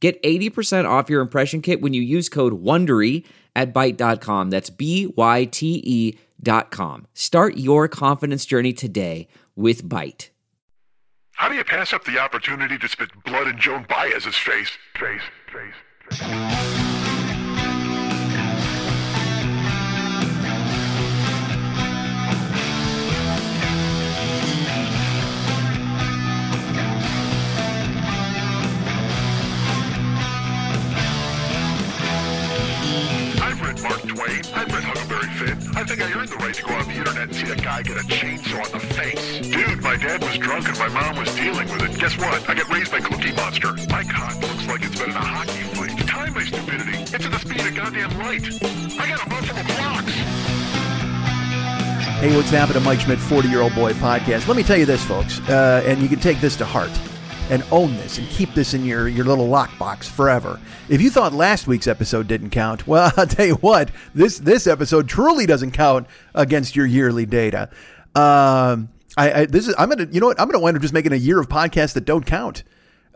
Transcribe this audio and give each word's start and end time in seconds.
Get 0.00 0.22
80% 0.22 0.88
off 0.88 1.10
your 1.10 1.20
impression 1.20 1.60
kit 1.60 1.80
when 1.80 1.92
you 1.92 2.02
use 2.02 2.28
code 2.28 2.62
WONDERY 2.62 3.24
at 3.56 3.74
Byte.com. 3.74 4.50
That's 4.50 4.70
B-Y-T-E 4.70 6.18
dot 6.40 6.70
com. 6.70 7.06
Start 7.14 7.56
your 7.56 7.88
confidence 7.88 8.46
journey 8.46 8.72
today 8.72 9.26
with 9.56 9.82
Byte. 9.88 10.28
How 11.34 11.48
do 11.48 11.54
you 11.54 11.64
pass 11.64 11.92
up 11.92 12.04
the 12.04 12.18
opportunity 12.18 12.78
to 12.78 12.88
spit 12.88 13.10
blood 13.24 13.48
in 13.48 13.58
Joan 13.58 13.86
Baez's 13.88 14.36
face? 14.36 14.70
Face, 14.98 15.22
face, 15.52 15.72
face. 16.10 16.87
Mark 33.88 34.02
Twain. 34.02 34.42
I've 34.54 34.68
read 34.68 34.84
Huckleberry 34.84 35.30
Finn. 35.40 35.56
I 35.76 35.82
think 35.84 36.02
I 36.02 36.12
earned 36.12 36.28
the 36.28 36.36
right 36.36 36.54
to 36.54 36.62
go 36.62 36.74
on 36.74 36.84
the 36.86 36.94
internet 36.94 37.28
and 37.28 37.34
see 37.34 37.50
a 37.50 37.56
guy 37.56 37.82
get 37.82 37.96
a 37.96 38.04
chainsaw 38.04 38.66
in 38.66 38.72
the 38.72 38.84
face. 38.94 39.48
Dude, 39.48 39.82
my 39.82 39.96
dad 39.96 40.22
was 40.22 40.36
drunk 40.38 40.68
and 40.68 40.78
my 40.78 40.88
mom 40.88 41.16
was 41.16 41.34
dealing 41.34 41.68
with 41.72 41.82
it. 41.82 41.98
Guess 41.98 42.18
what? 42.18 42.48
I 42.48 42.54
got 42.54 42.68
raised 42.68 42.92
by 42.92 43.00
Cookie 43.00 43.32
Monster. 43.32 43.72
My 43.88 44.04
cock 44.04 44.36
looks 44.42 44.66
like 44.68 44.82
it's 44.84 44.98
been 44.98 45.10
in 45.10 45.16
a 45.16 45.24
hockey 45.24 45.62
fight. 45.72 45.96
Time 46.06 46.34
my 46.34 46.44
stupidity. 46.44 46.98
It's 46.98 47.24
at 47.24 47.32
the 47.32 47.38
speed 47.38 47.60
of 47.64 47.74
goddamn 47.74 48.18
light. 48.18 48.44
I 49.00 49.08
got 49.08 49.24
a 49.24 49.30
full 49.30 49.58
of 49.58 49.66
clocks. 49.76 50.12
Hey, 52.20 52.34
what's 52.36 52.50
happening, 52.50 52.82
Mike 52.82 53.00
Schmidt, 53.00 53.18
40 53.18 53.48
year 53.48 53.62
old 53.62 53.74
boy 53.74 53.92
podcast? 53.94 54.48
Let 54.48 54.56
me 54.56 54.64
tell 54.64 54.76
you 54.76 54.86
this, 54.86 55.04
folks, 55.04 55.40
uh, 55.48 55.82
and 55.86 56.02
you 56.02 56.08
can 56.08 56.18
take 56.18 56.40
this 56.40 56.56
to 56.56 56.64
heart 56.64 56.90
and 57.50 57.64
own 57.70 57.96
this 57.96 58.18
and 58.18 58.28
keep 58.28 58.54
this 58.54 58.74
in 58.74 58.84
your, 58.84 59.08
your 59.08 59.24
little 59.24 59.48
lockbox 59.48 60.04
forever. 60.04 60.60
If 60.88 61.00
you 61.00 61.10
thought 61.10 61.32
last 61.32 61.66
week's 61.66 61.86
episode 61.86 62.28
didn't 62.28 62.50
count, 62.50 62.86
well, 62.86 63.12
I'll 63.16 63.26
tell 63.26 63.46
you 63.46 63.54
what, 63.56 63.90
this, 64.14 64.38
this 64.38 64.66
episode 64.66 65.08
truly 65.08 65.46
doesn't 65.46 65.72
count 65.72 66.06
against 66.34 66.76
your 66.76 66.86
yearly 66.86 67.26
data. 67.26 67.70
Um, 68.14 68.90
I, 69.16 69.32
I 69.32 69.46
this 69.46 69.68
is 69.68 69.74
I'm 69.78 69.88
gonna 69.88 70.06
you 70.10 70.20
know 70.20 70.26
what 70.26 70.40
I'm 70.40 70.48
gonna 70.48 70.62
wind 70.62 70.76
up 70.76 70.82
just 70.82 70.94
making 70.94 71.12
a 71.12 71.16
year 71.16 71.40
of 71.40 71.48
podcasts 71.48 71.94
that 71.94 72.04
don't 72.04 72.24
count. 72.24 72.62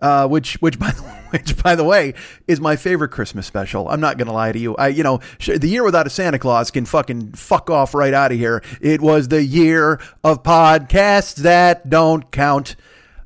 Uh, 0.01 0.27
which, 0.27 0.55
which 0.55 0.79
by 0.81 0.91
the 0.91 1.03
which 1.31 1.63
by 1.63 1.77
the 1.77 1.85
way 1.85 2.15
is 2.49 2.61
my 2.61 2.75
favorite 2.75 3.11
Christmas 3.11 3.47
special. 3.47 3.89
I'm 3.89 4.01
not 4.01 4.19
gonna 4.19 4.33
lie 4.33 4.51
to 4.51 4.59
you. 4.59 4.75
I, 4.75 4.89
you 4.89 5.05
know, 5.05 5.21
the 5.47 5.69
year 5.69 5.85
without 5.85 6.09
a 6.09 6.11
Santa 6.11 6.41
Claus 6.41 6.73
can 6.73 6.85
fucking 6.85 7.33
fuck 7.33 7.71
off 7.71 7.95
right 7.95 8.13
out 8.13 8.33
of 8.33 8.39
here. 8.39 8.65
It 8.81 9.01
was 9.01 9.29
the 9.29 9.45
year 9.45 10.01
of 10.25 10.43
podcasts 10.43 11.37
that 11.37 11.89
don't 11.89 12.31
count. 12.33 12.75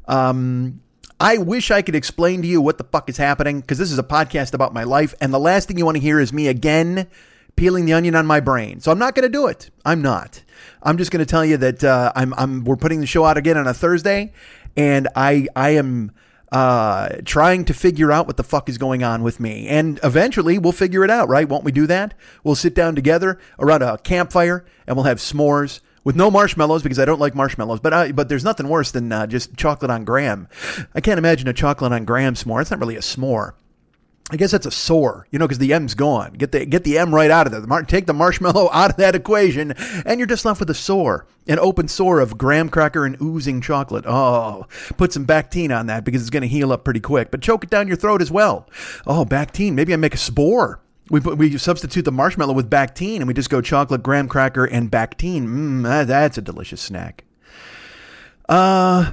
Um, 0.06 0.82
I 1.18 1.38
wish 1.38 1.70
I 1.70 1.82
could 1.82 1.94
explain 1.94 2.42
to 2.42 2.48
you 2.48 2.60
what 2.60 2.76
the 2.78 2.84
fuck 2.84 3.08
is 3.08 3.16
happening 3.16 3.60
because 3.60 3.78
this 3.78 3.90
is 3.90 3.98
a 3.98 4.02
podcast 4.02 4.52
about 4.52 4.74
my 4.74 4.84
life, 4.84 5.14
and 5.20 5.32
the 5.32 5.40
last 5.40 5.66
thing 5.66 5.78
you 5.78 5.84
want 5.84 5.96
to 5.96 6.02
hear 6.02 6.20
is 6.20 6.32
me 6.32 6.48
again 6.48 7.06
peeling 7.56 7.86
the 7.86 7.94
onion 7.94 8.14
on 8.14 8.26
my 8.26 8.38
brain. 8.38 8.80
So 8.80 8.92
I'm 8.92 8.98
not 8.98 9.14
going 9.14 9.22
to 9.22 9.30
do 9.30 9.46
it. 9.46 9.70
I'm 9.84 10.02
not. 10.02 10.42
I'm 10.82 10.98
just 10.98 11.10
going 11.10 11.24
to 11.24 11.26
tell 11.26 11.44
you 11.44 11.56
that 11.56 11.82
uh, 11.82 12.12
I'm, 12.14 12.34
I'm. 12.34 12.64
We're 12.64 12.76
putting 12.76 13.00
the 13.00 13.06
show 13.06 13.24
out 13.24 13.38
again 13.38 13.56
on 13.56 13.66
a 13.66 13.72
Thursday, 13.72 14.32
and 14.76 15.08
I 15.16 15.46
I 15.56 15.70
am 15.70 16.12
uh, 16.52 17.08
trying 17.24 17.64
to 17.64 17.74
figure 17.74 18.12
out 18.12 18.26
what 18.26 18.36
the 18.36 18.44
fuck 18.44 18.68
is 18.68 18.76
going 18.76 19.02
on 19.02 19.22
with 19.22 19.40
me. 19.40 19.68
And 19.68 19.98
eventually 20.04 20.58
we'll 20.58 20.72
figure 20.72 21.02
it 21.02 21.10
out, 21.10 21.28
right? 21.28 21.48
Won't 21.48 21.64
we 21.64 21.72
do 21.72 21.86
that? 21.86 22.14
We'll 22.44 22.54
sit 22.54 22.74
down 22.74 22.94
together 22.94 23.38
around 23.58 23.82
a 23.82 23.98
campfire 23.98 24.64
and 24.86 24.96
we'll 24.96 25.06
have 25.06 25.18
s'mores 25.18 25.80
with 26.06 26.14
no 26.14 26.30
marshmallows 26.30 26.84
because 26.84 27.00
I 27.00 27.04
don't 27.04 27.18
like 27.18 27.34
marshmallows. 27.34 27.80
But 27.80 27.92
I, 27.92 28.12
but 28.12 28.28
there's 28.28 28.44
nothing 28.44 28.68
worse 28.68 28.92
than 28.92 29.10
uh, 29.10 29.26
just 29.26 29.56
chocolate 29.56 29.90
on 29.90 30.04
graham. 30.04 30.46
I 30.94 31.00
can't 31.00 31.18
imagine 31.18 31.48
a 31.48 31.52
chocolate 31.52 31.92
on 31.92 32.04
graham 32.04 32.34
s'more. 32.34 32.60
It's 32.60 32.70
not 32.70 32.78
really 32.78 32.94
a 32.94 33.00
s'more. 33.00 33.54
I 34.30 34.36
guess 34.36 34.52
that's 34.52 34.66
a 34.66 34.70
sore, 34.70 35.26
you 35.30 35.38
know, 35.38 35.46
because 35.46 35.58
the 35.58 35.72
M's 35.72 35.94
gone. 35.94 36.34
Get 36.34 36.52
the 36.52 36.64
get 36.64 36.84
the 36.84 36.98
M 36.98 37.12
right 37.12 37.30
out 37.30 37.46
of 37.46 37.52
there. 37.52 37.60
The 37.60 37.84
take 37.88 38.06
the 38.06 38.12
marshmallow 38.12 38.70
out 38.72 38.90
of 38.90 38.96
that 38.96 39.16
equation, 39.16 39.72
and 40.04 40.20
you're 40.20 40.28
just 40.28 40.44
left 40.44 40.60
with 40.60 40.70
a 40.70 40.74
sore, 40.74 41.26
an 41.48 41.58
open 41.58 41.88
sore 41.88 42.20
of 42.20 42.38
graham 42.38 42.68
cracker 42.68 43.04
and 43.04 43.20
oozing 43.20 43.60
chocolate. 43.60 44.04
Oh, 44.06 44.66
put 44.96 45.12
some 45.12 45.26
Bactine 45.26 45.76
on 45.76 45.86
that 45.86 46.04
because 46.04 46.22
it's 46.22 46.30
going 46.30 46.42
to 46.42 46.48
heal 46.48 46.72
up 46.72 46.84
pretty 46.84 47.00
quick. 47.00 47.32
But 47.32 47.42
choke 47.42 47.64
it 47.64 47.70
down 47.70 47.88
your 47.88 47.96
throat 47.96 48.22
as 48.22 48.30
well. 48.30 48.68
Oh, 49.08 49.24
Bactine. 49.24 49.74
Maybe 49.74 49.92
I 49.92 49.96
make 49.96 50.14
a 50.14 50.18
spore. 50.18 50.80
We 51.08 51.20
put, 51.20 51.38
we 51.38 51.56
substitute 51.56 52.02
the 52.02 52.12
marshmallow 52.12 52.54
with 52.54 52.68
Bactine, 52.68 53.16
and 53.16 53.28
we 53.28 53.34
just 53.34 53.50
go 53.50 53.60
chocolate, 53.60 54.02
graham 54.02 54.28
cracker, 54.28 54.64
and 54.64 54.90
Bactine. 54.90 55.46
Mmm, 55.46 55.82
that, 55.84 56.08
that's 56.08 56.38
a 56.38 56.42
delicious 56.42 56.80
snack. 56.80 57.24
Uh, 58.48 59.12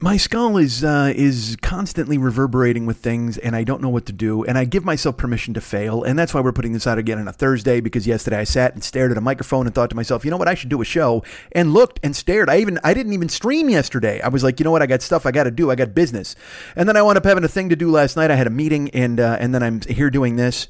my 0.00 0.16
skull 0.16 0.56
is 0.58 0.84
uh, 0.84 1.12
is 1.16 1.56
constantly 1.60 2.18
reverberating 2.18 2.86
with 2.86 2.98
things, 2.98 3.36
and 3.36 3.56
I 3.56 3.64
don't 3.64 3.82
know 3.82 3.88
what 3.88 4.06
to 4.06 4.12
do. 4.12 4.44
And 4.44 4.56
I 4.56 4.64
give 4.64 4.84
myself 4.84 5.16
permission 5.16 5.54
to 5.54 5.60
fail, 5.60 6.04
and 6.04 6.16
that's 6.16 6.32
why 6.32 6.40
we're 6.40 6.52
putting 6.52 6.72
this 6.72 6.86
out 6.86 6.98
again 6.98 7.18
on 7.18 7.26
a 7.26 7.32
Thursday. 7.32 7.80
Because 7.80 8.06
yesterday 8.06 8.38
I 8.38 8.44
sat 8.44 8.74
and 8.74 8.84
stared 8.84 9.10
at 9.10 9.18
a 9.18 9.20
microphone 9.20 9.66
and 9.66 9.74
thought 9.74 9.90
to 9.90 9.96
myself, 9.96 10.24
you 10.24 10.30
know 10.30 10.36
what, 10.36 10.46
I 10.46 10.54
should 10.54 10.68
do 10.68 10.80
a 10.80 10.84
show. 10.84 11.24
And 11.50 11.74
looked 11.74 11.98
and 12.04 12.14
stared. 12.14 12.48
I 12.48 12.58
even 12.58 12.78
I 12.84 12.94
didn't 12.94 13.12
even 13.12 13.28
stream 13.28 13.68
yesterday. 13.68 14.20
I 14.20 14.28
was 14.28 14.44
like, 14.44 14.60
you 14.60 14.64
know 14.64 14.70
what, 14.70 14.82
I 14.82 14.86
got 14.86 15.02
stuff 15.02 15.26
I 15.26 15.32
got 15.32 15.44
to 15.44 15.50
do. 15.50 15.70
I 15.70 15.74
got 15.74 15.94
business. 15.94 16.36
And 16.76 16.88
then 16.88 16.96
I 16.96 17.02
wound 17.02 17.18
up 17.18 17.24
having 17.24 17.42
a 17.42 17.48
thing 17.48 17.68
to 17.70 17.76
do 17.76 17.90
last 17.90 18.16
night. 18.16 18.30
I 18.30 18.36
had 18.36 18.46
a 18.46 18.50
meeting, 18.50 18.90
and 18.90 19.18
uh, 19.18 19.36
and 19.40 19.52
then 19.52 19.64
I'm 19.64 19.80
here 19.80 20.10
doing 20.10 20.36
this. 20.36 20.68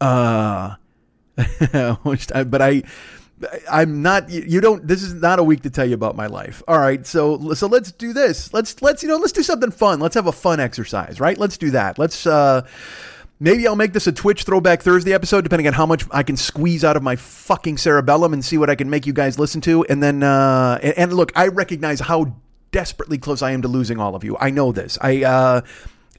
Uh, 0.00 0.74
but 1.36 2.62
I 2.62 2.82
I'm 3.70 4.02
not. 4.02 4.30
You 4.30 4.60
don't. 4.60 4.86
This 4.86 5.02
is 5.02 5.14
not 5.14 5.38
a 5.38 5.44
week 5.44 5.62
to 5.62 5.70
tell 5.70 5.86
you 5.86 5.94
about 5.94 6.16
my 6.16 6.26
life. 6.26 6.62
All 6.66 6.78
right. 6.78 7.06
So 7.06 7.54
so 7.54 7.66
let's 7.66 7.92
do 7.92 8.12
this. 8.12 8.52
Let's 8.52 8.80
let's 8.82 9.02
you 9.02 9.08
know 9.08 9.16
let's 9.16 9.32
do 9.32 9.42
something 9.42 9.70
fun. 9.70 10.00
Let's 10.00 10.14
have 10.14 10.26
a 10.26 10.32
fun 10.32 10.60
exercise. 10.60 11.20
Right. 11.20 11.38
Let's 11.38 11.56
do 11.58 11.70
that. 11.70 11.98
Let's. 11.98 12.26
uh 12.26 12.66
Maybe 13.40 13.68
I'll 13.68 13.76
make 13.76 13.92
this 13.92 14.08
a 14.08 14.12
Twitch 14.12 14.42
Throwback 14.42 14.82
Thursday 14.82 15.12
episode, 15.12 15.42
depending 15.42 15.68
on 15.68 15.72
how 15.72 15.86
much 15.86 16.04
I 16.10 16.24
can 16.24 16.36
squeeze 16.36 16.82
out 16.84 16.96
of 16.96 17.04
my 17.04 17.14
fucking 17.14 17.78
cerebellum 17.78 18.32
and 18.32 18.44
see 18.44 18.58
what 18.58 18.68
I 18.68 18.74
can 18.74 18.90
make 18.90 19.06
you 19.06 19.12
guys 19.12 19.38
listen 19.38 19.60
to. 19.60 19.84
And 19.84 20.02
then, 20.02 20.24
uh, 20.24 20.80
and, 20.82 20.98
and 20.98 21.12
look, 21.12 21.30
I 21.36 21.46
recognize 21.46 22.00
how 22.00 22.34
desperately 22.72 23.16
close 23.16 23.40
I 23.40 23.52
am 23.52 23.62
to 23.62 23.68
losing 23.68 24.00
all 24.00 24.16
of 24.16 24.24
you. 24.24 24.36
I 24.40 24.50
know 24.50 24.72
this. 24.72 24.98
I, 25.00 25.22
uh, 25.22 25.60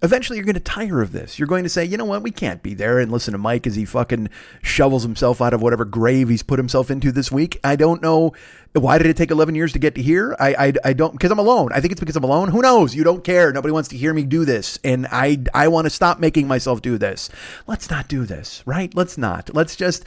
Eventually, 0.02 0.38
you're 0.38 0.46
going 0.46 0.54
to 0.54 0.62
tire 0.62 1.02
of 1.02 1.12
this. 1.12 1.38
You're 1.38 1.48
going 1.48 1.64
to 1.64 1.70
say, 1.70 1.84
you 1.84 1.98
know 1.98 2.06
what, 2.06 2.24
we 2.24 2.32
can't 2.32 2.64
be 2.64 2.74
there 2.74 3.00
and 3.00 3.12
listen 3.12 3.34
to 3.34 3.38
Mike 3.38 3.68
as 3.68 3.76
he 3.76 3.84
fucking 3.84 4.30
shovels 4.62 5.04
himself 5.04 5.42
out 5.42 5.54
of 5.54 5.62
whatever 5.62 5.84
grave 5.84 6.30
he's 6.30 6.44
put 6.44 6.58
himself 6.58 6.90
into 6.90 7.12
this 7.12 7.32
week. 7.32 7.60
I 7.64 7.76
don't 7.76 8.02
know. 8.02 8.34
Why 8.74 8.98
did 8.98 9.08
it 9.08 9.18
take 9.18 9.32
11 9.32 9.56
years 9.56 9.74
to 9.74 9.80
get 9.80 9.96
to 9.96 10.02
here? 10.02 10.36
I, 10.40 10.54
I, 10.68 10.74
I 10.86 10.94
don't, 10.94 11.12
because 11.12 11.32
I'm 11.32 11.40
alone. 11.40 11.72
I 11.74 11.82
think 11.82 11.92
it's 11.92 12.00
because 12.00 12.16
I'm 12.16 12.24
alone. 12.24 12.50
Who 12.50 12.62
knows? 12.62 12.96
You 12.96 13.04
don't 13.04 13.24
care. 13.24 13.52
Nobody 13.52 13.72
wants 13.72 13.90
to 13.90 13.98
hear 13.98 14.14
me 14.14 14.24
do 14.24 14.46
this. 14.46 14.80
And 14.84 15.08
I, 15.12 15.40
I 15.54 15.68
want 15.68 15.86
to 15.86 15.90
stop 15.90 16.20
making 16.20 16.48
myself 16.48 16.82
do 16.82 16.98
this. 16.98 17.30
Let's 17.68 17.90
not 17.90 18.08
do 18.08 18.26
this, 18.26 18.64
right? 18.66 18.94
Let's 18.96 19.18
not. 19.18 19.54
Let's 19.54 19.76
just, 19.76 20.06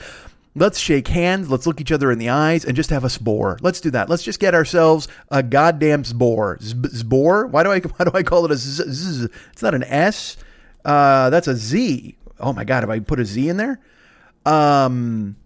Let's 0.55 0.79
shake 0.79 1.09
hands. 1.09 1.51
Let's 1.51 1.67
look 1.67 1.81
each 1.81 1.93
other 1.93 2.13
in 2.13 2.19
the 2.19 2.29
eyes 2.29 2.65
and 2.65 2.77
just 2.77 2.91
have 2.91 3.05
a 3.05 3.11
spore. 3.11 3.59
Let's 3.63 3.81
do 3.81 3.91
that. 3.93 4.11
Let's 4.11 4.23
just 4.23 4.39
get 4.39 4.55
ourselves 4.55 5.09
a 5.31 5.43
goddamn 5.43 6.05
spore. 6.05 6.59
Spore? 6.61 7.47
Why 7.47 7.63
do 7.63 7.73
I 7.73 7.81
why 7.97 8.05
do 8.05 8.11
I 8.15 8.23
call 8.23 8.45
it 8.45 8.51
a 8.51 8.57
z? 8.57 8.85
z? 8.89 9.29
It's 9.53 9.63
not 9.63 9.75
an 9.75 9.85
S. 9.85 10.37
Uh, 10.85 11.31
that's 11.31 11.49
a 11.49 11.57
Z. 11.57 12.17
Oh 12.39 12.53
my 12.53 12.65
god, 12.65 12.83
have 12.83 12.91
I 12.91 13.01
put 13.01 13.21
a 13.21 13.25
Z 13.25 13.49
in 13.49 13.57
there? 13.57 13.81
Um, 14.45 15.37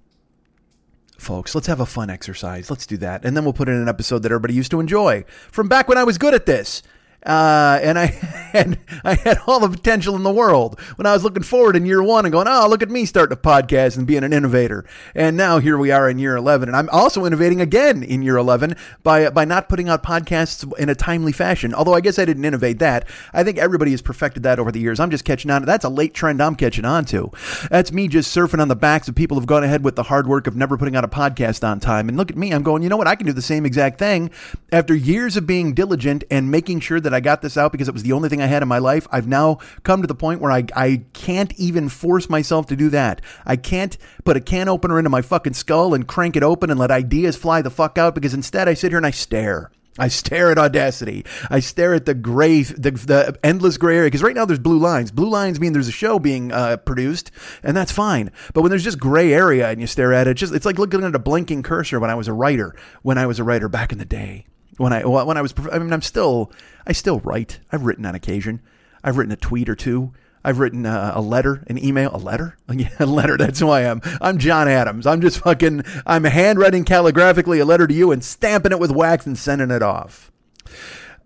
folks, 1.19 1.55
let's 1.55 1.67
have 1.67 1.81
a 1.81 1.87
fun 1.87 2.11
exercise. 2.11 2.71
Let's 2.71 2.87
do 2.87 2.97
that, 2.99 3.25
and 3.25 3.37
then 3.37 3.45
we'll 3.45 3.53
put 3.53 3.69
in 3.69 3.75
an 3.75 3.89
episode 3.89 4.23
that 4.23 4.33
everybody 4.33 4.55
used 4.55 4.71
to 4.71 4.81
enjoy 4.81 5.25
from 5.53 5.69
back 5.69 5.89
when 5.89 5.99
I 5.99 6.05
was 6.05 6.19
good 6.19 6.35
at 6.35 6.47
this. 6.47 6.83
Uh, 7.27 7.81
and 7.83 7.99
I 7.99 8.07
had 8.57 8.79
I 9.05 9.15
had 9.15 9.39
all 9.47 9.61
the 9.61 9.69
potential 9.69 10.15
in 10.15 10.23
the 10.23 10.33
world 10.33 10.81
when 10.97 11.07
I 11.07 11.13
was 11.13 11.25
looking 11.25 11.43
forward 11.43 11.77
in 11.77 11.85
year 11.85 12.03
one 12.03 12.25
and 12.25 12.33
going, 12.33 12.47
oh, 12.49 12.69
look 12.69 12.83
at 12.83 12.91
me 12.91 13.05
starting 13.05 13.37
a 13.37 13.41
podcast 13.41 13.97
and 13.99 14.07
being 14.07 14.23
an 14.25 14.33
innovator. 14.33 14.85
And 15.15 15.37
now 15.37 15.59
here 15.59 15.77
we 15.77 15.91
are 15.91 16.09
in 16.09 16.19
year 16.19 16.37
eleven, 16.37 16.69
and 16.69 16.77
I'm 16.77 16.89
also 16.91 17.25
innovating 17.25 17.61
again 17.61 18.03
in 18.03 18.23
year 18.23 18.37
eleven 18.37 18.77
by 19.03 19.29
by 19.31 19.45
not 19.45 19.69
putting 19.69 19.89
out 19.89 20.03
podcasts 20.05 20.67
in 20.79 20.89
a 20.89 20.95
timely 20.95 21.33
fashion. 21.33 21.75
Although 21.75 21.95
I 21.95 22.01
guess 22.01 22.19
I 22.19 22.25
didn't 22.25 22.45
innovate 22.45 22.79
that. 22.79 23.09
I 23.33 23.43
think 23.43 23.59
everybody 23.59 23.91
has 23.91 24.03
perfected 24.03 24.45
that 24.45 24.59
over 24.59 24.71
the 24.71 24.81
years. 24.81 25.01
I'm 25.01 25.11
just 25.11 25.25
catching 25.25 25.51
on. 25.51 25.65
That's 25.65 25.85
a 25.85 25.89
late 25.89 26.15
trend 26.15 26.41
I'm 26.41 26.55
catching 26.55 26.85
on 26.85 27.05
to. 27.07 27.33
That's 27.71 27.93
me 27.93 28.07
just 28.07 28.35
surfing 28.35 28.61
on 28.61 28.69
the 28.69 28.77
backs 28.77 29.09
of 29.09 29.17
people 29.17 29.37
who've 29.37 29.47
gone 29.47 29.65
ahead 29.65 29.85
with 29.85 29.97
the 29.97 30.05
hard 30.05 30.29
work 30.29 30.47
of 30.47 30.55
never 30.55 30.79
putting 30.79 30.95
out 30.95 31.05
a 31.05 31.09
podcast 31.09 31.67
on 31.67 31.81
time. 31.81 32.09
And 32.09 32.17
look 32.17 32.31
at 32.31 32.37
me, 32.37 32.53
I'm 32.53 32.63
going. 32.63 32.83
You 32.85 32.89
know 32.89 32.97
what? 32.97 33.09
I 33.09 33.17
can 33.17 33.27
do 33.27 33.33
the 33.33 33.43
same 33.43 33.67
exact 33.67 33.99
thing 33.99 34.31
after 34.71 34.95
years 34.95 35.37
of 35.37 35.47
being 35.47 35.75
diligent 35.75 36.23
and 36.31 36.51
making 36.51 36.81
sure 36.81 37.01
that 37.01 37.16
I 37.17 37.21
got 37.21 37.43
this 37.43 37.57
out 37.57 37.73
because 37.73 37.89
it 37.89 37.95
was 37.95 38.03
the 38.03 38.13
only 38.13 38.29
thing 38.29 38.41
I 38.41 38.47
had 38.47 38.63
in 38.63 38.69
my 38.69 38.79
life. 38.79 39.09
I've 39.11 39.27
now 39.27 39.59
come 39.83 40.03
to 40.03 40.07
the 40.07 40.15
point 40.15 40.41
where 40.41 40.53
I, 40.53 40.65
I 40.75 41.05
can't 41.13 41.53
even 41.59 41.89
force 41.89 42.29
myself 42.29 42.67
to 42.67 42.77
do 42.77 42.91
that. 42.91 43.23
I 43.45 43.57
can't 43.57 43.97
put 44.25 44.37
a 44.37 44.41
can 44.41 44.69
opener 44.69 44.99
into 44.99 45.11
my 45.11 45.23
fucking 45.23 45.55
skull 45.55 45.95
and 45.95 46.07
crank 46.07 46.37
it 46.37 46.43
open 46.43 46.71
and 46.71 46.79
let 46.79 46.91
ideas 46.91 47.37
fly 47.37 47.63
the 47.63 47.71
fuck 47.71 47.99
out 47.99 48.15
because 48.15 48.35
instead 48.35 48.69
I 48.69 48.75
sit 48.75 48.93
here 48.93 48.99
and 48.99 49.07
I 49.07 49.11
stare. 49.11 49.71
I 49.99 50.09
stare 50.09 50.51
at 50.51 50.59
Audacity. 50.59 51.25
I 51.51 51.61
stare 51.61 51.95
at 51.95 52.05
the 52.05 52.15
gray, 52.15 52.63
the, 52.63 52.91
the 52.91 53.39
endless 53.43 53.79
gray 53.79 53.97
area. 53.97 54.09
Because 54.09 54.23
right 54.23 54.35
now 54.35 54.45
there's 54.45 54.59
blue 54.59 54.79
lines. 54.79 55.11
Blue 55.11 55.29
lines 55.29 55.59
mean 55.59 55.73
there's 55.73 55.89
a 55.89 55.93
show 55.93 56.19
being 56.19 56.53
uh, 56.53 56.77
produced, 56.79 57.31
and 57.63 57.77
that's 57.77 57.93
fine. 57.93 58.31
But 58.53 58.63
when 58.63 58.71
there's 58.71 58.85
just 58.85 58.99
gray 58.99 59.33
area 59.33 59.69
and 59.69 59.81
you 59.81 59.87
stare 59.87 60.13
at 60.13 60.27
it, 60.27 60.35
just 60.35 60.55
it's 60.55 60.67
like 60.67 60.79
looking 60.79 61.03
at 61.03 61.15
a 61.15 61.19
blinking 61.19 61.63
cursor. 61.63 61.99
When 61.99 62.11
I 62.11 62.15
was 62.15 62.29
a 62.29 62.33
writer, 62.33 62.75
when 63.03 63.19
I 63.19 63.27
was 63.27 63.39
a 63.39 63.45
writer 63.45 63.69
back 63.69 63.93
in 63.93 63.99
the 63.99 64.05
day, 64.05 64.47
when 64.77 64.93
I 64.93 65.05
when 65.05 65.37
I 65.37 65.43
was, 65.43 65.55
I 65.71 65.79
mean, 65.79 65.93
I'm 65.93 66.03
still, 66.03 66.53
I 66.87 66.93
still 66.93 67.21
write. 67.21 67.61
I've 67.73 67.85
written 67.85 68.07
on 68.07 68.15
occasion. 68.15 68.61
I've 69.03 69.17
written 69.17 69.33
a 69.33 69.37
tweet 69.37 69.69
or 69.69 69.77
two. 69.77 70.13
I've 70.45 70.61
written 70.61 70.87
uh, 70.87 71.13
a 71.15 71.21
letter, 71.21 71.65
an 71.67 71.83
email, 71.83 72.15
a 72.15 72.19
letter, 72.19 72.57
yeah, 72.73 72.91
a 73.01 73.07
letter. 73.07 73.37
That's 73.37 73.59
who 73.59 73.69
I 73.69 73.83
am. 73.83 74.01
I'm 74.21 74.39
John 74.39 74.69
Adams. 74.69 75.07
I'm 75.07 75.21
just 75.21 75.41
fucking. 75.41 75.85
I'm 76.07 76.25
handwriting 76.25 76.85
calligraphically 76.85 77.61
a 77.61 77.65
letter 77.65 77.87
to 77.87 77.95
you 77.95 78.13
and 78.13 78.23
stamping 78.23 78.73
it 78.73 78.79
with 78.79 78.91
wax 78.93 79.27
and 79.27 79.37
sending 79.37 79.71
it 79.71 79.83
off. 79.83 80.31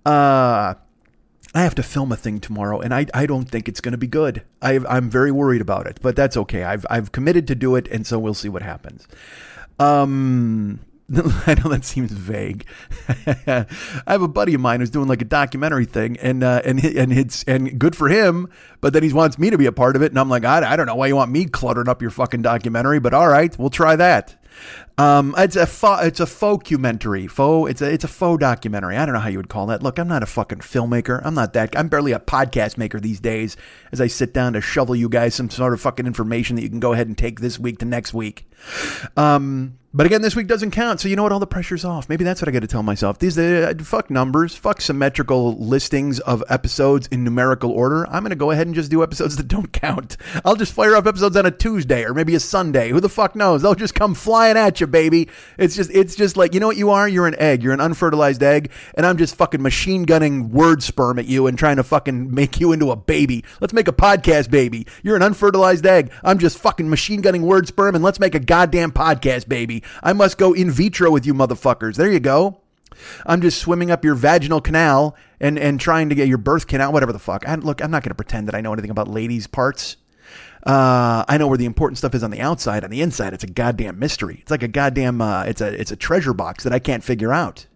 Uh, 0.06 0.74
I 1.54 1.62
have 1.62 1.74
to 1.74 1.82
film 1.82 2.12
a 2.12 2.16
thing 2.16 2.40
tomorrow, 2.40 2.80
and 2.80 2.94
I, 2.94 3.06
I 3.12 3.26
don't 3.26 3.44
think 3.44 3.68
it's 3.68 3.80
going 3.80 3.92
to 3.92 3.98
be 3.98 4.06
good. 4.06 4.42
I, 4.62 4.78
I'm 4.88 5.10
very 5.10 5.32
worried 5.32 5.60
about 5.60 5.86
it, 5.86 5.98
but 6.00 6.16
that's 6.16 6.36
okay. 6.36 6.62
I've 6.64 6.86
I've 6.88 7.12
committed 7.12 7.46
to 7.48 7.54
do 7.54 7.74
it, 7.74 7.88
and 7.88 8.06
so 8.06 8.18
we'll 8.18 8.34
see 8.34 8.48
what 8.48 8.62
happens. 8.62 9.08
Um, 9.78 10.80
I 11.46 11.54
know 11.54 11.70
that 11.70 11.84
seems 11.84 12.12
vague. 12.12 12.64
I 13.26 13.66
have 14.06 14.22
a 14.22 14.28
buddy 14.28 14.54
of 14.54 14.60
mine 14.60 14.78
who's 14.78 14.90
doing 14.90 15.08
like 15.08 15.22
a 15.22 15.24
documentary 15.24 15.84
thing, 15.84 16.16
and 16.18 16.44
uh, 16.44 16.62
and 16.64 16.84
and 16.84 17.12
it's 17.12 17.42
and 17.44 17.78
good 17.80 17.96
for 17.96 18.08
him. 18.08 18.48
But 18.80 18.92
then 18.92 19.02
he 19.02 19.12
wants 19.12 19.38
me 19.38 19.50
to 19.50 19.58
be 19.58 19.66
a 19.66 19.72
part 19.72 19.96
of 19.96 20.02
it, 20.02 20.12
and 20.12 20.18
I'm 20.18 20.28
like, 20.28 20.44
I, 20.44 20.72
I 20.72 20.76
don't 20.76 20.86
know 20.86 20.94
why 20.94 21.08
you 21.08 21.16
want 21.16 21.32
me 21.32 21.46
cluttering 21.46 21.88
up 21.88 22.00
your 22.00 22.12
fucking 22.12 22.42
documentary, 22.42 23.00
but 23.00 23.12
all 23.12 23.28
right, 23.28 23.56
we'll 23.58 23.70
try 23.70 23.96
that. 23.96 24.36
Um, 25.00 25.34
it's 25.38 25.56
a 25.56 25.66
fo- 25.66 26.00
it's 26.00 26.20
a 26.20 26.26
faux 26.26 26.62
documentary. 26.62 27.26
Faux. 27.26 27.70
It's 27.70 27.80
a 27.80 27.90
it's 27.90 28.04
a 28.04 28.08
faux 28.08 28.38
documentary. 28.38 28.96
I 28.98 29.06
don't 29.06 29.14
know 29.14 29.20
how 29.20 29.30
you 29.30 29.38
would 29.38 29.48
call 29.48 29.66
that. 29.66 29.82
Look, 29.82 29.98
I'm 29.98 30.08
not 30.08 30.22
a 30.22 30.26
fucking 30.26 30.58
filmmaker. 30.58 31.22
I'm 31.24 31.34
not 31.34 31.54
that. 31.54 31.76
I'm 31.78 31.88
barely 31.88 32.12
a 32.12 32.20
podcast 32.20 32.76
maker 32.76 33.00
these 33.00 33.18
days. 33.18 33.56
As 33.92 34.00
I 34.00 34.08
sit 34.08 34.34
down 34.34 34.52
to 34.52 34.60
shovel 34.60 34.94
you 34.94 35.08
guys 35.08 35.34
some 35.34 35.48
sort 35.48 35.72
of 35.72 35.80
fucking 35.80 36.06
information 36.06 36.56
that 36.56 36.62
you 36.62 36.68
can 36.68 36.80
go 36.80 36.92
ahead 36.92 37.06
and 37.06 37.16
take 37.16 37.40
this 37.40 37.58
week 37.58 37.78
to 37.78 37.86
next 37.86 38.12
week. 38.12 38.46
Um, 39.16 39.78
but 39.92 40.06
again, 40.06 40.22
this 40.22 40.36
week 40.36 40.46
doesn't 40.46 40.70
count, 40.70 41.00
so 41.00 41.08
you 41.08 41.16
know 41.16 41.24
what? 41.24 41.32
All 41.32 41.40
the 41.40 41.48
pressure's 41.48 41.84
off. 41.84 42.08
Maybe 42.08 42.22
that's 42.22 42.40
what 42.40 42.48
I 42.48 42.52
got 42.52 42.60
to 42.60 42.68
tell 42.68 42.84
myself. 42.84 43.18
These 43.18 43.36
uh, 43.36 43.74
fuck 43.80 44.08
numbers, 44.08 44.54
fuck 44.54 44.80
symmetrical 44.80 45.56
listings 45.56 46.20
of 46.20 46.44
episodes 46.48 47.08
in 47.08 47.24
numerical 47.24 47.72
order. 47.72 48.06
I'm 48.08 48.24
to 48.24 48.36
go 48.36 48.52
ahead 48.52 48.68
and 48.68 48.76
just 48.76 48.88
do 48.88 49.02
episodes 49.02 49.36
that 49.36 49.48
don't 49.48 49.72
count. 49.72 50.16
I'll 50.44 50.54
just 50.54 50.74
fire 50.74 50.94
up 50.94 51.08
episodes 51.08 51.36
on 51.36 51.44
a 51.44 51.50
Tuesday 51.50 52.04
or 52.04 52.14
maybe 52.14 52.36
a 52.36 52.40
Sunday. 52.40 52.90
Who 52.90 53.00
the 53.00 53.08
fuck 53.08 53.34
knows? 53.34 53.62
They'll 53.62 53.74
just 53.74 53.96
come 53.96 54.14
flying 54.14 54.56
at 54.56 54.80
you, 54.80 54.86
baby. 54.90 55.28
It's 55.58 55.76
just, 55.76 55.90
it's 55.90 56.14
just 56.14 56.36
like 56.36 56.54
you 56.54 56.60
know 56.60 56.66
what 56.66 56.76
you 56.76 56.90
are. 56.90 57.08
You're 57.08 57.26
an 57.26 57.36
egg. 57.38 57.62
You're 57.62 57.72
an 57.72 57.80
unfertilized 57.80 58.42
egg, 58.42 58.70
and 58.94 59.06
I'm 59.06 59.16
just 59.16 59.34
fucking 59.36 59.62
machine 59.62 60.04
gunning 60.04 60.50
word 60.50 60.82
sperm 60.82 61.18
at 61.18 61.26
you 61.26 61.46
and 61.46 61.58
trying 61.58 61.76
to 61.76 61.82
fucking 61.82 62.34
make 62.34 62.60
you 62.60 62.72
into 62.72 62.90
a 62.90 62.96
baby. 62.96 63.44
Let's 63.60 63.72
make 63.72 63.88
a 63.88 63.92
podcast, 63.92 64.50
baby. 64.50 64.86
You're 65.02 65.16
an 65.16 65.22
unfertilized 65.22 65.86
egg. 65.86 66.12
I'm 66.22 66.38
just 66.38 66.58
fucking 66.58 66.88
machine 66.88 67.20
gunning 67.20 67.42
word 67.42 67.66
sperm, 67.66 67.94
and 67.94 68.04
let's 68.04 68.20
make 68.20 68.34
a 68.34 68.40
goddamn 68.40 68.92
podcast, 68.92 69.48
baby. 69.48 69.82
I 70.02 70.12
must 70.12 70.38
go 70.38 70.52
in 70.52 70.70
vitro 70.70 71.10
with 71.10 71.26
you 71.26 71.34
motherfuckers. 71.34 71.96
There 71.96 72.10
you 72.10 72.20
go. 72.20 72.60
I'm 73.24 73.40
just 73.40 73.58
swimming 73.58 73.90
up 73.90 74.04
your 74.04 74.14
vaginal 74.14 74.60
canal 74.60 75.16
and, 75.40 75.58
and 75.58 75.80
trying 75.80 76.08
to 76.10 76.14
get 76.14 76.28
your 76.28 76.38
birth 76.38 76.66
canal, 76.66 76.92
whatever 76.92 77.12
the 77.12 77.18
fuck. 77.18 77.48
I, 77.48 77.54
look, 77.54 77.82
I'm 77.82 77.90
not 77.90 78.02
going 78.02 78.10
to 78.10 78.14
pretend 78.14 78.48
that 78.48 78.54
I 78.54 78.60
know 78.60 78.72
anything 78.72 78.90
about 78.90 79.08
ladies' 79.08 79.46
parts. 79.46 79.96
Uh, 80.64 81.24
I 81.28 81.38
know 81.38 81.46
where 81.46 81.58
the 81.58 81.64
important 81.64 81.98
stuff 81.98 82.14
is 82.14 82.22
on 82.22 82.30
the 82.30 82.40
outside. 82.40 82.84
On 82.84 82.90
the 82.90 83.00
inside, 83.00 83.32
it's 83.32 83.44
a 83.44 83.48
goddamn 83.48 83.98
mystery. 83.98 84.38
It's 84.40 84.50
like 84.50 84.62
a 84.62 84.68
goddamn, 84.68 85.20
uh, 85.20 85.44
it's 85.44 85.60
a, 85.60 85.68
it's 85.68 85.90
a 85.90 85.96
treasure 85.96 86.34
box 86.34 86.64
that 86.64 86.72
I 86.72 86.78
can't 86.78 87.02
figure 87.02 87.32
out. 87.32 87.66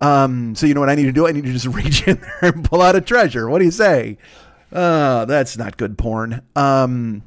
Um, 0.00 0.54
so 0.54 0.66
you 0.66 0.74
know 0.74 0.80
what 0.80 0.88
I 0.88 0.94
need 0.94 1.04
to 1.04 1.12
do? 1.12 1.26
I 1.26 1.32
need 1.32 1.44
to 1.44 1.52
just 1.52 1.66
reach 1.74 2.06
in 2.08 2.20
there 2.20 2.52
and 2.52 2.64
pull 2.64 2.80
out 2.80 2.96
a 2.96 3.00
treasure. 3.00 3.48
What 3.48 3.58
do 3.58 3.64
you 3.64 3.70
say? 3.70 4.18
Uh, 4.72 5.26
that's 5.26 5.56
not 5.56 5.76
good 5.76 5.98
porn. 5.98 6.42
Um, 6.56 7.22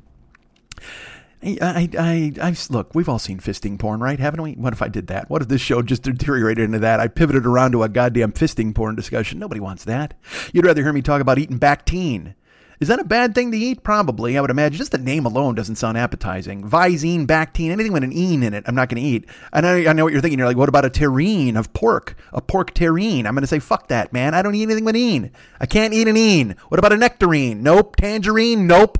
I, 1.44 1.90
I, 1.98 2.34
I, 2.42 2.56
look. 2.69 2.96
We've 2.96 3.07
all 3.07 3.19
seen 3.19 3.40
fisting 3.40 3.78
porn, 3.78 4.00
right? 4.00 4.19
Haven't 4.19 4.42
we? 4.42 4.54
What 4.54 4.74
if 4.74 4.81
I 4.81 4.88
did 4.88 5.07
that? 5.07 5.30
What 5.30 5.44
if 5.44 5.48
this 5.48 5.62
show 5.62 5.84
just 5.84 6.02
deteriorated 6.02 6.63
into 6.63 6.80
that? 6.80 7.00
I 7.00 7.07
pivoted 7.07 7.46
around 7.46 7.74
to 7.74 7.84
a 7.84 7.90
goddamn 7.90 8.31
fisting 8.31 8.74
porn 8.74 8.96
discussion. 8.96 9.38
Nobody 9.38 9.60
wants 9.60 9.84
that. 9.84 10.16
You'd 10.54 10.66
rather 10.66 10.81
hear 10.81 10.94
me 10.94 11.04
talk 11.04 11.22
about 11.22 11.38
eating 11.38 11.60
Bactine. 11.60 12.34
Is 12.80 12.88
that 12.88 13.00
a 13.00 13.04
bad 13.04 13.33
thing 13.33 13.51
to 13.51 13.57
eat? 13.57 13.83
Probably. 13.83 14.38
I 14.38 14.42
would 14.42 14.50
imagine. 14.50 14.77
Just 14.77 14.92
the 14.92 14.98
name 14.98 15.25
alone 15.25 15.56
doesn't 15.56 15.77
sound 15.77 15.98
appetizing. 15.98 16.69
Visine, 16.69 17.25
Bactine, 17.25 17.72
anything 17.72 17.94
with 17.94 18.04
an 18.04 18.12
"ine" 18.12 18.44
in 18.44 18.54
it, 18.54 18.63
I'm 18.68 18.75
not 18.75 18.89
going 18.89 19.01
to 19.01 19.07
eat. 19.07 19.25
And 19.54 19.66
I, 19.66 19.89
I 19.89 19.94
know 19.94 20.04
what 20.04 20.13
you're 20.13 20.22
thinking. 20.22 20.39
You're 20.39 20.48
like, 20.48 20.57
what 20.57 20.69
about 20.69 20.86
a 20.86 20.89
terrine 20.89 21.57
of 21.57 21.74
pork? 21.74 22.18
A 22.33 22.42
pork 22.42 22.74
terrine? 22.74 23.25
I'm 23.25 23.33
going 23.33 23.42
to 23.42 23.48
say, 23.48 23.60
fuck 23.60 23.88
that, 23.88 24.12
man. 24.13 24.33
I 24.33 24.42
don't 24.42 24.56
eat 24.56 24.63
anything 24.63 24.86
with 24.86 24.95
"ine." 24.95 25.31
I 25.60 25.66
can't 25.66 25.94
eat 25.94 26.07
an 26.07 26.18
"ine." 26.18 26.56
What 26.69 26.80
about 26.80 26.94
a 26.94 26.98
nectarine? 26.98 27.63
Nope. 27.63 27.95
Tangerine? 27.95 28.68
Nope. 28.68 29.00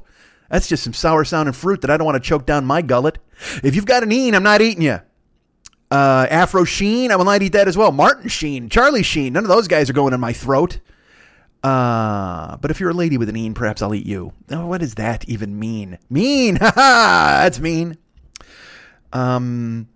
That's 0.50 0.68
just 0.68 0.84
some 0.84 0.94
sour 0.94 1.26
sounding 1.26 1.54
fruit 1.54 1.82
that 1.82 1.90
I 1.90 1.98
don't 1.98 2.06
want 2.06 2.22
to 2.22 2.28
choke 2.28 2.46
down 2.46 2.66
my 2.66 2.82
gullet. 2.82 3.18
If 3.64 3.76
you've 3.76 3.86
got 3.86 4.04
an 4.04 4.12
Ean, 4.12 4.36
I'm 4.36 4.44
not 4.44 4.62
eating 4.62 4.84
you. 4.84 5.00
Uh, 5.92 6.28
Afro 6.30 6.64
Sheen, 6.64 7.12
I 7.12 7.16
will 7.16 7.26
not 7.26 7.42
eat 7.42 7.54
that 7.54 7.68
as 7.68 7.78
well. 7.78 7.92
Martin 7.92 8.30
Sheen, 8.30 8.70
Charlie 8.70 9.04
Sheen, 9.04 9.34
none 9.34 9.44
of 9.44 9.50
those 9.50 9.68
guys 9.68 9.90
are 9.90 9.94
going 9.94 10.14
in 10.14 10.20
my 10.20 10.34
throat. 10.34 10.80
Uh, 11.66 12.58
but 12.58 12.70
if 12.70 12.80
you're 12.80 12.92
a 12.92 12.94
lady 12.94 13.18
with 13.18 13.28
an 13.28 13.36
Ean, 13.36 13.56
perhaps 13.56 13.82
I'll 13.82 13.96
eat 13.96 14.06
you. 14.06 14.34
Oh, 14.52 14.68
what 14.68 14.82
does 14.82 14.96
that 14.96 15.28
even 15.28 15.58
mean? 15.58 15.98
Mean, 16.12 16.56
ha 16.62 16.72
ha, 16.76 17.40
that's 17.42 17.60
mean. 17.60 17.98
Um, 19.12 19.88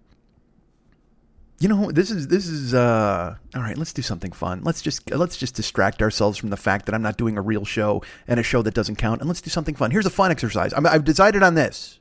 you 1.60 1.68
know 1.68 1.92
this 1.92 2.10
is 2.10 2.27
this 2.30 2.48
is 2.48 2.74
uh 2.74 3.36
all 3.54 3.62
right 3.62 3.77
let's 3.77 3.94
do 3.94 4.01
something 4.01 4.31
fun. 4.31 4.62
Let's 4.63 4.81
just 4.81 5.12
let's 5.12 5.38
just 5.38 5.54
distract 5.54 6.01
ourselves 6.01 6.39
from 6.39 6.50
the 6.50 6.57
fact 6.57 6.86
that 6.86 6.95
i'm 6.95 7.01
not 7.01 7.18
doing 7.18 7.38
a 7.38 7.42
real 7.42 7.66
show 7.66 8.01
and 8.27 8.39
a 8.39 8.44
show 8.44 8.62
that 8.62 8.74
doesn't 8.74 8.95
count 8.95 9.22
and 9.22 9.27
let's 9.27 9.42
do 9.42 9.50
something 9.50 9.75
fun. 9.75 9.92
Here's 9.92 10.06
a 10.06 10.10
fun 10.10 10.31
exercise. 10.31 10.74
I 10.74 10.89
have 10.89 11.04
decided 11.04 11.44
on 11.44 11.54
this. 11.54 12.00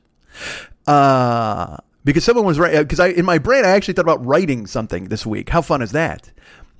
Uh 0.87 1.77
because 2.05 2.23
someone 2.23 2.45
was 2.45 2.57
right 2.57 2.79
because 2.79 3.01
i 3.01 3.07
in 3.07 3.25
my 3.25 3.37
brain 3.37 3.65
i 3.65 3.69
actually 3.69 3.93
thought 3.93 4.05
about 4.05 4.25
writing 4.25 4.65
something 4.65 5.09
this 5.09 5.25
week. 5.25 5.49
How 5.49 5.61
fun 5.61 5.81
is 5.81 5.91
that 5.91 6.31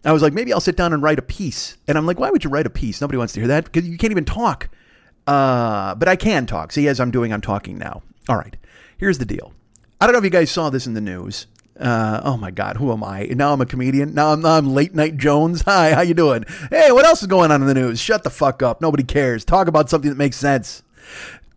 i 0.05 0.11
was 0.11 0.21
like 0.21 0.33
maybe 0.33 0.53
i'll 0.53 0.59
sit 0.59 0.75
down 0.75 0.93
and 0.93 1.03
write 1.03 1.19
a 1.19 1.23
piece 1.23 1.77
and 1.87 1.97
i'm 1.97 2.05
like 2.05 2.19
why 2.19 2.29
would 2.29 2.43
you 2.43 2.49
write 2.49 2.65
a 2.65 2.69
piece 2.69 3.01
nobody 3.01 3.17
wants 3.17 3.33
to 3.33 3.39
hear 3.39 3.47
that 3.47 3.65
because 3.65 3.87
you 3.87 3.97
can't 3.97 4.11
even 4.11 4.25
talk 4.25 4.69
uh 5.27 5.95
but 5.95 6.07
i 6.07 6.15
can 6.15 6.45
talk 6.45 6.71
see 6.71 6.87
as 6.87 6.99
i'm 6.99 7.11
doing 7.11 7.33
i'm 7.33 7.41
talking 7.41 7.77
now 7.77 8.01
all 8.27 8.37
right 8.37 8.57
here's 8.97 9.17
the 9.17 9.25
deal 9.25 9.53
I 10.01 10.05
don't 10.05 10.13
know 10.13 10.19
if 10.19 10.23
you 10.23 10.29
guys 10.29 10.49
saw 10.49 10.69
this 10.69 10.87
in 10.87 10.93
the 10.93 11.01
news. 11.01 11.47
Uh, 11.77 12.21
oh 12.23 12.37
my 12.37 12.51
God, 12.51 12.77
who 12.77 12.91
am 12.93 13.03
I? 13.03 13.23
Now 13.23 13.51
I'm 13.51 13.59
a 13.59 13.65
comedian. 13.65 14.13
Now 14.13 14.31
I'm, 14.31 14.45
I'm 14.45 14.73
late 14.73 14.95
night 14.95 15.17
Jones. 15.17 15.61
Hi, 15.65 15.93
how 15.93 16.01
you 16.01 16.13
doing? 16.13 16.45
Hey, 16.69 16.91
what 16.93 17.05
else 17.05 17.21
is 17.21 17.27
going 17.27 17.51
on 17.51 17.61
in 17.61 17.67
the 17.67 17.73
news? 17.73 17.99
Shut 17.99 18.23
the 18.23 18.29
fuck 18.29 18.63
up. 18.63 18.79
Nobody 18.79 19.03
cares. 19.03 19.43
Talk 19.43 19.67
about 19.67 19.89
something 19.89 20.09
that 20.09 20.17
makes 20.17 20.37
sense. 20.37 20.83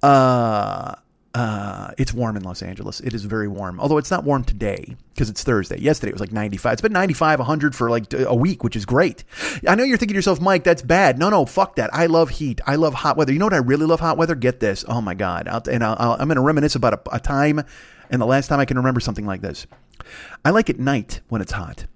Uh, 0.03 0.97
uh, 1.35 1.93
it's 1.97 2.13
warm 2.13 2.37
in 2.37 2.43
Los 2.43 2.63
Angeles. 2.63 3.01
It 3.01 3.15
is 3.15 3.25
very 3.25 3.49
warm. 3.49 3.81
Although 3.81 3.99
it's 3.99 4.11
not 4.11 4.25
warm 4.25 4.45
today 4.45 4.97
because 5.15 5.31
it's 5.31 5.43
Thursday. 5.43 5.79
Yesterday 5.81 6.11
it 6.11 6.15
was 6.15 6.21
like 6.21 6.33
95. 6.33 6.75
It's 6.75 6.83
been 6.83 6.93
95, 6.93 7.39
100 7.39 7.75
for 7.75 7.91
like 7.91 8.13
a 8.13 8.35
week, 8.35 8.63
which 8.63 8.77
is 8.77 8.85
great. 8.85 9.25
I 9.67 9.75
know 9.75 9.85
you're 9.85 9.97
thinking 9.97 10.15
to 10.15 10.19
yourself, 10.19 10.41
Mike, 10.41 10.65
that's 10.65 10.83
bad. 10.83 11.19
No, 11.19 11.31
no, 11.31 11.47
fuck 11.47 11.77
that. 11.77 11.93
I 11.95 12.07
love 12.07 12.31
heat. 12.31 12.61
I 12.67 12.77
love 12.77 12.93
hot 12.95 13.17
weather. 13.17 13.33
You 13.33 13.39
know 13.39 13.47
what 13.47 13.55
I 13.55 13.59
really 13.59 13.87
love 13.87 14.01
hot 14.01 14.19
weather? 14.19 14.35
Get 14.35 14.61
this. 14.61 14.85
Oh 14.87 15.01
my 15.01 15.15
God. 15.15 15.49
I'll, 15.49 15.63
and 15.71 15.83
i 15.83 16.17
am 16.21 16.29
going 16.29 16.37
to 16.37 16.43
reminisce 16.43 16.75
about 16.75 16.95
a, 16.95 17.17
a 17.17 17.21
time 17.21 17.63
and 18.11 18.21
the 18.21 18.27
last 18.27 18.49
time 18.49 18.61
I 18.61 18.67
can 18.67 18.77
remember 18.77 19.01
something 19.01 19.27
like 19.27 19.41
this. 19.41 19.67
I 20.45 20.51
like 20.51 20.69
at 20.69 20.79
night 20.79 21.21
when 21.29 21.41
it's 21.41 21.53
hot. 21.53 21.87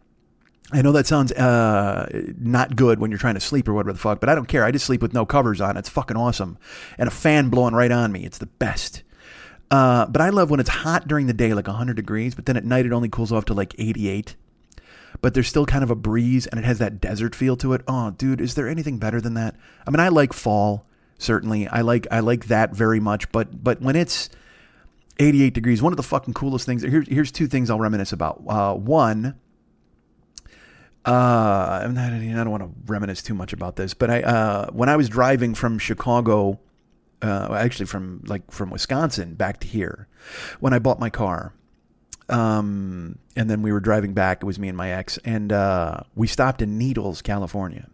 I 0.73 0.83
know 0.83 0.93
that 0.93 1.07
sounds 1.07 1.31
uh, 1.33 2.09
not 2.39 2.75
good 2.75 2.99
when 2.99 3.11
you're 3.11 3.19
trying 3.19 3.35
to 3.35 3.41
sleep 3.41 3.69
or 3.69 3.75
whatever 3.75 3.93
the 3.93 3.99
fuck, 3.99 4.19
but 4.19 4.29
I 4.29 4.35
don't 4.35 4.49
care. 4.49 4.65
I 4.65 4.73
just 4.73 4.87
sleep 4.87 5.03
with 5.03 5.13
no 5.13 5.25
covers 5.25 5.61
on. 5.61 5.77
It's 5.77 5.89
fucking 5.89 6.17
awesome. 6.17 6.59
And 6.99 7.07
a 7.07 7.13
fan 7.13 7.51
blowing 7.51 7.75
right 7.75 7.93
on 7.93 8.11
me. 8.11 8.25
It's 8.25 8.39
the 8.39 8.47
best. 8.47 9.03
Uh, 9.71 10.07
but 10.07 10.23
I 10.23 10.29
love 10.29 10.51
when 10.51 10.61
it's 10.61 10.71
hot 10.71 11.09
during 11.09 11.27
the 11.27 11.33
day, 11.33 11.53
like 11.55 11.67
100 11.67 11.95
degrees, 11.95 12.35
but 12.35 12.47
then 12.47 12.57
at 12.57 12.65
night 12.65 12.87
it 12.87 12.93
only 12.93 13.09
cools 13.09 13.33
off 13.33 13.45
to 13.47 13.55
like 13.55 13.75
88. 13.79 14.37
But 15.21 15.35
there's 15.35 15.49
still 15.49 15.67
kind 15.67 15.83
of 15.83 15.91
a 15.91 15.97
breeze 15.97 16.47
and 16.47 16.61
it 16.61 16.65
has 16.65 16.79
that 16.79 17.01
desert 17.01 17.35
feel 17.35 17.57
to 17.59 17.73
it. 17.73 17.83
Oh, 17.89 18.11
dude, 18.11 18.41
is 18.41 18.55
there 18.55 18.69
anything 18.69 18.99
better 18.99 19.21
than 19.21 19.35
that? 19.35 19.57
I 19.87 19.91
mean, 19.91 20.01
I 20.01 20.09
like 20.09 20.33
fall, 20.33 20.87
certainly. 21.19 21.67
I 21.67 21.81
like 21.81 22.07
I 22.11 22.21
like 22.21 22.47
that 22.47 22.75
very 22.75 23.01
much, 23.01 23.33
but 23.33 23.65
but 23.65 23.81
when 23.81 23.97
it's 23.97 24.29
88 25.19 25.55
degrees. 25.55 25.83
One 25.83 25.93
of 25.93 25.97
the 25.97 26.03
fucking 26.03 26.35
coolest 26.35 26.67
things. 26.67 26.83
Here's 26.83 27.09
here's 27.09 27.33
two 27.33 27.47
things 27.47 27.71
I'll 27.71 27.79
reminisce 27.79 28.13
about. 28.13 28.43
Uh, 28.47 28.75
one, 28.75 29.39
uh, 31.05 31.11
I 31.11 31.87
don't 31.87 32.51
want 32.51 32.63
to 32.63 32.71
reminisce 32.87 33.23
too 33.23 33.35
much 33.35 33.53
about 33.53 33.77
this, 33.77 33.95
but 33.95 34.11
I 34.11 34.23
uh, 34.23 34.71
when 34.71 34.89
I 34.89 34.97
was 34.97 35.09
driving 35.09 35.55
from 35.55 35.79
Chicago, 35.79 36.61
uh, 37.23 37.55
actually 37.59 37.87
from 37.87 38.23
like 38.27 38.51
from 38.51 38.71
Wisconsin 38.71 39.35
back 39.35 39.61
to 39.61 39.67
here, 39.67 40.09
when 40.61 40.73
I 40.73 40.79
bought 40.79 41.01
my 41.01 41.11
car, 41.11 41.53
um, 42.29 43.19
and 43.37 43.49
then 43.51 43.63
we 43.63 43.73
were 43.73 43.81
driving 43.81 44.15
back. 44.15 44.43
It 44.43 44.47
was 44.47 44.59
me 44.59 44.69
and 44.69 44.77
my 44.77 44.91
ex, 44.91 45.19
and 45.25 45.53
uh, 45.53 46.01
we 46.15 46.27
stopped 46.27 46.63
in 46.63 46.79
Needles, 46.79 47.23
California. 47.23 47.89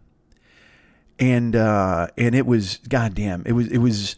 and 1.19 1.55
uh, 1.55 2.07
and 2.17 2.35
it 2.35 2.45
was 2.45 2.77
goddamn. 2.89 3.43
It 3.45 3.53
was 3.53 3.67
it 3.67 3.77
was 3.77 4.15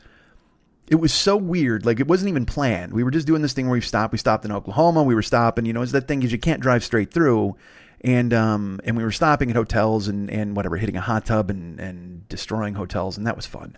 it 0.88 0.96
was 0.96 1.14
so 1.14 1.36
weird. 1.38 1.86
Like 1.86 2.00
it 2.00 2.08
wasn't 2.08 2.30
even 2.30 2.46
planned. 2.46 2.94
We 2.94 3.04
were 3.04 3.12
just 3.12 3.28
doing 3.28 3.42
this 3.42 3.54
thing 3.54 3.68
where 3.68 3.74
we 3.74 3.82
stopped. 3.82 4.12
We 4.12 4.18
stopped 4.18 4.46
in 4.46 4.52
Oklahoma. 4.52 5.04
We 5.04 5.16
were 5.16 5.22
stopping. 5.24 5.66
You 5.66 5.74
know, 5.74 5.82
it's 5.82 5.92
that 5.94 6.08
thing 6.08 6.24
is 6.24 6.32
you 6.32 6.40
can't 6.40 6.62
drive 6.62 6.84
straight 6.84 7.12
through. 7.12 7.56
And 8.02 8.34
um 8.34 8.80
and 8.84 8.96
we 8.98 9.04
were 9.04 9.12
stopping 9.12 9.50
at 9.50 9.56
hotels 9.56 10.08
and 10.08 10.30
and 10.30 10.56
whatever, 10.56 10.78
hitting 10.78 10.96
a 10.98 11.02
hot 11.02 11.26
tub 11.26 11.50
and 11.50 11.80
and 11.80 12.28
destroying 12.30 12.76
hotels, 12.76 13.18
and 13.18 13.26
that 13.28 13.36
was 13.36 13.46
fun. 13.46 13.78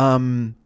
Um, 0.00 0.56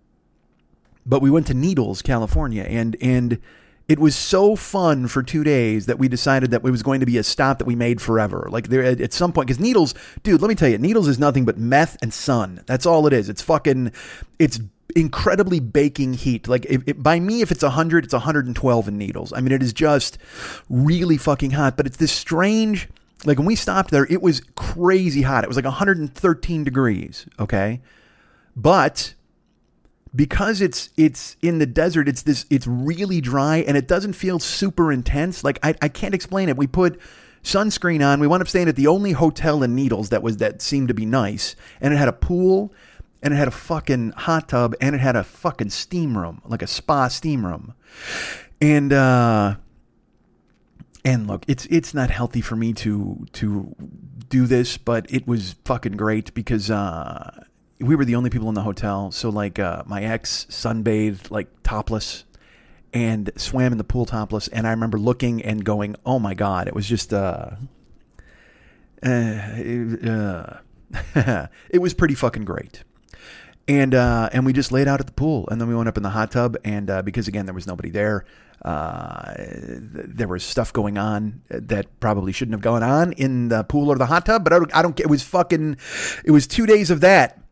but 1.07 1.21
we 1.21 1.31
went 1.31 1.47
to 1.49 1.55
Needles, 1.55 2.03
California, 2.03 2.63
and 2.63 2.97
and 3.01 3.41
it 3.87 3.99
was 3.99 4.17
so 4.17 4.57
fun 4.57 5.09
for 5.09 5.23
two 5.23 5.45
days 5.45 5.87
that 5.87 5.99
we 5.99 6.09
decided 6.09 6.51
that 6.51 6.65
it 6.65 6.71
was 6.71 6.83
going 6.83 7.01
to 7.01 7.07
be 7.07 7.19
a 7.19 7.23
stop 7.23 7.59
that 7.59 7.67
we 7.67 7.75
made 7.75 8.01
forever. 8.01 8.49
Like 8.51 8.69
there 8.69 8.83
at, 8.83 9.01
at 9.01 9.13
some 9.13 9.33
point, 9.33 9.49
because 9.49 9.61
Needles, 9.61 9.95
dude, 10.23 10.41
let 10.41 10.49
me 10.49 10.55
tell 10.55 10.69
you, 10.69 10.79
Needles 10.79 11.07
is 11.07 11.19
nothing 11.19 11.45
but 11.45 11.59
meth 11.59 11.99
and 12.01 12.13
sun. 12.13 12.63
That's 12.67 12.87
all 12.87 13.07
it 13.07 13.13
is. 13.13 13.29
It's 13.29 13.43
fucking, 13.43 13.93
it's 14.39 14.59
incredibly 14.97 15.61
baking 15.61 16.15
heat. 16.15 16.49
Like 16.49 16.65
if, 16.67 16.83
if, 16.87 17.03
by 17.03 17.21
me, 17.21 17.43
if 17.43 17.51
it's 17.53 17.63
100, 17.63 18.05
it's 18.05 18.15
112 18.15 18.89
in 18.89 18.97
Needles. 18.97 19.35
I 19.35 19.41
mean, 19.41 19.53
it 19.53 19.63
is 19.63 19.75
just 19.75 20.17
really 20.71 21.19
fucking 21.19 21.51
hot. 21.51 21.77
But 21.77 21.87
it's 21.87 21.99
this 21.99 22.13
strange. 22.13 22.89
Like 23.27 23.37
when 23.37 23.47
we 23.47 23.57
stopped 23.57 23.91
there, 23.91 24.07
it 24.11 24.23
was 24.23 24.41
crazy 24.55 25.23
hot. 25.23 25.45
It 25.45 25.49
was 25.49 25.57
like 25.57 25.67
113 25.67 26.65
degrees. 26.65 27.27
Okay, 27.39 27.83
but 28.57 29.15
because 30.15 30.61
it's 30.61 30.91
it's 30.97 31.37
in 31.43 31.59
the 31.59 31.67
desert 31.67 32.09
it's 32.09 32.23
this 32.23 32.47
it's 32.51 32.67
really 32.67 33.21
dry 33.21 33.59
and 33.59 33.77
it 33.77 33.89
doesn't 33.89 34.13
feel 34.13 34.39
super 34.39 34.93
intense 34.93 35.43
like 35.43 35.59
i, 35.63 35.75
I 35.83 35.89
can't 35.89 36.15
explain 36.15 36.49
it. 36.49 36.57
We 36.57 36.67
put 36.67 37.01
sunscreen 37.43 38.07
on 38.07 38.21
we 38.21 38.27
wound 38.27 38.41
up 38.41 38.49
staying 38.49 38.69
at 38.69 38.77
the 38.77 38.87
only 38.87 39.13
hotel 39.13 39.63
in 39.63 39.75
needles 39.75 40.09
that 40.09 40.23
was 40.23 40.39
that 40.39 40.63
seemed 40.63 40.89
to 40.89 40.95
be 40.95 41.05
nice 41.05 41.55
and 41.81 41.93
it 41.93 41.97
had 41.99 42.09
a 42.09 42.13
pool 42.13 42.73
and 43.23 43.35
it 43.35 43.37
had 43.37 43.49
a 43.49 43.53
fucking 43.53 44.13
hot 44.13 44.49
tub 44.49 44.75
and 44.81 44.95
it 44.95 45.01
had 45.01 45.17
a 45.17 45.25
fucking 45.25 45.71
steam 45.71 46.17
room 46.17 46.41
like 46.45 46.63
a 46.63 46.67
spa 46.67 47.09
steam 47.09 47.45
room. 47.45 47.75
And 48.61 48.93
uh 48.93 49.57
and 51.05 51.27
look 51.27 51.45
it's 51.47 51.67
it's 51.67 51.93
not 51.93 52.11
healthy 52.11 52.41
for 52.41 52.57
me 52.57 52.73
to 52.73 53.27
to 53.33 53.75
do 54.29 54.47
this 54.47 54.79
but 54.79 55.07
it 55.11 55.27
was 55.27 55.57
fucking 55.65 55.93
great 55.93 56.33
because 56.33 56.71
uh 56.71 57.45
we 57.81 57.97
were 57.97 58.05
the 58.05 58.15
only 58.15 58.31
people 58.31 58.49
in 58.49 58.55
the 58.55 58.63
hotel. 58.63 59.11
So 59.11 59.29
like 59.29 59.59
uh, 59.59 59.83
my 59.87 60.03
ex 60.03 60.47
sunbathed 60.51 61.31
like 61.31 61.49
topless 61.63 62.25
and 62.93 63.31
swam 63.37 63.73
in 63.73 63.79
the 63.79 63.85
pool 63.85 64.07
topless. 64.07 64.49
And 64.49 64.67
I 64.67 64.71
remember 64.71 64.99
looking 64.99 65.43
and 65.43 65.65
going, 65.65 65.97
"Oh 66.07 66.19
my 66.19 66.35
god!" 66.35 66.69
It 66.69 66.75
was 66.75 66.89
just 66.89 67.13
uh, 67.13 67.51
uh, 69.03 69.41
it, 69.57 70.09
uh 70.09 70.57
it 71.71 71.79
was 71.81 71.95
pretty 71.95 72.15
fucking 72.15 72.45
great. 72.45 72.85
And 73.67 73.95
uh, 73.95 74.29
and 74.33 74.47
we 74.47 74.53
just 74.53 74.73
laid 74.73 74.89
out 74.89 75.01
at 75.01 75.07
the 75.07 75.13
pool, 75.13 75.49
and 75.51 75.61
then 75.61 75.69
we 75.69 75.75
went 75.75 75.89
up 75.89 75.97
in 75.97 76.03
the 76.03 76.11
hot 76.11 76.31
tub. 76.31 76.57
And 76.65 76.91
uh, 76.91 77.03
because 77.03 77.29
again 77.29 77.47
there 77.47 77.55
was 77.55 77.67
nobody 77.67 77.91
there, 77.91 78.27
uh, 78.63 79.35
there 79.39 80.29
was 80.29 80.45
stuff 80.45 80.73
going 80.73 80.99
on 80.99 81.43
that 81.49 81.99
probably 81.99 82.31
shouldn't 82.33 82.53
have 82.53 82.61
gone 82.61 82.83
on 82.83 83.13
in 83.13 83.49
the 83.49 83.65
pool 83.65 83.91
or 83.91 83.97
the 83.97 84.07
hot 84.07 84.27
tub. 84.27 84.45
But 84.45 84.53
I 84.53 84.59
don't, 84.59 84.77
I 84.77 84.83
don't. 84.83 85.01
It 85.01 85.09
was 85.09 85.23
fucking. 85.23 85.79
It 86.25 86.31
was 86.31 86.47
two 86.47 86.67
days 86.67 86.91
of 86.91 87.01
that 87.01 87.44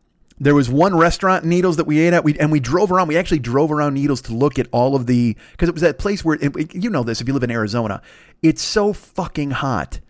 there 0.43 0.53
was 0.53 0.69
one 0.69 0.93
restaurant 0.93 1.45
in 1.45 1.49
Needles 1.49 1.77
that 1.77 1.87
we 1.87 1.99
ate 1.99 2.11
at, 2.11 2.25
we, 2.25 2.37
and 2.37 2.51
we 2.51 2.59
drove 2.59 2.91
around. 2.91 3.07
We 3.07 3.15
actually 3.15 3.39
drove 3.39 3.71
around 3.71 3.93
Needles 3.93 4.21
to 4.23 4.33
look 4.33 4.59
at 4.59 4.67
all 4.73 4.93
of 4.93 5.05
the 5.05 5.37
because 5.51 5.69
it 5.69 5.71
was 5.71 5.81
that 5.83 5.97
place 5.97 6.25
where 6.25 6.37
it, 6.41 6.75
you 6.75 6.89
know 6.89 7.03
this 7.03 7.21
if 7.21 7.27
you 7.29 7.33
live 7.33 7.43
in 7.43 7.51
Arizona, 7.51 8.01
it's 8.41 8.61
so 8.61 8.91
fucking 8.91 9.51
hot. 9.51 10.01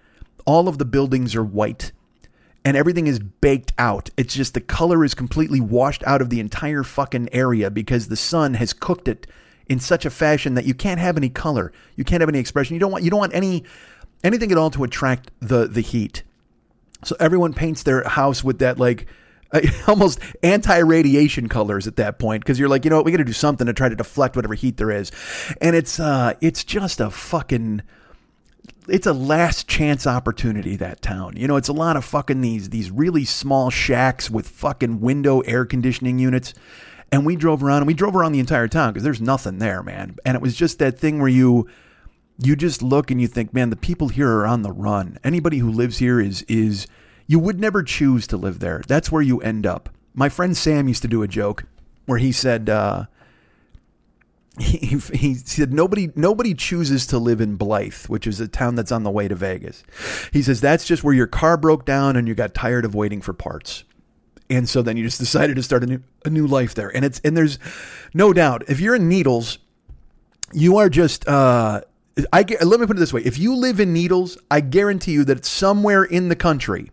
All 0.45 0.67
of 0.67 0.79
the 0.79 0.85
buildings 0.85 1.35
are 1.35 1.43
white, 1.43 1.91
and 2.65 2.75
everything 2.75 3.05
is 3.05 3.19
baked 3.19 3.73
out. 3.77 4.09
It's 4.17 4.33
just 4.33 4.55
the 4.55 4.61
color 4.61 5.05
is 5.05 5.13
completely 5.13 5.61
washed 5.61 6.03
out 6.07 6.19
of 6.19 6.31
the 6.31 6.39
entire 6.39 6.81
fucking 6.81 7.29
area 7.31 7.69
because 7.69 8.07
the 8.07 8.17
sun 8.17 8.55
has 8.55 8.73
cooked 8.73 9.07
it 9.07 9.27
in 9.67 9.79
such 9.79 10.03
a 10.03 10.09
fashion 10.09 10.55
that 10.55 10.65
you 10.65 10.73
can't 10.73 10.99
have 10.99 11.15
any 11.15 11.29
color, 11.29 11.71
you 11.95 12.03
can't 12.03 12.21
have 12.21 12.29
any 12.29 12.39
expression. 12.39 12.73
You 12.73 12.79
don't 12.79 12.91
want 12.91 13.03
you 13.03 13.11
don't 13.11 13.19
want 13.19 13.35
any 13.35 13.65
anything 14.23 14.51
at 14.51 14.57
all 14.57 14.71
to 14.71 14.83
attract 14.83 15.29
the 15.41 15.67
the 15.67 15.81
heat. 15.81 16.23
So 17.03 17.15
everyone 17.19 17.53
paints 17.53 17.83
their 17.83 18.03
house 18.03 18.43
with 18.43 18.57
that 18.59 18.79
like 18.79 19.05
almost 19.87 20.19
anti-radiation 20.41 21.49
colors 21.49 21.87
at 21.87 21.95
that 21.97 22.19
point 22.19 22.43
because 22.43 22.59
you're 22.59 22.69
like, 22.69 22.85
you 22.85 22.89
know 22.89 22.97
what, 22.97 23.05
we 23.05 23.11
got 23.11 23.17
to 23.17 23.23
do 23.23 23.33
something 23.33 23.67
to 23.67 23.73
try 23.73 23.89
to 23.89 23.95
deflect 23.95 24.35
whatever 24.35 24.53
heat 24.53 24.77
there 24.77 24.91
is, 24.91 25.11
and 25.61 25.75
it's 25.75 25.99
uh, 25.99 26.33
it's 26.41 26.63
just 26.63 26.99
a 26.99 27.09
fucking. 27.09 27.81
It's 28.89 29.07
a 29.07 29.13
last 29.13 29.69
chance 29.69 30.05
opportunity 30.05 30.75
that 30.75 31.01
town. 31.01 31.37
You 31.37 31.47
know, 31.47 31.55
it's 31.55 31.69
a 31.69 31.73
lot 31.73 31.95
of 31.95 32.03
fucking 32.03 32.41
these 32.41 32.69
these 32.69 32.91
really 32.91 33.23
small 33.23 33.69
shacks 33.69 34.29
with 34.29 34.47
fucking 34.47 34.99
window 34.99 35.39
air 35.41 35.65
conditioning 35.65 36.19
units. 36.19 36.53
And 37.11 37.25
we 37.25 37.35
drove 37.35 37.63
around 37.63 37.77
and 37.77 37.87
we 37.87 37.93
drove 37.93 38.15
around 38.15 38.31
the 38.31 38.39
entire 38.39 38.67
town 38.67 38.91
because 38.91 39.03
there's 39.03 39.21
nothing 39.21 39.59
there, 39.59 39.83
man. 39.83 40.15
And 40.25 40.35
it 40.35 40.41
was 40.41 40.55
just 40.55 40.79
that 40.79 40.97
thing 40.97 41.19
where 41.19 41.29
you 41.29 41.69
you 42.43 42.55
just 42.55 42.81
look 42.81 43.11
and 43.11 43.21
you 43.21 43.27
think, 43.27 43.53
man, 43.53 43.69
the 43.69 43.75
people 43.75 44.09
here 44.09 44.29
are 44.29 44.47
on 44.47 44.63
the 44.63 44.71
run. 44.71 45.19
Anybody 45.23 45.59
who 45.59 45.69
lives 45.69 45.99
here 45.99 46.19
is 46.19 46.41
is 46.43 46.87
you 47.33 47.39
would 47.39 47.59
never 47.59 47.81
choose 47.81 48.27
to 48.27 48.37
live 48.37 48.59
there. 48.59 48.83
That's 48.87 49.11
where 49.11 49.23
you 49.23 49.41
end 49.41 49.65
up. 49.65 49.89
My 50.13 50.29
friend 50.29 50.55
Sam 50.55 50.87
used 50.87 51.01
to 51.01 51.07
do 51.07 51.23
a 51.23 51.27
joke 51.27 51.63
where 52.05 52.19
he 52.19 52.31
said, 52.31 52.69
uh, 52.69 53.05
he, 54.59 54.99
he 55.15 55.33
said 55.33 55.73
nobody 55.73 56.11
nobody 56.15 56.53
chooses 56.53 57.07
to 57.07 57.17
live 57.17 57.41
in 57.41 57.55
Blythe, 57.55 58.05
which 58.05 58.27
is 58.27 58.39
a 58.39 58.47
town 58.47 58.75
that's 58.75 58.91
on 58.91 59.01
the 59.01 59.09
way 59.09 59.27
to 59.27 59.33
Vegas. 59.33 59.83
He 60.31 60.43
says 60.43 60.61
that's 60.61 60.85
just 60.85 61.03
where 61.03 61.15
your 61.15 61.25
car 61.25 61.57
broke 61.57 61.85
down 61.85 62.15
and 62.17 62.27
you 62.27 62.35
got 62.35 62.53
tired 62.53 62.85
of 62.85 62.93
waiting 62.93 63.19
for 63.19 63.33
parts. 63.33 63.83
And 64.51 64.69
so 64.69 64.83
then 64.83 64.95
you 64.95 65.03
just 65.03 65.17
decided 65.27 65.55
to 65.55 65.63
start 65.63 65.81
a 65.81 65.87
new 65.87 66.03
a 66.25 66.29
new 66.29 66.45
life 66.45 66.75
there. 66.75 66.95
And 66.95 67.03
it's 67.03 67.19
and 67.21 67.35
there's 67.35 67.57
no 68.13 68.31
doubt 68.31 68.65
if 68.67 68.79
you're 68.79 68.93
in 68.93 69.09
Needles, 69.09 69.57
you 70.51 70.77
are 70.77 70.87
just 70.87 71.27
uh 71.27 71.81
I 72.31 72.45
let 72.61 72.79
me 72.79 72.85
put 72.85 72.95
it 72.95 72.99
this 72.99 73.11
way: 73.11 73.23
if 73.23 73.39
you 73.39 73.55
live 73.55 73.79
in 73.79 73.91
Needles, 73.91 74.37
I 74.51 74.59
guarantee 74.61 75.13
you 75.13 75.23
that 75.23 75.45
somewhere 75.45 76.03
in 76.03 76.29
the 76.29 76.35
country 76.35 76.91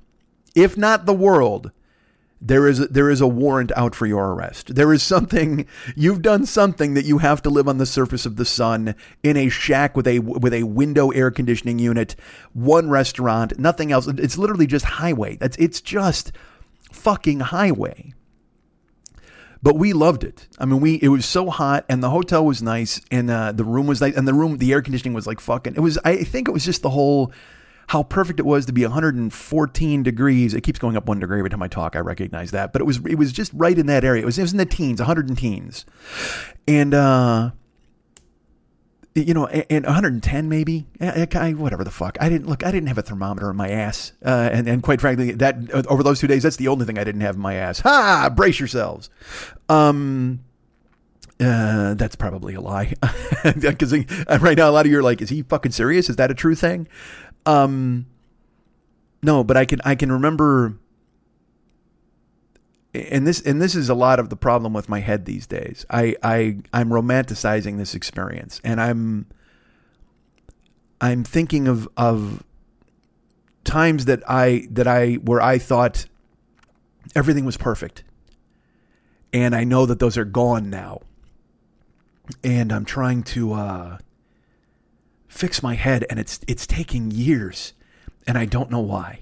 if 0.54 0.76
not 0.76 1.06
the 1.06 1.14
world, 1.14 1.70
there 2.40 2.66
is 2.66 2.78
there 2.88 3.10
is 3.10 3.20
a 3.20 3.26
warrant 3.26 3.70
out 3.76 3.94
for 3.94 4.06
your 4.06 4.32
arrest. 4.32 4.74
There 4.74 4.92
is 4.92 5.02
something 5.02 5.66
you've 5.94 6.22
done 6.22 6.46
something 6.46 6.94
that 6.94 7.04
you 7.04 7.18
have 7.18 7.42
to 7.42 7.50
live 7.50 7.68
on 7.68 7.78
the 7.78 7.86
surface 7.86 8.24
of 8.24 8.36
the 8.36 8.44
sun 8.46 8.94
in 9.22 9.36
a 9.36 9.48
shack 9.50 9.96
with 9.96 10.06
a 10.06 10.20
with 10.20 10.54
a 10.54 10.62
window 10.62 11.10
air 11.10 11.30
conditioning 11.30 11.78
unit, 11.78 12.16
one 12.54 12.88
restaurant, 12.88 13.58
nothing 13.58 13.92
else. 13.92 14.06
It's 14.06 14.38
literally 14.38 14.66
just 14.66 14.86
highway. 14.86 15.36
That's 15.36 15.56
it's 15.58 15.80
just 15.80 16.32
fucking 16.90 17.40
highway. 17.40 18.14
But 19.62 19.76
we 19.76 19.92
loved 19.92 20.24
it. 20.24 20.48
I 20.58 20.64
mean, 20.64 20.80
we 20.80 20.94
it 21.02 21.08
was 21.08 21.26
so 21.26 21.50
hot, 21.50 21.84
and 21.90 22.02
the 22.02 22.08
hotel 22.08 22.46
was 22.46 22.62
nice, 22.62 23.02
and 23.10 23.30
uh, 23.30 23.52
the 23.52 23.64
room 23.64 23.86
was 23.86 24.00
nice, 24.00 24.16
and 24.16 24.26
the 24.26 24.32
room 24.32 24.56
the 24.56 24.72
air 24.72 24.80
conditioning 24.80 25.12
was 25.12 25.26
like 25.26 25.40
fucking. 25.40 25.74
It 25.74 25.80
was. 25.80 25.98
I 26.02 26.24
think 26.24 26.48
it 26.48 26.52
was 26.52 26.64
just 26.64 26.80
the 26.80 26.88
whole 26.88 27.32
how 27.90 28.04
perfect 28.04 28.38
it 28.38 28.46
was 28.46 28.66
to 28.66 28.72
be 28.72 28.84
114 28.84 30.02
degrees. 30.04 30.54
It 30.54 30.60
keeps 30.60 30.78
going 30.78 30.96
up 30.96 31.08
one 31.08 31.18
degree 31.18 31.40
every 31.40 31.50
time 31.50 31.60
I 31.60 31.66
talk. 31.66 31.96
I 31.96 31.98
recognize 31.98 32.52
that, 32.52 32.72
but 32.72 32.80
it 32.80 32.84
was 32.84 32.98
it 33.04 33.16
was 33.16 33.32
just 33.32 33.50
right 33.52 33.76
in 33.76 33.86
that 33.86 34.04
area. 34.04 34.22
It 34.22 34.26
was 34.26 34.38
it 34.38 34.42
was 34.42 34.52
in 34.52 34.58
the 34.58 34.64
teens, 34.64 35.00
100 35.00 35.28
and 35.28 35.36
teens, 35.36 35.86
and 36.68 36.94
uh, 36.94 37.50
you 39.16 39.34
know, 39.34 39.48
and 39.48 39.84
110 39.84 40.48
maybe, 40.48 40.86
I, 41.00 41.54
whatever 41.54 41.82
the 41.82 41.90
fuck. 41.90 42.16
I 42.20 42.28
didn't 42.28 42.46
look. 42.46 42.64
I 42.64 42.70
didn't 42.70 42.86
have 42.86 42.98
a 42.98 43.02
thermometer 43.02 43.50
in 43.50 43.56
my 43.56 43.70
ass, 43.70 44.12
uh, 44.24 44.50
and 44.52 44.68
and 44.68 44.84
quite 44.84 45.00
frankly, 45.00 45.32
that 45.32 45.56
over 45.88 46.04
those 46.04 46.20
two 46.20 46.28
days, 46.28 46.44
that's 46.44 46.58
the 46.58 46.68
only 46.68 46.86
thing 46.86 46.96
I 46.96 47.02
didn't 47.02 47.22
have 47.22 47.34
in 47.34 47.42
my 47.42 47.54
ass. 47.54 47.80
Ha! 47.80 48.30
Brace 48.32 48.60
yourselves. 48.60 49.10
Um. 49.68 50.44
Uh, 51.40 51.94
that's 51.94 52.16
probably 52.16 52.52
a 52.54 52.60
lie. 52.60 52.92
Because 53.42 53.94
right 54.42 54.58
now, 54.58 54.68
a 54.68 54.72
lot 54.72 54.84
of 54.84 54.92
you 54.92 54.98
are 54.98 55.02
like, 55.02 55.22
"Is 55.22 55.30
he 55.30 55.42
fucking 55.42 55.72
serious? 55.72 56.10
Is 56.10 56.16
that 56.16 56.30
a 56.30 56.34
true 56.34 56.54
thing?" 56.54 56.86
Um, 57.50 58.06
no, 59.22 59.42
but 59.42 59.56
I 59.56 59.64
can 59.64 59.80
I 59.84 59.96
can 59.96 60.12
remember, 60.12 60.76
and 62.94 63.26
this 63.26 63.40
and 63.40 63.60
this 63.60 63.74
is 63.74 63.88
a 63.88 63.94
lot 63.94 64.20
of 64.20 64.28
the 64.28 64.36
problem 64.36 64.72
with 64.72 64.88
my 64.88 65.00
head 65.00 65.24
these 65.24 65.46
days. 65.46 65.84
I 65.90 66.14
I 66.22 66.58
I'm 66.72 66.90
romanticizing 66.90 67.76
this 67.76 67.94
experience, 67.94 68.60
and 68.62 68.80
I'm 68.80 69.26
I'm 71.00 71.24
thinking 71.24 71.66
of 71.66 71.88
of 71.96 72.44
times 73.64 74.04
that 74.04 74.22
I 74.30 74.68
that 74.70 74.86
I 74.86 75.14
where 75.14 75.42
I 75.42 75.58
thought 75.58 76.06
everything 77.16 77.44
was 77.44 77.56
perfect, 77.56 78.04
and 79.32 79.56
I 79.56 79.64
know 79.64 79.86
that 79.86 79.98
those 79.98 80.16
are 80.16 80.24
gone 80.24 80.70
now, 80.70 81.00
and 82.44 82.72
I'm 82.72 82.84
trying 82.84 83.24
to. 83.24 83.54
Uh, 83.54 83.98
fix 85.30 85.62
my 85.62 85.74
head 85.74 86.04
and 86.10 86.18
it's 86.18 86.40
it's 86.46 86.66
taking 86.66 87.10
years 87.10 87.72
and 88.26 88.36
I 88.36 88.44
don't 88.44 88.70
know 88.70 88.80
why. 88.80 89.20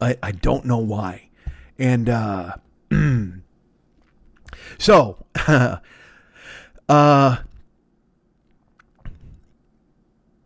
I 0.00 0.16
I 0.22 0.32
don't 0.32 0.64
know 0.64 0.78
why. 0.78 1.28
And 1.78 2.08
uh 2.08 2.56
so 4.78 5.24
uh 6.88 7.36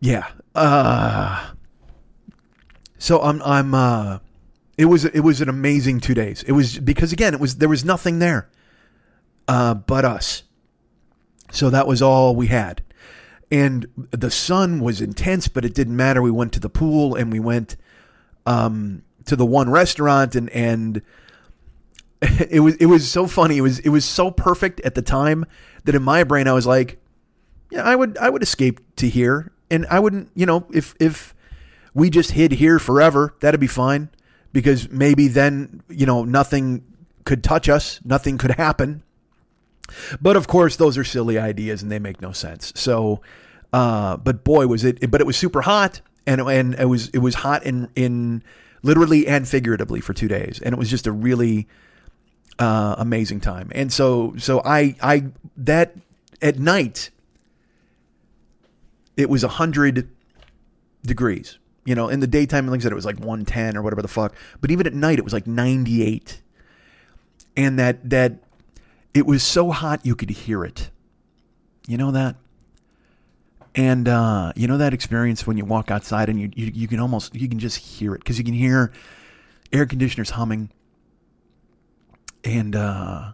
yeah. 0.00 0.26
Uh 0.54 1.52
so 2.98 3.22
I'm 3.22 3.40
I'm 3.42 3.74
uh 3.74 4.18
it 4.76 4.86
was 4.86 5.04
it 5.04 5.20
was 5.20 5.40
an 5.40 5.48
amazing 5.48 6.00
two 6.00 6.14
days. 6.14 6.42
It 6.44 6.52
was 6.52 6.78
because 6.78 7.12
again, 7.12 7.34
it 7.34 7.40
was 7.40 7.56
there 7.56 7.68
was 7.68 7.84
nothing 7.84 8.18
there, 8.18 8.48
uh, 9.48 9.74
but 9.74 10.04
us. 10.04 10.44
So 11.50 11.70
that 11.70 11.86
was 11.86 12.00
all 12.00 12.36
we 12.36 12.46
had, 12.48 12.82
and 13.50 13.86
the 14.10 14.30
sun 14.30 14.80
was 14.80 15.00
intense, 15.00 15.48
but 15.48 15.64
it 15.64 15.74
didn't 15.74 15.96
matter. 15.96 16.20
We 16.20 16.30
went 16.30 16.52
to 16.54 16.60
the 16.60 16.68
pool 16.68 17.14
and 17.14 17.32
we 17.32 17.40
went 17.40 17.76
um, 18.46 19.02
to 19.26 19.36
the 19.36 19.46
one 19.46 19.70
restaurant, 19.70 20.34
and 20.34 20.50
and 20.50 21.02
it 22.50 22.60
was 22.60 22.76
it 22.76 22.86
was 22.86 23.10
so 23.10 23.26
funny. 23.26 23.58
It 23.58 23.62
was 23.62 23.78
it 23.80 23.90
was 23.90 24.04
so 24.04 24.30
perfect 24.30 24.80
at 24.80 24.94
the 24.94 25.02
time 25.02 25.44
that 25.84 25.94
in 25.94 26.02
my 26.02 26.24
brain 26.24 26.48
I 26.48 26.52
was 26.52 26.66
like, 26.66 27.00
yeah, 27.70 27.82
I 27.82 27.96
would 27.96 28.18
I 28.18 28.30
would 28.30 28.42
escape 28.42 28.80
to 28.96 29.08
here, 29.08 29.52
and 29.70 29.86
I 29.90 29.98
wouldn't, 29.98 30.30
you 30.34 30.46
know, 30.46 30.66
if 30.72 30.94
if 31.00 31.34
we 31.94 32.10
just 32.10 32.32
hid 32.32 32.52
here 32.52 32.78
forever, 32.78 33.34
that'd 33.40 33.60
be 33.60 33.66
fine 33.66 34.10
because 34.52 34.88
maybe 34.90 35.28
then, 35.28 35.82
you 35.88 36.06
know, 36.06 36.24
nothing 36.24 36.84
could 37.24 37.44
touch 37.44 37.68
us, 37.68 38.00
nothing 38.04 38.38
could 38.38 38.52
happen. 38.52 39.02
But 40.20 40.36
of 40.36 40.46
course, 40.48 40.76
those 40.76 40.98
are 40.98 41.04
silly 41.04 41.38
ideas 41.38 41.82
and 41.82 41.90
they 41.90 41.98
make 41.98 42.20
no 42.20 42.32
sense. 42.32 42.72
So, 42.76 43.20
uh, 43.72 44.16
but 44.16 44.44
boy, 44.44 44.66
was 44.66 44.84
it! 44.84 45.10
But 45.10 45.20
it 45.20 45.26
was 45.26 45.36
super 45.36 45.62
hot, 45.62 46.00
and 46.26 46.40
and 46.40 46.74
it 46.74 46.86
was 46.86 47.08
it 47.08 47.18
was 47.18 47.36
hot 47.36 47.64
in 47.64 47.88
in 47.96 48.42
literally 48.82 49.26
and 49.26 49.46
figuratively 49.46 50.00
for 50.00 50.12
two 50.12 50.28
days, 50.28 50.60
and 50.62 50.72
it 50.72 50.78
was 50.78 50.90
just 50.90 51.06
a 51.06 51.12
really 51.12 51.68
uh, 52.58 52.96
amazing 52.98 53.40
time. 53.40 53.70
And 53.74 53.92
so 53.92 54.34
so 54.38 54.62
I 54.64 54.96
I 55.02 55.26
that 55.56 55.94
at 56.40 56.58
night 56.58 57.10
it 59.18 59.28
was 59.28 59.42
a 59.42 59.48
100 59.48 60.08
degrees. 61.04 61.58
You 61.84 61.94
know, 61.94 62.08
in 62.08 62.20
the 62.20 62.26
daytime, 62.26 62.68
like 62.68 62.80
I 62.80 62.82
said, 62.84 62.92
it 62.92 62.94
was 62.94 63.04
like 63.04 63.18
110 63.18 63.76
or 63.76 63.82
whatever 63.82 64.00
the 64.00 64.08
fuck. 64.08 64.34
But 64.60 64.70
even 64.70 64.86
at 64.86 64.94
night, 64.94 65.18
it 65.18 65.24
was 65.24 65.32
like 65.32 65.46
98. 65.46 66.40
And 67.56 67.78
that, 67.78 68.08
that, 68.08 68.34
it 69.18 69.26
was 69.26 69.42
so 69.42 69.70
hot 69.70 70.06
you 70.06 70.14
could 70.14 70.30
hear 70.30 70.64
it. 70.64 70.90
You 71.86 71.96
know 71.96 72.10
that? 72.12 72.36
And, 73.74 74.08
uh, 74.08 74.52
you 74.56 74.66
know 74.66 74.78
that 74.78 74.94
experience 74.94 75.46
when 75.46 75.58
you 75.58 75.64
walk 75.64 75.90
outside 75.90 76.28
and 76.28 76.40
you, 76.40 76.50
you, 76.54 76.72
you 76.74 76.88
can 76.88 77.00
almost, 77.00 77.34
you 77.34 77.48
can 77.48 77.58
just 77.58 77.76
hear 77.78 78.14
it 78.14 78.18
because 78.18 78.38
you 78.38 78.44
can 78.44 78.54
hear 78.54 78.92
air 79.72 79.86
conditioners 79.86 80.30
humming. 80.30 80.70
And, 82.44 82.74
uh, 82.74 83.32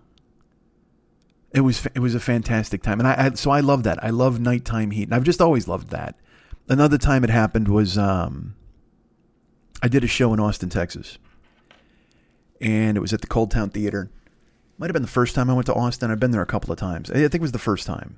it 1.52 1.60
was 1.60 1.86
it 1.94 2.00
was 2.00 2.16
a 2.16 2.20
fantastic 2.20 2.82
time, 2.82 2.98
and 2.98 3.06
I, 3.06 3.26
I 3.26 3.30
so 3.34 3.52
I 3.52 3.60
love 3.60 3.84
that. 3.84 4.02
I 4.02 4.10
love 4.10 4.40
nighttime 4.40 4.90
heat, 4.90 5.04
and 5.04 5.14
I've 5.14 5.22
just 5.22 5.40
always 5.40 5.68
loved 5.68 5.90
that. 5.90 6.16
Another 6.68 6.98
time 6.98 7.22
it 7.22 7.30
happened 7.30 7.68
was 7.68 7.96
um, 7.96 8.56
I 9.80 9.86
did 9.86 10.02
a 10.02 10.08
show 10.08 10.34
in 10.34 10.40
Austin, 10.40 10.68
Texas, 10.68 11.16
and 12.60 12.96
it 12.96 13.00
was 13.00 13.12
at 13.12 13.20
the 13.20 13.28
ColdTowne 13.28 13.72
Theater. 13.72 14.10
Might 14.78 14.88
have 14.88 14.94
been 14.94 15.02
the 15.02 15.08
first 15.08 15.34
time 15.34 15.48
I 15.48 15.54
went 15.54 15.66
to 15.66 15.74
Austin. 15.74 16.10
I've 16.10 16.20
been 16.20 16.32
there 16.32 16.42
a 16.42 16.46
couple 16.46 16.72
of 16.72 16.78
times. 16.78 17.10
I 17.10 17.14
think 17.14 17.34
it 17.36 17.40
was 17.40 17.52
the 17.52 17.58
first 17.58 17.86
time, 17.86 18.16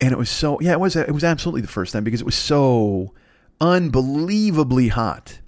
and 0.00 0.12
it 0.12 0.18
was 0.18 0.30
so 0.30 0.60
yeah, 0.60 0.72
it 0.72 0.80
was 0.80 0.96
it 0.96 1.12
was 1.12 1.24
absolutely 1.24 1.62
the 1.62 1.68
first 1.68 1.92
time 1.92 2.04
because 2.04 2.20
it 2.20 2.26
was 2.26 2.34
so 2.34 3.14
unbelievably 3.60 4.88
hot, 4.88 5.40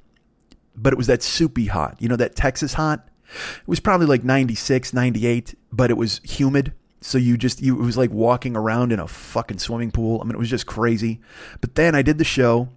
but 0.75 0.92
it 0.92 0.96
was 0.96 1.06
that 1.08 1.22
soupy 1.22 1.66
hot, 1.66 1.96
you 2.00 2.08
know, 2.08 2.16
that 2.16 2.34
Texas 2.34 2.75
hot 2.75 3.08
it 3.30 3.68
was 3.68 3.80
probably 3.80 4.06
like 4.06 4.25
96, 4.25 4.92
98, 4.92 5.54
but 5.72 5.90
it 5.90 5.96
was 5.96 6.20
humid. 6.25 6.72
So 7.00 7.18
you 7.18 7.37
just, 7.37 7.62
you, 7.62 7.80
it 7.80 7.84
was 7.84 7.96
like 7.96 8.10
walking 8.10 8.56
around 8.56 8.92
in 8.92 8.98
a 8.98 9.06
fucking 9.06 9.58
swimming 9.58 9.90
pool. 9.90 10.20
I 10.20 10.25
mean, 10.25 10.34
it 10.34 10.38
was 10.38 10.50
just 10.50 10.66
crazy. 10.66 11.20
But 11.60 11.75
then 11.75 11.94
I 11.94 12.02
did 12.02 12.18
the 12.18 12.25
show. 12.25 12.70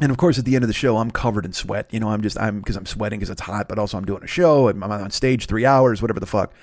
And 0.00 0.10
of 0.10 0.16
course, 0.16 0.38
at 0.38 0.44
the 0.44 0.54
end 0.54 0.64
of 0.64 0.68
the 0.68 0.74
show, 0.74 0.96
I'm 0.96 1.10
covered 1.10 1.44
in 1.44 1.52
sweat. 1.52 1.88
You 1.92 2.00
know, 2.00 2.08
I'm 2.08 2.22
just, 2.22 2.38
I'm, 2.38 2.60
because 2.60 2.76
I'm 2.76 2.86
sweating 2.86 3.18
because 3.18 3.30
it's 3.30 3.42
hot, 3.42 3.68
but 3.68 3.78
also 3.78 3.98
I'm 3.98 4.04
doing 4.04 4.22
a 4.22 4.26
show. 4.26 4.68
I'm 4.68 4.82
on 4.82 5.10
stage 5.10 5.46
three 5.46 5.66
hours, 5.66 6.00
whatever 6.00 6.20
the 6.20 6.26
fuck. 6.26 6.54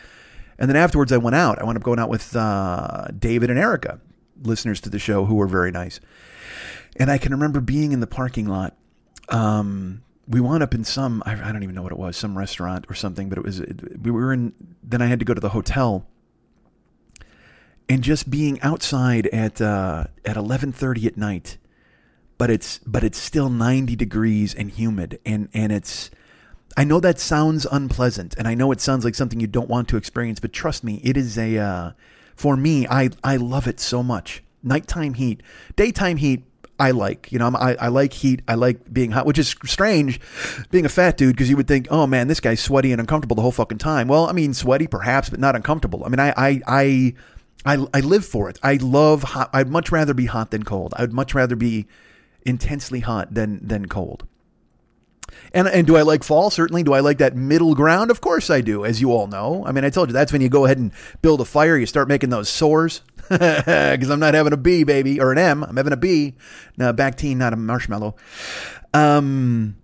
And 0.58 0.68
then 0.70 0.76
afterwards, 0.76 1.12
I 1.12 1.18
went 1.18 1.36
out. 1.36 1.60
I 1.60 1.64
wound 1.64 1.78
up 1.78 1.84
going 1.84 2.00
out 2.00 2.10
with 2.10 2.36
uh, 2.36 3.08
David 3.18 3.52
and 3.52 3.60
Erica, 3.60 4.00
listeners 4.42 4.82
to 4.82 4.90
the 4.90 4.98
show 4.98 5.26
who 5.26 5.36
were 5.36 5.48
very 5.48 5.72
nice. 5.72 6.00
And 6.96 7.12
I 7.12 7.20
can 7.20 7.32
remember 7.32 7.62
being 7.62 7.92
in 7.92 8.00
the 8.00 8.08
parking 8.08 8.48
lot. 8.48 8.76
Um, 9.30 10.04
we 10.28 10.42
wound 10.42 10.64
up 10.64 10.74
in 10.74 10.84
some 10.84 11.24
I, 11.26 11.34
I, 11.34 11.52
don't 11.52 11.64
even 11.64 11.76
know 11.76 11.84
what 11.84 11.92
it 11.92 11.98
was 11.98 12.18
some 12.18 12.38
restaurant 12.38 12.86
or 12.90 12.94
something 12.94 13.30
but 13.30 13.38
it 13.38 13.44
was 13.44 13.62
we 14.02 14.12
were 14.12 14.34
in 14.34 14.54
then 14.84 15.02
i 15.02 15.08
had 15.08 15.20
to 15.20 15.26
go 15.26 15.34
to 15.34 15.40
the 15.40 15.50
hotel 15.50 16.06
and 17.90 18.04
just 18.04 18.30
being 18.30 18.60
outside 18.62 19.28
at 19.28 19.62
uh, 19.62 20.06
at 20.26 20.36
11:30 20.36 21.06
at 21.06 21.18
night 21.18 21.58
but 22.38 22.50
it's 22.50 22.80
but 22.80 23.04
it's 23.04 23.18
still 23.18 23.50
90 23.50 23.96
degrees 23.96 24.54
and 24.54 24.72
humid 24.72 25.20
and 25.26 25.50
and 25.54 25.72
it's 25.72 26.10
I 26.76 26.84
know 26.84 27.00
that 27.00 27.20
sounds 27.20 27.66
unpleasant 27.72 28.36
and 28.38 28.48
I 28.48 28.54
know 28.54 28.72
it 28.72 28.82
sounds 28.82 29.04
like 29.04 29.16
something 29.16 29.40
you 29.40 29.48
don't 29.48 29.70
want 29.70 29.88
to 29.90 29.98
experience 29.98 30.40
but 30.40 30.54
trust 30.54 30.84
me 30.84 31.02
it 31.04 31.18
is 31.18 31.38
a 31.38 31.58
uh, 31.58 31.92
for 32.36 32.56
me 32.56 32.88
I 32.88 33.10
I 33.24 33.38
love 33.38 33.68
it 33.68 33.80
so 33.80 34.04
much 34.04 34.44
nighttime 34.64 35.16
heat 35.16 35.42
daytime 35.76 36.18
heat 36.18 36.44
I 36.80 36.92
like. 36.92 37.32
You 37.32 37.40
know, 37.40 37.52
I, 37.56 37.76
I 37.76 37.88
like 37.88 38.14
heat. 38.14 38.42
I 38.48 38.56
like 38.56 38.94
being 38.94 39.12
hot, 39.12 39.26
which 39.26 39.40
is 39.40 39.56
strange 39.66 40.20
being 40.70 40.86
a 40.86 40.90
fat 40.90 41.18
dude 41.18 41.36
because 41.36 41.50
you 41.50 41.58
would 41.58 41.68
think, 41.68 41.88
oh 41.90 42.06
man, 42.06 42.28
this 42.28 42.40
guy's 42.40 42.60
sweaty 42.60 42.92
and 42.92 43.02
uncomfortable 43.02 43.36
the 43.36 43.42
whole 43.42 43.52
fucking 43.52 43.80
time. 43.80 44.08
Well, 44.08 44.28
I 44.28 44.32
mean, 44.32 44.54
sweaty 44.54 44.88
perhaps, 44.88 45.30
but 45.30 45.40
not 45.40 45.56
uncomfortable. 45.56 46.04
I 46.06 46.10
mean, 46.10 46.20
I, 46.20 46.34
I, 46.38 46.62
I, 46.68 47.14
I, 47.66 47.88
I 47.94 48.00
live 48.02 48.26
for 48.26 48.50
it. 48.50 48.60
I 48.62 48.76
love 48.76 49.24
hot. 49.24 49.50
I'd 49.54 49.70
much 49.70 49.92
rather 49.92 50.14
be 50.14 50.28
hot 50.28 50.52
than 50.52 50.64
cold. 50.64 50.94
I'd 50.98 51.14
much 51.14 51.34
rather 51.34 51.56
be 51.56 51.88
intensely 52.48 53.02
hot 53.02 53.34
than, 53.34 53.66
than 53.66 53.88
cold. 53.88 54.26
And 55.54 55.68
and 55.68 55.86
do 55.86 55.96
I 55.98 56.02
like 56.02 56.24
fall? 56.24 56.50
Certainly. 56.50 56.84
Do 56.84 56.94
I 56.94 57.00
like 57.00 57.18
that 57.20 57.36
middle 57.36 57.76
ground? 57.76 58.12
Of 58.12 58.22
course 58.22 58.50
I 58.50 58.62
do, 58.62 58.86
as 58.86 59.02
you 59.02 59.12
all 59.12 59.28
know. 59.28 59.64
I 59.66 59.72
mean, 59.72 59.84
I 59.84 59.90
told 59.90 60.10
you 60.10 60.14
that's 60.14 60.32
when 60.32 60.42
you 60.42 60.50
go 60.50 60.66
ahead 60.66 60.78
and 60.78 60.92
build 61.22 61.42
a 61.42 61.46
fire, 61.46 61.78
you 61.78 61.86
start 61.86 62.08
making 62.08 62.30
those 62.30 62.50
sores. 62.50 63.02
Because 63.28 64.10
I'm 64.10 64.22
not 64.22 64.36
having 64.36 64.54
a 64.54 64.58
B, 64.58 64.86
baby, 64.86 65.20
or 65.20 65.34
an 65.34 65.38
M. 65.38 65.62
I'm 65.62 65.76
having 65.76 65.92
a 65.92 65.98
B. 65.98 66.36
Now, 66.78 66.94
Bactine, 66.94 67.36
not 67.36 67.52
a 67.52 67.58
marshmallow. 67.58 68.16
Um, 68.94 69.76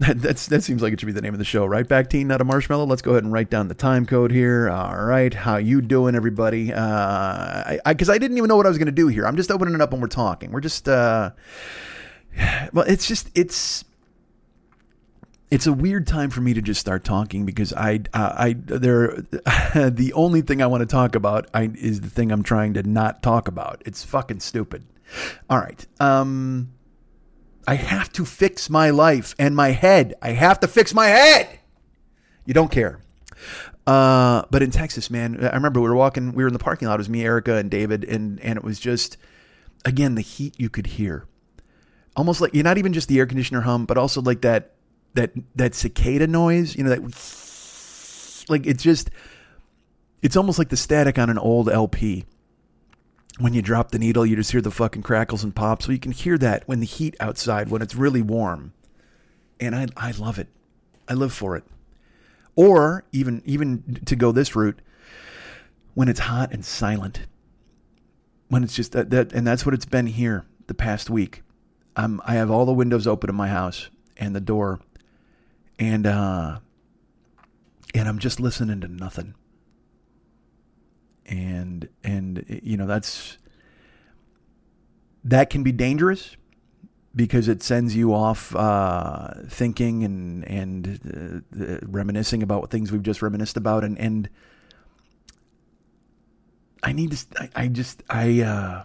that, 0.00 0.18
that's, 0.20 0.46
that 0.48 0.64
seems 0.64 0.82
like 0.82 0.92
it 0.92 1.00
should 1.00 1.06
be 1.06 1.12
the 1.12 1.22
name 1.22 1.34
of 1.34 1.38
the 1.38 1.44
show, 1.44 1.64
right? 1.64 1.86
Bactine, 1.86 2.26
not 2.26 2.40
a 2.40 2.44
marshmallow. 2.44 2.86
Let's 2.86 3.02
go 3.02 3.12
ahead 3.12 3.24
and 3.24 3.32
write 3.32 3.50
down 3.50 3.68
the 3.68 3.74
time 3.74 4.06
code 4.06 4.32
here. 4.32 4.68
All 4.68 5.04
right, 5.04 5.32
how 5.32 5.56
you 5.56 5.80
doing, 5.80 6.14
everybody? 6.14 6.72
Uh, 6.72 7.78
I 7.84 7.92
because 7.92 8.08
I, 8.08 8.14
I, 8.14 8.18
didn't 8.18 8.36
even 8.36 8.48
know 8.48 8.56
what 8.56 8.66
I 8.66 8.70
was 8.70 8.78
going 8.78 8.86
to 8.86 8.92
do 8.92 9.08
here. 9.08 9.26
I'm 9.26 9.36
just 9.36 9.50
opening 9.50 9.74
it 9.74 9.80
up 9.80 9.92
when 9.92 10.00
we're 10.00 10.08
talking. 10.08 10.50
We're 10.50 10.60
just, 10.60 10.88
uh, 10.88 11.30
well, 12.72 12.86
it's 12.86 13.06
just 13.06 13.30
it's 13.34 13.84
it's 15.50 15.66
a 15.66 15.72
weird 15.72 16.06
time 16.06 16.30
for 16.30 16.40
me 16.40 16.54
to 16.54 16.62
just 16.62 16.80
start 16.80 17.04
talking 17.04 17.44
because 17.44 17.72
I, 17.72 18.00
uh, 18.14 18.34
I, 18.36 18.52
there, 18.56 19.16
the 19.74 20.12
only 20.14 20.42
thing 20.42 20.62
I 20.62 20.66
want 20.66 20.82
to 20.82 20.86
talk 20.86 21.16
about 21.16 21.50
I, 21.52 21.70
is 21.74 22.00
the 22.00 22.10
thing 22.10 22.30
I'm 22.30 22.44
trying 22.44 22.74
to 22.74 22.84
not 22.84 23.22
talk 23.22 23.48
about. 23.48 23.82
It's 23.84 24.04
fucking 24.04 24.40
stupid. 24.40 24.84
All 25.48 25.58
right. 25.58 25.84
Um, 25.98 26.72
I 27.66 27.74
have 27.74 28.12
to 28.12 28.24
fix 28.24 28.70
my 28.70 28.90
life 28.90 29.34
and 29.38 29.54
my 29.54 29.70
head. 29.70 30.14
I 30.22 30.30
have 30.30 30.60
to 30.60 30.68
fix 30.68 30.94
my 30.94 31.06
head. 31.06 31.60
You 32.44 32.54
don't 32.54 32.70
care. 32.70 33.00
Uh, 33.86 34.42
but 34.50 34.62
in 34.62 34.70
Texas, 34.70 35.10
man, 35.10 35.38
I 35.44 35.54
remember 35.54 35.80
we 35.80 35.88
were 35.88 35.96
walking, 35.96 36.32
we 36.32 36.42
were 36.42 36.48
in 36.48 36.52
the 36.52 36.58
parking 36.58 36.88
lot. 36.88 36.94
It 36.94 36.98
was 36.98 37.08
me, 37.08 37.24
Erica, 37.24 37.56
and 37.56 37.70
David, 37.70 38.04
and 38.04 38.38
and 38.40 38.56
it 38.56 38.64
was 38.64 38.78
just, 38.78 39.16
again, 39.84 40.14
the 40.14 40.20
heat 40.20 40.54
you 40.58 40.68
could 40.68 40.86
hear, 40.86 41.26
almost 42.14 42.40
like 42.40 42.54
you're 42.54 42.64
not 42.64 42.78
even 42.78 42.92
just 42.92 43.08
the 43.08 43.18
air 43.18 43.26
conditioner 43.26 43.62
hum, 43.62 43.86
but 43.86 43.98
also 43.98 44.20
like 44.20 44.42
that 44.42 44.72
that 45.14 45.32
that 45.56 45.74
cicada 45.74 46.26
noise, 46.26 46.76
you 46.76 46.84
know, 46.84 46.90
that 46.90 47.00
like 48.48 48.66
it's 48.66 48.82
just 48.82 49.10
it's 50.22 50.36
almost 50.36 50.58
like 50.58 50.68
the 50.68 50.76
static 50.76 51.18
on 51.18 51.30
an 51.30 51.38
old 51.38 51.68
LP. 51.68 52.26
When 53.40 53.54
you 53.54 53.62
drop 53.62 53.90
the 53.90 53.98
needle, 53.98 54.26
you 54.26 54.36
just 54.36 54.52
hear 54.52 54.60
the 54.60 54.70
fucking 54.70 55.02
crackles 55.02 55.42
and 55.42 55.54
pops. 55.54 55.86
So 55.86 55.92
you 55.92 55.98
can 55.98 56.12
hear 56.12 56.36
that 56.38 56.68
when 56.68 56.80
the 56.80 56.86
heat 56.86 57.16
outside, 57.20 57.70
when 57.70 57.82
it's 57.82 57.94
really 57.94 58.22
warm. 58.22 58.74
And 59.58 59.74
I 59.74 59.86
I 59.96 60.12
love 60.12 60.38
it. 60.38 60.48
I 61.08 61.14
live 61.14 61.32
for 61.32 61.56
it. 61.56 61.64
Or 62.54 63.04
even 63.12 63.42
even 63.44 64.00
to 64.04 64.14
go 64.14 64.30
this 64.30 64.54
route, 64.54 64.80
when 65.94 66.08
it's 66.08 66.20
hot 66.20 66.52
and 66.52 66.64
silent. 66.64 67.26
When 68.48 68.64
it's 68.64 68.74
just 68.74 68.92
that, 68.92 69.10
that 69.10 69.32
and 69.32 69.46
that's 69.46 69.64
what 69.64 69.74
it's 69.74 69.86
been 69.86 70.06
here 70.06 70.44
the 70.66 70.74
past 70.74 71.08
week. 71.08 71.42
I'm 71.96 72.20
I 72.24 72.34
have 72.34 72.50
all 72.50 72.66
the 72.66 72.72
windows 72.72 73.06
open 73.06 73.30
in 73.30 73.36
my 73.36 73.48
house 73.48 73.88
and 74.16 74.36
the 74.36 74.40
door 74.40 74.80
and 75.80 76.06
uh, 76.06 76.58
and 77.94 78.08
I'm 78.08 78.18
just 78.18 78.38
listening 78.38 78.80
to 78.82 78.88
nothing. 78.88 79.34
And 81.30 81.88
and 82.04 82.44
you 82.62 82.76
know 82.76 82.86
that's 82.86 83.38
that 85.24 85.48
can 85.48 85.62
be 85.62 85.72
dangerous 85.72 86.36
because 87.14 87.48
it 87.48 87.62
sends 87.62 87.96
you 87.96 88.12
off 88.12 88.54
uh, 88.54 89.34
thinking 89.48 90.04
and 90.04 90.44
and 90.44 91.44
uh, 91.56 91.78
reminiscing 91.86 92.42
about 92.42 92.70
things 92.70 92.92
we've 92.92 93.02
just 93.02 93.22
reminisced 93.22 93.56
about 93.56 93.84
and 93.84 93.96
and 93.98 94.28
I 96.82 96.92
need 96.92 97.12
to 97.12 97.26
I, 97.40 97.48
I 97.54 97.68
just 97.68 98.02
I 98.10 98.40
uh, 98.40 98.82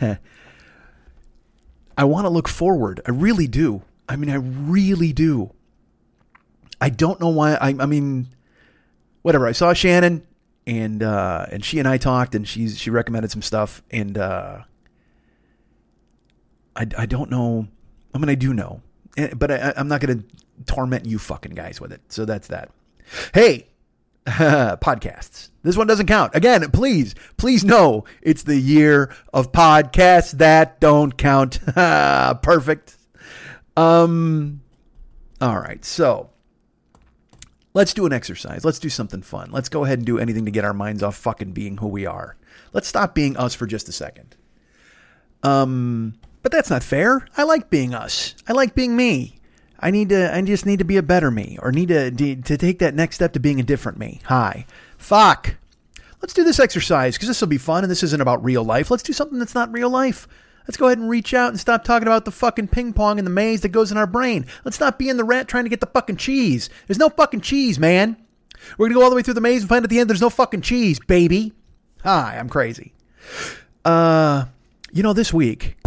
I 1.98 2.04
want 2.04 2.26
to 2.26 2.30
look 2.30 2.46
forward 2.46 3.00
I 3.06 3.10
really 3.10 3.48
do 3.48 3.82
I 4.08 4.16
mean, 4.16 4.30
I 4.30 4.36
really 4.36 5.12
do. 5.12 5.52
I 6.80 6.88
don't 6.88 7.20
know 7.20 7.28
why. 7.28 7.54
I, 7.54 7.68
I 7.78 7.86
mean, 7.86 8.28
whatever. 9.22 9.46
I 9.46 9.52
saw 9.52 9.72
Shannon, 9.72 10.26
and 10.66 11.02
uh, 11.02 11.46
and 11.50 11.64
she 11.64 11.78
and 11.78 11.88
I 11.88 11.96
talked, 11.98 12.34
and 12.34 12.46
she 12.46 12.68
she 12.68 12.90
recommended 12.90 13.30
some 13.30 13.42
stuff, 13.42 13.82
and 13.90 14.16
uh, 14.18 14.62
I 16.76 16.86
I 16.96 17.06
don't 17.06 17.30
know. 17.30 17.68
I 18.14 18.18
mean, 18.18 18.28
I 18.28 18.34
do 18.34 18.54
know, 18.54 18.82
eh, 19.16 19.32
but 19.34 19.50
I, 19.50 19.72
I'm 19.76 19.88
not 19.88 20.00
going 20.00 20.18
to 20.18 20.24
torment 20.66 21.06
you 21.06 21.18
fucking 21.18 21.54
guys 21.54 21.80
with 21.80 21.92
it. 21.92 22.00
So 22.08 22.24
that's 22.24 22.48
that. 22.48 22.70
Hey, 23.32 23.66
podcasts. 24.26 25.50
This 25.62 25.76
one 25.76 25.86
doesn't 25.86 26.06
count. 26.06 26.34
Again, 26.34 26.70
please, 26.70 27.14
please 27.36 27.64
know 27.64 28.04
it's 28.22 28.42
the 28.42 28.56
year 28.56 29.14
of 29.32 29.52
podcasts 29.52 30.32
that 30.32 30.80
don't 30.80 31.16
count. 31.16 31.60
Perfect. 32.42 32.96
Um. 33.76 34.62
All 35.40 35.58
right, 35.58 35.84
so 35.84 36.30
let's 37.74 37.94
do 37.94 38.06
an 38.06 38.12
exercise. 38.12 38.64
Let's 38.64 38.78
do 38.78 38.88
something 38.88 39.22
fun. 39.22 39.50
Let's 39.50 39.68
go 39.68 39.84
ahead 39.84 39.98
and 39.98 40.06
do 40.06 40.18
anything 40.18 40.44
to 40.44 40.50
get 40.50 40.64
our 40.64 40.74
minds 40.74 41.02
off 41.02 41.16
fucking 41.16 41.52
being 41.52 41.78
who 41.78 41.88
we 41.88 42.06
are. 42.06 42.36
Let's 42.72 42.88
stop 42.88 43.14
being 43.14 43.36
us 43.36 43.54
for 43.54 43.66
just 43.66 43.88
a 43.88 43.92
second. 43.92 44.36
Um, 45.42 46.14
but 46.42 46.52
that's 46.52 46.70
not 46.70 46.82
fair. 46.82 47.26
I 47.36 47.44
like 47.44 47.70
being 47.70 47.94
us. 47.94 48.34
I 48.46 48.52
like 48.52 48.74
being 48.74 48.96
me. 48.96 49.38
I 49.80 49.90
need 49.90 50.08
to. 50.08 50.34
I 50.34 50.42
just 50.42 50.66
need 50.66 50.80
to 50.80 50.84
be 50.84 50.96
a 50.96 51.02
better 51.02 51.30
me, 51.30 51.56
or 51.62 51.70
need 51.70 51.88
to 51.88 52.10
to 52.10 52.56
take 52.56 52.80
that 52.80 52.94
next 52.94 53.14
step 53.14 53.32
to 53.34 53.40
being 53.40 53.60
a 53.60 53.62
different 53.62 53.96
me. 53.96 54.20
Hi, 54.24 54.66
fuck. 54.96 55.54
Let's 56.20 56.34
do 56.34 56.42
this 56.42 56.58
exercise 56.58 57.14
because 57.14 57.28
this 57.28 57.40
will 57.40 57.48
be 57.48 57.58
fun, 57.58 57.84
and 57.84 57.90
this 57.90 58.02
isn't 58.02 58.20
about 58.20 58.42
real 58.42 58.64
life. 58.64 58.90
Let's 58.90 59.04
do 59.04 59.12
something 59.12 59.38
that's 59.38 59.54
not 59.54 59.72
real 59.72 59.88
life. 59.88 60.26
Let's 60.68 60.76
go 60.76 60.86
ahead 60.86 60.98
and 60.98 61.08
reach 61.08 61.32
out 61.32 61.48
and 61.48 61.58
stop 61.58 61.82
talking 61.82 62.06
about 62.06 62.26
the 62.26 62.30
fucking 62.30 62.68
ping 62.68 62.92
pong 62.92 63.18
and 63.18 63.26
the 63.26 63.30
maze 63.30 63.62
that 63.62 63.70
goes 63.70 63.90
in 63.90 63.96
our 63.96 64.06
brain. 64.06 64.44
Let's 64.66 64.78
not 64.78 64.98
be 64.98 65.08
in 65.08 65.16
the 65.16 65.24
rat 65.24 65.48
trying 65.48 65.64
to 65.64 65.70
get 65.70 65.80
the 65.80 65.86
fucking 65.86 66.18
cheese. 66.18 66.68
There's 66.86 66.98
no 66.98 67.08
fucking 67.08 67.40
cheese, 67.40 67.78
man. 67.78 68.18
We're 68.76 68.88
gonna 68.88 69.00
go 69.00 69.02
all 69.02 69.08
the 69.08 69.16
way 69.16 69.22
through 69.22 69.34
the 69.34 69.40
maze 69.40 69.62
and 69.62 69.68
find 69.68 69.82
at 69.82 69.88
the 69.88 69.98
end 69.98 70.10
there's 70.10 70.20
no 70.20 70.28
fucking 70.28 70.60
cheese, 70.60 71.00
baby. 71.00 71.54
Hi, 72.04 72.36
I'm 72.38 72.50
crazy. 72.50 72.92
Uh, 73.82 74.44
you 74.92 75.02
know, 75.02 75.14
this 75.14 75.32
week, 75.32 75.78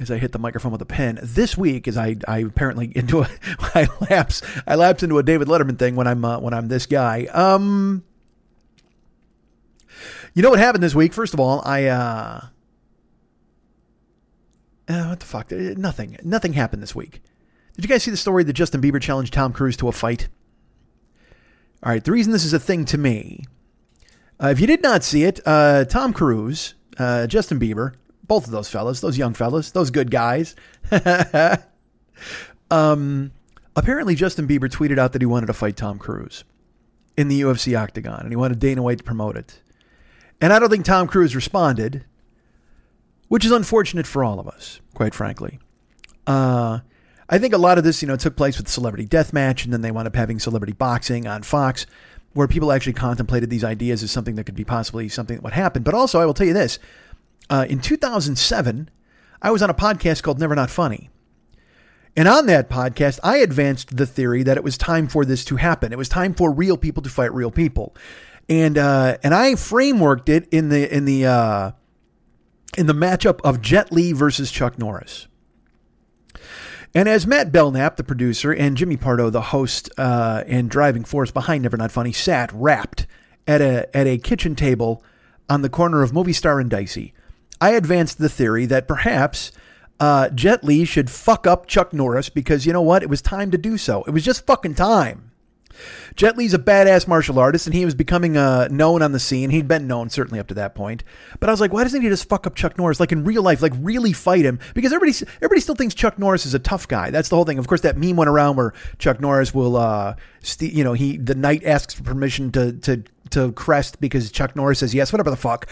as 0.00 0.10
I 0.10 0.18
hit 0.18 0.32
the 0.32 0.40
microphone 0.40 0.72
with 0.72 0.82
a 0.82 0.86
pen, 0.86 1.20
this 1.22 1.56
week, 1.56 1.86
as 1.86 1.96
I, 1.96 2.16
I 2.26 2.38
apparently 2.38 2.90
into 2.96 3.22
a, 3.22 3.28
I 3.60 3.86
lapse, 4.10 4.42
I 4.66 4.74
lapse 4.74 5.04
into 5.04 5.18
a 5.18 5.22
David 5.22 5.46
Letterman 5.46 5.78
thing 5.78 5.94
when 5.94 6.08
I'm 6.08 6.24
uh, 6.24 6.40
when 6.40 6.52
I'm 6.52 6.66
this 6.66 6.86
guy. 6.86 7.26
Um, 7.26 8.02
you 10.34 10.42
know 10.42 10.50
what 10.50 10.58
happened 10.58 10.82
this 10.82 10.96
week? 10.96 11.12
First 11.12 11.32
of 11.32 11.38
all, 11.38 11.62
I 11.64 11.84
uh, 11.84 12.46
uh, 14.88 15.06
what 15.06 15.20
the 15.20 15.26
fuck? 15.26 15.52
Uh, 15.52 15.74
Nothing. 15.76 16.16
Nothing 16.22 16.52
happened 16.52 16.82
this 16.82 16.94
week. 16.94 17.22
Did 17.74 17.84
you 17.84 17.88
guys 17.88 18.02
see 18.02 18.10
the 18.10 18.16
story 18.16 18.44
that 18.44 18.52
Justin 18.52 18.80
Bieber 18.80 19.00
challenged 19.00 19.32
Tom 19.32 19.52
Cruise 19.52 19.76
to 19.78 19.88
a 19.88 19.92
fight? 19.92 20.28
All 21.82 21.92
right. 21.92 22.04
The 22.04 22.12
reason 22.12 22.32
this 22.32 22.44
is 22.44 22.52
a 22.52 22.60
thing 22.60 22.84
to 22.86 22.98
me, 22.98 23.44
uh, 24.42 24.48
if 24.48 24.60
you 24.60 24.66
did 24.66 24.82
not 24.82 25.02
see 25.02 25.24
it, 25.24 25.40
uh, 25.44 25.84
Tom 25.84 26.12
Cruise, 26.12 26.74
uh, 26.98 27.26
Justin 27.26 27.58
Bieber, 27.58 27.94
both 28.22 28.46
of 28.46 28.52
those 28.52 28.70
fellas, 28.70 29.00
those 29.00 29.18
young 29.18 29.34
fellas, 29.34 29.70
those 29.72 29.90
good 29.90 30.10
guys. 30.10 30.54
um, 32.70 33.32
apparently, 33.76 34.14
Justin 34.14 34.46
Bieber 34.46 34.70
tweeted 34.70 34.98
out 34.98 35.12
that 35.12 35.22
he 35.22 35.26
wanted 35.26 35.46
to 35.46 35.52
fight 35.52 35.76
Tom 35.76 35.98
Cruise 35.98 36.44
in 37.16 37.28
the 37.28 37.40
UFC 37.40 37.78
octagon, 37.78 38.20
and 38.20 38.30
he 38.30 38.36
wanted 38.36 38.58
Dana 38.58 38.82
White 38.82 38.98
to 38.98 39.04
promote 39.04 39.36
it. 39.36 39.60
And 40.40 40.52
I 40.52 40.58
don't 40.58 40.70
think 40.70 40.84
Tom 40.84 41.06
Cruise 41.06 41.34
responded 41.34 42.04
which 43.34 43.44
is 43.44 43.50
unfortunate 43.50 44.06
for 44.06 44.22
all 44.22 44.38
of 44.38 44.46
us, 44.46 44.80
quite 44.94 45.12
frankly. 45.12 45.58
Uh, 46.24 46.78
I 47.28 47.36
think 47.40 47.52
a 47.52 47.58
lot 47.58 47.78
of 47.78 47.82
this, 47.82 48.00
you 48.00 48.06
know, 48.06 48.14
took 48.14 48.36
place 48.36 48.58
with 48.58 48.68
Celebrity 48.68 49.08
Deathmatch, 49.08 49.64
and 49.64 49.72
then 49.72 49.80
they 49.80 49.90
wound 49.90 50.06
up 50.06 50.14
having 50.14 50.38
Celebrity 50.38 50.72
Boxing 50.72 51.26
on 51.26 51.42
Fox, 51.42 51.84
where 52.34 52.46
people 52.46 52.70
actually 52.70 52.92
contemplated 52.92 53.50
these 53.50 53.64
ideas 53.64 54.04
as 54.04 54.12
something 54.12 54.36
that 54.36 54.44
could 54.44 54.54
be 54.54 54.62
possibly 54.62 55.08
something 55.08 55.34
that 55.34 55.42
would 55.42 55.52
happen. 55.52 55.82
But 55.82 55.94
also, 55.94 56.20
I 56.20 56.26
will 56.26 56.32
tell 56.32 56.46
you 56.46 56.52
this: 56.52 56.78
uh, 57.50 57.66
in 57.68 57.80
2007, 57.80 58.88
I 59.42 59.50
was 59.50 59.64
on 59.64 59.68
a 59.68 59.74
podcast 59.74 60.22
called 60.22 60.38
Never 60.38 60.54
Not 60.54 60.70
Funny. 60.70 61.10
And 62.16 62.28
on 62.28 62.46
that 62.46 62.70
podcast, 62.70 63.18
I 63.24 63.38
advanced 63.38 63.96
the 63.96 64.06
theory 64.06 64.44
that 64.44 64.56
it 64.56 64.62
was 64.62 64.78
time 64.78 65.08
for 65.08 65.24
this 65.24 65.44
to 65.46 65.56
happen. 65.56 65.92
It 65.92 65.98
was 65.98 66.08
time 66.08 66.34
for 66.34 66.52
real 66.52 66.76
people 66.76 67.02
to 67.02 67.10
fight 67.10 67.34
real 67.34 67.50
people, 67.50 67.96
and 68.48 68.78
uh, 68.78 69.18
and 69.24 69.34
I 69.34 69.54
frameworked 69.54 70.28
it 70.28 70.46
in 70.52 70.68
the 70.68 70.96
in 70.96 71.04
the 71.04 71.26
uh, 71.26 71.70
in 72.76 72.86
the 72.86 72.92
matchup 72.92 73.40
of 73.42 73.60
Jet 73.60 73.92
Li 73.92 74.12
versus 74.12 74.50
Chuck 74.50 74.78
Norris. 74.78 75.28
And 76.94 77.08
as 77.08 77.26
Matt 77.26 77.50
Belknap, 77.50 77.96
the 77.96 78.04
producer, 78.04 78.52
and 78.52 78.76
Jimmy 78.76 78.96
Pardo, 78.96 79.28
the 79.28 79.40
host 79.40 79.90
uh, 79.98 80.44
and 80.46 80.70
driving 80.70 81.04
force 81.04 81.32
behind 81.32 81.62
Never 81.62 81.76
Not 81.76 81.90
Funny, 81.90 82.12
sat 82.12 82.52
wrapped 82.52 83.06
at 83.46 83.60
a 83.60 83.94
at 83.96 84.06
a 84.06 84.18
kitchen 84.18 84.54
table 84.54 85.02
on 85.48 85.62
the 85.62 85.68
corner 85.68 86.02
of 86.02 86.12
Movie 86.12 86.32
Star 86.32 86.60
and 86.60 86.70
Dicey, 86.70 87.12
I 87.60 87.70
advanced 87.70 88.18
the 88.18 88.28
theory 88.28 88.66
that 88.66 88.86
perhaps 88.86 89.52
uh, 90.00 90.28
Jet 90.30 90.64
Li 90.64 90.84
should 90.84 91.10
fuck 91.10 91.46
up 91.46 91.66
Chuck 91.66 91.92
Norris 91.92 92.28
because 92.28 92.66
you 92.66 92.72
know 92.72 92.82
what? 92.82 93.02
It 93.02 93.10
was 93.10 93.22
time 93.22 93.50
to 93.50 93.58
do 93.58 93.76
so. 93.76 94.02
It 94.04 94.10
was 94.10 94.24
just 94.24 94.46
fucking 94.46 94.74
time. 94.74 95.32
Jet 96.16 96.36
Li's 96.36 96.54
a 96.54 96.58
badass 96.58 97.08
martial 97.08 97.38
artist, 97.38 97.66
and 97.66 97.74
he 97.74 97.84
was 97.84 97.94
becoming 97.94 98.36
uh, 98.36 98.68
known 98.68 99.02
on 99.02 99.12
the 99.12 99.18
scene. 99.18 99.50
He'd 99.50 99.68
been 99.68 99.86
known 99.86 100.10
certainly 100.10 100.38
up 100.38 100.46
to 100.48 100.54
that 100.54 100.74
point. 100.74 101.04
But 101.40 101.48
I 101.48 101.52
was 101.52 101.60
like, 101.60 101.72
why 101.72 101.82
doesn't 101.82 102.00
he 102.00 102.08
just 102.08 102.28
fuck 102.28 102.46
up 102.46 102.54
Chuck 102.54 102.78
Norris 102.78 103.00
like 103.00 103.12
in 103.12 103.24
real 103.24 103.42
life, 103.42 103.62
like 103.62 103.72
really 103.78 104.12
fight 104.12 104.44
him? 104.44 104.58
Because 104.74 104.92
everybody 104.92 105.26
everybody 105.36 105.60
still 105.60 105.74
thinks 105.74 105.94
Chuck 105.94 106.18
Norris 106.18 106.46
is 106.46 106.54
a 106.54 106.58
tough 106.58 106.86
guy. 106.88 107.10
That's 107.10 107.28
the 107.28 107.36
whole 107.36 107.44
thing. 107.44 107.58
Of 107.58 107.66
course, 107.66 107.80
that 107.82 107.96
meme 107.96 108.16
went 108.16 108.30
around 108.30 108.56
where 108.56 108.72
Chuck 108.98 109.20
Norris 109.20 109.54
will, 109.54 109.76
uh, 109.76 110.16
st- 110.40 110.72
you 110.72 110.84
know, 110.84 110.92
he 110.92 111.16
the 111.16 111.34
knight 111.34 111.64
asks 111.64 111.94
for 111.94 112.02
permission 112.02 112.52
to 112.52 112.72
to 112.72 113.02
to 113.30 113.52
crest 113.52 114.00
because 114.00 114.30
Chuck 114.30 114.54
Norris 114.54 114.78
says 114.78 114.94
yes, 114.94 115.12
whatever 115.12 115.30
the 115.30 115.36
fuck. 115.36 115.68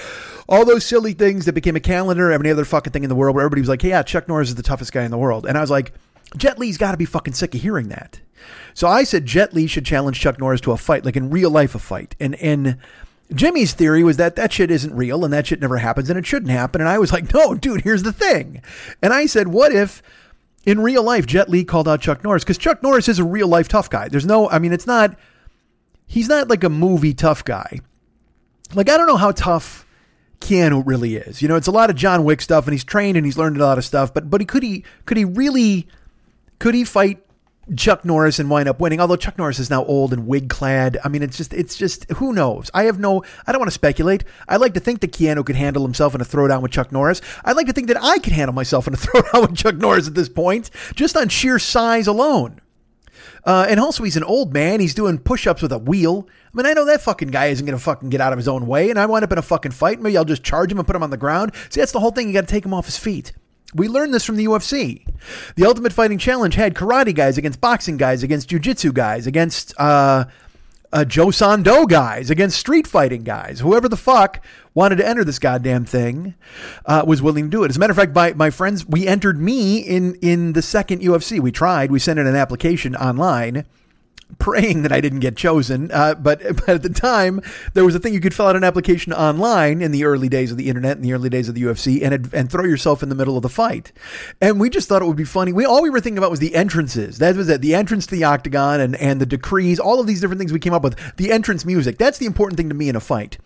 All 0.48 0.64
those 0.64 0.84
silly 0.84 1.12
things 1.12 1.44
that 1.44 1.52
became 1.52 1.76
a 1.76 1.80
calendar, 1.80 2.32
every 2.32 2.50
other 2.50 2.64
fucking 2.64 2.92
thing 2.92 3.04
in 3.04 3.08
the 3.08 3.14
world 3.14 3.34
where 3.36 3.44
everybody 3.44 3.62
was 3.62 3.68
like, 3.68 3.82
hey, 3.82 3.90
yeah, 3.90 4.02
Chuck 4.02 4.28
Norris 4.28 4.48
is 4.48 4.54
the 4.56 4.62
toughest 4.62 4.92
guy 4.92 5.04
in 5.04 5.10
the 5.10 5.18
world. 5.18 5.46
And 5.46 5.56
I 5.56 5.60
was 5.60 5.70
like, 5.70 5.92
Jet 6.36 6.58
Li's 6.58 6.78
got 6.78 6.92
to 6.92 6.96
be 6.96 7.04
fucking 7.04 7.34
sick 7.34 7.54
of 7.54 7.60
hearing 7.60 7.88
that. 7.88 8.20
So 8.74 8.88
I 8.88 9.04
said 9.04 9.26
Jet 9.26 9.52
Li 9.52 9.66
should 9.66 9.84
challenge 9.84 10.20
Chuck 10.20 10.38
Norris 10.38 10.60
to 10.62 10.72
a 10.72 10.76
fight, 10.76 11.04
like 11.04 11.16
in 11.16 11.30
real 11.30 11.50
life, 11.50 11.74
a 11.74 11.78
fight. 11.78 12.14
And 12.18 12.34
and 12.36 12.78
Jimmy's 13.34 13.72
theory 13.72 14.04
was 14.04 14.16
that 14.16 14.36
that 14.36 14.52
shit 14.52 14.70
isn't 14.70 14.94
real 14.94 15.24
and 15.24 15.32
that 15.32 15.46
shit 15.46 15.60
never 15.60 15.78
happens 15.78 16.10
and 16.10 16.18
it 16.18 16.26
shouldn't 16.26 16.50
happen. 16.50 16.80
And 16.80 16.88
I 16.88 16.98
was 16.98 17.12
like, 17.12 17.32
no, 17.34 17.54
dude, 17.54 17.82
here's 17.82 18.02
the 18.02 18.12
thing. 18.12 18.62
And 19.02 19.12
I 19.12 19.26
said, 19.26 19.48
what 19.48 19.72
if 19.72 20.02
in 20.64 20.80
real 20.80 21.02
life 21.02 21.26
Jet 21.26 21.48
Li 21.48 21.64
called 21.64 21.88
out 21.88 22.00
Chuck 22.00 22.22
Norris? 22.24 22.44
Because 22.44 22.58
Chuck 22.58 22.82
Norris 22.82 23.08
is 23.08 23.18
a 23.18 23.24
real 23.24 23.48
life 23.48 23.68
tough 23.68 23.90
guy. 23.90 24.08
There's 24.08 24.26
no, 24.26 24.48
I 24.50 24.58
mean, 24.58 24.72
it's 24.72 24.86
not, 24.86 25.16
he's 26.06 26.28
not 26.28 26.48
like 26.48 26.64
a 26.64 26.68
movie 26.68 27.14
tough 27.14 27.44
guy. 27.44 27.80
Like, 28.74 28.88
I 28.88 28.96
don't 28.96 29.06
know 29.06 29.16
how 29.16 29.32
tough. 29.32 29.86
Keanu 30.40 30.82
really 30.84 31.14
is. 31.14 31.40
You 31.40 31.46
know, 31.46 31.54
it's 31.54 31.68
a 31.68 31.70
lot 31.70 31.88
of 31.88 31.94
John 31.94 32.24
Wick 32.24 32.40
stuff, 32.40 32.64
and 32.66 32.72
he's 32.72 32.82
trained 32.82 33.16
and 33.16 33.24
he's 33.24 33.38
learned 33.38 33.56
a 33.58 33.64
lot 33.64 33.78
of 33.78 33.84
stuff. 33.84 34.12
But 34.12 34.28
but 34.28 34.40
he 34.40 34.44
could 34.44 34.64
he 34.64 34.84
could 35.06 35.16
he 35.16 35.24
really 35.24 35.86
could 36.58 36.74
he 36.74 36.82
fight 36.84 37.21
Chuck 37.76 38.04
Norris 38.04 38.38
and 38.38 38.50
wind 38.50 38.68
up 38.68 38.80
winning. 38.80 39.00
Although 39.00 39.16
Chuck 39.16 39.38
Norris 39.38 39.58
is 39.58 39.70
now 39.70 39.84
old 39.84 40.12
and 40.12 40.26
wig 40.26 40.48
clad. 40.48 40.98
I 41.04 41.08
mean, 41.08 41.22
it's 41.22 41.36
just, 41.36 41.52
it's 41.52 41.76
just, 41.76 42.10
who 42.12 42.32
knows? 42.32 42.70
I 42.74 42.84
have 42.84 42.98
no, 42.98 43.22
I 43.46 43.52
don't 43.52 43.60
want 43.60 43.68
to 43.70 43.74
speculate. 43.74 44.24
I 44.48 44.56
like 44.56 44.74
to 44.74 44.80
think 44.80 45.00
that 45.00 45.12
Keanu 45.12 45.44
could 45.46 45.56
handle 45.56 45.82
himself 45.82 46.14
in 46.14 46.20
a 46.20 46.24
throwdown 46.24 46.62
with 46.62 46.72
Chuck 46.72 46.90
Norris. 46.90 47.20
I'd 47.44 47.56
like 47.56 47.66
to 47.66 47.72
think 47.72 47.88
that 47.88 48.02
I 48.02 48.18
could 48.18 48.32
handle 48.32 48.54
myself 48.54 48.86
in 48.86 48.94
a 48.94 48.96
throwdown 48.98 49.48
with 49.48 49.56
Chuck 49.56 49.76
Norris 49.76 50.08
at 50.08 50.14
this 50.14 50.28
point, 50.28 50.70
just 50.94 51.16
on 51.16 51.28
sheer 51.28 51.58
size 51.58 52.06
alone. 52.06 52.60
Uh, 53.44 53.66
and 53.68 53.80
also, 53.80 54.04
he's 54.04 54.16
an 54.16 54.24
old 54.24 54.52
man. 54.52 54.80
He's 54.80 54.94
doing 54.94 55.18
push 55.18 55.46
ups 55.46 55.62
with 55.62 55.72
a 55.72 55.78
wheel. 55.78 56.28
I 56.52 56.56
mean, 56.56 56.66
I 56.66 56.74
know 56.74 56.84
that 56.84 57.00
fucking 57.00 57.28
guy 57.28 57.46
isn't 57.46 57.64
going 57.66 57.76
to 57.76 57.82
fucking 57.82 58.10
get 58.10 58.20
out 58.20 58.32
of 58.32 58.38
his 58.38 58.46
own 58.46 58.66
way. 58.66 58.90
And 58.90 58.98
I 58.98 59.06
wind 59.06 59.24
up 59.24 59.32
in 59.32 59.38
a 59.38 59.42
fucking 59.42 59.72
fight. 59.72 60.00
Maybe 60.00 60.16
I'll 60.16 60.24
just 60.24 60.44
charge 60.44 60.70
him 60.70 60.78
and 60.78 60.86
put 60.86 60.94
him 60.94 61.02
on 61.02 61.10
the 61.10 61.16
ground. 61.16 61.52
See, 61.70 61.80
that's 61.80 61.92
the 61.92 62.00
whole 62.00 62.12
thing. 62.12 62.28
You 62.28 62.34
got 62.34 62.42
to 62.42 62.46
take 62.46 62.64
him 62.64 62.74
off 62.74 62.86
his 62.86 62.98
feet. 62.98 63.32
We 63.74 63.88
learned 63.88 64.12
this 64.12 64.24
from 64.24 64.36
the 64.36 64.44
UFC. 64.44 65.06
The 65.56 65.64
Ultimate 65.64 65.92
Fighting 65.92 66.18
Challenge 66.18 66.54
had 66.54 66.74
karate 66.74 67.14
guys 67.14 67.38
against 67.38 67.60
boxing 67.60 67.96
guys, 67.96 68.22
against 68.22 68.48
jiu-jitsu 68.48 68.92
guys, 68.92 69.26
against 69.26 69.72
uh, 69.78 70.26
uh, 70.92 71.04
Joe 71.04 71.28
Sando 71.28 71.88
guys, 71.88 72.28
against 72.28 72.58
street 72.58 72.86
fighting 72.86 73.22
guys. 73.22 73.60
Whoever 73.60 73.88
the 73.88 73.96
fuck 73.96 74.44
wanted 74.74 74.96
to 74.96 75.08
enter 75.08 75.24
this 75.24 75.38
goddamn 75.38 75.84
thing 75.84 76.34
uh, 76.84 77.04
was 77.06 77.22
willing 77.22 77.44
to 77.44 77.50
do 77.50 77.64
it. 77.64 77.70
As 77.70 77.76
a 77.76 77.80
matter 77.80 77.92
of 77.92 77.96
fact, 77.96 78.14
my, 78.14 78.34
my 78.34 78.50
friends, 78.50 78.86
we 78.86 79.06
entered 79.06 79.40
me 79.40 79.78
in 79.78 80.16
in 80.16 80.52
the 80.52 80.62
second 80.62 81.00
UFC. 81.00 81.40
We 81.40 81.52
tried. 81.52 81.90
We 81.90 81.98
sent 81.98 82.18
in 82.18 82.26
an 82.26 82.36
application 82.36 82.94
online 82.94 83.64
praying 84.38 84.82
that 84.82 84.92
I 84.92 85.00
didn't 85.00 85.20
get 85.20 85.36
chosen. 85.36 85.90
Uh, 85.90 86.14
but, 86.14 86.42
but 86.56 86.68
at 86.68 86.82
the 86.82 86.88
time, 86.88 87.40
there 87.74 87.84
was 87.84 87.94
a 87.94 87.98
thing 87.98 88.14
you 88.14 88.20
could 88.20 88.34
fill 88.34 88.46
out 88.46 88.56
an 88.56 88.64
application 88.64 89.12
online 89.12 89.82
in 89.82 89.92
the 89.92 90.04
early 90.04 90.28
days 90.28 90.50
of 90.50 90.56
the 90.56 90.68
internet, 90.68 90.96
in 90.96 91.02
the 91.02 91.12
early 91.12 91.28
days 91.28 91.48
of 91.48 91.54
the 91.54 91.62
UFC, 91.62 92.02
and 92.02 92.32
and 92.32 92.50
throw 92.50 92.64
yourself 92.64 93.02
in 93.02 93.08
the 93.08 93.14
middle 93.14 93.36
of 93.36 93.42
the 93.42 93.48
fight. 93.48 93.92
And 94.40 94.60
we 94.60 94.70
just 94.70 94.88
thought 94.88 95.02
it 95.02 95.06
would 95.06 95.16
be 95.16 95.24
funny. 95.24 95.52
We 95.52 95.64
all 95.64 95.82
we 95.82 95.90
were 95.90 96.00
thinking 96.00 96.18
about 96.18 96.30
was 96.30 96.40
the 96.40 96.54
entrances. 96.54 97.18
That 97.18 97.36
was 97.36 97.48
it. 97.48 97.60
The 97.60 97.74
entrance 97.74 98.06
to 98.06 98.14
the 98.14 98.24
octagon 98.24 98.80
and 98.80 98.96
and 98.96 99.20
the 99.20 99.26
decrees. 99.26 99.78
All 99.78 100.00
of 100.00 100.06
these 100.06 100.20
different 100.20 100.38
things 100.38 100.52
we 100.52 100.60
came 100.60 100.74
up 100.74 100.82
with. 100.82 101.16
The 101.16 101.32
entrance 101.32 101.64
music. 101.64 101.98
That's 101.98 102.18
the 102.18 102.26
important 102.26 102.56
thing 102.56 102.68
to 102.68 102.74
me 102.74 102.88
in 102.88 102.96
a 102.96 103.00
fight. 103.00 103.38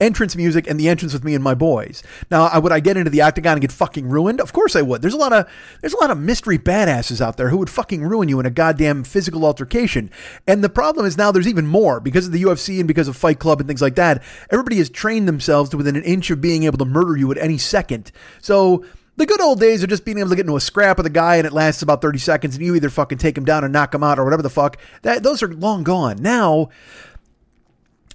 Entrance 0.00 0.34
music 0.34 0.66
and 0.66 0.78
the 0.78 0.88
entrance 0.88 1.12
with 1.12 1.24
me 1.24 1.34
and 1.34 1.44
my 1.44 1.54
boys. 1.54 2.02
Now, 2.30 2.44
I, 2.44 2.58
would 2.58 2.72
I 2.72 2.80
get 2.80 2.96
into 2.96 3.10
the 3.10 3.22
octagon 3.22 3.52
and 3.52 3.60
get 3.60 3.72
fucking 3.72 4.08
ruined? 4.08 4.40
Of 4.40 4.52
course 4.52 4.74
I 4.74 4.82
would. 4.82 5.02
There's 5.02 5.14
a 5.14 5.18
lot 5.18 5.32
of 5.32 5.48
there's 5.80 5.92
a 5.92 6.00
lot 6.00 6.10
of 6.10 6.18
mystery 6.18 6.58
badasses 6.58 7.20
out 7.20 7.36
there 7.36 7.48
who 7.48 7.58
would 7.58 7.70
fucking 7.70 8.02
ruin 8.02 8.28
you 8.28 8.40
in 8.40 8.46
a 8.46 8.50
goddamn 8.50 9.04
physical 9.04 9.44
altercation. 9.44 10.10
And 10.46 10.64
the 10.64 10.68
problem 10.68 11.06
is 11.06 11.16
now 11.16 11.30
there's 11.30 11.48
even 11.48 11.66
more 11.66 12.00
because 12.00 12.26
of 12.26 12.32
the 12.32 12.42
UFC 12.42 12.78
and 12.78 12.88
because 12.88 13.08
of 13.08 13.16
Fight 13.16 13.38
Club 13.38 13.60
and 13.60 13.68
things 13.68 13.82
like 13.82 13.94
that. 13.94 14.22
Everybody 14.50 14.78
has 14.78 14.90
trained 14.90 15.28
themselves 15.28 15.70
to 15.70 15.76
within 15.76 15.96
an 15.96 16.04
inch 16.04 16.30
of 16.30 16.40
being 16.40 16.64
able 16.64 16.78
to 16.78 16.84
murder 16.84 17.16
you 17.16 17.30
at 17.30 17.38
any 17.38 17.58
second. 17.58 18.10
So 18.40 18.84
the 19.16 19.26
good 19.26 19.40
old 19.40 19.60
days 19.60 19.82
of 19.82 19.90
just 19.90 20.04
being 20.04 20.18
able 20.18 20.30
to 20.30 20.36
get 20.36 20.44
into 20.44 20.56
a 20.56 20.60
scrap 20.60 20.96
with 20.96 21.06
a 21.06 21.10
guy 21.10 21.36
and 21.36 21.46
it 21.46 21.52
lasts 21.52 21.82
about 21.82 22.02
30 22.02 22.18
seconds 22.18 22.56
and 22.56 22.64
you 22.64 22.74
either 22.74 22.90
fucking 22.90 23.18
take 23.18 23.38
him 23.38 23.44
down 23.44 23.62
and 23.62 23.72
knock 23.72 23.94
him 23.94 24.02
out 24.02 24.18
or 24.18 24.24
whatever 24.24 24.42
the 24.42 24.50
fuck. 24.50 24.76
That 25.02 25.22
those 25.22 25.42
are 25.42 25.48
long 25.48 25.84
gone. 25.84 26.16
Now 26.20 26.70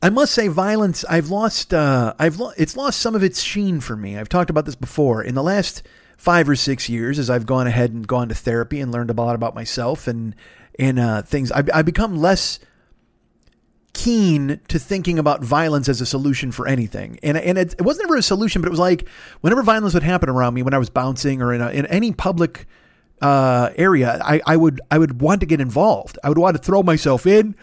I 0.01 0.09
must 0.09 0.33
say, 0.33 0.47
violence. 0.47 1.03
I've 1.09 1.29
lost. 1.29 1.73
Uh, 1.73 2.13
I've 2.17 2.39
lo- 2.39 2.53
it's 2.57 2.77
lost 2.77 2.99
some 2.99 3.15
of 3.15 3.23
its 3.23 3.41
sheen 3.41 3.81
for 3.81 3.95
me. 3.95 4.17
I've 4.17 4.29
talked 4.29 4.49
about 4.49 4.65
this 4.65 4.75
before. 4.75 5.21
In 5.23 5.35
the 5.35 5.43
last 5.43 5.83
five 6.17 6.47
or 6.47 6.55
six 6.55 6.87
years, 6.89 7.19
as 7.19 7.29
I've 7.29 7.45
gone 7.45 7.67
ahead 7.67 7.91
and 7.91 8.07
gone 8.07 8.29
to 8.29 8.35
therapy 8.35 8.79
and 8.79 8.91
learned 8.91 9.09
a 9.09 9.13
lot 9.13 9.35
about 9.35 9.55
myself 9.55 10.07
and 10.07 10.35
and 10.77 10.99
uh, 10.99 11.21
things, 11.23 11.51
I've, 11.51 11.69
I've 11.73 11.85
become 11.85 12.15
less 12.15 12.59
keen 13.93 14.61
to 14.69 14.79
thinking 14.79 15.19
about 15.19 15.43
violence 15.43 15.89
as 15.89 15.99
a 15.99 16.05
solution 16.05 16.53
for 16.53 16.65
anything. 16.65 17.19
And 17.21 17.37
and 17.37 17.57
it, 17.57 17.73
it 17.73 17.81
wasn't 17.81 18.05
ever 18.05 18.15
a 18.15 18.21
solution, 18.21 18.61
but 18.61 18.67
it 18.67 18.71
was 18.71 18.79
like 18.79 19.05
whenever 19.41 19.63
violence 19.63 19.93
would 19.93 20.03
happen 20.03 20.29
around 20.29 20.53
me, 20.53 20.63
when 20.63 20.73
I 20.73 20.77
was 20.77 20.89
bouncing 20.89 21.41
or 21.41 21.53
in 21.53 21.59
a, 21.59 21.69
in 21.71 21.85
any 21.87 22.13
public 22.13 22.67
uh, 23.21 23.71
area, 23.75 24.21
I, 24.23 24.39
I 24.45 24.55
would 24.55 24.79
I 24.89 24.97
would 24.97 25.21
want 25.21 25.41
to 25.41 25.45
get 25.45 25.59
involved. 25.59 26.17
I 26.23 26.29
would 26.29 26.37
want 26.37 26.55
to 26.55 26.63
throw 26.63 26.83
myself 26.83 27.25
in. 27.25 27.55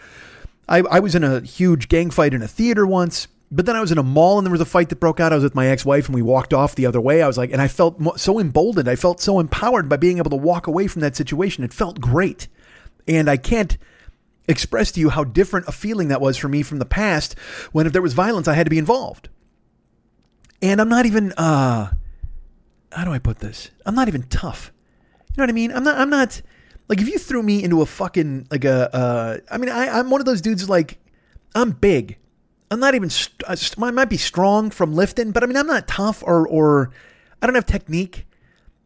I, 0.67 0.79
I 0.79 0.99
was 0.99 1.15
in 1.15 1.23
a 1.23 1.41
huge 1.41 1.87
gang 1.87 2.09
fight 2.09 2.33
in 2.33 2.41
a 2.41 2.47
theater 2.47 2.85
once, 2.85 3.27
but 3.49 3.65
then 3.65 3.75
I 3.75 3.81
was 3.81 3.91
in 3.91 3.97
a 3.97 4.03
mall 4.03 4.37
and 4.37 4.45
there 4.45 4.51
was 4.51 4.61
a 4.61 4.65
fight 4.65 4.89
that 4.89 4.99
broke 4.99 5.19
out. 5.19 5.31
I 5.31 5.35
was 5.35 5.43
with 5.43 5.55
my 5.55 5.67
ex 5.67 5.85
wife 5.85 6.07
and 6.07 6.15
we 6.15 6.21
walked 6.21 6.53
off 6.53 6.75
the 6.75 6.85
other 6.85 6.99
way. 6.99 7.21
I 7.21 7.27
was 7.27 7.37
like, 7.37 7.51
and 7.51 7.61
I 7.61 7.67
felt 7.67 8.19
so 8.19 8.39
emboldened. 8.39 8.89
I 8.89 8.95
felt 8.95 9.21
so 9.21 9.39
empowered 9.39 9.87
by 9.87 9.97
being 9.97 10.17
able 10.17 10.31
to 10.31 10.35
walk 10.35 10.67
away 10.67 10.87
from 10.87 11.01
that 11.01 11.15
situation. 11.15 11.63
It 11.63 11.73
felt 11.73 12.01
great. 12.01 12.47
And 13.07 13.29
I 13.29 13.37
can't 13.37 13.77
express 14.49 14.91
to 14.93 14.99
you 14.99 15.09
how 15.09 15.23
different 15.23 15.67
a 15.67 15.71
feeling 15.71 16.09
that 16.09 16.21
was 16.21 16.37
for 16.37 16.49
me 16.49 16.63
from 16.63 16.79
the 16.79 16.85
past 16.85 17.37
when 17.71 17.87
if 17.87 17.93
there 17.93 18.01
was 18.01 18.13
violence, 18.13 18.47
I 18.47 18.53
had 18.53 18.65
to 18.65 18.69
be 18.69 18.77
involved. 18.77 19.29
And 20.61 20.81
I'm 20.81 20.89
not 20.89 21.05
even, 21.05 21.31
uh, 21.33 21.91
how 22.91 23.05
do 23.05 23.11
I 23.11 23.19
put 23.19 23.39
this? 23.39 23.69
I'm 23.85 23.95
not 23.95 24.07
even 24.07 24.23
tough. 24.23 24.71
You 25.29 25.35
know 25.37 25.43
what 25.43 25.49
I 25.49 25.53
mean? 25.53 25.71
I'm 25.71 25.83
not, 25.83 25.97
I'm 25.97 26.09
not, 26.09 26.41
like 26.87 27.01
if 27.01 27.07
you 27.07 27.17
threw 27.17 27.43
me 27.43 27.63
into 27.63 27.81
a 27.81 27.85
fucking 27.85 28.47
like 28.49 28.65
a, 28.65 28.95
uh, 28.95 29.37
I 29.51 29.57
mean, 29.57 29.69
I, 29.69 29.99
I'm 29.99 30.09
one 30.09 30.21
of 30.21 30.25
those 30.25 30.41
dudes 30.41 30.69
like 30.69 30.99
I'm 31.55 31.71
big. 31.71 32.17
I'm 32.69 32.79
not 32.79 32.95
even. 32.95 33.09
St- 33.09 33.43
I 33.81 33.91
might 33.91 34.09
be 34.09 34.17
strong 34.17 34.69
from 34.69 34.93
lifting, 34.93 35.31
but 35.31 35.43
I 35.43 35.45
mean, 35.45 35.57
I'm 35.57 35.67
not 35.67 35.87
tough 35.87 36.23
or 36.25 36.47
or 36.47 36.91
I 37.41 37.45
don't 37.45 37.55
have 37.55 37.65
technique. 37.65 38.25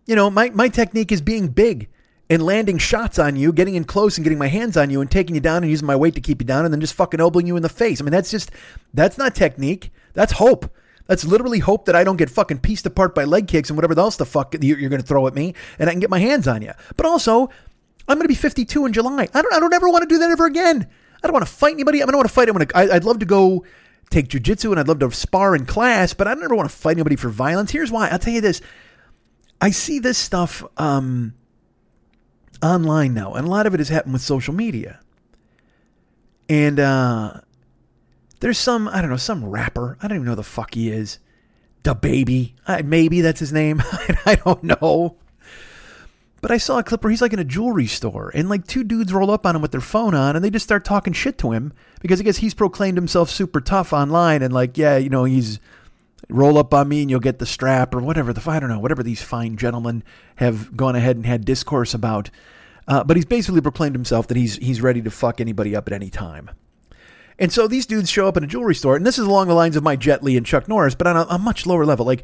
You 0.06 0.16
know, 0.16 0.30
my 0.30 0.50
my 0.52 0.70
technique 0.70 1.12
is 1.12 1.22
being 1.22 1.48
big 1.48 1.90
and 2.30 2.44
landing 2.44 2.78
shots 2.78 3.20
on 3.20 3.36
you, 3.36 3.52
getting 3.52 3.76
in 3.76 3.84
close 3.84 4.18
and 4.18 4.24
getting 4.24 4.40
my 4.40 4.48
hands 4.48 4.78
on 4.78 4.90
you 4.90 5.02
and 5.02 5.12
taking 5.12 5.36
you 5.36 5.42
down 5.42 5.64
and 5.64 5.70
using 5.70 5.86
my 5.86 5.96
weight 5.96 6.16
to 6.16 6.22
keep 6.22 6.42
you 6.42 6.46
down 6.46 6.64
and 6.64 6.74
then 6.74 6.80
just 6.80 6.94
fucking 6.94 7.20
elbowing 7.20 7.46
you 7.46 7.58
in 7.58 7.64
the 7.64 7.70
face. 7.70 8.00
I 8.00 8.04
mean, 8.04 8.12
that's 8.12 8.32
just 8.32 8.52
that's 8.94 9.18
not 9.18 9.36
technique. 9.36 9.92
That's 10.14 10.34
hope. 10.34 10.74
That's 11.08 11.26
literally 11.26 11.60
hope 11.60 11.86
that 11.86 11.96
I 11.96 12.04
don't 12.04 12.18
get 12.18 12.30
fucking 12.30 12.60
pieced 12.60 12.86
apart 12.86 13.14
by 13.14 13.26
leg 13.26 13.48
kicks 13.48 13.70
and 13.70 13.78
whatever 13.78 14.00
else 14.00 14.16
the 14.16 14.26
fuck 14.26 14.56
you're 14.62 14.90
going 14.90 15.02
to 15.02 15.08
throw 15.08 15.28
at 15.28 15.34
me, 15.34 15.56
and 15.78 15.90
I 15.90 15.94
can 15.94 16.00
get 16.00 16.10
my 16.10 16.20
hands 16.20 16.48
on 16.48 16.62
you. 16.62 16.72
But 16.96 17.06
also, 17.06 17.50
I'm 18.08 18.18
going 18.18 18.26
to 18.26 18.28
be 18.28 18.36
52 18.36 18.86
in 18.86 18.94
July. 18.94 19.28
I 19.34 19.42
don't. 19.42 19.54
I 19.54 19.60
don't 19.60 19.74
ever 19.74 19.90
want 19.90 20.04
to 20.04 20.08
do 20.08 20.20
that 20.20 20.32
ever 20.32 20.46
again. 20.46 20.88
I 21.24 21.28
don't 21.28 21.34
want 21.34 21.46
to 21.46 21.52
fight 21.52 21.74
anybody. 21.74 22.02
I 22.02 22.06
don't 22.06 22.18
want 22.18 22.28
to 22.28 22.34
fight. 22.34 22.50
I'm 22.50 22.58
gonna, 22.58 22.68
I, 22.74 22.96
I'd 22.96 23.04
love 23.04 23.20
to 23.20 23.26
go 23.26 23.64
take 24.10 24.28
jujitsu 24.28 24.72
and 24.72 24.80
I'd 24.80 24.88
love 24.88 25.00
to 25.00 25.12
spar 25.12 25.56
in 25.56 25.66
class, 25.66 26.14
but 26.14 26.28
I 26.28 26.34
don't 26.34 26.44
ever 26.44 26.56
want 26.56 26.70
to 26.70 26.76
fight 26.76 26.94
anybody 26.94 27.16
for 27.16 27.30
violence. 27.30 27.72
Here's 27.72 27.92
why. 27.92 28.10
I'll 28.10 28.20
tell 28.20 28.34
you 28.34 28.42
this. 28.42 28.62
I 29.60 29.70
see 29.70 30.00
this 30.00 30.18
stuff 30.18 30.64
um, 30.78 31.36
online 32.64 33.14
now, 33.14 33.34
and 33.34 33.48
a 33.48 33.50
lot 33.50 33.68
of 33.68 33.74
it 33.74 33.80
has 33.80 33.90
happened 33.90 34.14
with 34.14 34.24
social 34.24 34.54
media. 34.54 35.00
And 36.50 36.80
uh, 36.80 37.42
there's 38.40 38.58
some, 38.58 38.88
I 38.88 39.02
don't 39.02 39.10
know, 39.10 39.18
some 39.18 39.46
rapper. 39.46 39.98
I 40.02 40.08
don't 40.08 40.18
even 40.18 40.28
know 40.28 40.36
the 40.36 40.44
fuck 40.44 40.74
he 40.74 40.90
is. 40.90 41.20
The 41.84 41.96
baby. 41.96 42.56
maybe 42.84 43.22
that's 43.22 43.40
his 43.40 43.54
name. 43.54 43.82
I 44.26 44.40
don't 44.44 44.64
know. 44.64 45.18
But 46.42 46.52
I 46.52 46.58
saw 46.58 46.80
a 46.80 46.84
clip 46.84 47.04
where 47.04 47.12
he's 47.12 47.22
like 47.22 47.34
in 47.34 47.40
a 47.40 47.44
jewelry 47.44 47.86
store 47.86 48.32
and 48.34 48.50
like 48.50 48.66
two 48.66 48.84
dudes 48.84 49.14
roll 49.14 49.30
up 49.30 49.46
on 49.46 49.56
him 49.56 49.62
with 49.62 49.72
their 49.72 49.80
phone 49.80 50.16
on 50.16 50.36
and 50.36 50.44
they 50.44 50.50
just 50.50 50.66
start 50.66 50.84
talking 50.84 51.14
shit 51.14 51.38
to 51.40 51.52
him 51.52 51.72
because 52.02 52.20
I 52.20 52.24
guess 52.24 52.38
he's 52.38 52.56
proclaimed 52.56 52.98
himself 52.98 53.30
super 53.30 53.62
tough 53.62 53.94
online 53.94 54.42
and 54.42 54.52
like, 54.52 54.78
yeah, 54.78 54.98
you 54.98 55.10
know, 55.10 55.24
he's 55.24 55.60
roll 56.30 56.58
up 56.58 56.74
on 56.74 56.90
me 56.90 57.02
and 57.02 57.12
you'll 57.12 57.20
get 57.20 57.40
the 57.40 57.46
strap 57.46 57.94
or 57.94 58.00
whatever 58.00 58.34
the 58.34 58.50
I 58.50 58.60
don't 58.60 58.70
know, 58.70 58.80
whatever 58.80 59.04
these 59.04 59.22
fine 59.22 59.56
gentlemen 59.56 60.04
have 60.38 60.76
gone 60.76 60.96
ahead 60.96 61.16
and 61.16 61.26
had 61.26 61.46
discourse 61.46 61.94
about. 61.94 62.32
Uh, 62.88 63.04
but 63.04 63.16
he's 63.16 63.26
basically 63.26 63.62
proclaimed 63.62 63.96
himself 63.96 64.28
that 64.28 64.38
he's 64.38 64.56
he's 64.56 64.82
ready 64.82 65.02
to 65.04 65.12
fuck 65.12 65.40
anybody 65.40 65.76
up 65.76 65.88
at 65.88 65.94
any 65.94 66.10
time. 66.10 66.50
And 67.42 67.52
so 67.52 67.68
these 67.68 67.88
dudes 67.88 68.10
show 68.10 68.28
up 68.28 68.38
in 68.38 68.44
a 68.44 68.48
jewelry 68.48 68.76
store, 68.76 68.96
and 68.96 69.06
this 69.06 69.18
is 69.18 69.26
along 69.26 69.48
the 69.48 69.56
lines 69.56 69.76
of 69.76 69.82
my 69.82 69.96
Jet 69.96 70.24
Li 70.24 70.38
and 70.38 70.46
Chuck 70.46 70.68
Norris, 70.68 70.94
but 70.94 71.08
on 71.08 71.18
a, 71.18 71.26
a 71.28 71.40
much 71.40 71.66
lower 71.66 71.86
level. 71.86 72.06
Like 72.06 72.24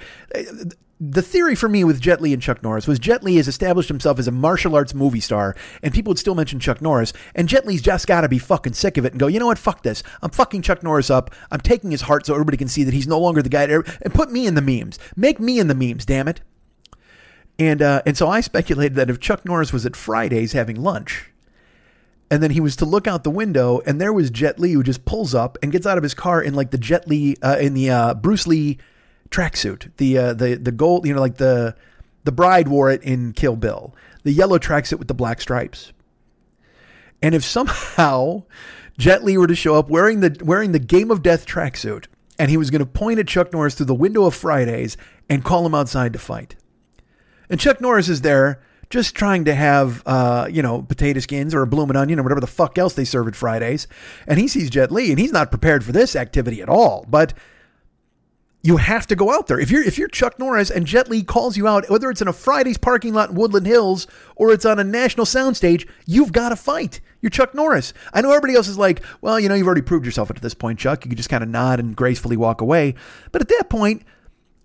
the 1.00 1.24
theory 1.24 1.56
for 1.56 1.68
me 1.68 1.84
with 1.84 2.00
Jet 2.00 2.22
Li 2.22 2.34
and 2.34 2.42
Chuck 2.42 2.62
Norris 2.62 2.88
was 2.88 3.00
Jet 3.00 3.24
Li 3.24 3.38
has 3.38 3.48
established 3.48 3.90
himself 3.90 4.20
as 4.20 4.28
a 4.28 4.32
martial 4.32 4.76
arts 4.76 4.94
movie 4.94 5.20
star, 5.20 5.56
and 5.82 5.92
people 5.92 6.12
would 6.12 6.20
still 6.20 6.36
mention 6.36 6.60
Chuck 6.60 6.84
Norris, 6.84 7.14
and 7.34 7.50
Jet 7.50 7.66
Li's 7.66 7.82
just 7.82 8.06
got 8.06 8.22
to 8.22 8.30
be 8.30 8.38
fucking 8.38 8.74
sick 8.74 8.96
of 8.96 9.06
it 9.06 9.14
and 9.14 9.20
go, 9.20 9.26
you 9.26 9.40
know 9.40 9.48
what, 9.48 9.58
fuck 9.58 9.82
this. 9.82 10.04
I'm 10.22 10.30
fucking 10.30 10.62
Chuck 10.62 10.84
Norris 10.84 11.10
up. 11.10 11.32
I'm 11.50 11.62
taking 11.62 11.90
his 11.90 12.02
heart 12.02 12.28
so 12.28 12.34
everybody 12.34 12.58
can 12.58 12.68
see 12.68 12.84
that 12.84 12.94
he's 12.94 13.08
no 13.08 13.20
longer 13.20 13.42
the 13.42 13.50
guy. 13.50 13.66
To, 13.66 13.84
and 14.04 14.14
put 14.14 14.32
me 14.32 14.46
in 14.46 14.54
the 14.54 14.62
memes. 14.62 15.00
Make 15.16 15.40
me 15.40 15.60
in 15.60 15.68
the 15.68 15.76
memes, 15.76 16.06
damn 16.06 16.28
it. 16.28 16.42
And 17.58 17.82
uh, 17.82 18.04
and 18.06 18.16
so 18.16 18.28
I 18.28 18.42
speculated 18.42 18.94
that 18.96 19.10
if 19.10 19.20
Chuck 19.20 19.46
Norris 19.46 19.74
was 19.74 19.84
at 19.84 19.96
Fridays 19.96 20.52
having 20.52 20.80
lunch, 20.80 21.32
and 22.30 22.44
then 22.44 22.52
he 22.52 22.60
was 22.60 22.76
to 22.78 22.86
look 22.86 23.08
out 23.08 23.24
the 23.24 23.32
window, 23.32 23.82
and 23.86 24.02
there 24.02 24.12
was 24.12 24.30
Jet 24.30 24.60
Li 24.60 24.74
who 24.74 24.84
just 24.84 25.06
pulls 25.06 25.34
up 25.34 25.58
and 25.62 25.72
gets 25.72 25.86
out 25.86 25.98
of 25.98 26.04
his 26.04 26.14
car 26.14 26.42
in 26.42 26.54
like 26.54 26.72
the 26.72 26.78
Jet 26.78 27.08
Li 27.08 27.38
uh, 27.42 27.58
in 27.60 27.74
the 27.74 27.90
uh, 27.90 28.14
Bruce 28.14 28.46
Lee 28.46 28.78
tracksuit. 29.30 29.92
The 29.98 30.18
uh, 30.18 30.34
the 30.34 30.56
the 30.56 30.72
gold, 30.72 31.08
you 31.08 31.14
know, 31.14 31.22
like 31.22 31.38
the 31.38 31.76
the 32.26 32.32
bride 32.32 32.68
wore 32.68 32.90
it 32.92 33.02
in 33.04 33.34
Kill 33.34 33.56
Bill. 33.56 33.96
The 34.24 34.34
yellow 34.34 34.60
tracksuit 34.60 35.00
with 35.00 35.08
the 35.08 35.14
black 35.14 35.40
stripes. 35.40 35.94
And 37.22 37.34
if 37.34 37.46
somehow 37.46 38.44
Jet 38.98 39.24
Li 39.24 39.38
were 39.38 39.48
to 39.48 39.56
show 39.56 39.76
up 39.76 39.90
wearing 39.90 40.20
the 40.20 40.38
wearing 40.44 40.74
the 40.74 40.80
Game 40.80 41.12
of 41.12 41.24
Death 41.24 41.46
tracksuit, 41.46 42.06
and 42.38 42.50
he 42.50 42.58
was 42.58 42.70
going 42.70 42.80
to 42.80 42.86
point 42.86 43.20
at 43.20 43.28
Chuck 43.28 43.54
Norris 43.54 43.76
through 43.76 43.86
the 43.86 43.96
window 43.96 44.26
of 44.26 44.36
Fridays 44.36 44.98
and 45.30 45.46
call 45.46 45.66
him 45.66 45.74
outside 45.74 46.12
to 46.14 46.20
fight, 46.20 46.56
and 47.50 47.60
Chuck 47.60 47.80
Norris 47.80 48.10
is 48.10 48.22
there 48.22 48.62
just 48.90 49.16
trying 49.16 49.46
to 49.46 49.54
have, 49.54 50.02
uh, 50.06 50.48
you 50.50 50.62
know, 50.62 50.82
potato 50.82 51.20
skins 51.20 51.54
or 51.54 51.62
a 51.62 51.68
blooming 51.68 51.98
onion 51.98 52.20
or 52.20 52.24
whatever 52.24 52.42
the 52.42 52.48
fuck 52.48 52.78
else 52.78 52.94
they 52.94 53.06
serve 53.06 53.28
at 53.28 53.36
Fridays, 53.36 53.88
and 54.28 54.40
he 54.40 54.48
sees 54.48 54.70
Jet 54.70 54.92
Li, 54.92 55.10
and 55.12 55.20
he's 55.20 55.32
not 55.32 55.52
prepared 55.52 55.84
for 55.84 55.92
this 55.92 56.16
activity 56.16 56.62
at 56.62 56.70
all, 56.70 57.06
but 57.10 57.34
you 58.64 58.78
have 58.78 59.08
to 59.08 59.16
go 59.16 59.32
out 59.32 59.48
there. 59.48 59.60
If 59.60 59.72
you're 59.72 59.84
if 59.84 59.98
you're 59.98 60.08
Chuck 60.08 60.40
Norris 60.40 60.70
and 60.70 60.86
Jet 60.86 61.10
Li 61.10 61.24
calls 61.24 61.56
you 61.56 61.68
out, 61.68 61.90
whether 61.90 62.10
it's 62.10 62.22
in 62.22 62.28
a 62.28 62.34
Fridays 62.34 62.78
parking 62.78 63.14
lot 63.14 63.30
in 63.30 63.36
Woodland 63.36 63.66
Hills 63.66 64.08
or 64.36 64.52
it's 64.52 64.66
on 64.66 64.78
a 64.78 64.84
national 64.84 65.26
soundstage, 65.26 65.88
you've 66.06 66.34
got 66.34 66.50
to 66.50 66.56
fight. 66.56 67.00
You're 67.22 67.30
Chuck 67.30 67.56
Norris. 67.56 67.94
I 68.14 68.22
know 68.22 68.30
everybody 68.32 68.56
else 68.56 68.68
is 68.68 68.78
like, 68.78 69.04
well, 69.22 69.40
you 69.40 69.48
know, 69.48 69.56
you've 69.56 69.68
already 69.68 69.82
proved 69.82 70.06
yourself 70.06 70.30
at 70.30 70.42
this 70.42 70.54
point, 70.54 70.80
Chuck. 70.80 71.06
You 71.06 71.10
can 71.10 71.18
just 71.18 71.30
kind 71.30 71.44
of 71.44 71.50
nod 71.50 71.80
and 71.80 71.96
gracefully 71.96 72.36
walk 72.36 72.60
away. 72.60 72.96
But 73.32 73.42
at 73.42 73.48
that 73.50 73.70
point, 73.70 74.04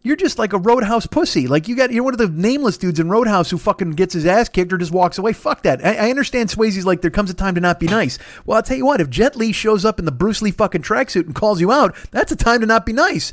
you're 0.03 0.17
just 0.17 0.39
like 0.39 0.53
a 0.53 0.59
roadhouse 0.59 1.07
pussy. 1.07 1.47
Like 1.47 1.69
you 1.69 1.77
got 1.77 1.93
you're 1.93 2.05
one 2.05 2.15
of 2.15 2.19
the 2.19 2.29
nameless 2.29 2.77
dudes 2.77 2.99
in 2.99 3.09
Roadhouse 3.09 3.51
who 3.51 3.59
fucking 3.59 3.93
gets 3.93 4.15
his 4.15 4.27
ass 4.27 4.49
kicked 4.49 4.73
or 4.73 4.79
just 4.79 4.93
walks 4.93 5.19
away. 5.19 5.33
Fuck 5.33 5.63
that. 5.63 5.85
I, 5.85 6.07
I 6.07 6.11
understand 6.11 6.49
Swayze's 6.49 6.87
like 6.87 7.03
there 7.03 7.11
comes 7.11 7.31
a 7.31 7.35
time 7.35 7.55
to 7.55 7.61
not 7.61 7.79
be 7.79 7.87
nice. 7.87 8.19
Well, 8.45 8.57
I'll 8.57 8.63
tell 8.63 8.77
you 8.77 8.87
what, 8.87 9.01
if 9.01 9.11
Jet 9.11 9.37
Li 9.37 9.53
shows 9.53 9.85
up 9.85 9.99
in 9.99 10.05
the 10.05 10.13
Bruce 10.13 10.43
Lee 10.43 10.51
fucking 10.51 10.83
tracksuit 10.83 11.27
and 11.27 11.35
calls 11.35 11.61
you 11.61 11.71
out, 11.71 11.95
that's 12.11 12.33
a 12.33 12.37
time 12.37 12.61
to 12.61 12.67
not 12.67 12.85
be 12.85 12.93
nice. 12.93 13.33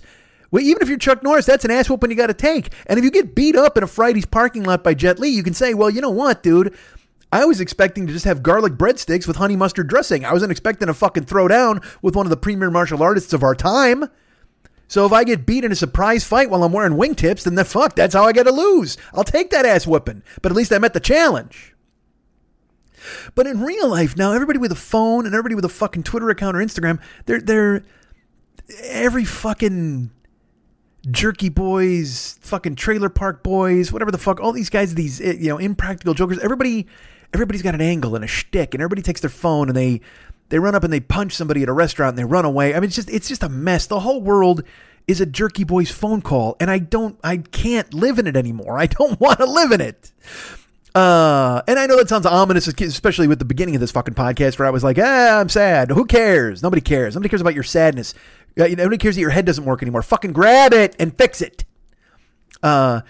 Well, 0.52 0.64
even 0.64 0.82
if 0.82 0.90
you're 0.90 0.98
Chuck 0.98 1.22
Norris, 1.22 1.46
that's 1.46 1.66
an 1.66 1.72
ass 1.72 1.90
whooping 1.90 2.10
you 2.10 2.18
got 2.18 2.28
to 2.28 2.34
take. 2.34 2.74
And 2.88 2.98
if 2.98 3.06
you 3.06 3.12
get 3.12 3.36
beat 3.36 3.56
up 3.56 3.78
in 3.78 3.84
a 3.84 3.88
Friday's 3.88 4.26
parking 4.26 4.64
lot 4.64 4.84
by 4.84 4.96
Jet 4.96 5.20
Li, 5.20 5.30
you 5.30 5.44
can 5.44 5.54
say, 5.54 5.74
well, 5.74 5.90
you 5.90 6.02
know 6.02 6.10
what, 6.10 6.42
dude? 6.42 6.76
I 7.32 7.46
was 7.46 7.62
expecting 7.62 8.08
to 8.08 8.14
just 8.14 8.26
have 8.26 8.42
garlic 8.42 8.74
breadsticks 8.74 9.28
with 9.28 9.38
honey 9.38 9.56
mustard 9.56 9.88
dressing. 9.88 10.26
I 10.26 10.34
wasn't 10.34 10.52
expecting 10.52 10.90
a 10.90 10.96
fucking 10.96 11.26
throwdown 11.26 11.84
with 12.02 12.16
one 12.16 12.26
of 12.26 12.32
the 12.32 12.38
premier 12.38 12.72
martial 12.72 13.04
artists 13.04 13.34
of 13.34 13.44
our 13.44 13.54
time. 13.54 14.10
So 14.90 15.06
if 15.06 15.14
I 15.14 15.24
get 15.24 15.46
beat 15.46 15.64
in 15.64 15.72
a 15.72 15.76
surprise 15.76 16.24
fight 16.24 16.50
while 16.50 16.64
I'm 16.64 16.74
wearing 16.74 16.94
wingtips, 16.94 17.44
then 17.44 17.54
the 17.54 17.64
fuck, 17.64 17.96
that's 17.96 18.16
how 18.16 18.26
I 18.26 18.34
get 18.34 18.44
to 18.44 18.52
lose. 18.52 18.98
I'll 19.14 19.24
take 19.24 19.52
that 19.52 19.66
ass 19.66 19.86
whooping. 19.86 20.24
But 20.42 20.52
at 20.52 20.56
least 20.56 20.74
I 20.74 20.80
met 20.80 20.94
the 20.94 21.00
challenge. 21.00 21.76
But 23.36 23.46
in 23.46 23.62
real 23.62 23.88
life 23.88 24.18
now, 24.18 24.34
everybody 24.34 24.58
with 24.58 24.72
a 24.72 24.76
phone 24.76 25.28
and 25.28 25.36
everybody 25.36 25.54
with 25.56 25.64
a 25.64 25.70
fucking 25.70 26.04
Twitter 26.04 26.30
account 26.30 26.58
or 26.58 26.60
Instagram, 26.60 27.00
they're 27.28 27.40
they're 27.40 27.84
every 28.84 29.26
fucking 29.26 30.10
Jerky 31.10 31.50
Boys, 31.50 32.40
fucking 32.42 32.76
Trailer 32.76 33.10
Park 33.10 33.44
Boys, 33.44 33.92
whatever 33.92 34.12
the 34.12 34.18
fuck, 34.18 34.40
all 34.40 34.52
these 34.52 34.70
guys, 34.70 34.96
these 34.96 35.22
eh, 35.22 35.36
you 35.40 35.50
know 35.50 35.60
impractical 35.60 36.14
jokers. 36.16 36.40
Everybody, 36.40 36.88
everybody's 37.34 37.62
got 37.62 37.76
an 37.76 37.82
angle 37.82 38.16
and 38.16 38.24
a 38.24 38.28
shtick, 38.28 38.74
and 38.74 38.82
everybody 38.82 39.02
takes 39.04 39.22
their 39.22 39.30
phone 39.30 39.68
and 39.70 39.78
they 39.78 40.02
they 40.50 40.60
run 40.60 40.76
up 40.76 40.84
and 40.84 40.92
they 40.92 41.00
punch 41.00 41.34
somebody 41.34 41.64
at 41.64 41.70
a 41.70 41.74
restaurant 41.74 42.10
and 42.10 42.18
they 42.18 42.26
run 42.26 42.46
away. 42.46 42.74
I 42.74 42.80
mean, 42.80 42.86
it's 42.86 42.96
just 42.96 43.10
it's 43.10 43.28
just 43.28 43.44
a 43.44 43.50
mess. 43.50 43.88
The 43.88 44.02
whole 44.02 44.22
world 44.22 44.64
is 45.08 45.20
a 45.20 45.26
jerky 45.26 45.64
boy's 45.64 45.90
phone 45.90 46.22
call, 46.22 46.56
and 46.60 46.70
I 46.70 46.78
don't, 46.78 47.20
I 47.24 47.38
can't 47.38 47.92
live 47.94 48.20
in 48.20 48.28
it 48.28 48.38
anymore. 48.38 48.78
I 48.78 48.86
don't 48.86 49.20
want 49.22 49.40
to 49.40 49.46
live 49.46 49.72
in 49.72 49.82
it. 49.82 50.12
Uh, 50.94 51.62
and 51.68 51.80
I 51.80 51.86
know 51.86 51.98
that 51.98 52.10
sounds 52.10 52.26
ominous, 52.26 52.68
especially 52.68 53.28
with 53.28 53.40
the 53.40 53.46
beginning 53.46 53.76
of 53.76 53.82
this 53.82 53.92
fucking 53.92 54.16
podcast 54.16 54.60
where 54.60 54.68
I 54.68 54.72
was 54.72 54.84
like, 54.84 54.98
ah, 55.00 55.40
I'm 55.40 55.50
sad. 55.50 55.92
Who 55.92 56.06
cares? 56.06 56.62
Nobody 56.62 56.82
cares. 56.82 57.16
Nobody 57.16 57.30
cares 57.30 57.42
about 57.42 57.54
your 57.54 57.64
sadness. 57.64 58.14
Uh, 58.60 58.68
nobody 58.68 58.98
cares 58.98 59.16
that 59.16 59.22
your 59.22 59.30
head 59.30 59.46
doesn't 59.46 59.66
work 59.66 59.82
anymore. 59.82 60.02
Fucking 60.02 60.34
grab 60.34 60.74
it 60.74 60.96
and 61.00 61.16
fix 61.18 61.42
it. 61.42 61.64
Uh, 62.62 63.02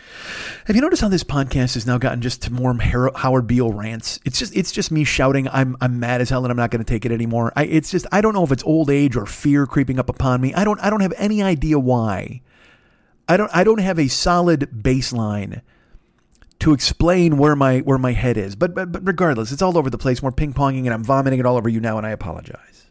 have 0.65 0.75
you 0.75 0.81
noticed 0.81 1.01
how 1.01 1.07
this 1.07 1.23
podcast 1.23 1.73
has 1.73 1.87
now 1.87 1.97
gotten 1.97 2.21
just 2.21 2.43
to 2.43 2.53
more 2.53 2.75
Howard 3.15 3.47
Beale 3.47 3.73
rants? 3.73 4.19
It's 4.23 4.37
just 4.37 4.55
it's 4.55 4.71
just 4.71 4.91
me 4.91 5.03
shouting, 5.03 5.47
"I'm 5.49 5.75
I'm 5.81 5.99
mad 5.99 6.21
as 6.21 6.29
hell 6.29 6.45
and 6.45 6.51
I'm 6.51 6.57
not 6.57 6.69
going 6.69 6.83
to 6.83 6.89
take 6.89 7.05
it 7.05 7.11
anymore." 7.11 7.51
I, 7.55 7.65
it's 7.65 7.89
just 7.89 8.05
I 8.11 8.21
don't 8.21 8.33
know 8.33 8.43
if 8.43 8.51
it's 8.51 8.63
old 8.63 8.91
age 8.91 9.15
or 9.15 9.25
fear 9.25 9.65
creeping 9.65 9.97
up 9.97 10.09
upon 10.09 10.41
me. 10.41 10.53
I 10.53 10.63
don't 10.63 10.79
I 10.81 10.89
don't 10.89 11.01
have 11.01 11.13
any 11.17 11.41
idea 11.41 11.79
why. 11.79 12.41
I 13.27 13.37
don't 13.37 13.49
I 13.53 13.63
don't 13.63 13.79
have 13.79 13.97
a 13.97 14.07
solid 14.07 14.69
baseline 14.71 15.61
to 16.59 16.73
explain 16.73 17.37
where 17.37 17.55
my 17.55 17.79
where 17.79 17.97
my 17.97 18.11
head 18.11 18.37
is. 18.37 18.55
But 18.55 18.75
but, 18.75 18.91
but 18.91 19.05
regardless, 19.07 19.51
it's 19.51 19.63
all 19.63 19.79
over 19.79 19.89
the 19.89 19.97
place. 19.97 20.21
We're 20.21 20.31
ping 20.31 20.53
ponging 20.53 20.85
and 20.85 20.93
I'm 20.93 21.03
vomiting 21.03 21.39
it 21.39 21.45
all 21.47 21.57
over 21.57 21.69
you 21.69 21.79
now, 21.79 21.97
and 21.97 22.05
I 22.05 22.11
apologize. 22.11 22.88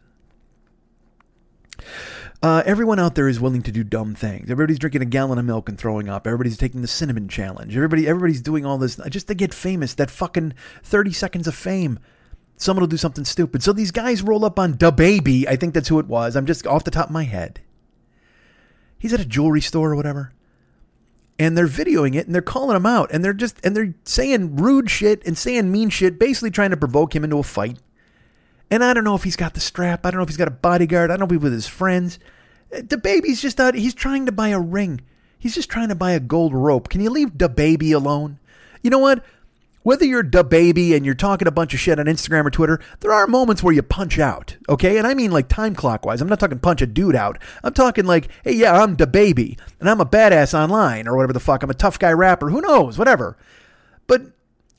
Uh, 2.41 2.63
everyone 2.65 2.99
out 2.99 3.15
there 3.15 3.27
is 3.27 3.39
willing 3.39 3.61
to 3.61 3.71
do 3.71 3.83
dumb 3.83 4.15
things. 4.15 4.49
Everybody's 4.49 4.79
drinking 4.79 5.01
a 5.01 5.05
gallon 5.05 5.37
of 5.37 5.45
milk 5.45 5.67
and 5.67 5.77
throwing 5.77 6.07
up. 6.07 6.25
Everybody's 6.25 6.57
taking 6.57 6.81
the 6.81 6.87
cinnamon 6.87 7.27
challenge. 7.27 7.75
Everybody, 7.75 8.07
everybody's 8.07 8.41
doing 8.41 8.65
all 8.65 8.77
this 8.77 8.95
just 9.09 9.27
to 9.27 9.33
get 9.33 9.53
famous. 9.53 9.93
That 9.93 10.09
fucking 10.09 10.53
thirty 10.81 11.11
seconds 11.11 11.47
of 11.47 11.55
fame. 11.55 11.99
Someone 12.55 12.81
will 12.81 12.87
do 12.87 12.97
something 12.97 13.25
stupid. 13.25 13.61
So 13.61 13.73
these 13.73 13.91
guys 13.91 14.21
roll 14.21 14.45
up 14.45 14.57
on 14.57 14.75
DaBaby. 14.75 15.47
I 15.47 15.55
think 15.55 15.73
that's 15.73 15.89
who 15.89 15.99
it 15.99 16.07
was. 16.07 16.35
I'm 16.35 16.45
just 16.45 16.65
off 16.65 16.83
the 16.83 16.91
top 16.91 17.07
of 17.07 17.13
my 17.13 17.23
head. 17.23 17.61
He's 18.97 19.13
at 19.13 19.21
a 19.21 19.25
jewelry 19.25 19.61
store 19.61 19.91
or 19.91 19.95
whatever 19.95 20.33
and 21.39 21.57
they're 21.57 21.67
videoing 21.67 22.15
it 22.15 22.25
and 22.25 22.35
they're 22.35 22.41
calling 22.41 22.75
him 22.75 22.85
out 22.85 23.09
and 23.11 23.23
they're 23.23 23.33
just 23.33 23.65
and 23.65 23.75
they're 23.75 23.95
saying 24.03 24.57
rude 24.57 24.91
shit 24.91 25.25
and 25.25 25.37
saying 25.37 25.71
mean 25.71 25.89
shit, 25.89 26.19
basically 26.19 26.51
trying 26.51 26.71
to 26.71 26.77
provoke 26.77 27.15
him 27.15 27.23
into 27.23 27.37
a 27.37 27.43
fight. 27.43 27.79
And 28.71 28.83
I 28.83 28.93
don't 28.93 29.03
know 29.03 29.15
if 29.15 29.23
he's 29.23 29.35
got 29.35 29.53
the 29.53 29.59
strap. 29.59 30.05
I 30.05 30.11
don't 30.11 30.19
know 30.19 30.23
if 30.23 30.29
he's 30.29 30.37
got 30.37 30.47
a 30.47 30.51
bodyguard. 30.51 31.09
I 31.09 31.17
don't 31.17 31.19
know 31.21 31.35
if 31.35 31.41
he's 31.41 31.43
with 31.43 31.53
his 31.53 31.67
friends. 31.67 32.19
The 32.69 32.97
baby's 32.97 33.41
just 33.41 33.59
out. 33.59 33.73
He's 33.73 33.95
trying 33.95 34.25
to 34.27 34.31
buy 34.31 34.49
a 34.49 34.59
ring. 34.59 35.01
He's 35.39 35.55
just 35.55 35.69
trying 35.69 35.89
to 35.89 35.95
buy 35.95 36.11
a 36.11 36.19
gold 36.19 36.53
rope. 36.53 36.89
Can 36.89 37.01
you 37.01 37.09
leave 37.09 37.37
the 37.37 37.49
baby 37.49 37.91
alone? 37.91 38.39
You 38.83 38.89
know 38.89 38.99
what? 38.99 39.23
whether 39.83 40.05
you're 40.05 40.23
the 40.23 40.43
DaBaby 40.43 40.95
and 40.95 41.05
you're 41.05 41.15
talking 41.15 41.47
a 41.47 41.51
bunch 41.51 41.73
of 41.73 41.79
shit 41.79 41.99
on 41.99 42.05
Instagram 42.05 42.45
or 42.45 42.51
Twitter, 42.51 42.79
there 42.99 43.11
are 43.11 43.27
moments 43.27 43.63
where 43.63 43.73
you 43.73 43.81
punch 43.81 44.19
out, 44.19 44.57
okay? 44.67 44.97
And 44.97 45.07
I 45.07 45.13
mean 45.13 45.31
like 45.31 45.47
time 45.47 45.73
clockwise. 45.73 46.21
I'm 46.21 46.27
not 46.27 46.39
talking 46.39 46.59
punch 46.59 46.81
a 46.81 46.87
dude 46.87 47.15
out. 47.15 47.39
I'm 47.63 47.73
talking 47.73 48.05
like, 48.05 48.29
hey, 48.43 48.53
yeah, 48.53 48.73
I'm 48.73 48.95
the 48.95 49.07
DaBaby 49.07 49.57
and 49.79 49.89
I'm 49.89 50.01
a 50.01 50.05
badass 50.05 50.53
online 50.53 51.07
or 51.07 51.15
whatever 51.15 51.33
the 51.33 51.39
fuck. 51.39 51.63
I'm 51.63 51.69
a 51.69 51.73
tough 51.73 51.97
guy 51.97 52.11
rapper. 52.11 52.49
Who 52.49 52.61
knows? 52.61 52.97
Whatever. 52.97 53.37
But 54.07 54.23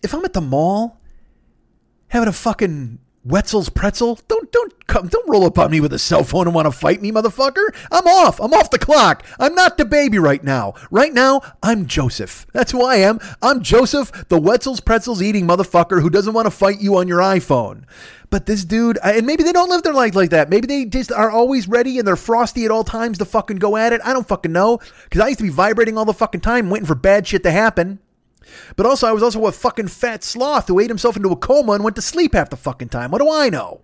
if 0.03 0.14
I'm 0.14 0.24
at 0.24 0.33
the 0.33 0.40
mall 0.40 1.00
having 2.09 2.29
a 2.29 2.33
fucking 2.33 2.98
Wetzel's 3.24 3.68
pretzel. 3.68 4.18
Don't 4.28 4.50
don't 4.50 4.87
come 4.87 5.09
don't 5.09 5.28
roll 5.28 5.44
up 5.44 5.59
on 5.59 5.70
me 5.70 5.80
with 5.80 5.92
a 5.92 5.98
cell 5.98 6.24
phone 6.24 6.46
and 6.46 6.54
want 6.54 6.66
to 6.66 6.72
fight 6.72 7.02
me, 7.02 7.12
motherfucker. 7.12 7.74
I'm 7.92 8.06
off. 8.06 8.40
I'm 8.40 8.54
off 8.54 8.70
the 8.70 8.78
clock. 8.78 9.24
I'm 9.38 9.54
not 9.54 9.76
the 9.76 9.85
baby 9.85 10.18
right 10.18 10.42
now. 10.42 10.72
Right 10.90 11.12
now, 11.12 11.42
I'm 11.62 11.85
Joseph. 11.87 12.46
That's 12.54 12.72
who 12.72 12.83
I 12.83 12.96
am. 12.96 13.20
I'm 13.42 13.62
Joseph, 13.62 14.28
the 14.28 14.40
Wetzel's 14.40 14.80
pretzels 14.80 15.20
eating 15.20 15.46
motherfucker 15.46 16.00
who 16.00 16.09
doesn't 16.09 16.33
want 16.33 16.46
to 16.46 16.50
fight 16.50 16.80
you 16.80 16.96
on 16.96 17.09
your 17.09 17.20
iPhone. 17.20 17.85
But 18.30 18.46
this 18.46 18.64
dude, 18.64 18.98
and 19.04 19.26
maybe 19.26 19.42
they 19.42 19.52
don't 19.52 19.68
live 19.68 19.83
their 19.83 19.92
life 19.92 20.14
like 20.14 20.30
that. 20.30 20.48
Maybe 20.48 20.66
they 20.66 20.85
just 20.87 21.12
are 21.12 21.30
always 21.30 21.68
ready 21.68 21.98
and 21.98 22.06
they're 22.06 22.16
frosty 22.16 22.64
at 22.64 22.70
all 22.70 22.85
times 22.85 23.18
to 23.18 23.24
fucking 23.24 23.59
go 23.59 23.76
at 23.76 23.92
it. 23.92 24.00
I 24.04 24.12
don't 24.12 24.26
fucking 24.26 24.52
know. 24.52 24.78
Because 25.04 25.20
I 25.20 25.28
used 25.28 25.40
to 25.40 25.44
be 25.44 25.50
vibrating 25.50 25.98
all 25.98 26.04
the 26.04 26.14
fucking 26.14 26.40
time, 26.40 26.70
waiting 26.70 26.87
for 26.87 26.94
bad 26.94 27.26
shit 27.26 27.42
to 27.42 27.50
happen. 27.50 27.98
But 28.76 28.86
also, 28.86 29.06
I 29.06 29.12
was 29.12 29.22
also 29.22 29.46
a 29.46 29.52
fucking 29.52 29.88
fat 29.88 30.24
sloth 30.24 30.68
who 30.68 30.78
ate 30.80 30.90
himself 30.90 31.16
into 31.16 31.30
a 31.30 31.36
coma 31.36 31.72
and 31.72 31.84
went 31.84 31.96
to 31.96 32.02
sleep 32.02 32.34
half 32.34 32.50
the 32.50 32.56
fucking 32.56 32.88
time. 32.88 33.10
What 33.10 33.20
do 33.20 33.30
I 33.30 33.48
know? 33.50 33.82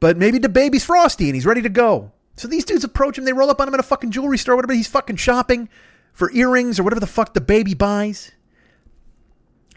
But 0.00 0.16
maybe 0.16 0.38
the 0.38 0.48
baby's 0.48 0.84
frosty 0.84 1.26
and 1.26 1.34
he's 1.34 1.46
ready 1.46 1.62
to 1.62 1.68
go. 1.68 2.12
So 2.36 2.48
these 2.48 2.64
dudes 2.64 2.84
approach 2.84 3.16
him. 3.16 3.24
They 3.24 3.32
roll 3.32 3.50
up 3.50 3.60
on 3.60 3.68
him 3.68 3.74
at 3.74 3.80
a 3.80 3.84
fucking 3.84 4.10
jewelry 4.10 4.38
store, 4.38 4.56
whatever. 4.56 4.74
He's 4.74 4.88
fucking 4.88 5.16
shopping 5.16 5.68
for 6.12 6.30
earrings 6.32 6.78
or 6.78 6.82
whatever 6.82 7.00
the 7.00 7.06
fuck 7.06 7.34
the 7.34 7.40
baby 7.40 7.74
buys. 7.74 8.32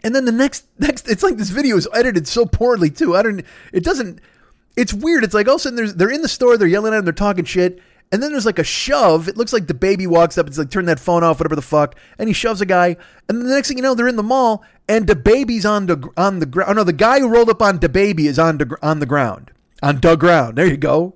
And 0.02 0.14
then 0.14 0.24
the 0.24 0.32
next, 0.32 0.66
next, 0.78 1.08
it's 1.08 1.22
like 1.22 1.36
this 1.36 1.50
video 1.50 1.76
is 1.76 1.88
edited 1.94 2.28
so 2.28 2.46
poorly 2.46 2.90
too. 2.90 3.16
I 3.16 3.22
don't, 3.22 3.44
it 3.72 3.84
doesn't, 3.84 4.20
it's 4.76 4.94
weird. 4.94 5.24
It's 5.24 5.34
like 5.34 5.48
all 5.48 5.54
of 5.54 5.60
a 5.60 5.62
sudden 5.62 5.96
they're 5.96 6.10
in 6.10 6.22
the 6.22 6.28
store, 6.28 6.56
they're 6.56 6.68
yelling 6.68 6.92
at 6.92 6.98
him, 6.98 7.04
they're 7.04 7.12
talking 7.12 7.44
shit, 7.44 7.80
and 8.12 8.22
then 8.22 8.32
there's 8.32 8.46
like 8.46 8.58
a 8.58 8.64
shove. 8.64 9.28
It 9.28 9.36
looks 9.36 9.52
like 9.52 9.68
the 9.68 9.74
baby 9.74 10.06
walks 10.06 10.36
up. 10.36 10.48
It's 10.48 10.58
like, 10.58 10.70
turn 10.70 10.86
that 10.86 10.98
phone 10.98 11.22
off, 11.22 11.38
whatever 11.38 11.54
the 11.54 11.62
fuck. 11.62 11.94
And 12.18 12.28
he 12.28 12.32
shoves 12.32 12.60
a 12.60 12.66
guy. 12.66 12.96
And 13.28 13.38
then 13.38 13.46
the 13.46 13.54
next 13.54 13.68
thing 13.68 13.76
you 13.76 13.82
know, 13.82 13.94
they're 13.94 14.08
in 14.08 14.16
the 14.16 14.22
mall 14.22 14.64
and 14.88 15.06
the 15.06 15.14
baby's 15.14 15.64
on 15.64 15.86
the, 15.86 16.10
on 16.16 16.40
the 16.40 16.46
ground. 16.46 16.70
Oh, 16.70 16.74
no, 16.74 16.84
the 16.84 16.92
guy 16.92 17.20
who 17.20 17.28
rolled 17.28 17.50
up 17.50 17.62
on 17.62 17.78
the 17.78 17.88
baby 17.88 18.26
is 18.26 18.38
on, 18.38 18.58
the, 18.58 18.76
on 18.82 18.98
the 18.98 19.06
ground. 19.06 19.52
On 19.82 20.00
the 20.00 20.16
ground. 20.16 20.58
There 20.58 20.66
you 20.66 20.76
go. 20.76 21.14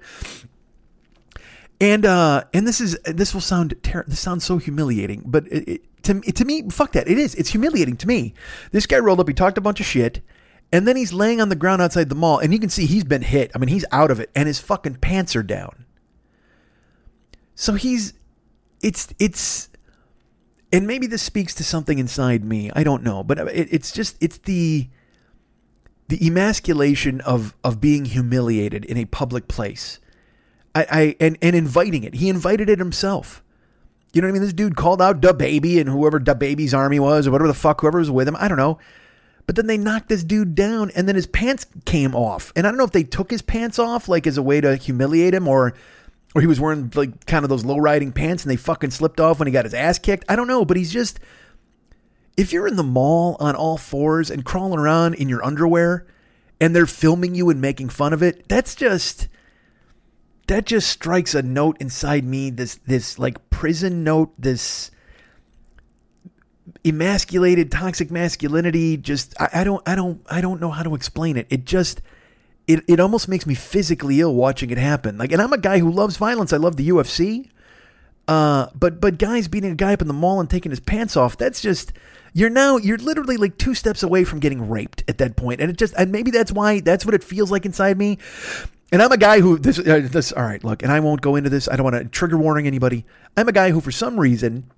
And, 1.81 2.07
uh, 2.07 2.45
and 2.55 2.67
this 2.67 2.81
is, 2.81 2.97
this 3.05 3.35
will 3.35 3.41
sound, 3.41 3.75
ter- 3.83 4.05
this 4.07 4.21
sounds 4.21 4.45
so 4.45 4.59
humiliating, 4.59 5.25
but 5.27 5.49
it, 5.49 5.69
it, 5.69 6.03
to, 6.05 6.21
to 6.21 6.45
me, 6.45 6.69
fuck 6.71 6.93
that. 6.93 7.09
It 7.09 7.19
is. 7.19 7.35
It's 7.35 7.51
humiliating 7.51 7.97
to 7.97 8.07
me. 8.07 8.35
This 8.71 8.87
guy 8.87 8.99
rolled 8.99 9.19
up. 9.19 9.27
He 9.27 9.35
talked 9.35 9.59
a 9.59 9.63
bunch 9.63 9.81
of 9.81 9.87
shit. 9.87 10.21
And 10.73 10.87
then 10.87 10.97
he's 10.97 11.13
laying 11.13 11.41
on 11.41 11.49
the 11.49 11.57
ground 11.57 11.83
outside 11.83 12.09
the 12.09 12.15
mall. 12.15 12.39
And 12.39 12.53
you 12.53 12.59
can 12.59 12.69
see 12.69 12.87
he's 12.87 13.05
been 13.05 13.23
hit. 13.23 13.51
I 13.55 13.59
mean, 13.59 13.69
he's 13.69 13.85
out 13.91 14.11
of 14.11 14.21
it. 14.21 14.31
And 14.35 14.47
his 14.47 14.61
fucking 14.61 14.97
pants 14.97 15.35
are 15.35 15.43
down. 15.43 15.84
So 17.55 17.75
he's 17.75 18.15
it's 18.83 19.13
it's 19.19 19.69
and 20.73 20.87
maybe 20.87 21.07
this 21.07 21.23
speaks 21.23 21.55
to 21.55 21.65
something 21.65 21.99
inside 21.99 22.45
me. 22.45 22.71
I 22.75 22.83
don't 22.83 23.03
know, 23.03 23.23
but 23.23 23.39
it, 23.39 23.69
it's 23.71 23.93
just 23.93 24.17
it's 24.21 24.39
the 24.39 24.89
the 26.09 26.27
emasculation 26.27 27.21
of 27.23 27.55
of 27.63 27.81
being 27.81 28.05
humiliated 28.07 28.85
in 28.85 28.97
a 28.97 29.05
public 29.05 29.49
place. 29.49 30.01
I, 30.75 30.87
I 30.91 31.17
and 31.21 31.39
and 31.41 31.55
inviting 31.55 32.05
it. 32.05 32.15
He 32.15 32.29
invited 32.29 32.69
it 32.69 32.79
himself. 32.79 33.43
You 34.13 34.21
know 34.21 34.29
what 34.29 34.33
I 34.33 34.35
mean? 34.35 34.43
This 34.43 34.53
dude 34.53 34.77
called 34.77 35.03
out 35.03 35.21
DaBaby 35.21 35.81
and 35.81 35.89
whoever 35.89 36.21
DaBaby's 36.21 36.73
army 36.73 37.01
was 37.01 37.27
or 37.27 37.33
whatever 37.33 37.49
the 37.49 37.55
fuck 37.55 37.81
whoever 37.81 37.99
was 37.99 38.11
with 38.11 38.29
him. 38.29 38.37
I 38.39 38.47
don't 38.47 38.59
know. 38.59 38.79
But 39.47 39.57
then 39.57 39.67
they 39.67 39.77
knocked 39.77 40.09
this 40.09 40.25
dude 40.25 40.55
down 40.55 40.91
and 40.95 41.09
then 41.09 41.17
his 41.17 41.27
pants 41.27 41.67
came 41.85 42.15
off. 42.15 42.53
And 42.55 42.67
I 42.67 42.71
don't 42.71 42.79
know 42.79 42.85
if 42.85 42.93
they 42.93 43.03
took 43.03 43.31
his 43.31 43.43
pants 43.43 43.79
off 43.79 44.09
like 44.09 44.27
as 44.27 44.39
a 44.39 44.43
way 44.43 44.61
to 44.61 44.77
humiliate 44.77 45.35
him 45.35 45.49
or 45.49 45.75
or 46.35 46.41
he 46.41 46.47
was 46.47 46.61
wearing 46.61 46.91
like 46.95 47.27
kind 47.27 47.45
of 47.45 47.49
those 47.49 47.65
low 47.65 47.79
riding 47.79 48.13
pants 48.13 48.43
and 48.43 48.51
they 48.51 48.57
fucking 48.57 48.91
slipped 48.91 49.21
off 49.21 49.39
when 49.39 49.47
he 49.47 49.53
got 49.53 49.65
his 49.65 49.75
ass 49.75 49.99
kicked. 49.99 50.25
I 50.29 50.37
don't 50.37 50.49
know, 50.49 50.65
but 50.65 50.77
he's 50.77 50.93
just 50.93 51.21
if 52.37 52.53
you're 52.53 52.67
in 52.67 52.77
the 52.77 52.83
mall 52.83 53.37
on 53.39 53.55
all 53.55 53.79
fours 53.79 54.31
and 54.31 54.45
crawling 54.45 54.79
around 54.79 55.15
in 55.15 55.29
your 55.29 55.45
underwear 55.45 56.07
and 56.61 56.75
they're 56.75 56.87
filming 56.87 57.35
you 57.35 57.51
and 57.51 57.61
making 57.61 57.89
fun 57.89 58.13
of 58.13 58.23
it, 58.23 58.49
that's 58.49 58.75
just 58.75 59.29
that 60.47 60.67
just 60.67 60.89
strikes 60.89 61.35
a 61.35 61.43
note 61.43 61.77
inside 61.81 62.25
me 62.25 62.51
this 62.51 62.77
this 62.87 63.19
like 63.19 63.51
prison 63.51 64.05
note 64.05 64.33
this 64.39 64.91
emasculated 66.85 67.71
toxic 67.71 68.11
masculinity 68.11 68.97
just 68.97 69.35
I, 69.41 69.49
I 69.55 69.65
don't 69.65 69.87
i 69.89 69.95
don't 69.95 70.21
i 70.29 70.41
don't 70.41 70.61
know 70.61 70.71
how 70.71 70.83
to 70.83 70.95
explain 70.95 71.37
it 71.39 71.47
it 71.49 71.65
just 71.65 72.03
it, 72.67 72.85
it 72.89 73.01
almost 73.01 73.29
makes 73.29 73.47
me 73.47 73.55
physically 73.55 74.21
ill 74.21 74.35
watching 74.35 74.71
it 74.71 74.79
happen. 74.79 75.19
Like, 75.19 75.33
and 75.33 75.41
I'm 75.41 75.53
a 75.53 75.59
guy 75.59 75.79
who 75.79 75.91
loves 75.91 76.17
violence. 76.17 76.53
I 76.53 76.57
love 76.57 76.77
the 76.77 76.89
UFC. 76.89 77.51
Uh, 78.27 78.69
but 78.75 79.01
but 79.03 79.19
guys 79.19 79.49
beating 79.49 79.73
a 79.73 79.75
guy 79.75 79.93
up 79.93 80.01
in 80.01 80.09
the 80.09 80.15
mall 80.15 80.41
and 80.41 80.49
taking 80.49 80.71
his 80.71 80.81
pants 80.81 81.15
off, 81.15 81.37
that's 81.37 81.61
just 81.61 81.93
you're 82.33 82.49
now 82.49 82.79
you're 82.79 82.97
literally 82.97 83.37
like 83.37 83.59
two 83.59 83.75
steps 83.75 84.03
away 84.03 84.25
from 84.25 84.41
getting 84.41 84.69
raped 84.69 85.05
at 85.09 85.19
that 85.19 85.37
point. 85.37 85.61
And 85.61 85.71
it 85.71 85.77
just 85.77 85.93
and 85.99 86.11
maybe 86.11 86.31
that's 86.31 86.51
why 86.51 86.81
that's 86.81 87.05
what 87.05 87.15
it 87.15 87.23
feels 87.23 87.51
like 87.51 87.67
inside 87.67 87.99
me. 87.99 88.19
And 88.91 89.03
I'm 89.03 89.13
a 89.13 89.19
guy 89.19 89.41
who 89.41 89.59
this 89.59 89.79
uh, 89.79 90.09
this 90.11 90.33
all 90.33 90.43
right, 90.43 90.65
look, 90.65 90.83
and 90.83 90.91
I 90.91 91.01
won't 91.01 91.21
go 91.21 91.37
into 91.37 91.51
this. 91.51 91.69
I 91.69 91.77
don't 91.77 91.85
want 91.85 91.97
to 91.97 92.05
trigger 92.07 92.39
warning 92.39 92.67
anybody. 92.67 93.05
I'm 93.37 93.49
a 93.49 93.53
guy 93.53 93.73
who 93.73 93.83
for 93.83 93.93
some 93.93 94.19
reason 94.19 94.71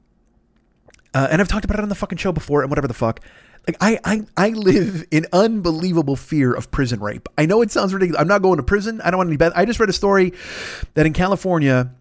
uh, 1.16 1.29
and 1.31 1.40
I've 1.40 1.49
talked 1.49 1.64
about 1.64 1.79
it 1.79 1.83
on 1.83 1.88
the 1.88 1.94
fucking 1.94 2.18
show 2.18 2.31
before 2.31 2.61
and 2.61 2.70
whatever 2.70 2.87
the 2.87 2.94
fuck. 2.94 3.20
Like 3.66 3.76
I, 3.81 3.99
I, 4.05 4.22
I 4.36 4.49
live 4.51 5.05
in 5.11 5.26
unbelievable 5.32 6.14
fear 6.14 6.53
of 6.53 6.70
prison 6.70 7.01
rape. 7.01 7.28
I 7.36 7.47
know 7.47 7.62
it 7.62 7.72
sounds 7.72 7.93
ridiculous. 7.93 8.20
I'm 8.20 8.28
not 8.28 8.43
going 8.43 8.59
to 8.59 8.62
prison. 8.62 9.01
I 9.01 9.11
don't 9.11 9.18
want 9.18 9.28
any 9.28 9.36
bad. 9.36 9.53
I 9.57 9.64
just 9.64 9.80
read 9.80 9.88
a 9.88 9.95
story 9.95 10.32
that 10.95 11.07
in 11.07 11.12
California, 11.12 11.93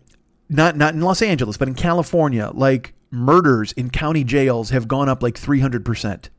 not 0.47 0.77
not 0.77 0.93
in 0.93 1.01
Los 1.01 1.21
Angeles, 1.21 1.57
but 1.57 1.67
in 1.67 1.73
California, 1.73 2.51
like 2.53 2.93
murders 3.09 3.71
in 3.71 3.89
county 3.89 4.23
jails 4.23 4.69
have 4.69 4.87
gone 4.87 5.09
up 5.09 5.23
like 5.23 5.37
300 5.37 5.83
percent. 5.83 6.29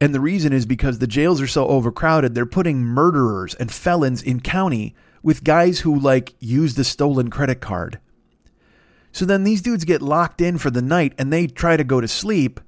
And 0.00 0.14
the 0.14 0.20
reason 0.20 0.52
is 0.52 0.66
because 0.66 0.98
the 0.98 1.06
jails 1.06 1.40
are 1.40 1.46
so 1.46 1.66
overcrowded. 1.68 2.34
They're 2.34 2.44
putting 2.44 2.82
murderers 2.82 3.54
and 3.54 3.72
felons 3.72 4.22
in 4.22 4.40
county 4.40 4.94
with 5.22 5.44
guys 5.44 5.80
who 5.80 5.98
like 5.98 6.34
use 6.40 6.74
the 6.74 6.84
stolen 6.84 7.30
credit 7.30 7.60
card. 7.60 7.98
So 9.12 9.24
then 9.24 9.44
these 9.44 9.62
dudes 9.62 9.84
get 9.84 10.02
locked 10.02 10.40
in 10.40 10.58
for 10.58 10.70
the 10.70 10.82
night 10.82 11.14
and 11.16 11.32
they 11.32 11.46
try 11.46 11.76
to 11.76 11.84
go 11.84 12.00
to 12.00 12.08
sleep 12.08 12.60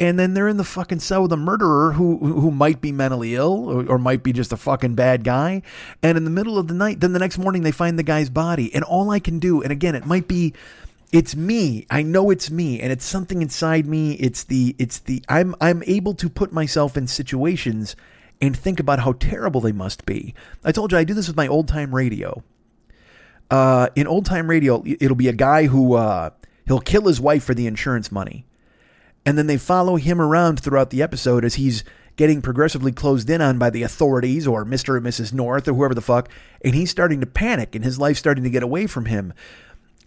and 0.00 0.18
then 0.18 0.34
they're 0.34 0.48
in 0.48 0.56
the 0.56 0.64
fucking 0.64 1.00
cell 1.00 1.22
with 1.22 1.32
a 1.32 1.36
murderer 1.36 1.92
who 1.92 2.18
who 2.18 2.50
might 2.50 2.80
be 2.80 2.92
mentally 2.92 3.34
ill 3.34 3.70
or, 3.70 3.86
or, 3.86 3.98
might 3.98 4.22
be 4.22 4.32
just 4.32 4.52
a 4.52 4.56
fucking 4.56 4.94
bad 4.94 5.24
guy. 5.24 5.62
And 6.02 6.18
in 6.18 6.24
the 6.24 6.30
middle 6.30 6.58
of 6.58 6.68
the 6.68 6.74
night, 6.74 7.00
then 7.00 7.12
the 7.12 7.18
next 7.18 7.38
morning 7.38 7.62
they 7.62 7.72
find 7.72 7.98
the 7.98 8.02
guy's 8.02 8.30
body. 8.30 8.74
And 8.74 8.84
all 8.84 9.10
I 9.10 9.20
can 9.20 9.38
do, 9.38 9.62
and 9.62 9.70
again, 9.70 9.94
it 9.94 10.06
might 10.06 10.26
be 10.26 10.52
it's 11.12 11.36
me. 11.36 11.86
I 11.90 12.02
know 12.02 12.30
it's 12.30 12.50
me, 12.50 12.80
and 12.80 12.90
it's 12.90 13.04
something 13.04 13.40
inside 13.40 13.86
me. 13.86 14.14
It's 14.14 14.42
the 14.42 14.74
it's 14.78 14.98
the 14.98 15.22
I'm 15.28 15.54
I'm 15.60 15.84
able 15.86 16.14
to 16.14 16.28
put 16.28 16.52
myself 16.52 16.96
in 16.96 17.06
situations 17.06 17.94
and 18.40 18.56
think 18.56 18.80
about 18.80 18.98
how 18.98 19.12
terrible 19.12 19.60
they 19.60 19.70
must 19.70 20.06
be. 20.06 20.34
I 20.64 20.72
told 20.72 20.90
you 20.90 20.98
I 20.98 21.04
do 21.04 21.14
this 21.14 21.28
with 21.28 21.36
my 21.36 21.46
old 21.46 21.68
time 21.68 21.94
radio. 21.94 22.42
Uh, 23.48 23.88
in 23.94 24.08
old 24.08 24.26
time 24.26 24.50
radio, 24.50 24.82
it'll 24.84 25.14
be 25.14 25.28
a 25.28 25.32
guy 25.32 25.66
who 25.66 25.94
uh, 25.94 26.30
he'll 26.66 26.80
kill 26.80 27.06
his 27.06 27.20
wife 27.20 27.44
for 27.44 27.54
the 27.54 27.68
insurance 27.68 28.10
money, 28.10 28.44
and 29.26 29.38
then 29.38 29.46
they 29.46 29.56
follow 29.56 29.96
him 29.96 30.20
around 30.20 30.60
throughout 30.60 30.90
the 30.90 31.02
episode 31.02 31.44
as 31.44 31.54
he's 31.54 31.84
getting 32.16 32.40
progressively 32.40 32.92
closed 32.92 33.28
in 33.28 33.40
on 33.40 33.58
by 33.58 33.70
the 33.70 33.82
authorities 33.82 34.46
or 34.46 34.64
Mr. 34.64 34.96
and 34.96 35.04
Mrs. 35.04 35.32
North 35.32 35.66
or 35.66 35.74
whoever 35.74 35.94
the 35.94 36.00
fuck, 36.00 36.28
and 36.62 36.74
he's 36.74 36.90
starting 36.90 37.20
to 37.20 37.26
panic 37.26 37.74
and 37.74 37.84
his 37.84 37.98
life's 37.98 38.20
starting 38.20 38.44
to 38.44 38.50
get 38.50 38.62
away 38.62 38.86
from 38.86 39.06
him. 39.06 39.32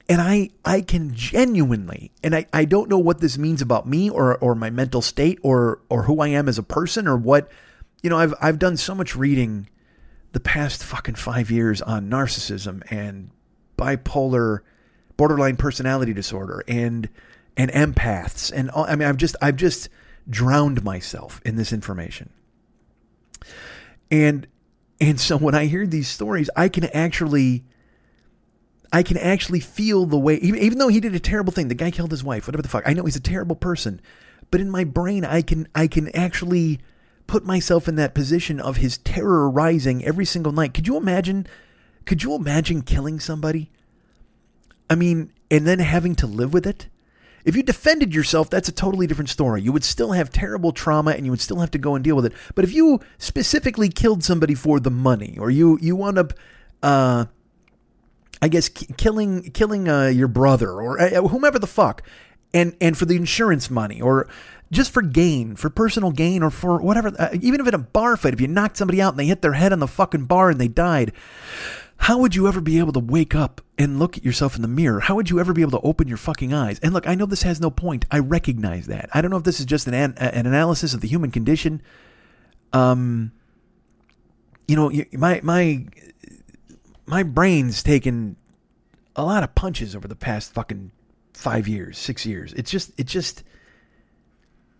And 0.09 0.21
I, 0.21 0.51
I 0.63 0.81
can 0.81 1.13
genuinely, 1.13 2.11
and 2.23 2.33
I, 2.33 2.45
I 2.53 2.63
don't 2.63 2.89
know 2.89 2.97
what 2.97 3.19
this 3.19 3.37
means 3.37 3.61
about 3.61 3.85
me 3.85 4.09
or, 4.09 4.37
or 4.37 4.55
my 4.55 4.69
mental 4.69 5.01
state 5.01 5.37
or, 5.43 5.81
or 5.89 6.03
who 6.03 6.21
I 6.21 6.29
am 6.29 6.47
as 6.47 6.57
a 6.57 6.63
person 6.63 7.07
or 7.07 7.17
what, 7.17 7.51
you 8.01 8.09
know, 8.09 8.17
I've, 8.17 8.33
I've 8.41 8.59
done 8.59 8.77
so 8.77 8.95
much 8.95 9.17
reading 9.17 9.67
the 10.31 10.39
past 10.39 10.81
fucking 10.81 11.15
five 11.15 11.51
years 11.51 11.81
on 11.81 12.09
narcissism 12.09 12.89
and 12.89 13.31
bipolar, 13.77 14.59
borderline 15.17 15.57
personality 15.57 16.13
disorder 16.13 16.63
and, 16.69 17.09
and 17.57 17.71
empaths. 17.71 18.51
And 18.55 18.69
all, 18.69 18.85
I 18.85 18.95
mean, 18.95 19.07
I've 19.07 19.17
just, 19.17 19.35
I've 19.41 19.57
just 19.57 19.89
drowned 20.29 20.83
myself 20.83 21.41
in 21.43 21.55
this 21.55 21.73
information. 21.73 22.29
And, 24.09 24.47
and 25.01 25.19
so 25.19 25.37
when 25.37 25.55
I 25.55 25.65
hear 25.65 25.85
these 25.85 26.07
stories, 26.07 26.49
I 26.55 26.69
can 26.69 26.85
actually, 26.85 27.65
I 28.93 29.03
can 29.03 29.17
actually 29.17 29.59
feel 29.59 30.05
the 30.05 30.17
way, 30.17 30.35
even, 30.35 30.61
even 30.61 30.77
though 30.77 30.87
he 30.87 30.99
did 30.99 31.15
a 31.15 31.19
terrible 31.19 31.51
thing, 31.51 31.67
the 31.67 31.75
guy 31.75 31.91
killed 31.91 32.11
his 32.11 32.23
wife, 32.23 32.47
whatever 32.47 32.61
the 32.61 32.69
fuck. 32.69 32.83
I 32.85 32.93
know 32.93 33.03
he's 33.03 33.15
a 33.17 33.21
terrible 33.21 33.55
person, 33.55 33.99
but 34.51 34.61
in 34.61 34.69
my 34.69 34.83
brain, 34.85 35.25
I 35.25 35.41
can, 35.41 35.67
I 35.75 35.87
can 35.87 36.15
actually 36.15 36.79
put 37.25 37.43
myself 37.43 37.89
in 37.89 37.95
that 37.95 38.15
position 38.15 38.61
of 38.61 38.77
his 38.77 38.99
terror 38.99 39.49
rising 39.49 40.05
every 40.05 40.23
single 40.23 40.53
night. 40.53 40.73
Could 40.73 40.87
you 40.87 40.95
imagine? 40.95 41.47
Could 42.05 42.23
you 42.23 42.35
imagine 42.35 42.83
killing 42.83 43.19
somebody? 43.19 43.69
I 44.89 44.95
mean, 44.95 45.33
and 45.51 45.67
then 45.67 45.79
having 45.79 46.15
to 46.15 46.27
live 46.27 46.53
with 46.53 46.65
it? 46.65 46.87
If 47.47 47.55
you 47.55 47.63
defended 47.63 48.13
yourself, 48.13 48.49
that's 48.49 48.67
a 48.67 48.73
totally 48.73 49.07
different 49.07 49.29
story. 49.29 49.61
You 49.61 49.71
would 49.71 49.85
still 49.85 50.11
have 50.11 50.29
terrible 50.29 50.73
trauma 50.73 51.11
and 51.11 51.25
you 51.25 51.31
would 51.31 51.39
still 51.39 51.61
have 51.61 51.71
to 51.71 51.77
go 51.77 51.95
and 51.95 52.03
deal 52.03 52.17
with 52.17 52.25
it. 52.25 52.33
But 52.55 52.65
if 52.65 52.73
you 52.73 52.99
specifically 53.19 53.87
killed 53.87 54.21
somebody 54.21 54.53
for 54.53 54.81
the 54.81 54.91
money, 54.91 55.37
or 55.39 55.49
you 55.49 55.79
you 55.81 55.95
wound 55.95 56.17
up, 56.17 56.33
uh, 56.83 57.25
I 58.41 58.49
guess, 58.49 58.67
killing 58.67 59.43
killing 59.51 59.87
uh, 59.87 60.07
your 60.07 60.27
brother 60.27 60.71
or 60.71 60.99
uh, 60.99 61.21
whomever 61.29 61.57
the 61.57 61.67
fuck, 61.67 62.03
and 62.53 62.75
and 62.81 62.97
for 62.97 63.05
the 63.05 63.15
insurance 63.15 63.71
money 63.71 64.01
or 64.01 64.27
just 64.69 64.91
for 64.91 65.01
gain, 65.01 65.55
for 65.55 65.69
personal 65.69 66.11
gain, 66.11 66.43
or 66.43 66.49
for 66.49 66.81
whatever, 66.81 67.13
uh, 67.17 67.29
even 67.41 67.61
if 67.61 67.67
in 67.67 67.73
a 67.73 67.77
bar 67.77 68.17
fight, 68.17 68.33
if 68.33 68.41
you 68.41 68.49
knocked 68.49 68.75
somebody 68.75 69.01
out 69.01 69.13
and 69.13 69.19
they 69.19 69.25
hit 69.25 69.41
their 69.41 69.53
head 69.53 69.71
on 69.71 69.79
the 69.79 69.87
fucking 69.87 70.25
bar 70.25 70.49
and 70.49 70.59
they 70.59 70.67
died, 70.67 71.13
how 71.97 72.19
would 72.19 72.35
you 72.35 72.47
ever 72.47 72.61
be 72.61 72.79
able 72.79 72.93
to 72.93 72.99
wake 72.99 73.35
up 73.35 73.61
and 73.77 73.99
look 73.99 74.17
at 74.17 74.23
yourself 74.23 74.55
in 74.55 74.61
the 74.61 74.67
mirror? 74.67 74.99
How 74.99 75.15
would 75.15 75.29
you 75.29 75.39
ever 75.39 75.51
be 75.51 75.61
able 75.61 75.71
to 75.71 75.81
open 75.81 76.07
your 76.07 76.17
fucking 76.17 76.53
eyes? 76.53 76.79
And 76.79 76.93
look, 76.93 77.07
I 77.07 77.15
know 77.15 77.25
this 77.25 77.43
has 77.43 77.59
no 77.59 77.69
point. 77.69 78.05
I 78.11 78.19
recognize 78.19 78.87
that. 78.87 79.09
I 79.13 79.21
don't 79.21 79.31
know 79.31 79.37
if 79.37 79.43
this 79.43 79.59
is 79.59 79.65
just 79.65 79.87
an 79.87 79.93
an 79.93 80.45
analysis 80.45 80.93
of 80.93 81.01
the 81.01 81.07
human 81.07 81.31
condition. 81.31 81.81
Um, 82.71 83.31
you 84.67 84.75
know, 84.75 84.91
my 85.13 85.41
my 85.43 85.85
my 87.07 87.23
brain's 87.23 87.81
taken 87.81 88.35
a 89.15 89.23
lot 89.23 89.43
of 89.43 89.55
punches 89.55 89.95
over 89.95 90.07
the 90.07 90.15
past 90.15 90.53
fucking 90.53 90.91
five 91.33 91.67
years, 91.67 91.97
six 91.97 92.25
years. 92.25 92.53
It's 92.53 92.69
just 92.69 92.91
it 92.97 93.07
just 93.07 93.43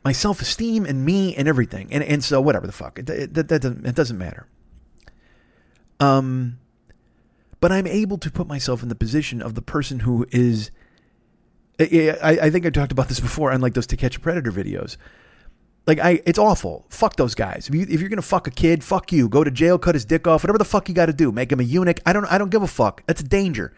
my 0.04 0.12
self 0.12 0.42
esteem 0.42 0.86
and 0.86 1.04
me 1.04 1.36
and 1.36 1.48
everything, 1.48 1.90
and 1.92 2.04
and 2.04 2.24
so 2.24 2.40
whatever 2.40 2.68
the 2.68 2.74
fuck, 2.74 3.00
it, 3.00 3.10
it, 3.10 3.34
that, 3.34 3.48
that 3.48 3.62
doesn't 3.62 3.86
it 3.86 3.96
doesn't 3.96 4.18
matter. 4.18 4.48
Um 6.00 6.60
but 7.60 7.72
I'm 7.72 7.88
able 7.88 8.18
to 8.20 8.32
put 8.32 8.48
myself 8.48 8.84
in 8.84 8.90
the 8.90 8.96
position 8.96 9.42
of 9.42 9.56
the 9.56 9.62
person 9.62 10.00
who 10.02 10.26
is. 10.32 10.72
I, 11.80 12.40
I 12.42 12.50
think 12.50 12.66
I 12.66 12.72
talked 12.72 12.92
about 12.92 13.08
this 13.08 13.20
before 13.20 13.52
on 13.52 13.62
like 13.62 13.76
those 13.76 13.86
To 13.88 13.98
Catch 13.98 14.18
a 14.18 14.20
Predator 14.20 14.52
videos. 14.52 14.98
Like 15.86 16.00
I, 16.00 16.22
it's 16.26 16.40
awful. 16.40 16.86
Fuck 16.90 17.16
those 17.16 17.36
guys. 17.36 17.70
If, 17.70 17.76
you, 17.76 17.86
if 17.88 18.00
you're 18.02 18.10
gonna 18.10 18.22
fuck 18.22 18.48
a 18.48 18.52
kid, 18.52 18.84
fuck 18.84 19.12
you. 19.12 19.30
Go 19.30 19.44
to 19.44 19.52
jail, 19.52 19.78
cut 19.78 19.96
his 19.96 20.04
dick 20.04 20.28
off, 20.28 20.44
whatever 20.44 20.58
the 20.58 20.66
fuck 20.66 20.90
you 20.90 20.96
got 20.96 21.06
to 21.06 21.14
do. 21.14 21.32
Make 21.32 21.52
him 21.52 21.60
a 21.60 21.64
eunuch. 21.64 22.00
I 22.06 22.14
don't. 22.14 22.26
I 22.26 22.38
don't 22.38 22.50
give 22.50 22.64
a 22.64 22.68
fuck. 22.68 23.04
That's 23.06 23.22
a 23.22 23.26
danger. 23.26 23.74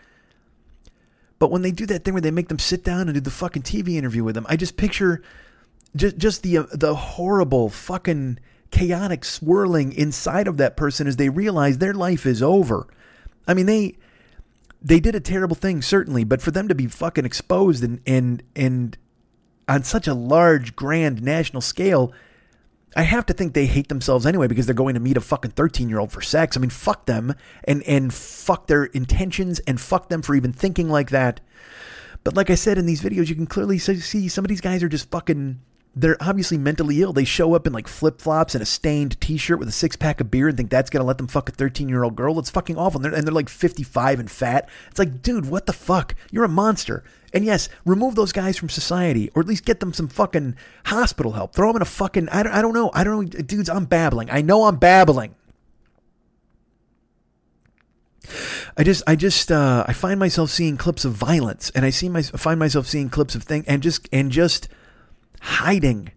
But 1.38 1.52
when 1.52 1.62
they 1.62 1.72
do 1.72 1.86
that 1.86 2.04
thing 2.04 2.14
where 2.14 2.22
they 2.22 2.32
make 2.32 2.50
them 2.50 2.60
sit 2.60 2.84
down 2.84 3.08
and 3.08 3.14
do 3.14 3.22
the 3.22 3.32
fucking 3.32 3.62
TV 3.62 3.96
interview 3.96 4.24
with 4.24 4.36
them, 4.36 4.46
I 4.50 4.58
just 4.58 4.76
picture 4.76 5.22
just 5.96 6.18
just 6.18 6.44
the 6.44 6.60
uh, 6.60 6.64
the 6.74 6.96
horrible 6.96 7.70
fucking 7.70 8.40
chaotic 8.72 9.26
swirling 9.26 9.94
inside 9.94 10.48
of 10.48 10.58
that 10.58 10.78
person 10.78 11.08
as 11.08 11.16
they 11.16 11.30
realize 11.30 11.78
their 11.78 11.94
life 11.94 12.26
is 12.26 12.42
over. 12.44 12.88
I 13.50 13.56
mean, 13.56 13.66
they 13.66 13.98
they 14.82 15.00
did 15.00 15.16
a 15.16 15.20
terrible 15.20 15.56
thing 15.56 15.82
certainly, 15.82 16.24
but 16.24 16.42
for 16.42 16.52
them 16.52 16.68
to 16.68 16.76
be 16.76 16.86
fucking 16.86 17.26
exposed 17.26 17.84
and 17.84 18.00
and 18.06 18.44
and 18.56 18.98
on 19.68 19.84
such 19.84 20.08
a 20.08 20.14
large, 20.14 20.76
grand 20.76 21.22
national 21.22 21.62
scale, 21.62 22.14
I 22.96 23.04
have 23.04 23.26
to 23.28 23.34
think 23.34 23.54
they 23.54 23.66
hate 23.66 23.88
themselves 23.90 24.26
anyway 24.26 24.48
because 24.48 24.66
they're 24.66 24.76
going 24.76 24.94
to 24.94 25.00
meet 25.00 25.18
a 25.18 25.22
fucking 25.22 25.52
13 25.52 25.90
year 25.90 26.00
old 26.00 26.12
for 26.12 26.22
sex. 26.22 26.56
I 26.56 26.60
mean, 26.60 26.70
fuck 26.70 27.08
them 27.08 27.34
and, 27.64 27.84
and 27.84 28.14
fuck 28.14 28.68
their 28.68 28.86
intentions 28.86 29.60
and 29.60 29.82
fuck 29.82 30.10
them 30.10 30.22
for 30.22 30.36
even 30.36 30.54
thinking 30.54 30.90
like 30.90 31.10
that. 31.10 31.42
But 32.24 32.36
like 32.36 32.50
I 32.50 32.56
said 32.56 32.78
in 32.78 32.86
these 32.86 33.02
videos, 33.02 33.30
you 33.30 33.36
can 33.36 33.48
clearly 33.48 33.80
see 33.80 34.28
some 34.28 34.46
of 34.46 34.50
these 34.50 34.62
guys 34.62 34.84
are 34.84 34.90
just 34.90 35.10
fucking 35.10 35.60
they're 35.96 36.18
obviously 36.22 36.58
mentally 36.58 37.02
ill. 37.02 37.14
They 37.14 37.24
show 37.26 37.56
up 37.56 37.66
in 37.66 37.74
like 37.74 37.88
flip 37.88 38.22
flops 38.22 38.54
and 38.54 38.62
a 38.62 38.66
stained 38.66 39.20
t 39.20 39.38
shirt 39.38 39.60
with 39.60 39.68
a 39.68 39.74
six 39.74 39.96
pack 39.96 40.22
of 40.22 40.30
beer 40.30 40.48
and 40.48 40.56
think 40.56 40.70
that's 40.70 40.90
going 40.90 41.02
to 41.02 41.08
let 41.08 41.18
them 41.18 41.28
fuck 41.28 41.50
a 41.50 41.52
13 41.52 41.90
year 41.90 42.04
old 42.04 42.16
girl. 42.16 42.38
It's 42.40 42.50
fucking 42.50 42.78
awful. 42.78 43.00
And 43.00 43.06
they're, 43.06 43.18
and 43.18 43.28
they're, 43.28 43.34
like 43.34 43.50
55 43.50 44.20
and 44.20 44.32
fat. 44.32 44.70
It's 44.90 45.00
like, 45.00 45.22
dude, 45.22 45.50
what 45.50 45.66
the 45.66 45.74
fuck? 45.74 46.16
You're 46.32 46.44
a 46.44 46.50
monster. 46.50 47.04
And 47.34 47.44
yes, 47.44 47.70
remove 47.86 48.16
those 48.16 48.32
guys 48.32 48.58
from 48.58 48.70
society 48.70 49.30
or 49.36 49.42
at 49.42 49.48
least 49.48 49.66
get 49.66 49.80
them 49.80 49.94
some 49.94 50.08
fucking 50.08 50.56
hospital 50.86 51.34
help. 51.34 51.54
Throw 51.54 51.68
them 51.70 51.78
in 51.78 51.82
a 51.82 51.86
fucking, 51.86 52.30
I 52.30 52.44
don't, 52.44 52.54
I 52.54 52.62
don't 52.62 52.74
know. 52.74 52.92
I 52.94 53.04
don't 53.04 53.34
know. 53.34 53.42
Dudes, 53.42 53.70
I'm 53.70 53.86
babbling. 53.86 54.30
I 54.30 54.42
know 54.42 54.66
I'm 54.66 54.78
babbling. 54.78 55.36
I 58.78 58.84
just, 58.84 59.04
I 59.08 59.16
just, 59.16 59.52
uh, 59.52 59.86
I 59.88 59.94
find 59.94 60.20
myself 60.20 60.52
seeing 60.52 60.78
clips 60.78 61.04
of 61.04 61.14
violence, 61.14 61.72
and 61.72 61.84
I 61.84 61.90
see 61.90 62.10
my, 62.10 62.22
find 62.22 62.60
myself 62.60 62.86
seeing 62.86 63.10
clips 63.10 63.34
of 63.34 63.42
things, 63.42 63.66
and 63.68 63.82
just, 63.82 64.08
and 64.12 64.32
just, 64.32 64.70
hiding. 65.42 66.12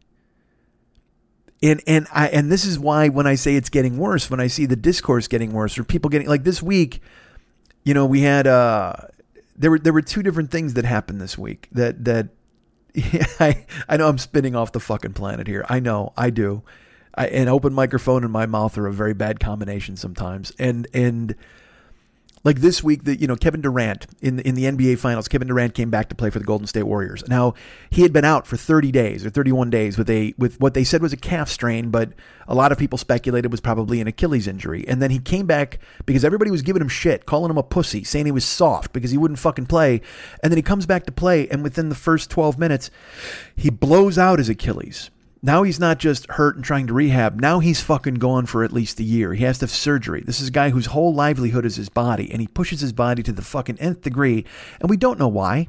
And 1.62 1.80
and 1.86 2.06
I 2.12 2.28
and 2.28 2.50
this 2.50 2.64
is 2.64 2.78
why 2.78 3.08
when 3.08 3.26
I 3.26 3.36
say 3.36 3.54
it's 3.54 3.68
getting 3.68 3.98
worse, 3.98 4.30
when 4.30 4.40
I 4.40 4.48
see 4.48 4.66
the 4.66 4.76
discourse 4.76 5.28
getting 5.28 5.52
worse 5.52 5.78
or 5.78 5.84
people 5.84 6.10
getting 6.10 6.28
like 6.28 6.44
this 6.44 6.62
week, 6.62 7.00
you 7.84 7.94
know, 7.94 8.04
we 8.04 8.22
had 8.22 8.46
uh 8.46 8.94
there 9.56 9.70
were 9.70 9.78
there 9.78 9.92
were 9.92 10.02
two 10.02 10.22
different 10.22 10.50
things 10.50 10.74
that 10.74 10.84
happened 10.84 11.20
this 11.20 11.38
week 11.38 11.68
that 11.72 12.04
that 12.04 12.28
yeah, 12.94 13.26
I 13.40 13.66
I 13.88 13.96
know 13.96 14.08
I'm 14.08 14.18
spinning 14.18 14.56
off 14.56 14.72
the 14.72 14.80
fucking 14.80 15.12
planet 15.12 15.46
here. 15.46 15.64
I 15.68 15.78
know, 15.80 16.12
I 16.16 16.30
do. 16.30 16.62
I, 17.14 17.26
an 17.26 17.48
open 17.48 17.74
microphone 17.74 18.24
and 18.24 18.32
my 18.32 18.46
mouth 18.46 18.78
are 18.78 18.86
a 18.86 18.92
very 18.92 19.14
bad 19.14 19.38
combination 19.38 19.96
sometimes. 19.96 20.52
And 20.58 20.88
and 20.94 21.34
like 22.44 22.60
this 22.60 22.82
week, 22.82 23.04
that 23.04 23.20
you 23.20 23.26
know 23.26 23.36
Kevin 23.36 23.60
Durant 23.60 24.06
in 24.20 24.40
in 24.40 24.54
the 24.54 24.64
NBA 24.64 24.98
Finals, 24.98 25.28
Kevin 25.28 25.48
Durant 25.48 25.74
came 25.74 25.90
back 25.90 26.08
to 26.08 26.14
play 26.14 26.30
for 26.30 26.38
the 26.38 26.44
Golden 26.44 26.66
State 26.66 26.84
Warriors. 26.84 27.22
Now 27.28 27.54
he 27.90 28.02
had 28.02 28.12
been 28.12 28.24
out 28.24 28.46
for 28.46 28.56
30 28.56 28.90
days 28.92 29.24
or 29.24 29.30
31 29.30 29.70
days 29.70 29.96
with 29.96 30.10
a 30.10 30.34
with 30.38 30.60
what 30.60 30.74
they 30.74 30.84
said 30.84 31.02
was 31.02 31.12
a 31.12 31.16
calf 31.16 31.48
strain, 31.48 31.90
but 31.90 32.12
a 32.48 32.54
lot 32.54 32.72
of 32.72 32.78
people 32.78 32.98
speculated 32.98 33.50
was 33.50 33.60
probably 33.60 34.00
an 34.00 34.06
Achilles 34.06 34.46
injury. 34.46 34.84
And 34.86 35.00
then 35.00 35.10
he 35.10 35.18
came 35.18 35.46
back 35.46 35.78
because 36.06 36.24
everybody 36.24 36.50
was 36.50 36.62
giving 36.62 36.82
him 36.82 36.88
shit, 36.88 37.26
calling 37.26 37.50
him 37.50 37.58
a 37.58 37.62
pussy, 37.62 38.04
saying 38.04 38.26
he 38.26 38.32
was 38.32 38.44
soft 38.44 38.92
because 38.92 39.10
he 39.10 39.18
wouldn't 39.18 39.38
fucking 39.38 39.66
play. 39.66 40.00
And 40.42 40.52
then 40.52 40.58
he 40.58 40.62
comes 40.62 40.86
back 40.86 41.06
to 41.06 41.12
play, 41.12 41.48
and 41.48 41.62
within 41.62 41.88
the 41.88 41.94
first 41.94 42.30
12 42.30 42.58
minutes, 42.58 42.90
he 43.56 43.70
blows 43.70 44.18
out 44.18 44.38
his 44.38 44.48
Achilles. 44.48 45.10
Now 45.42 45.64
he's 45.64 45.80
not 45.80 45.98
just 45.98 46.30
hurt 46.30 46.54
and 46.54 46.64
trying 46.64 46.86
to 46.86 46.92
rehab. 46.92 47.40
Now 47.40 47.58
he's 47.58 47.80
fucking 47.80 48.14
gone 48.14 48.46
for 48.46 48.62
at 48.62 48.72
least 48.72 49.00
a 49.00 49.02
year. 49.02 49.34
He 49.34 49.42
has 49.42 49.58
to 49.58 49.64
have 49.64 49.72
surgery. 49.72 50.22
This 50.24 50.40
is 50.40 50.48
a 50.48 50.52
guy 50.52 50.70
whose 50.70 50.86
whole 50.86 51.12
livelihood 51.12 51.66
is 51.66 51.74
his 51.76 51.88
body, 51.88 52.30
and 52.30 52.40
he 52.40 52.46
pushes 52.46 52.80
his 52.80 52.92
body 52.92 53.24
to 53.24 53.32
the 53.32 53.42
fucking 53.42 53.78
nth 53.80 54.02
degree, 54.02 54.44
and 54.80 54.88
we 54.88 54.96
don't 54.96 55.18
know 55.18 55.28
why. 55.28 55.66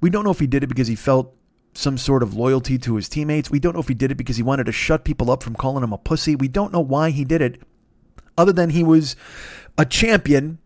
We 0.00 0.10
don't 0.10 0.22
know 0.22 0.30
if 0.30 0.38
he 0.38 0.46
did 0.46 0.62
it 0.62 0.68
because 0.68 0.86
he 0.86 0.94
felt 0.94 1.34
some 1.74 1.98
sort 1.98 2.22
of 2.22 2.34
loyalty 2.34 2.78
to 2.78 2.94
his 2.94 3.08
teammates. 3.08 3.50
We 3.50 3.58
don't 3.58 3.74
know 3.74 3.80
if 3.80 3.88
he 3.88 3.94
did 3.94 4.12
it 4.12 4.16
because 4.16 4.36
he 4.36 4.42
wanted 4.42 4.66
to 4.66 4.72
shut 4.72 5.04
people 5.04 5.30
up 5.30 5.42
from 5.42 5.56
calling 5.56 5.82
him 5.82 5.92
a 5.92 5.98
pussy. 5.98 6.36
We 6.36 6.48
don't 6.48 6.72
know 6.72 6.80
why 6.80 7.10
he 7.10 7.24
did 7.24 7.42
it, 7.42 7.60
other 8.36 8.52
than 8.52 8.70
he 8.70 8.84
was 8.84 9.16
a 9.76 9.84
champion 9.84 10.58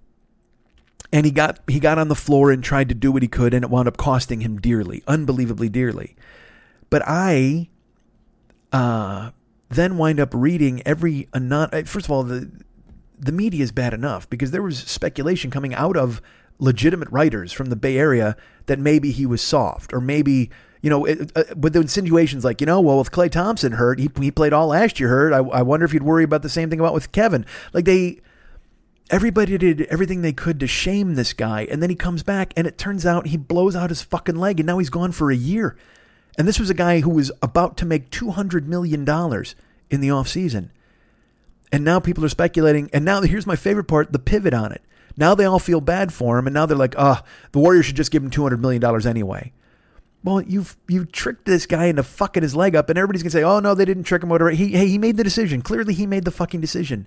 and 1.12 1.26
he 1.26 1.32
got 1.32 1.60
he 1.68 1.78
got 1.78 1.98
on 1.98 2.08
the 2.08 2.14
floor 2.14 2.50
and 2.50 2.64
tried 2.64 2.88
to 2.88 2.94
do 2.94 3.12
what 3.12 3.22
he 3.22 3.28
could 3.28 3.52
and 3.52 3.64
it 3.64 3.70
wound 3.70 3.86
up 3.86 3.96
costing 3.96 4.40
him 4.40 4.58
dearly 4.58 5.02
unbelievably 5.06 5.68
dearly 5.68 6.16
but 6.88 7.02
i 7.06 7.68
uh, 8.72 9.30
then 9.68 9.96
wind 9.96 10.20
up 10.20 10.30
reading 10.32 10.82
every 10.86 11.28
anon- 11.34 11.70
uh, 11.72 11.82
first 11.84 12.06
of 12.06 12.10
all 12.10 12.22
the 12.22 12.50
the 13.18 13.32
media 13.32 13.62
is 13.62 13.70
bad 13.70 13.94
enough 13.94 14.28
because 14.28 14.50
there 14.50 14.62
was 14.62 14.78
speculation 14.78 15.50
coming 15.50 15.74
out 15.74 15.96
of 15.96 16.20
legitimate 16.58 17.08
writers 17.10 17.52
from 17.52 17.66
the 17.66 17.76
Bay 17.76 17.96
Area 17.96 18.36
that 18.66 18.78
maybe 18.78 19.12
he 19.12 19.26
was 19.26 19.40
soft 19.40 19.92
or 19.92 20.00
maybe 20.00 20.50
you 20.82 20.90
know, 20.90 21.04
it, 21.04 21.30
uh, 21.36 21.44
but 21.56 21.72
the 21.72 21.80
insinuations 21.80 22.44
like, 22.44 22.60
you 22.60 22.66
know, 22.66 22.80
well, 22.80 23.00
if 23.00 23.10
Klay 23.10 23.30
Thompson 23.30 23.72
hurt, 23.72 24.00
he, 24.00 24.10
he 24.20 24.32
played 24.32 24.52
all 24.52 24.66
last 24.66 24.98
year 24.98 25.08
hurt. 25.08 25.32
I, 25.32 25.38
I 25.38 25.62
wonder 25.62 25.86
if 25.86 25.94
you'd 25.94 26.02
worry 26.02 26.24
about 26.24 26.42
the 26.42 26.48
same 26.48 26.68
thing 26.68 26.80
about 26.80 26.92
with 26.92 27.12
Kevin. 27.12 27.46
Like 27.72 27.84
they, 27.84 28.20
everybody 29.08 29.56
did 29.56 29.82
everything 29.82 30.22
they 30.22 30.32
could 30.32 30.58
to 30.58 30.66
shame 30.66 31.14
this 31.14 31.32
guy. 31.32 31.68
And 31.70 31.80
then 31.80 31.88
he 31.88 31.94
comes 31.94 32.24
back 32.24 32.52
and 32.56 32.66
it 32.66 32.78
turns 32.78 33.06
out 33.06 33.28
he 33.28 33.36
blows 33.36 33.76
out 33.76 33.90
his 33.90 34.02
fucking 34.02 34.34
leg 34.34 34.58
and 34.58 34.66
now 34.66 34.78
he's 34.78 34.90
gone 34.90 35.12
for 35.12 35.30
a 35.30 35.36
year. 35.36 35.76
And 36.38 36.48
this 36.48 36.58
was 36.58 36.70
a 36.70 36.74
guy 36.74 37.00
who 37.00 37.10
was 37.10 37.30
about 37.42 37.76
to 37.78 37.86
make 37.86 38.10
$200 38.10 38.64
million 38.64 39.02
in 39.02 40.00
the 40.00 40.08
offseason. 40.08 40.70
And 41.70 41.84
now 41.84 42.00
people 42.00 42.24
are 42.24 42.30
speculating. 42.30 42.88
And 42.92 43.04
now 43.04 43.20
here's 43.22 43.46
my 43.46 43.56
favorite 43.56 43.84
part 43.84 44.12
the 44.12 44.18
pivot 44.18 44.54
on 44.54 44.72
it. 44.72 44.82
Now 45.16 45.34
they 45.34 45.44
all 45.44 45.58
feel 45.58 45.80
bad 45.80 46.12
for 46.12 46.38
him. 46.38 46.46
And 46.46 46.54
now 46.54 46.66
they're 46.66 46.76
like, 46.76 46.94
oh, 46.96 47.20
the 47.52 47.58
Warriors 47.58 47.86
should 47.86 47.96
just 47.96 48.10
give 48.10 48.22
him 48.22 48.30
$200 48.30 48.58
million 48.58 49.06
anyway. 49.06 49.52
Well, 50.24 50.40
you've 50.40 50.76
you 50.88 51.04
tricked 51.04 51.46
this 51.46 51.66
guy 51.66 51.86
into 51.86 52.04
fucking 52.04 52.42
his 52.42 52.54
leg 52.54 52.76
up, 52.76 52.88
and 52.88 52.96
everybody's 52.96 53.24
gonna 53.24 53.32
say, 53.32 53.42
"Oh 53.42 53.58
no, 53.58 53.74
they 53.74 53.84
didn't 53.84 54.04
trick 54.04 54.22
him." 54.22 54.28
Whatever. 54.28 54.50
He 54.50 54.68
hey, 54.68 54.86
he 54.86 54.98
made 54.98 55.16
the 55.16 55.24
decision. 55.24 55.62
Clearly, 55.62 55.94
he 55.94 56.06
made 56.06 56.24
the 56.24 56.30
fucking 56.30 56.60
decision. 56.60 57.06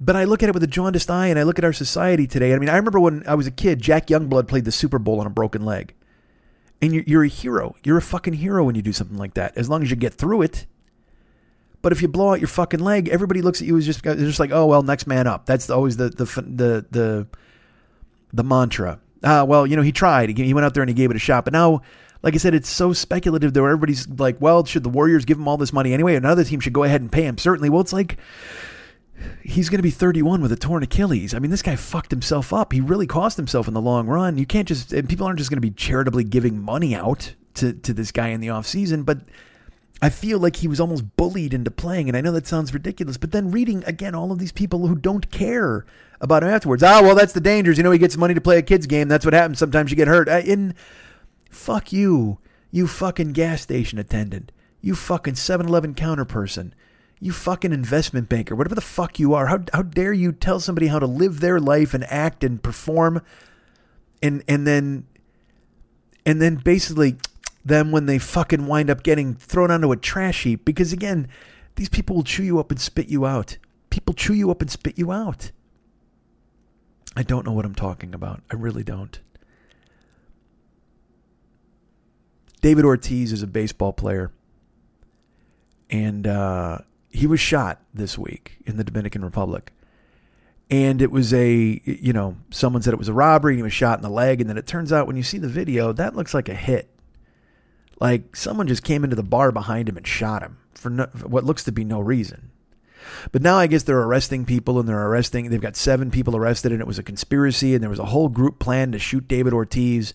But 0.00 0.16
I 0.16 0.24
look 0.24 0.42
at 0.42 0.48
it 0.48 0.52
with 0.54 0.64
a 0.64 0.68
jaundiced 0.68 1.12
eye, 1.12 1.28
and 1.28 1.38
I 1.38 1.44
look 1.44 1.60
at 1.60 1.64
our 1.64 1.72
society 1.72 2.26
today. 2.26 2.54
I 2.54 2.58
mean, 2.58 2.68
I 2.68 2.76
remember 2.76 2.98
when 2.98 3.22
I 3.28 3.36
was 3.36 3.46
a 3.46 3.52
kid, 3.52 3.80
Jack 3.80 4.08
Youngblood 4.08 4.48
played 4.48 4.64
the 4.64 4.72
Super 4.72 4.98
Bowl 4.98 5.20
on 5.20 5.28
a 5.28 5.30
broken 5.30 5.64
leg, 5.64 5.94
and 6.82 6.92
you're, 6.92 7.04
you're 7.06 7.24
a 7.24 7.28
hero. 7.28 7.74
You're 7.84 7.96
a 7.96 8.02
fucking 8.02 8.34
hero 8.34 8.64
when 8.64 8.74
you 8.74 8.82
do 8.82 8.92
something 8.92 9.16
like 9.16 9.34
that, 9.34 9.56
as 9.56 9.70
long 9.70 9.82
as 9.82 9.90
you 9.90 9.96
get 9.96 10.12
through 10.12 10.42
it. 10.42 10.66
But 11.80 11.92
if 11.92 12.02
you 12.02 12.08
blow 12.08 12.32
out 12.32 12.40
your 12.40 12.48
fucking 12.48 12.80
leg, 12.80 13.08
everybody 13.08 13.40
looks 13.40 13.60
at 13.60 13.66
you 13.66 13.76
as 13.78 13.86
just 13.86 14.04
just 14.04 14.38
like, 14.38 14.50
"Oh 14.52 14.66
well, 14.66 14.82
next 14.82 15.06
man 15.06 15.26
up." 15.26 15.46
That's 15.46 15.70
always 15.70 15.96
the 15.96 16.10
the 16.10 16.24
the 16.24 16.86
the, 16.90 17.26
the 18.32 18.44
mantra 18.44 19.00
uh, 19.22 19.44
well, 19.46 19.66
you 19.66 19.76
know, 19.76 19.82
he 19.82 19.92
tried. 19.92 20.36
He 20.36 20.54
went 20.54 20.64
out 20.64 20.74
there 20.74 20.82
and 20.82 20.90
he 20.90 20.94
gave 20.94 21.10
it 21.10 21.16
a 21.16 21.20
shot. 21.20 21.44
But 21.44 21.52
now, 21.52 21.82
like 22.22 22.34
I 22.34 22.38
said, 22.38 22.54
it's 22.54 22.68
so 22.68 22.92
speculative 22.92 23.52
that 23.52 23.60
everybody's 23.60 24.08
like, 24.08 24.40
well, 24.40 24.64
should 24.64 24.82
the 24.82 24.88
Warriors 24.88 25.24
give 25.24 25.38
him 25.38 25.48
all 25.48 25.56
this 25.56 25.72
money 25.72 25.92
anyway? 25.92 26.16
Another 26.16 26.44
team 26.44 26.60
should 26.60 26.72
go 26.72 26.84
ahead 26.84 27.00
and 27.00 27.10
pay 27.10 27.22
him. 27.22 27.38
Certainly. 27.38 27.70
Well, 27.70 27.80
it's 27.80 27.92
like 27.92 28.18
he's 29.42 29.68
going 29.68 29.78
to 29.78 29.82
be 29.82 29.90
31 29.90 30.40
with 30.40 30.52
a 30.52 30.56
torn 30.56 30.82
Achilles. 30.82 31.34
I 31.34 31.38
mean, 31.38 31.50
this 31.50 31.62
guy 31.62 31.76
fucked 31.76 32.10
himself 32.10 32.52
up. 32.52 32.72
He 32.72 32.80
really 32.80 33.06
cost 33.06 33.36
himself 33.36 33.68
in 33.68 33.74
the 33.74 33.80
long 33.80 34.06
run. 34.06 34.38
You 34.38 34.46
can't 34.46 34.68
just, 34.68 34.92
and 34.92 35.08
people 35.08 35.26
aren't 35.26 35.38
just 35.38 35.50
going 35.50 35.56
to 35.58 35.60
be 35.60 35.70
charitably 35.70 36.24
giving 36.24 36.60
money 36.60 36.94
out 36.94 37.34
to, 37.54 37.72
to 37.72 37.92
this 37.92 38.12
guy 38.12 38.28
in 38.28 38.40
the 38.40 38.48
offseason, 38.48 39.04
but 39.04 39.20
I 40.00 40.10
feel 40.10 40.38
like 40.38 40.56
he 40.56 40.68
was 40.68 40.80
almost 40.80 41.16
bullied 41.16 41.54
into 41.54 41.70
playing. 41.70 42.08
And 42.08 42.16
I 42.16 42.20
know 42.20 42.32
that 42.32 42.46
sounds 42.46 42.74
ridiculous, 42.74 43.16
but 43.16 43.30
then 43.30 43.52
reading 43.52 43.84
again 43.86 44.14
all 44.14 44.32
of 44.32 44.38
these 44.38 44.52
people 44.52 44.88
who 44.88 44.96
don't 44.96 45.30
care 45.30 45.86
about 46.20 46.42
him 46.42 46.48
afterwards. 46.48 46.82
Ah, 46.82 47.00
well, 47.02 47.14
that's 47.14 47.32
the 47.32 47.40
dangers. 47.40 47.78
You 47.78 47.84
know, 47.84 47.92
he 47.92 47.98
gets 47.98 48.16
money 48.16 48.34
to 48.34 48.40
play 48.40 48.58
a 48.58 48.62
kid's 48.62 48.86
game. 48.86 49.08
That's 49.08 49.24
what 49.24 49.34
happens. 49.34 49.58
Sometimes 49.58 49.90
you 49.90 49.96
get 49.96 50.08
hurt. 50.08 50.28
In 50.28 50.74
fuck 51.50 51.92
you, 51.92 52.38
you 52.72 52.88
fucking 52.88 53.32
gas 53.32 53.62
station 53.62 53.98
attendant. 53.98 54.50
You 54.80 54.96
fucking 54.96 55.36
7 55.36 55.66
Eleven 55.66 55.94
counter 55.94 56.24
person. 56.24 56.74
You 57.22 57.32
fucking 57.32 57.72
investment 57.72 58.28
banker. 58.28 58.56
Whatever 58.56 58.74
the 58.74 58.80
fuck 58.80 59.18
you 59.18 59.32
are. 59.32 59.46
How, 59.46 59.60
how 59.72 59.82
dare 59.82 60.12
you 60.12 60.32
tell 60.32 60.58
somebody 60.58 60.88
how 60.88 60.98
to 60.98 61.06
live 61.06 61.40
their 61.40 61.60
life 61.60 61.94
and 61.94 62.04
act 62.04 62.42
and 62.42 62.62
perform 62.62 63.22
and 64.22 64.42
and 64.48 64.66
then 64.66 65.06
and 66.26 66.42
then 66.42 66.56
basically 66.56 67.16
them 67.64 67.92
when 67.92 68.06
they 68.06 68.18
fucking 68.18 68.66
wind 68.66 68.90
up 68.90 69.04
getting 69.04 69.34
thrown 69.34 69.70
onto 69.70 69.92
a 69.92 69.96
trash 69.96 70.42
heap 70.42 70.64
because 70.64 70.92
again 70.92 71.28
these 71.76 71.88
people 71.88 72.16
will 72.16 72.24
chew 72.24 72.42
you 72.42 72.58
up 72.58 72.72
and 72.72 72.80
spit 72.80 73.08
you 73.08 73.24
out 73.24 73.56
people 73.90 74.12
chew 74.14 74.34
you 74.34 74.50
up 74.50 74.60
and 74.60 74.70
spit 74.70 74.98
you 74.98 75.12
out 75.12 75.52
I 77.14 77.22
don't 77.22 77.44
know 77.44 77.52
what 77.52 77.64
I'm 77.64 77.74
talking 77.74 78.14
about. 78.14 78.42
I 78.50 78.54
really 78.54 78.82
don't. 78.82 79.20
David 82.62 82.84
Ortiz 82.84 83.32
is 83.32 83.42
a 83.42 83.46
baseball 83.46 83.92
player, 83.92 84.30
and 85.90 86.26
uh, 86.26 86.78
he 87.12 87.26
was 87.26 87.40
shot 87.40 87.80
this 87.92 88.18
week 88.18 88.58
in 88.66 88.78
the 88.78 88.84
Dominican 88.84 89.24
Republic. 89.24 89.72
And 90.70 91.02
it 91.02 91.10
was 91.10 91.34
a, 91.34 91.80
you 91.84 92.14
know, 92.14 92.36
someone 92.50 92.80
said 92.80 92.94
it 92.94 92.98
was 92.98 93.08
a 93.08 93.12
robbery 93.12 93.52
and 93.52 93.58
he 93.58 93.62
was 93.62 93.74
shot 93.74 93.98
in 93.98 94.02
the 94.02 94.08
leg. 94.08 94.40
And 94.40 94.48
then 94.48 94.56
it 94.56 94.66
turns 94.66 94.92
out 94.92 95.06
when 95.06 95.16
you 95.16 95.22
see 95.22 95.36
the 95.36 95.48
video, 95.48 95.92
that 95.92 96.16
looks 96.16 96.32
like 96.32 96.48
a 96.48 96.54
hit. 96.54 96.88
Like 98.00 98.34
someone 98.34 98.66
just 98.66 98.82
came 98.82 99.04
into 99.04 99.14
the 99.14 99.22
bar 99.22 99.52
behind 99.52 99.88
him 99.88 99.98
and 99.98 100.06
shot 100.06 100.42
him 100.42 100.56
for, 100.72 100.88
no, 100.88 101.06
for 101.14 101.28
what 101.28 101.44
looks 101.44 101.64
to 101.64 101.72
be 101.72 101.84
no 101.84 102.00
reason. 102.00 102.50
But 103.30 103.42
now 103.42 103.56
I 103.56 103.66
guess 103.66 103.82
they're 103.82 104.00
arresting 104.00 104.46
people 104.46 104.80
and 104.80 104.88
they're 104.88 105.06
arresting. 105.06 105.50
They've 105.50 105.60
got 105.60 105.76
seven 105.76 106.10
people 106.10 106.34
arrested 106.34 106.72
and 106.72 106.80
it 106.80 106.86
was 106.86 106.98
a 106.98 107.02
conspiracy 107.02 107.74
and 107.74 107.82
there 107.82 107.90
was 107.90 107.98
a 107.98 108.06
whole 108.06 108.30
group 108.30 108.58
plan 108.58 108.92
to 108.92 108.98
shoot 108.98 109.28
David 109.28 109.52
Ortiz. 109.52 110.14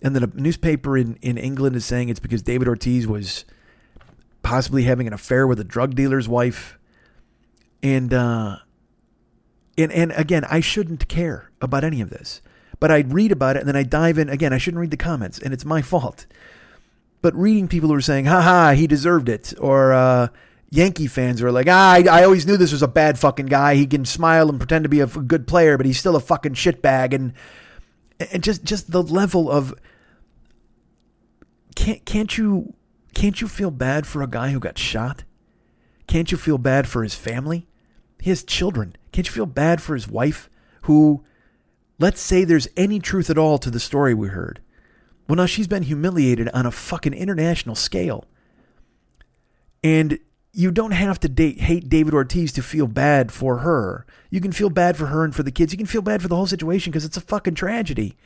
And 0.00 0.16
then 0.16 0.22
a 0.22 0.28
newspaper 0.28 0.96
in, 0.96 1.18
in 1.20 1.36
England 1.36 1.76
is 1.76 1.84
saying 1.84 2.08
it's 2.08 2.20
because 2.20 2.42
David 2.42 2.68
Ortiz 2.68 3.06
was 3.06 3.44
possibly 4.42 4.84
having 4.84 5.06
an 5.06 5.12
affair 5.12 5.46
with 5.46 5.60
a 5.60 5.64
drug 5.64 5.94
dealer's 5.94 6.28
wife. 6.28 6.78
And, 7.82 8.12
uh, 8.12 8.56
and, 9.76 9.92
and 9.92 10.12
again, 10.12 10.44
I 10.44 10.60
shouldn't 10.60 11.08
care 11.08 11.50
about 11.60 11.84
any 11.84 12.00
of 12.00 12.10
this. 12.10 12.42
But 12.78 12.90
I 12.90 13.00
read 13.00 13.32
about 13.32 13.56
it 13.56 13.60
and 13.60 13.68
then 13.68 13.76
I 13.76 13.84
dive 13.84 14.18
in. 14.18 14.28
Again, 14.28 14.52
I 14.52 14.58
shouldn't 14.58 14.80
read 14.80 14.90
the 14.90 14.96
comments 14.96 15.38
and 15.38 15.54
it's 15.54 15.64
my 15.64 15.82
fault. 15.82 16.26
But 17.20 17.34
reading 17.34 17.68
people 17.68 17.88
who 17.88 17.94
are 17.94 18.00
saying, 18.00 18.24
ha 18.24 18.40
ha, 18.42 18.72
he 18.72 18.86
deserved 18.86 19.28
it. 19.28 19.54
Or, 19.58 19.92
uh, 19.92 20.28
Yankee 20.70 21.06
fans 21.06 21.42
are 21.42 21.52
like, 21.52 21.66
ah, 21.68 21.92
I, 21.92 22.04
I, 22.10 22.24
always 22.24 22.46
knew 22.46 22.56
this 22.56 22.72
was 22.72 22.82
a 22.82 22.88
bad 22.88 23.18
fucking 23.18 23.44
guy. 23.44 23.74
He 23.74 23.86
can 23.86 24.06
smile 24.06 24.48
and 24.48 24.58
pretend 24.58 24.84
to 24.84 24.88
be 24.88 25.00
a 25.00 25.06
good 25.06 25.46
player, 25.46 25.76
but 25.76 25.84
he's 25.84 25.98
still 25.98 26.16
a 26.16 26.20
fucking 26.20 26.54
shitbag. 26.54 27.12
And 27.12 27.34
and 28.32 28.42
just 28.42 28.64
just 28.64 28.90
the 28.90 29.02
level 29.02 29.50
of 29.50 29.74
can't 31.74 32.04
can't 32.06 32.38
you 32.38 32.74
can't 33.14 33.40
you 33.40 33.48
feel 33.48 33.70
bad 33.70 34.06
for 34.06 34.22
a 34.22 34.26
guy 34.26 34.50
who 34.50 34.60
got 34.60 34.78
shot? 34.78 35.24
Can't 36.06 36.32
you 36.32 36.38
feel 36.38 36.58
bad 36.58 36.88
for 36.88 37.02
his 37.02 37.14
family? 37.14 37.66
He 38.20 38.30
has 38.30 38.44
children. 38.44 38.96
Can't 39.12 39.26
you 39.26 39.32
feel 39.32 39.46
bad 39.46 39.82
for 39.82 39.94
his 39.94 40.08
wife 40.08 40.48
who 40.82 41.24
let's 41.98 42.20
say 42.20 42.44
there's 42.44 42.68
any 42.76 42.98
truth 42.98 43.30
at 43.30 43.38
all 43.38 43.58
to 43.58 43.70
the 43.70 43.80
story 43.80 44.12
we 44.12 44.28
heard. 44.28 44.60
Well, 45.28 45.36
now 45.36 45.46
she's 45.46 45.68
been 45.68 45.84
humiliated 45.84 46.48
on 46.48 46.66
a 46.66 46.72
fucking 46.72 47.14
international 47.14 47.76
scale. 47.76 48.24
And 49.84 50.18
you 50.52 50.70
don't 50.70 50.90
have 50.90 51.20
to 51.20 51.28
date, 51.28 51.60
hate 51.60 51.88
David 51.88 52.12
Ortiz 52.12 52.52
to 52.54 52.62
feel 52.62 52.88
bad 52.88 53.30
for 53.32 53.58
her. 53.58 54.04
You 54.30 54.40
can 54.40 54.52
feel 54.52 54.68
bad 54.68 54.96
for 54.96 55.06
her 55.06 55.24
and 55.24 55.34
for 55.34 55.44
the 55.44 55.52
kids. 55.52 55.72
You 55.72 55.78
can 55.78 55.86
feel 55.86 56.02
bad 56.02 56.20
for 56.20 56.28
the 56.28 56.36
whole 56.36 56.46
situation 56.46 56.90
because 56.90 57.04
it's 57.04 57.16
a 57.16 57.22
fucking 57.22 57.54
tragedy. 57.54 58.16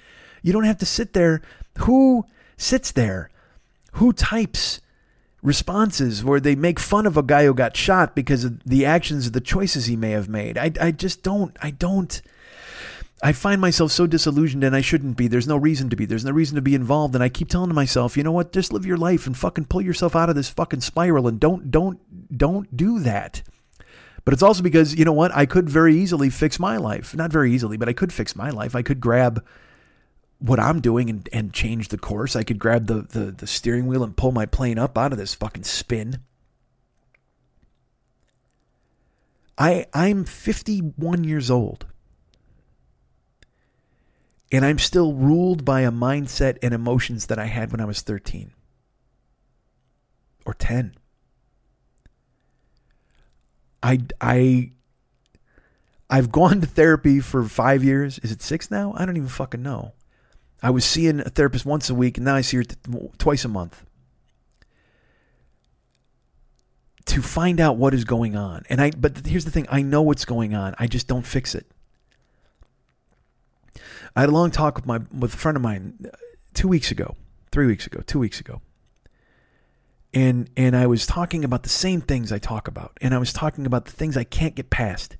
You 0.43 0.53
don't 0.53 0.65
have 0.65 0.79
to 0.79 0.87
sit 0.87 1.13
there. 1.13 1.43
Who 1.81 2.25
sits 2.57 2.93
there? 2.93 3.31
Who 3.97 4.13
types 4.13 4.81
responses 5.43 6.23
where 6.23 6.41
they 6.41 6.55
make 6.55 6.79
fun 6.79 7.07
of 7.07 7.17
a 7.17 7.23
guy 7.23 7.45
who 7.47 7.55
got 7.55 7.77
shot 7.77 8.15
because 8.15 8.45
of 8.45 8.63
the 8.65 8.85
actions, 8.85 9.27
of 9.27 9.33
the 9.33 9.41
choices 9.41 9.87
he 9.87 9.97
may 9.97 10.11
have 10.11 10.29
made? 10.29 10.59
I, 10.59 10.71
I 10.79 10.91
just 10.91 11.23
don't. 11.23 11.57
I 11.63 11.71
don't. 11.71 12.21
I 13.23 13.33
find 13.33 13.59
myself 13.59 13.93
so 13.93 14.07
disillusioned 14.07 14.65
and 14.65 14.77
I 14.77 14.83
shouldn't 14.83 15.17
be. 15.17 15.29
There's 15.29 15.49
no 15.49 15.57
reason 15.57 15.89
to 15.89 15.97
be. 15.97 16.05
There's 16.05 16.27
no 16.27 16.31
reason 16.31 16.57
to 16.57 16.63
be 16.63 16.75
involved. 16.75 17.15
And 17.15 17.25
I 17.25 17.31
keep 17.31 17.49
telling 17.49 17.75
myself, 17.75 18.19
you 18.19 18.23
know 18.23 18.33
what? 18.33 18.53
Just 18.53 18.71
live 18.71 18.85
your 18.85 18.99
life 18.99 19.27
and 19.27 19.35
fucking 19.35 19.65
pull 19.65 19.81
yourself 19.81 20.15
out 20.15 20.29
of 20.29 20.35
this 20.35 20.51
fucking 20.51 20.83
spiral 20.83 21.27
and 21.27 21.41
don't, 21.41 21.71
don't, 21.71 21.99
don't 22.37 22.77
do 22.77 22.99
that. 22.99 23.43
But 24.27 24.35
it's 24.35 24.43
also 24.43 24.63
because, 24.63 24.95
you 24.95 25.07
know 25.07 25.13
what? 25.15 25.35
I 25.35 25.47
could 25.47 25.71
very 25.71 25.97
easily 25.97 26.29
fix 26.29 26.59
my 26.59 26.77
life. 26.77 27.15
Not 27.15 27.33
very 27.33 27.53
easily, 27.53 27.79
but 27.79 27.89
I 27.89 27.95
could 27.95 28.13
fix 28.13 28.37
my 28.37 28.51
life. 28.51 28.77
I 28.77 28.83
could 28.83 29.01
grab 29.01 29.43
what 30.39 30.61
I'm 30.61 30.81
doing 30.81 31.09
and, 31.09 31.29
and 31.33 31.53
change 31.53 31.89
the 31.89 31.99
course. 31.99 32.37
I 32.37 32.43
could 32.43 32.59
grab 32.59 32.87
the, 32.87 33.03
the, 33.03 33.33
the 33.33 33.47
steering 33.47 33.87
wheel 33.87 34.05
and 34.05 34.17
pull 34.17 34.33
my 34.33 34.47
plane 34.47 34.79
up 34.79 34.99
out 34.99 35.13
of 35.13 35.19
this 35.19 35.35
fucking 35.35 35.65
spin. 35.65 36.21
I, 39.59 39.87
I'm 39.95 40.25
51 40.25 41.25
years 41.25 41.51
old 41.51 41.87
and 44.53 44.65
I'm 44.65 44.79
still 44.79 45.15
ruled 45.15 45.65
by 45.65 45.81
a 45.81 45.91
mindset 45.91 46.59
and 46.63 46.75
emotions 46.75 47.27
that 47.27 47.39
I 47.39 47.47
had 47.47 47.73
when 47.73 47.81
I 47.81 47.85
was 47.85 48.03
13 48.03 48.53
or 50.45 50.55
10. 50.55 50.95
I, 53.83 54.01
I, 54.21 54.73
I've 56.09 56.31
gone 56.31 56.61
to 56.61 56.67
therapy 56.67 57.21
for 57.21 57.45
five 57.45 57.83
years. 57.83 58.19
Is 58.21 58.31
it 58.31 58.43
six 58.43 58.71
now? 58.71 58.93
I 58.97 59.05
don't 59.05 59.17
even 59.17 59.29
fucking 59.29 59.63
know. 59.63 59.93
I 60.63 60.71
was 60.71 60.85
seeing 60.85 61.21
a 61.21 61.31
therapist 61.31 61.67
once 61.67 61.91
a 61.91 61.95
week, 61.95 62.17
and 62.17 62.25
now 62.25 62.35
I 62.35 62.41
see 62.41 62.59
her 62.59 62.65
twice 63.19 63.45
a 63.45 63.49
month 63.49 63.85
to 67.07 67.23
find 67.23 67.61
out 67.61 67.77
what 67.77 67.95
is 67.95 68.05
going 68.05 68.37
on. 68.37 68.65
And 68.69 68.81
I, 68.81 68.91
but 68.91 69.27
here's 69.27 69.45
the 69.45 69.51
thing: 69.51 69.67
I 69.71 69.83
know 69.83 70.03
what's 70.03 70.25
going 70.25 70.55
on. 70.55 70.75
I 70.79 70.87
just 70.87 71.07
don't 71.07 71.27
fix 71.27 71.55
it. 71.55 71.67
I 74.15 74.21
had 74.21 74.29
a 74.29 74.33
long 74.33 74.51
talk 74.51 74.77
with 74.77 74.87
my 74.87 75.01
with 75.17 75.35
a 75.35 75.37
friend 75.37 75.57
of 75.57 75.63
mine 75.63 75.95
uh, 76.05 76.17
two 76.55 76.69
weeks 76.69 76.91
ago, 76.91 77.17
three 77.53 77.67
weeks 77.67 77.87
ago, 77.87 78.03
two 78.07 78.19
weeks 78.19 78.41
ago, 78.41 78.63
and 80.15 80.49
and 80.57 80.75
I 80.75 80.87
was 80.87 81.07
talking 81.07 81.45
about 81.45 81.63
the 81.63 81.69
same 81.69 82.01
things 82.01 82.33
I 82.33 82.39
talk 82.39 82.67
about, 82.67 82.97
and 83.01 83.15
I 83.15 83.19
was 83.19 83.33
talking 83.33 83.67
about 83.67 83.85
the 83.85 83.93
things 83.93 84.17
I 84.17 84.25
can't 84.25 84.55
get 84.55 84.71
past. 84.71 85.17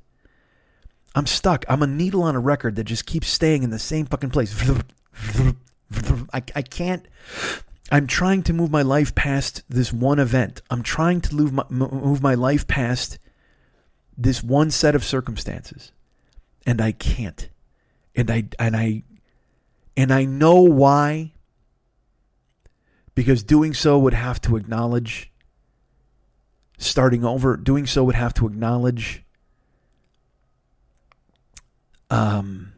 I'm 1.15 1.27
stuck. 1.27 1.65
I'm 1.69 1.83
a 1.83 1.87
needle 1.87 2.23
on 2.23 2.37
a 2.37 2.41
record 2.41 2.77
that 2.77 2.85
just 2.85 3.07
keeps 3.07 3.29
staying 3.29 3.63
in 3.63 3.71
the 3.71 3.79
same 3.79 4.07
fucking 4.07 4.31
place. 4.31 4.55
I, 6.33 6.43
I 6.55 6.63
can't. 6.63 7.07
I'm 7.91 8.07
trying 8.07 8.43
to 8.45 8.53
move 8.53 8.71
my 8.71 8.83
life 8.83 9.15
past 9.15 9.63
this 9.69 9.93
one 9.93 10.19
event. 10.19 10.63
I'm 10.71 10.83
trying 10.83 11.21
to 11.23 11.35
move 11.35 11.53
my, 11.53 11.65
move 11.71 12.23
my 12.23 12.35
life 12.35 12.67
past 12.67 13.19
this 14.19 14.43
one 14.43 14.71
set 14.71 14.95
of 14.95 15.05
circumstances, 15.05 15.93
and 16.65 16.81
I 16.81 16.93
can't. 16.93 17.49
And 18.15 18.31
I 18.31 18.45
and 18.59 18.77
I 18.77 19.03
and 19.97 20.13
I 20.13 20.25
know 20.25 20.61
why. 20.61 21.33
Because 23.15 23.43
doing 23.43 23.73
so 23.73 23.99
would 23.99 24.13
have 24.13 24.43
to 24.43 24.57
acknowledge 24.57 25.33
starting 26.77 27.25
over. 27.25 27.57
Doing 27.57 27.87
so 27.87 28.05
would 28.05 28.15
have 28.15 28.35
to 28.35 28.47
acknowledge 28.47 29.25
um, 32.11 32.73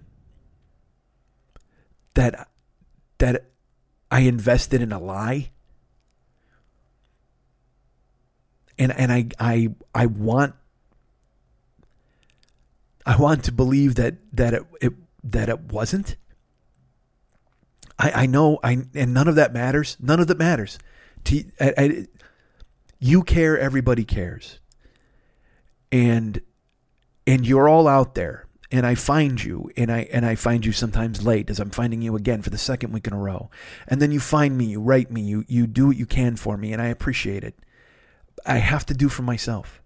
that 2.19 2.49
that 3.19 3.45
I 4.11 4.21
invested 4.21 4.83
in 4.83 4.91
a 4.91 4.99
lie. 4.99 5.51
And 8.77 8.93
and 8.93 9.13
I 9.13 9.29
I 9.39 9.69
I 9.95 10.07
want 10.07 10.57
I 13.07 13.17
want 13.17 13.45
to 13.45 13.53
believe 13.53 13.95
that 13.95 14.17
that 14.33 14.53
it, 14.53 14.63
it 14.81 14.93
that 15.23 15.49
it 15.49 15.73
wasn't. 15.73 16.17
I, 18.01 18.23
I 18.23 18.27
know 18.27 18.59
I 18.65 18.83
and 18.95 19.15
none 19.15 19.29
of 19.29 19.37
that 19.37 19.53
matters. 19.53 19.97
None 20.01 20.19
of 20.19 20.27
that 20.27 20.39
matters. 20.39 20.77
To, 21.25 21.45
I, 21.61 21.75
I, 21.79 22.07
you 22.99 23.23
care, 23.23 23.57
everybody 23.57 24.05
cares, 24.05 24.59
and 25.93 26.41
and 27.29 27.47
you're 27.47 27.69
all 27.69 27.87
out 27.87 28.17
there 28.17 28.48
and 28.71 28.85
I 28.85 28.95
find 28.95 29.43
you 29.43 29.71
and 29.77 29.91
I 29.91 30.09
and 30.13 30.27
I 30.27 30.35
find 30.35 30.65
you 30.65 30.73
sometimes 30.73 31.25
late 31.25 31.49
as 31.49 31.59
I'm 31.59 31.71
finding 31.71 32.03
you 32.03 32.17
again 32.17 32.43
for 32.43 32.51
the 32.51 32.59
second 32.59 32.93
week 32.93 33.07
in 33.07 33.13
a 33.13 33.19
row. 33.19 33.51
And 33.87 34.01
then 34.01 34.13
you 34.13 34.21
find 34.21 34.59
me, 34.59 34.67
you 34.67 34.81
write 34.81 35.11
me, 35.11 35.23
you 35.23 35.45
you 35.49 35.67
do 35.67 35.87
what 35.87 35.97
you 35.97 36.07
can 36.07 36.37
for 36.37 36.57
me 36.57 36.73
and 36.73 36.83
I 36.83 36.87
appreciate 36.89 37.45
it. 37.45 37.55
I 38.45 38.59
have 38.59 38.85
to 38.87 38.95
do 38.95 39.09
for 39.09 39.23
myself. 39.23 39.81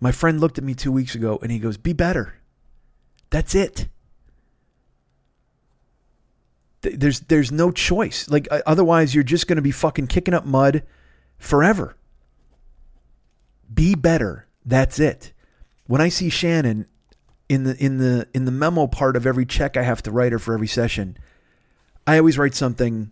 My 0.00 0.12
friend 0.12 0.40
looked 0.40 0.58
at 0.58 0.64
me 0.64 0.74
2 0.74 0.92
weeks 0.92 1.14
ago 1.14 1.38
and 1.42 1.50
he 1.50 1.58
goes, 1.58 1.76
"Be 1.76 1.92
better." 1.92 2.34
That's 3.30 3.54
it. 3.54 3.88
There's 6.82 7.20
there's 7.20 7.50
no 7.50 7.72
choice. 7.72 8.28
Like 8.30 8.46
otherwise 8.64 9.14
you're 9.14 9.24
just 9.24 9.48
going 9.48 9.56
to 9.56 9.62
be 9.62 9.72
fucking 9.72 10.06
kicking 10.06 10.34
up 10.34 10.46
mud 10.46 10.84
forever. 11.36 11.96
Be 13.72 13.96
better. 13.96 14.46
That's 14.64 15.00
it. 15.00 15.32
When 15.86 16.00
I 16.00 16.08
see 16.08 16.28
Shannon 16.28 16.86
in 17.48 17.64
the 17.64 17.76
in 17.82 17.98
the 17.98 18.28
in 18.34 18.44
the 18.44 18.50
memo 18.50 18.86
part 18.86 19.16
of 19.16 19.26
every 19.26 19.46
check 19.46 19.76
I 19.76 19.82
have 19.82 20.02
to 20.02 20.10
write 20.10 20.32
or 20.32 20.38
for 20.38 20.54
every 20.54 20.66
session, 20.66 21.16
I 22.06 22.18
always 22.18 22.38
write 22.38 22.54
something 22.54 23.10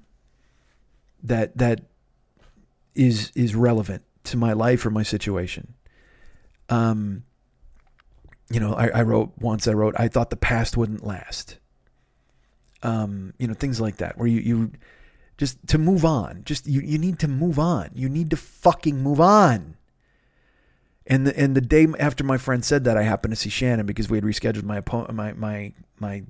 that 1.22 1.56
that 1.58 1.82
is 2.94 3.32
is 3.34 3.54
relevant 3.54 4.02
to 4.24 4.36
my 4.36 4.52
life 4.52 4.84
or 4.84 4.90
my 4.90 5.02
situation. 5.02 5.74
Um, 6.68 7.24
you 8.50 8.60
know, 8.60 8.74
I, 8.74 8.88
I 8.88 9.02
wrote 9.02 9.32
once. 9.38 9.66
I 9.66 9.72
wrote, 9.72 9.94
I 9.98 10.08
thought 10.08 10.30
the 10.30 10.36
past 10.36 10.76
wouldn't 10.76 11.04
last. 11.04 11.58
Um, 12.82 13.32
you 13.38 13.46
know, 13.48 13.54
things 13.54 13.80
like 13.80 13.96
that, 13.96 14.18
where 14.18 14.28
you 14.28 14.40
you 14.40 14.72
just 15.38 15.66
to 15.68 15.78
move 15.78 16.04
on. 16.04 16.42
Just 16.44 16.66
you 16.66 16.80
you 16.80 16.98
need 16.98 17.18
to 17.20 17.28
move 17.28 17.58
on. 17.58 17.90
You 17.94 18.08
need 18.08 18.30
to 18.30 18.36
fucking 18.36 19.02
move 19.02 19.20
on. 19.20 19.76
And 21.06 21.26
the 21.26 21.38
and 21.38 21.54
the 21.54 21.60
day 21.60 21.86
after 21.98 22.24
my 22.24 22.36
friend 22.36 22.64
said 22.64 22.84
that, 22.84 22.96
I 22.96 23.02
happened 23.02 23.32
to 23.32 23.36
see 23.36 23.50
Shannon 23.50 23.86
because 23.86 24.10
we 24.10 24.16
had 24.16 24.24
rescheduled 24.24 24.64
my 24.64 24.82
my 25.12 25.32
my 25.34 25.72
my 25.98 26.22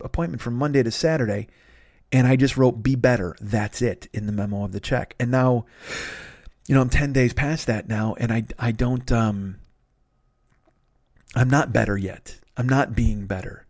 appointment 0.00 0.40
from 0.40 0.54
Monday 0.54 0.82
to 0.82 0.90
Saturday, 0.90 1.48
and 2.10 2.26
I 2.26 2.36
just 2.36 2.56
wrote 2.56 2.82
"be 2.82 2.94
better." 2.94 3.36
That's 3.40 3.82
it 3.82 4.08
in 4.12 4.26
the 4.26 4.32
memo 4.32 4.64
of 4.64 4.72
the 4.72 4.80
check. 4.80 5.14
And 5.20 5.30
now, 5.30 5.66
you 6.66 6.74
know, 6.74 6.80
I'm 6.80 6.88
ten 6.90 7.12
days 7.12 7.34
past 7.34 7.66
that 7.66 7.86
now, 7.86 8.14
and 8.18 8.32
I 8.32 8.44
I 8.58 8.72
don't 8.72 9.10
um. 9.12 9.56
I'm 11.36 11.50
not 11.50 11.72
better 11.72 11.98
yet. 11.98 12.38
I'm 12.56 12.68
not 12.68 12.94
being 12.94 13.26
better. 13.26 13.66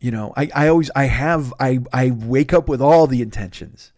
You 0.00 0.10
know, 0.10 0.32
I, 0.36 0.50
I 0.54 0.68
always 0.68 0.90
I 0.96 1.04
have 1.04 1.54
I 1.60 1.78
I 1.92 2.10
wake 2.10 2.52
up 2.52 2.68
with 2.68 2.82
all 2.82 3.06
the 3.06 3.22
intentions 3.22 3.92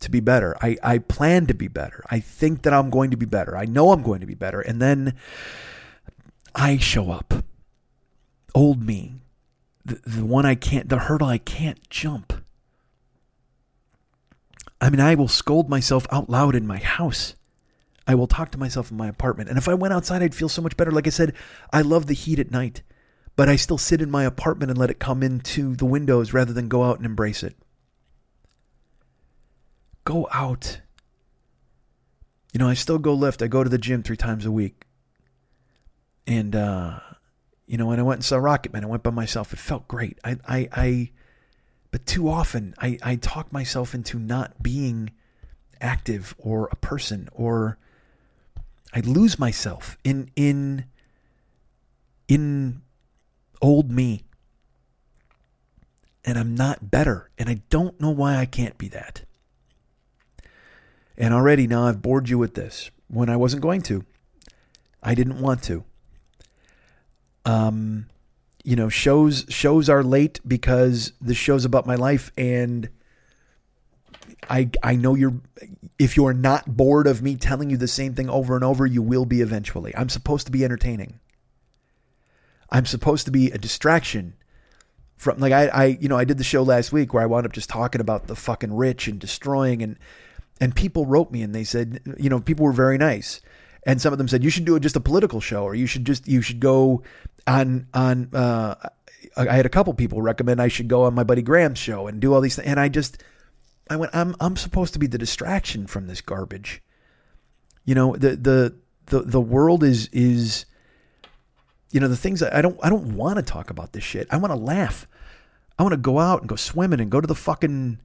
to 0.00 0.10
be 0.10 0.20
better. 0.20 0.56
I, 0.60 0.76
I 0.82 0.98
plan 0.98 1.46
to 1.46 1.54
be 1.54 1.68
better. 1.68 2.04
I 2.10 2.20
think 2.20 2.62
that 2.62 2.72
I'm 2.72 2.90
going 2.90 3.10
to 3.10 3.16
be 3.16 3.26
better. 3.26 3.56
I 3.56 3.64
know 3.64 3.92
I'm 3.92 4.02
going 4.02 4.20
to 4.20 4.26
be 4.26 4.34
better. 4.34 4.60
And 4.60 4.80
then 4.80 5.14
I 6.54 6.76
show 6.76 7.10
up. 7.10 7.44
Old 8.54 8.82
me. 8.82 9.14
The, 9.84 10.00
the 10.06 10.24
one 10.24 10.46
I 10.46 10.54
can't, 10.54 10.88
the 10.88 10.98
hurdle 10.98 11.28
I 11.28 11.38
can't 11.38 11.88
jump. 11.90 12.32
I 14.80 14.90
mean, 14.90 15.00
I 15.00 15.14
will 15.14 15.28
scold 15.28 15.68
myself 15.68 16.06
out 16.10 16.28
loud 16.28 16.54
in 16.54 16.66
my 16.66 16.78
house. 16.78 17.34
I 18.06 18.14
will 18.14 18.26
talk 18.26 18.50
to 18.50 18.58
myself 18.58 18.90
in 18.90 18.96
my 18.96 19.08
apartment. 19.08 19.48
And 19.48 19.56
if 19.56 19.68
I 19.68 19.74
went 19.74 19.94
outside, 19.94 20.22
I'd 20.22 20.34
feel 20.34 20.48
so 20.48 20.60
much 20.60 20.76
better. 20.76 20.90
Like 20.90 21.06
I 21.06 21.10
said, 21.10 21.34
I 21.72 21.80
love 21.80 22.06
the 22.06 22.14
heat 22.14 22.38
at 22.38 22.50
night, 22.50 22.82
but 23.34 23.48
I 23.48 23.56
still 23.56 23.78
sit 23.78 24.02
in 24.02 24.10
my 24.10 24.24
apartment 24.24 24.70
and 24.70 24.78
let 24.78 24.90
it 24.90 24.98
come 24.98 25.22
into 25.22 25.74
the 25.74 25.86
windows 25.86 26.34
rather 26.34 26.52
than 26.52 26.68
go 26.68 26.82
out 26.82 26.98
and 26.98 27.06
embrace 27.06 27.42
it. 27.42 27.56
Go 30.04 30.28
out. 30.32 30.80
You 32.52 32.58
know, 32.58 32.68
I 32.68 32.74
still 32.74 32.98
go 32.98 33.14
lift. 33.14 33.42
I 33.42 33.46
go 33.46 33.64
to 33.64 33.70
the 33.70 33.78
gym 33.78 34.02
three 34.02 34.16
times 34.16 34.46
a 34.46 34.52
week. 34.52 34.84
And, 36.26 36.54
uh, 36.54 37.00
you 37.66 37.76
know, 37.76 37.86
when 37.86 37.98
I 37.98 38.02
went 38.02 38.18
and 38.18 38.24
saw 38.24 38.36
Rocketman, 38.36 38.84
I 38.84 38.86
went 38.86 39.02
by 39.02 39.10
myself. 39.10 39.52
It 39.52 39.58
felt 39.58 39.88
great. 39.88 40.18
I, 40.24 40.36
I, 40.46 40.68
I 40.72 41.10
but 41.94 42.06
too 42.06 42.28
often 42.28 42.74
I, 42.78 42.98
I 43.04 43.14
talk 43.14 43.52
myself 43.52 43.94
into 43.94 44.18
not 44.18 44.60
being 44.60 45.10
active 45.80 46.34
or 46.38 46.68
a 46.72 46.76
person 46.76 47.28
or 47.32 47.78
I 48.92 48.98
lose 48.98 49.38
myself 49.38 49.96
in, 50.02 50.28
in, 50.34 50.86
in 52.26 52.82
old 53.62 53.92
me. 53.92 54.24
And 56.24 56.36
I'm 56.36 56.56
not 56.56 56.90
better. 56.90 57.30
And 57.38 57.48
I 57.48 57.62
don't 57.70 58.00
know 58.00 58.10
why 58.10 58.38
I 58.38 58.46
can't 58.46 58.76
be 58.76 58.88
that. 58.88 59.24
And 61.16 61.32
already 61.32 61.66
now 61.66 61.86
I've 61.86 62.02
bored 62.02 62.28
you 62.28 62.38
with 62.38 62.54
this 62.54 62.90
when 63.08 63.28
I 63.28 63.36
wasn't 63.36 63.62
going 63.62 63.82
to. 63.82 64.04
I 65.02 65.14
didn't 65.14 65.40
want 65.40 65.62
to. 65.64 65.84
Um, 67.44 68.06
you 68.64 68.74
know, 68.74 68.88
shows 68.88 69.44
shows 69.48 69.88
are 69.88 70.02
late 70.02 70.40
because 70.46 71.12
the 71.20 71.34
show's 71.34 71.64
about 71.64 71.86
my 71.86 71.94
life 71.94 72.32
and 72.36 72.88
I 74.48 74.70
I 74.82 74.96
know 74.96 75.14
you're 75.14 75.34
if 75.98 76.16
you're 76.16 76.32
not 76.32 76.76
bored 76.76 77.06
of 77.06 77.22
me 77.22 77.36
telling 77.36 77.70
you 77.70 77.76
the 77.76 77.88
same 77.88 78.14
thing 78.14 78.28
over 78.28 78.54
and 78.54 78.64
over, 78.64 78.86
you 78.86 79.02
will 79.02 79.26
be 79.26 79.42
eventually. 79.42 79.94
I'm 79.96 80.08
supposed 80.08 80.46
to 80.46 80.52
be 80.52 80.64
entertaining. 80.64 81.20
I'm 82.70 82.86
supposed 82.86 83.26
to 83.26 83.30
be 83.30 83.50
a 83.50 83.58
distraction 83.58 84.34
from 85.16 85.38
like 85.38 85.52
I 85.52 85.66
I 85.66 85.84
you 86.00 86.08
know, 86.08 86.18
I 86.18 86.24
did 86.24 86.38
the 86.38 86.44
show 86.44 86.62
last 86.62 86.92
week 86.92 87.12
where 87.12 87.22
I 87.22 87.26
wound 87.26 87.46
up 87.46 87.52
just 87.52 87.68
talking 87.68 88.00
about 88.00 88.26
the 88.26 88.36
fucking 88.36 88.74
rich 88.74 89.06
and 89.08 89.18
destroying 89.18 89.82
and 89.82 89.98
and 90.60 90.74
people 90.74 91.06
wrote 91.06 91.30
me 91.30 91.42
and 91.42 91.54
they 91.54 91.64
said, 91.64 92.00
you 92.18 92.30
know, 92.30 92.40
people 92.40 92.64
were 92.64 92.72
very 92.72 92.98
nice. 92.98 93.40
And 93.86 94.00
some 94.00 94.12
of 94.12 94.18
them 94.18 94.28
said, 94.28 94.42
you 94.42 94.50
should 94.50 94.64
do 94.64 94.78
just 94.80 94.96
a 94.96 95.00
political 95.00 95.40
show 95.40 95.64
or 95.64 95.74
you 95.74 95.86
should 95.86 96.04
just, 96.04 96.26
you 96.26 96.40
should 96.40 96.60
go 96.60 97.02
on, 97.46 97.86
on, 97.92 98.30
uh, 98.32 98.74
I 99.36 99.56
had 99.56 99.66
a 99.66 99.70
couple 99.70 99.92
people 99.94 100.22
recommend 100.22 100.60
I 100.62 100.68
should 100.68 100.88
go 100.88 101.04
on 101.04 101.14
my 101.14 101.24
buddy 101.24 101.42
Graham's 101.42 101.78
show 101.78 102.06
and 102.06 102.20
do 102.20 102.32
all 102.32 102.40
these 102.40 102.56
things. 102.56 102.68
And 102.68 102.78
I 102.78 102.88
just, 102.88 103.22
I 103.90 103.96
went, 103.96 104.14
I'm, 104.14 104.34
I'm 104.40 104.56
supposed 104.56 104.92
to 104.94 104.98
be 104.98 105.06
the 105.06 105.18
distraction 105.18 105.86
from 105.86 106.06
this 106.06 106.20
garbage. 106.20 106.82
You 107.84 107.94
know, 107.94 108.16
the, 108.16 108.36
the, 108.36 108.74
the, 109.06 109.20
the 109.20 109.40
world 109.40 109.82
is, 109.82 110.08
is, 110.12 110.64
you 111.90 112.00
know, 112.00 112.08
the 112.08 112.16
things 112.16 112.42
I 112.42 112.62
don't, 112.62 112.78
I 112.82 112.88
don't 112.88 113.16
want 113.16 113.36
to 113.36 113.42
talk 113.42 113.70
about 113.70 113.92
this 113.92 114.04
shit. 114.04 114.26
I 114.30 114.36
want 114.38 114.52
to 114.52 114.58
laugh. 114.58 115.06
I 115.78 115.82
want 115.82 115.92
to 115.92 115.98
go 115.98 116.18
out 116.18 116.40
and 116.40 116.48
go 116.48 116.56
swimming 116.56 117.00
and 117.00 117.10
go 117.10 117.20
to 117.20 117.26
the 117.26 117.34
fucking, 117.34 118.00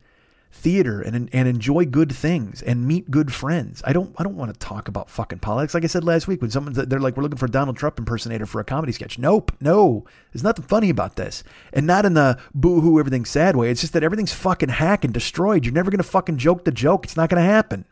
theater 0.52 1.02
and 1.02 1.30
and 1.32 1.48
enjoy 1.48 1.86
good 1.86 2.12
things 2.12 2.62
and 2.62 2.88
meet 2.88 3.12
good 3.12 3.34
friends. 3.34 3.82
I 3.86 3.94
don't 3.94 4.16
I 4.18 4.24
don't 4.24 4.36
want 4.36 4.54
to 4.54 4.60
talk 4.60 4.88
about 4.88 5.10
fucking 5.10 5.40
politics. 5.40 5.74
Like 5.74 5.84
I 5.84 5.88
said 5.88 6.04
last 6.04 6.28
week 6.28 6.42
when 6.42 6.52
someone 6.52 6.74
they're 6.74 7.00
like 7.00 7.16
we're 7.16 7.24
looking 7.24 7.38
for 7.38 7.46
a 7.46 7.52
Donald 7.52 7.78
Trump 7.78 8.00
impersonator 8.00 8.46
for 8.46 8.60
a 8.60 8.64
comedy 8.64 8.92
sketch. 8.92 9.20
Nope, 9.20 9.52
no. 9.62 10.06
There's 10.34 10.44
nothing 10.44 10.66
funny 10.66 10.90
about 10.90 11.16
this. 11.16 11.44
And 11.72 11.86
not 11.86 12.06
in 12.06 12.14
the 12.14 12.40
boo-hoo 12.54 13.00
everything's 13.00 13.30
sad 13.30 13.56
way. 13.56 13.70
It's 13.70 13.82
just 13.82 13.94
that 13.94 14.04
everything's 14.04 14.34
fucking 14.34 14.70
hacked 14.70 15.06
and 15.06 15.14
destroyed. 15.14 15.66
You're 15.66 15.74
never 15.74 15.92
to 16.04 16.04
fucking 16.04 16.38
joke 16.38 16.66
the 16.66 16.72
joke. 16.72 17.06
It's 17.06 17.18
not 17.18 17.30
to 17.42 17.50
happen. 17.50 17.86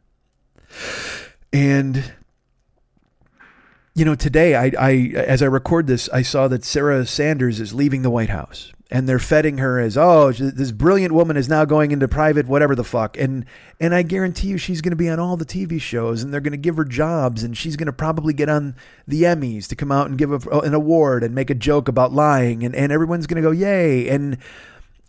And 1.54 2.14
you 3.98 4.06
know, 4.06 4.14
today 4.14 4.54
I, 4.54 4.72
I 4.80 4.92
as 5.16 5.42
I 5.42 5.48
record 5.48 5.88
this, 5.88 6.08
I 6.10 6.22
saw 6.22 6.48
that 6.50 6.64
Sarah 6.64 7.04
Sanders 7.08 7.60
is 7.60 7.74
leaving 7.74 8.04
the 8.04 8.12
White 8.12 8.30
House, 8.30 8.72
and 8.92 9.10
they're 9.10 9.18
feting 9.18 9.58
her 9.58 9.80
as, 9.80 9.98
oh, 9.98 10.32
this 10.32 10.72
brilliant 10.72 11.16
woman 11.16 11.36
is 11.36 11.50
now 11.50 11.66
going 11.66 11.90
into 11.90 12.08
private, 12.08 12.46
whatever 12.46 12.76
the 12.76 12.84
fuck, 12.84 13.18
and 13.18 13.44
and 13.80 13.96
I 13.96 14.04
guarantee 14.04 14.50
you, 14.50 14.60
she's 14.60 14.82
going 14.82 14.92
to 14.92 14.96
be 14.96 15.10
on 15.10 15.20
all 15.20 15.36
the 15.36 15.48
TV 15.48 15.82
shows, 15.82 16.22
and 16.22 16.32
they're 16.32 16.42
going 16.42 16.52
to 16.52 16.58
give 16.58 16.78
her 16.78 16.86
jobs, 16.86 17.42
and 17.42 17.58
she's 17.58 17.76
going 17.76 17.88
to 17.88 17.94
probably 17.94 18.36
get 18.36 18.50
on 18.50 18.76
the 19.08 19.24
Emmys 19.24 19.66
to 19.70 19.76
come 19.76 19.92
out 19.92 20.08
and 20.08 20.16
give 20.16 20.32
a, 20.32 20.60
an 20.60 20.76
award 20.76 21.24
and 21.24 21.34
make 21.34 21.50
a 21.50 21.56
joke 21.56 21.88
about 21.88 22.14
lying, 22.14 22.64
and 22.64 22.76
and 22.76 22.92
everyone's 22.92 23.26
going 23.26 23.42
to 23.42 23.48
go 23.48 23.52
yay, 23.52 24.08
and 24.10 24.38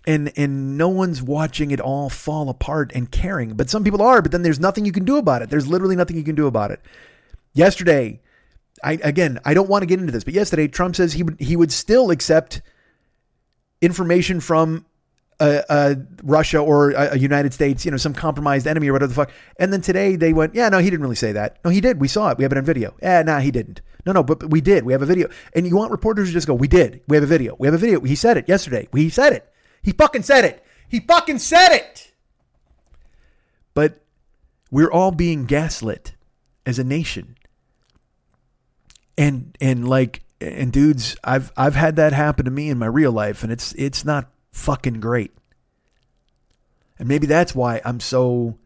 and 0.07 0.33
and 0.35 0.79
no 0.79 0.89
one's 0.89 1.23
watching 1.23 1.73
it 1.73 1.81
all 1.81 2.09
fall 2.09 2.49
apart 2.49 2.91
and 2.95 3.11
caring, 3.11 3.53
but 3.53 3.69
some 3.69 3.85
people 3.85 4.01
are, 4.01 4.23
but 4.23 4.33
then 4.33 4.41
there's 4.41 4.59
nothing 4.59 4.87
you 4.87 4.93
can 4.93 5.05
do 5.05 5.19
about 5.19 5.43
it. 5.43 5.51
There's 5.51 5.67
literally 5.67 5.95
nothing 5.95 6.17
you 6.17 6.25
can 6.25 6.35
do 6.35 6.47
about 6.47 6.71
it. 6.71 6.81
Yesterday 7.53 8.21
I 8.83 8.99
again, 9.03 9.39
I 9.45 9.55
don't 9.55 9.69
want 9.69 9.83
to 9.83 9.87
get 9.87 10.01
into 10.01 10.13
this, 10.13 10.25
but 10.25 10.35
yesterday 10.35 10.69
Trump 10.69 10.97
says 10.97 11.13
he 11.13 11.23
would 11.23 11.41
he 11.41 11.57
would 11.57 11.73
still 11.73 12.11
accept 12.11 12.63
information 13.81 14.41
from 14.41 14.87
uh, 15.41 15.63
uh, 15.69 15.95
Russia 16.23 16.59
or 16.59 16.91
a, 16.91 17.17
United 17.17 17.55
States, 17.55 17.85
you 17.85 17.91
know, 17.91 17.97
some 17.97 18.13
compromised 18.13 18.67
enemy 18.67 18.89
or 18.89 18.93
whatever 18.93 19.09
the 19.09 19.15
fuck. 19.15 19.31
And 19.59 19.73
then 19.73 19.81
today 19.81 20.17
they 20.17 20.33
went, 20.33 20.55
yeah, 20.55 20.69
no, 20.69 20.79
he 20.79 20.91
didn't 20.91 21.03
really 21.03 21.17
say 21.17 21.33
that. 21.33 21.59
No, 21.65 21.71
he 21.71 21.81
did. 21.81 22.01
We 22.01 22.09
saw 22.09 22.31
it. 22.31 22.39
We 22.39 22.45
have 22.45 22.53
it 22.53 22.59
on 22.59 22.65
video. 22.65 22.97
Yeah, 23.01 23.23
nah, 23.23 23.39
he 23.39 23.51
didn't. 23.51 23.81
No, 24.05 24.13
no, 24.13 24.23
but, 24.23 24.41
but 24.41 24.51
we 24.51 24.61
did. 24.61 24.85
We 24.85 24.93
have 24.93 25.03
a 25.03 25.07
video. 25.07 25.29
And 25.55 25.67
you 25.67 25.77
want 25.77 25.93
reporters 25.93 26.29
to 26.29 26.33
just 26.33 26.47
go, 26.47 26.55
we 26.55 26.69
did. 26.69 27.03
We 27.09 27.17
have 27.17 27.25
a 27.25 27.29
video. 27.29 27.55
We 27.59 27.67
have 27.67 27.75
a 27.75 27.79
video. 27.79 28.01
He 28.01 28.15
said 28.17 28.37
it 28.37 28.49
yesterday. 28.49 28.89
He 28.93 29.11
said 29.11 29.33
it. 29.33 29.49
He 29.83 29.93
fucking 29.93 30.23
said 30.23 30.45
it. 30.45 30.65
He 30.89 31.01
fucking 31.01 31.39
said 31.39 31.73
it. 31.73 32.13
But 33.75 34.03
we're 34.71 34.91
all 34.91 35.13
being 35.13 35.45
gaslit 35.45 36.15
as 36.67 36.79
a 36.79 36.85
nation 36.85 37.37
and 39.19 39.59
and 39.61 39.87
like 39.87 40.23
and 40.41 40.73
dudes 40.73 41.17
i've 41.25 41.53
i've 41.57 41.75
had 41.75 41.97
that 41.97 42.13
happen 42.13 42.45
to 42.45 42.51
me 42.51 42.71
in 42.71 42.79
my 42.79 42.87
real 42.87 43.13
life 43.13 43.43
and 43.43 43.53
it's 43.53 43.73
it's 43.75 44.05
not 44.05 44.31
fucking 44.53 45.01
great. 45.01 45.33
And 46.99 47.07
maybe 47.07 47.27
that's 47.27 47.55
why 47.55 47.83
i'm 47.85 48.01
so 48.01 48.57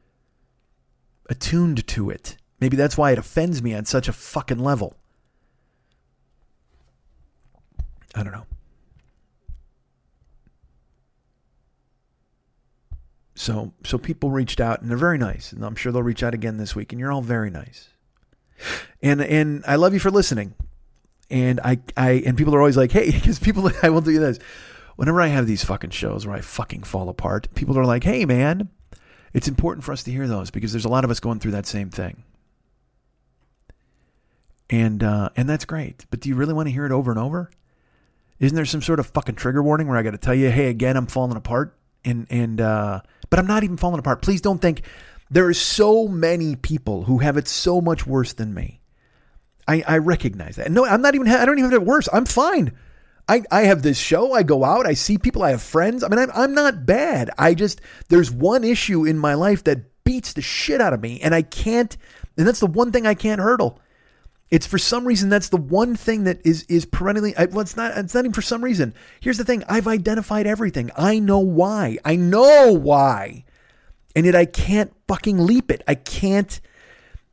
attuned 1.29 1.87
to 1.89 2.11
it. 2.11 2.37
Maybe 2.61 2.77
that's 2.77 2.97
why 2.97 3.11
it 3.11 3.19
offends 3.19 3.63
me 3.63 3.75
on 3.75 3.87
such 3.87 4.07
a 4.07 4.13
fucking 4.13 4.59
level. 4.59 4.97
I 8.15 8.23
don't 8.23 8.33
know. 8.33 8.47
So 13.35 13.73
so 13.85 13.99
people 13.99 14.31
reached 14.31 14.61
out 14.61 14.83
and 14.83 14.91
they're 14.91 14.99
very 14.99 15.19
nice 15.19 15.53
and 15.53 15.65
i'm 15.65 15.75
sure 15.75 15.91
they'll 15.91 16.03
reach 16.03 16.23
out 16.23 16.35
again 16.35 16.59
this 16.59 16.77
week 16.77 16.93
and 16.93 17.01
you're 17.01 17.11
all 17.11 17.23
very 17.23 17.51
nice 17.51 17.89
and 19.03 19.21
and 19.21 19.65
I 19.67 19.77
love 19.77 19.95
you 19.95 20.01
for 20.01 20.11
listening. 20.11 20.55
And 21.31 21.61
I 21.61 21.81
I 21.97 22.23
and 22.27 22.37
people 22.37 22.55
are 22.55 22.61
always 22.61 22.77
like, 22.77 22.93
hey, 22.93 23.11
because 23.13 23.39
people 23.39 23.71
I 23.83 23.91
will 23.91 24.01
do 24.01 24.19
this. 24.19 24.39
Whenever 24.97 25.23
I 25.23 25.29
have 25.29 25.47
these 25.47 25.65
fucking 25.65 25.91
shows 25.91 26.27
where 26.27 26.37
I 26.37 26.43
fucking 26.43 26.83
fall 26.83 27.09
apart, 27.09 27.49
people 27.55 27.79
are 27.79 27.87
like, 27.87 28.05
hey 28.05 28.25
man, 28.27 28.69
it's 29.33 29.49
important 29.49 29.85
for 29.85 29.93
us 29.93 30.03
to 30.05 30.11
hear 30.11 30.29
those 30.29 30.51
because 30.51 30.73
there's 30.73 30.85
a 30.85 30.91
lot 30.91 31.05
of 31.05 31.11
us 31.11 31.21
going 31.21 31.41
through 31.41 31.53
that 31.53 31.67
same 31.67 31.91
thing. 31.91 32.25
And 34.69 35.03
uh, 35.03 35.31
and 35.37 35.49
that's 35.49 35.65
great. 35.65 36.07
But 36.11 36.21
do 36.21 36.29
you 36.29 36.35
really 36.35 36.55
want 36.55 36.69
to 36.69 36.73
hear 36.73 36.87
it 36.87 36.93
over 36.93 37.11
and 37.11 37.21
over? 37.21 37.51
Isn't 38.39 38.57
there 38.57 38.65
some 38.65 38.83
sort 38.83 38.99
of 38.99 39.07
fucking 39.07 39.37
trigger 39.37 39.63
warning 39.63 39.87
where 39.87 39.97
I 39.97 40.03
got 40.03 40.11
to 40.13 40.19
tell 40.19 40.35
you, 40.35 40.51
hey, 40.51 40.69
again, 40.69 40.97
I'm 40.97 41.07
falling 41.07 41.37
apart, 41.37 41.77
and 42.05 42.27
and 42.29 42.61
uh, 42.61 43.01
but 43.31 43.39
I'm 43.39 43.47
not 43.47 43.65
even 43.65 43.77
falling 43.77 43.99
apart. 43.99 44.21
Please 44.21 44.41
don't 44.41 44.61
think 44.61 44.83
there 45.33 45.49
are 45.49 45.55
so 45.55 46.07
many 46.07 46.57
people 46.57 47.05
who 47.05 47.19
have 47.19 47.39
it 47.39 47.49
so 47.49 47.81
much 47.81 48.07
worse 48.07 48.35
than 48.35 48.53
me. 48.53 48.83
I, 49.67 49.83
I 49.89 49.99
recognize 49.99 50.57
that. 50.57 50.71
No, 50.71 50.85
I'm 50.85 51.01
not 51.01 51.15
even, 51.15 51.27
I 51.27 51.47
don't 51.47 51.59
even 51.59 51.71
have 51.71 51.81
it 51.81 51.87
worse. 51.87 52.07
I'm 52.13 52.27
fine. 52.27 52.77
I, 53.27 53.43
I 53.51 53.63
have 53.63 53.83
this 53.83 53.99
show. 53.99 54.35
I 54.35 54.43
go 54.43 54.63
out. 54.63 54.87
I 54.87 54.93
see 54.93 55.17
people. 55.17 55.43
I 55.43 55.53
have 55.53 55.63
friends. 55.63 56.05
I 56.05 56.09
mean, 56.09 56.19
I'm, 56.19 56.31
I'm 56.35 56.55
not 56.55 56.85
bad. 56.85 57.31
I 57.39 57.55
just, 57.55 57.81
there's 58.11 58.31
one 58.31 58.63
issue 58.63 59.07
in 59.07 59.19
my 59.19 59.33
life 59.33 59.65
that 59.65 60.05
beats 60.05 60.35
the 60.35 60.43
shit 60.43 60.83
out 60.83 60.93
of 60.93 61.01
me. 61.01 61.19
And 61.23 61.35
I 61.35 61.41
can't, 61.41 61.97
and 62.37 62.47
that's 62.47 62.61
the 62.61 62.67
one 62.67 62.93
thing 62.93 63.07
I 63.07 63.15
can't 63.15 63.41
hurdle. 63.41 63.81
It's 64.51 64.67
for 64.67 64.77
some 64.77 65.07
reason 65.07 65.31
that's 65.31 65.49
the 65.49 65.57
one 65.57 65.97
thing 65.97 66.25
that 66.25 66.45
is 66.45 66.65
is 66.65 66.85
perennially. 66.85 67.33
Well, 67.39 67.61
it's 67.61 67.75
not. 67.75 67.97
It's 67.97 68.13
not 68.13 68.27
even 68.27 68.35
for 68.35 68.43
some 68.43 68.63
reason. 68.63 68.93
Here's 69.21 69.39
the 69.39 69.47
thing. 69.47 69.65
I've 69.67 69.89
identified 69.89 70.47
everything. 70.47 70.91
I 70.95 71.21
know 71.21 71.39
why. 71.39 71.97
I 72.05 72.17
know 72.17 72.71
why 72.71 73.47
and 74.15 74.27
yet 74.27 74.35
I 74.35 74.45
can't 74.45 74.93
fucking 75.09 75.39
leap 75.39 75.71
it. 75.71 75.83
I 75.87 75.95
can't. 75.95 76.61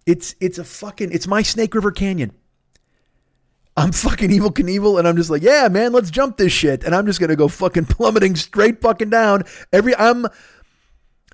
It's 0.05 0.35
it's 0.39 0.57
a 0.57 0.63
fucking 0.63 1.11
it's 1.11 1.27
my 1.27 1.41
Snake 1.41 1.75
River 1.75 1.91
Canyon. 1.91 2.31
I'm 3.77 3.91
fucking 3.93 4.29
Evel 4.29 4.51
Knievel, 4.51 4.99
and 4.99 5.07
I'm 5.07 5.15
just 5.15 5.29
like, 5.29 5.41
yeah, 5.41 5.69
man, 5.69 5.93
let's 5.93 6.11
jump 6.11 6.35
this 6.37 6.51
shit, 6.51 6.83
and 6.83 6.93
I'm 6.93 7.05
just 7.05 7.19
gonna 7.19 7.35
go 7.35 7.47
fucking 7.47 7.85
plummeting 7.89 8.35
straight 8.35 8.81
fucking 8.81 9.09
down. 9.09 9.43
Every 9.71 9.95
I'm. 9.95 10.27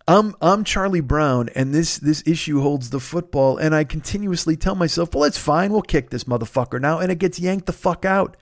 I'm 0.08 0.36
I'm 0.40 0.64
Charlie 0.64 1.02
Brown, 1.02 1.50
and 1.56 1.74
this 1.74 1.98
this 1.98 2.22
issue 2.28 2.62
holds 2.62 2.92
the 2.92 3.00
football, 3.00 3.58
and 3.58 3.74
I 3.74 3.84
continuously 3.84 4.56
tell 4.56 4.76
myself, 4.76 5.16
well, 5.16 5.24
it's 5.24 5.40
fine, 5.40 5.72
we'll 5.72 5.82
kick 5.82 6.12
this 6.12 6.26
motherfucker 6.26 6.80
now, 6.80 7.00
and 7.00 7.12
it 7.12 7.18
gets 7.18 7.40
yanked 7.40 7.66
the 7.66 7.74
fuck 7.74 8.06
out. 8.06 8.38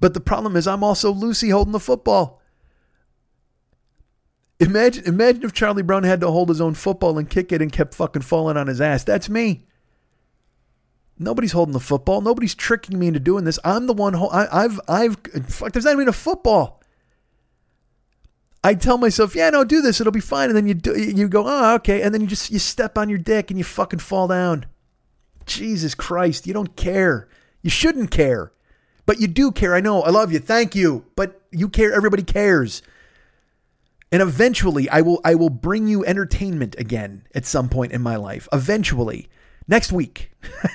But 0.00 0.12
the 0.12 0.20
problem 0.20 0.56
is, 0.56 0.66
I'm 0.66 0.84
also 0.84 1.12
Lucy 1.12 1.48
holding 1.48 1.72
the 1.72 1.80
football. 1.80 2.39
Imagine, 4.60 5.04
imagine 5.06 5.42
if 5.42 5.54
Charlie 5.54 5.82
Brown 5.82 6.02
had 6.02 6.20
to 6.20 6.30
hold 6.30 6.50
his 6.50 6.60
own 6.60 6.74
football 6.74 7.18
and 7.18 7.28
kick 7.28 7.50
it 7.50 7.62
and 7.62 7.72
kept 7.72 7.94
fucking 7.94 8.22
falling 8.22 8.58
on 8.58 8.66
his 8.66 8.80
ass. 8.80 9.04
That's 9.04 9.30
me. 9.30 9.64
Nobody's 11.18 11.52
holding 11.52 11.72
the 11.72 11.80
football. 11.80 12.20
Nobody's 12.20 12.54
tricking 12.54 12.98
me 12.98 13.08
into 13.08 13.20
doing 13.20 13.44
this. 13.44 13.58
I'm 13.64 13.86
the 13.86 13.94
one. 13.94 14.14
I, 14.14 14.62
have 14.62 14.80
I've, 14.86 15.16
fuck. 15.48 15.72
There's 15.72 15.84
not 15.86 15.94
even 15.94 16.08
a 16.08 16.12
football. 16.12 16.82
I 18.62 18.74
tell 18.74 18.98
myself, 18.98 19.34
yeah, 19.34 19.48
no, 19.48 19.64
do 19.64 19.80
this. 19.80 20.00
It'll 20.00 20.12
be 20.12 20.20
fine. 20.20 20.48
And 20.48 20.56
then 20.56 20.66
you 20.66 20.74
do, 20.74 20.98
you 20.98 21.28
go, 21.28 21.44
oh, 21.46 21.74
okay. 21.76 22.02
And 22.02 22.12
then 22.12 22.20
you 22.20 22.26
just 22.26 22.50
you 22.50 22.58
step 22.58 22.98
on 22.98 23.08
your 23.08 23.18
dick 23.18 23.50
and 23.50 23.56
you 23.56 23.64
fucking 23.64 24.00
fall 24.00 24.28
down. 24.28 24.66
Jesus 25.46 25.94
Christ, 25.94 26.46
you 26.46 26.52
don't 26.52 26.76
care. 26.76 27.28
You 27.62 27.70
shouldn't 27.70 28.10
care, 28.10 28.52
but 29.06 29.20
you 29.20 29.26
do 29.26 29.52
care. 29.52 29.74
I 29.74 29.80
know. 29.80 30.02
I 30.02 30.10
love 30.10 30.32
you. 30.32 30.38
Thank 30.38 30.74
you. 30.74 31.06
But 31.16 31.40
you 31.50 31.68
care. 31.68 31.92
Everybody 31.92 32.22
cares. 32.22 32.82
And 34.12 34.22
eventually 34.22 34.88
I 34.88 35.02
will 35.02 35.20
I 35.24 35.34
will 35.34 35.50
bring 35.50 35.86
you 35.86 36.04
entertainment 36.04 36.74
again 36.78 37.22
at 37.34 37.46
some 37.46 37.68
point 37.68 37.92
in 37.92 38.02
my 38.02 38.16
life. 38.16 38.48
Eventually. 38.52 39.28
Next 39.68 39.92
week. 39.92 40.32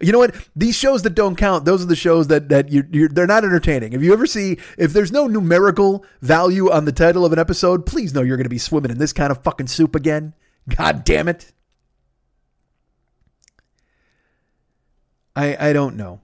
you 0.00 0.10
know 0.10 0.18
what? 0.18 0.34
These 0.56 0.74
shows 0.74 1.02
that 1.02 1.14
don't 1.14 1.36
count, 1.36 1.64
those 1.64 1.80
are 1.80 1.86
the 1.86 1.94
shows 1.94 2.26
that 2.26 2.48
that 2.48 2.72
you 2.72 2.84
you're, 2.90 3.08
they're 3.08 3.26
not 3.26 3.44
entertaining. 3.44 3.92
If 3.92 4.02
you 4.02 4.12
ever 4.12 4.26
see 4.26 4.58
if 4.76 4.92
there's 4.92 5.12
no 5.12 5.28
numerical 5.28 6.04
value 6.22 6.68
on 6.68 6.86
the 6.86 6.92
title 6.92 7.24
of 7.24 7.32
an 7.32 7.38
episode, 7.38 7.86
please 7.86 8.12
know 8.12 8.22
you're 8.22 8.36
going 8.36 8.44
to 8.44 8.50
be 8.50 8.58
swimming 8.58 8.90
in 8.90 8.98
this 8.98 9.12
kind 9.12 9.30
of 9.30 9.44
fucking 9.44 9.68
soup 9.68 9.94
again. 9.94 10.34
God 10.68 11.04
damn 11.04 11.28
it. 11.28 11.52
I 15.36 15.68
I 15.68 15.72
don't 15.72 15.94
know. 15.94 16.20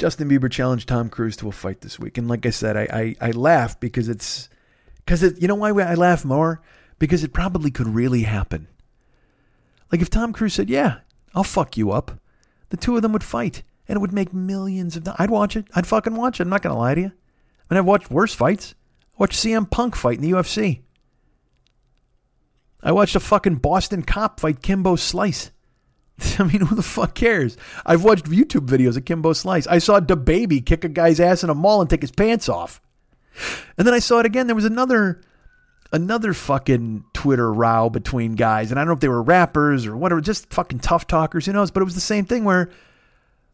Justin 0.00 0.30
Bieber 0.30 0.50
challenged 0.50 0.88
Tom 0.88 1.10
Cruise 1.10 1.36
to 1.36 1.48
a 1.48 1.52
fight 1.52 1.82
this 1.82 1.98
week, 1.98 2.16
and 2.16 2.26
like 2.26 2.46
I 2.46 2.50
said, 2.50 2.74
I 2.74 3.16
I, 3.20 3.28
I 3.28 3.30
laugh 3.32 3.78
because 3.78 4.08
it's 4.08 4.48
because 4.96 5.22
it. 5.22 5.42
You 5.42 5.46
know 5.46 5.54
why 5.54 5.68
I 5.68 5.92
laugh 5.94 6.24
more? 6.24 6.62
Because 6.98 7.22
it 7.22 7.34
probably 7.34 7.70
could 7.70 7.86
really 7.86 8.22
happen. 8.22 8.66
Like 9.92 10.00
if 10.00 10.08
Tom 10.08 10.32
Cruise 10.32 10.54
said, 10.54 10.70
"Yeah, 10.70 11.00
I'll 11.34 11.44
fuck 11.44 11.76
you 11.76 11.90
up," 11.90 12.18
the 12.70 12.78
two 12.78 12.96
of 12.96 13.02
them 13.02 13.12
would 13.12 13.22
fight, 13.22 13.62
and 13.88 13.96
it 13.96 14.00
would 14.00 14.14
make 14.14 14.32
millions 14.32 14.96
of. 14.96 15.04
dollars. 15.04 15.16
I'd 15.20 15.30
watch 15.30 15.54
it. 15.54 15.66
I'd 15.74 15.86
fucking 15.86 16.16
watch 16.16 16.40
it. 16.40 16.44
I'm 16.44 16.48
not 16.48 16.62
gonna 16.62 16.78
lie 16.78 16.94
to 16.94 17.00
you. 17.02 17.12
I 17.68 17.74
mean, 17.74 17.78
I've 17.78 17.84
watched 17.84 18.10
worse 18.10 18.34
fights. 18.34 18.74
I 19.12 19.16
watched 19.18 19.38
CM 19.38 19.70
Punk 19.70 19.96
fight 19.96 20.16
in 20.16 20.22
the 20.22 20.30
UFC. 20.30 20.80
I 22.82 22.92
watched 22.92 23.16
a 23.16 23.20
fucking 23.20 23.56
Boston 23.56 24.02
cop 24.02 24.40
fight 24.40 24.62
Kimbo 24.62 24.96
Slice. 24.96 25.50
I 26.38 26.44
mean, 26.44 26.62
who 26.62 26.74
the 26.74 26.82
fuck 26.82 27.14
cares? 27.14 27.56
I've 27.84 28.04
watched 28.04 28.26
YouTube 28.26 28.66
videos 28.66 28.96
of 28.96 29.04
Kimbo 29.04 29.32
Slice. 29.32 29.66
I 29.66 29.78
saw 29.78 30.00
the 30.00 30.16
baby 30.16 30.60
kick 30.60 30.84
a 30.84 30.88
guy's 30.88 31.20
ass 31.20 31.42
in 31.42 31.50
a 31.50 31.54
mall 31.54 31.80
and 31.80 31.88
take 31.88 32.02
his 32.02 32.10
pants 32.12 32.48
off. 32.48 32.80
And 33.78 33.86
then 33.86 33.94
I 33.94 34.00
saw 34.00 34.18
it 34.18 34.26
again. 34.26 34.46
There 34.46 34.56
was 34.56 34.64
another 34.64 35.20
another 35.92 36.32
fucking 36.32 37.04
Twitter 37.12 37.52
row 37.52 37.90
between 37.90 38.34
guys. 38.34 38.70
And 38.70 38.78
I 38.78 38.82
don't 38.82 38.88
know 38.88 38.94
if 38.94 39.00
they 39.00 39.08
were 39.08 39.22
rappers 39.22 39.86
or 39.86 39.96
whatever, 39.96 40.20
just 40.20 40.52
fucking 40.52 40.80
tough 40.80 41.06
talkers, 41.06 41.46
who 41.46 41.52
knows? 41.52 41.70
But 41.70 41.80
it 41.80 41.84
was 41.84 41.96
the 41.96 42.00
same 42.00 42.24
thing 42.26 42.44
where 42.44 42.70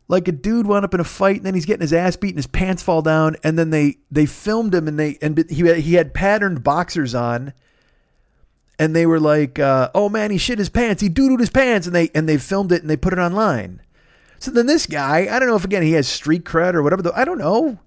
like 0.09 0.29
a 0.29 0.33
dude 0.33 0.67
wound 0.67 0.85
up 0.85 0.95
in 0.95 1.01
a 1.01 1.05
fight 1.05 1.37
and 1.37 1.47
then 1.47 1.55
he's 1.55 1.67
getting 1.67 1.81
his 1.81 1.93
ass 1.93 2.17
beat 2.17 2.31
and 2.31 2.39
his 2.39 2.47
pants 2.47 2.83
fall 2.83 3.03
down 3.03 3.37
and 3.43 3.59
then 3.59 3.71
they 3.71 3.97
they 4.11 4.27
filmed 4.27 4.75
him 4.75 4.87
and 4.87 4.99
they 4.99 5.19
and 5.21 5.51
he 5.51 5.81
he 5.81 5.95
had 5.95 6.15
patterned 6.15 6.63
boxers 6.63 7.15
on 7.15 7.53
and 8.79 8.95
they 8.95 9.07
were 9.07 9.21
like, 9.21 9.59
uh, 9.59 9.91
"Oh 9.95 10.09
man, 10.09 10.31
he 10.31 10.39
shit 10.39 10.59
his 10.59 10.69
pants. 10.69 11.03
He 11.03 11.09
doodled 11.09 11.41
his 11.41 11.51
pants," 11.51 11.87
and 11.87 11.95
they 11.95 12.11
and 12.15 12.29
they 12.29 12.39
filmed 12.39 12.73
it 12.73 12.83
and 12.83 12.91
they 12.91 12.97
put 12.97 13.13
it 13.13 13.19
online. 13.19 13.81
So 14.39 14.51
then 14.51 14.67
this 14.67 14.87
guy, 14.87 15.29
I 15.31 15.39
don't 15.39 15.49
know 15.49 15.57
if 15.57 15.65
again 15.65 15.83
he 15.83 15.93
has 15.93 16.09
street 16.09 16.45
cred 16.45 16.75
or 16.75 16.83
whatever. 16.83 17.11
I 17.15 17.25
don't 17.25 17.39
know, 17.39 17.79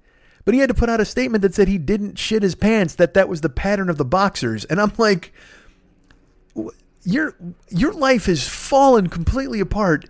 but 0.46 0.54
he 0.54 0.60
had 0.60 0.70
to 0.70 0.74
put 0.74 0.90
out 0.90 1.00
a 1.00 1.06
statement 1.06 1.42
that 1.44 1.54
said 1.54 1.68
he 1.68 1.78
didn't 1.78 2.18
shit 2.18 2.44
his 2.44 2.56
pants. 2.56 2.96
That 2.96 3.14
that 3.14 3.30
was 3.30 3.42
the 3.42 3.50
pattern 3.50 3.90
of 3.90 3.98
the 3.98 4.06
boxers, 4.06 4.66
and 4.66 4.82
I'm 4.82 4.94
like, 4.98 5.34
your 7.04 7.36
your 7.70 7.94
life 7.94 8.26
has 8.26 8.48
fallen 8.48 9.08
completely 9.08 9.60
apart 9.60 10.06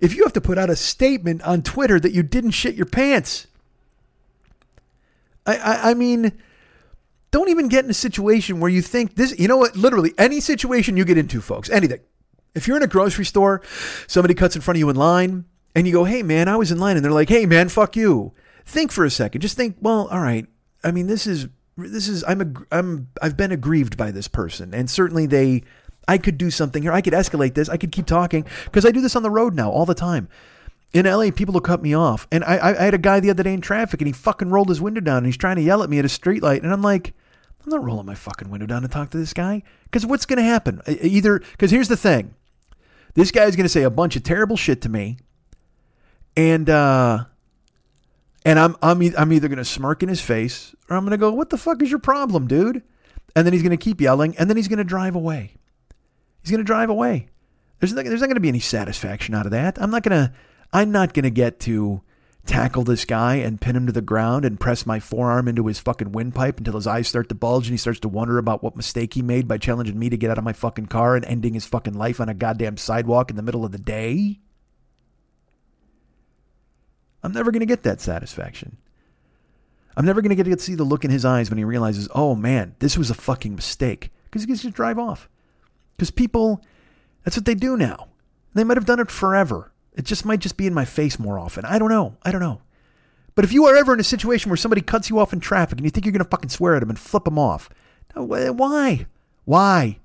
if 0.00 0.14
you 0.14 0.22
have 0.22 0.32
to 0.34 0.40
put 0.40 0.58
out 0.58 0.70
a 0.70 0.76
statement 0.76 1.42
on 1.42 1.62
Twitter 1.62 1.98
that 1.98 2.12
you 2.12 2.22
didn't 2.22 2.52
shit 2.52 2.74
your 2.74 2.86
pants. 2.86 3.46
I, 5.46 5.56
I, 5.56 5.90
I 5.90 5.94
mean, 5.94 6.32
don't 7.30 7.48
even 7.48 7.68
get 7.68 7.84
in 7.84 7.90
a 7.90 7.94
situation 7.94 8.60
where 8.60 8.70
you 8.70 8.82
think 8.82 9.16
this. 9.16 9.38
You 9.38 9.48
know 9.48 9.56
what? 9.56 9.76
Literally, 9.76 10.14
any 10.18 10.40
situation 10.40 10.96
you 10.96 11.04
get 11.04 11.18
into, 11.18 11.40
folks, 11.40 11.68
anything. 11.70 12.00
If 12.54 12.66
you're 12.66 12.76
in 12.76 12.82
a 12.82 12.88
grocery 12.88 13.24
store, 13.24 13.62
somebody 14.06 14.34
cuts 14.34 14.56
in 14.56 14.62
front 14.62 14.76
of 14.76 14.80
you 14.80 14.88
in 14.88 14.96
line, 14.96 15.44
and 15.74 15.86
you 15.86 15.92
go, 15.92 16.04
"Hey, 16.04 16.22
man, 16.22 16.48
I 16.48 16.56
was 16.56 16.72
in 16.72 16.78
line," 16.78 16.96
and 16.96 17.04
they're 17.04 17.12
like, 17.12 17.28
"Hey, 17.28 17.46
man, 17.46 17.68
fuck 17.68 17.96
you." 17.96 18.32
Think 18.64 18.90
for 18.90 19.04
a 19.04 19.10
second. 19.10 19.40
Just 19.40 19.56
think. 19.56 19.76
Well, 19.80 20.08
all 20.08 20.20
right. 20.20 20.46
I 20.82 20.90
mean, 20.90 21.06
this 21.06 21.26
is 21.26 21.48
this 21.76 22.08
is 22.08 22.24
I'm 22.26 22.40
a 22.40 22.76
I'm 22.76 23.08
I've 23.22 23.36
been 23.36 23.52
aggrieved 23.52 23.96
by 23.96 24.10
this 24.10 24.28
person, 24.28 24.74
and 24.74 24.90
certainly 24.90 25.26
they. 25.26 25.62
I 26.06 26.16
could 26.16 26.38
do 26.38 26.50
something 26.50 26.82
here. 26.82 26.92
I 26.92 27.02
could 27.02 27.12
escalate 27.12 27.52
this. 27.52 27.68
I 27.68 27.76
could 27.76 27.92
keep 27.92 28.06
talking 28.06 28.46
because 28.64 28.86
I 28.86 28.90
do 28.90 29.02
this 29.02 29.14
on 29.14 29.22
the 29.22 29.30
road 29.30 29.54
now 29.54 29.70
all 29.70 29.84
the 29.84 29.94
time. 29.94 30.28
In 30.92 31.04
LA, 31.04 31.30
people 31.30 31.52
will 31.52 31.60
cut 31.60 31.82
me 31.82 31.94
off, 31.94 32.26
and 32.32 32.42
I, 32.44 32.56
I 32.56 32.80
I 32.80 32.84
had 32.84 32.94
a 32.94 32.98
guy 32.98 33.20
the 33.20 33.28
other 33.28 33.42
day 33.42 33.52
in 33.52 33.60
traffic, 33.60 34.00
and 34.00 34.06
he 34.06 34.12
fucking 34.12 34.48
rolled 34.48 34.70
his 34.70 34.80
window 34.80 35.02
down, 35.02 35.18
and 35.18 35.26
he's 35.26 35.36
trying 35.36 35.56
to 35.56 35.62
yell 35.62 35.82
at 35.82 35.90
me 35.90 35.98
at 35.98 36.04
a 36.06 36.08
streetlight. 36.08 36.62
and 36.62 36.72
I'm 36.72 36.80
like, 36.80 37.12
I'm 37.64 37.70
not 37.70 37.84
rolling 37.84 38.06
my 38.06 38.14
fucking 38.14 38.48
window 38.48 38.66
down 38.66 38.82
to 38.82 38.88
talk 38.88 39.10
to 39.10 39.18
this 39.18 39.34
guy 39.34 39.62
because 39.84 40.06
what's 40.06 40.24
going 40.24 40.38
to 40.38 40.42
happen? 40.42 40.80
Either 40.86 41.40
because 41.40 41.70
here's 41.70 41.88
the 41.88 41.96
thing, 41.96 42.34
this 43.14 43.30
guy's 43.30 43.54
going 43.54 43.66
to 43.66 43.70
say 43.70 43.82
a 43.82 43.90
bunch 43.90 44.16
of 44.16 44.22
terrible 44.22 44.56
shit 44.56 44.80
to 44.82 44.88
me, 44.88 45.18
and 46.36 46.70
uh, 46.70 47.24
and 48.46 48.58
I'm 48.58 48.76
I'm 48.80 49.02
I'm 49.18 49.32
either 49.32 49.48
going 49.48 49.58
to 49.58 49.66
smirk 49.66 50.02
in 50.02 50.08
his 50.08 50.22
face 50.22 50.74
or 50.88 50.96
I'm 50.96 51.04
going 51.04 51.10
to 51.10 51.18
go, 51.18 51.30
"What 51.30 51.50
the 51.50 51.58
fuck 51.58 51.82
is 51.82 51.90
your 51.90 51.98
problem, 51.98 52.46
dude?" 52.46 52.82
And 53.36 53.46
then 53.46 53.52
he's 53.52 53.62
going 53.62 53.76
to 53.76 53.84
keep 53.84 54.00
yelling, 54.00 54.36
and 54.38 54.48
then 54.48 54.56
he's 54.56 54.68
going 54.68 54.78
to 54.78 54.84
drive 54.84 55.14
away. 55.14 55.52
He's 56.42 56.50
going 56.50 56.60
to 56.60 56.64
drive 56.64 56.88
away. 56.88 57.28
There's 57.78 57.92
not, 57.92 58.06
there's 58.06 58.20
not 58.20 58.26
going 58.26 58.36
to 58.36 58.40
be 58.40 58.48
any 58.48 58.58
satisfaction 58.58 59.34
out 59.34 59.44
of 59.44 59.52
that. 59.52 59.80
I'm 59.80 59.90
not 59.90 60.02
going 60.02 60.16
to 60.26 60.32
I'm 60.72 60.92
not 60.92 61.14
going 61.14 61.24
to 61.24 61.30
get 61.30 61.60
to 61.60 62.02
tackle 62.48 62.82
this 62.82 63.04
guy 63.04 63.36
and 63.36 63.60
pin 63.60 63.76
him 63.76 63.86
to 63.86 63.92
the 63.92 64.00
ground 64.00 64.44
and 64.44 64.58
press 64.58 64.86
my 64.86 64.98
forearm 64.98 65.48
into 65.48 65.66
his 65.66 65.78
fucking 65.78 66.12
windpipe 66.12 66.58
until 66.58 66.74
his 66.74 66.86
eyes 66.86 67.06
start 67.06 67.28
to 67.28 67.34
bulge 67.34 67.66
and 67.66 67.74
he 67.74 67.78
starts 67.78 68.00
to 68.00 68.08
wonder 68.08 68.38
about 68.38 68.62
what 68.62 68.74
mistake 68.74 69.14
he 69.14 69.22
made 69.22 69.46
by 69.46 69.58
challenging 69.58 69.98
me 69.98 70.08
to 70.08 70.16
get 70.16 70.30
out 70.30 70.38
of 70.38 70.44
my 70.44 70.54
fucking 70.54 70.86
car 70.86 71.14
and 71.14 71.24
ending 71.26 71.54
his 71.54 71.66
fucking 71.66 71.94
life 71.94 72.20
on 72.20 72.28
a 72.28 72.34
goddamn 72.34 72.78
sidewalk 72.78 73.30
in 73.30 73.36
the 73.36 73.42
middle 73.42 73.64
of 73.64 73.72
the 73.72 73.78
day. 73.78 74.40
I'm 77.22 77.32
never 77.32 77.50
going 77.50 77.60
to 77.60 77.66
get 77.66 77.82
that 77.82 78.00
satisfaction. 78.00 78.78
I'm 79.96 80.06
never 80.06 80.22
going 80.22 80.34
to 80.34 80.42
get 80.42 80.44
to 80.44 80.58
see 80.58 80.74
the 80.74 80.84
look 80.84 81.04
in 81.04 81.10
his 81.10 81.24
eyes 81.24 81.50
when 81.50 81.58
he 81.58 81.64
realizes, 81.64 82.08
oh 82.14 82.34
man, 82.34 82.76
this 82.78 82.96
was 82.96 83.10
a 83.10 83.14
fucking 83.14 83.54
mistake. 83.54 84.10
Because 84.24 84.42
he 84.42 84.46
gets 84.46 84.62
to 84.62 84.70
drive 84.70 84.98
off. 84.98 85.28
Because 85.96 86.10
people, 86.10 86.64
that's 87.24 87.36
what 87.36 87.44
they 87.44 87.54
do 87.54 87.76
now. 87.76 88.08
They 88.54 88.64
might 88.64 88.76
have 88.76 88.86
done 88.86 89.00
it 89.00 89.10
forever. 89.10 89.72
It 89.98 90.04
just 90.06 90.24
might 90.24 90.38
just 90.40 90.56
be 90.56 90.66
in 90.66 90.72
my 90.72 90.84
face 90.86 91.18
more 91.18 91.38
often. 91.38 91.64
I 91.66 91.78
don't 91.78 91.90
know. 91.90 92.16
I 92.22 92.30
don't 92.30 92.40
know. 92.40 92.62
But 93.34 93.44
if 93.44 93.52
you 93.52 93.66
are 93.66 93.76
ever 93.76 93.92
in 93.92 94.00
a 94.00 94.04
situation 94.04 94.48
where 94.48 94.56
somebody 94.56 94.80
cuts 94.80 95.10
you 95.10 95.18
off 95.18 95.32
in 95.32 95.40
traffic 95.40 95.78
and 95.78 95.84
you 95.84 95.90
think 95.90 96.06
you're 96.06 96.12
going 96.12 96.24
to 96.24 96.30
fucking 96.30 96.50
swear 96.50 96.76
at 96.76 96.80
them 96.80 96.88
and 96.88 96.98
flip 96.98 97.24
them 97.24 97.38
off, 97.38 97.68
why? 98.14 99.06
Why? 99.44 99.98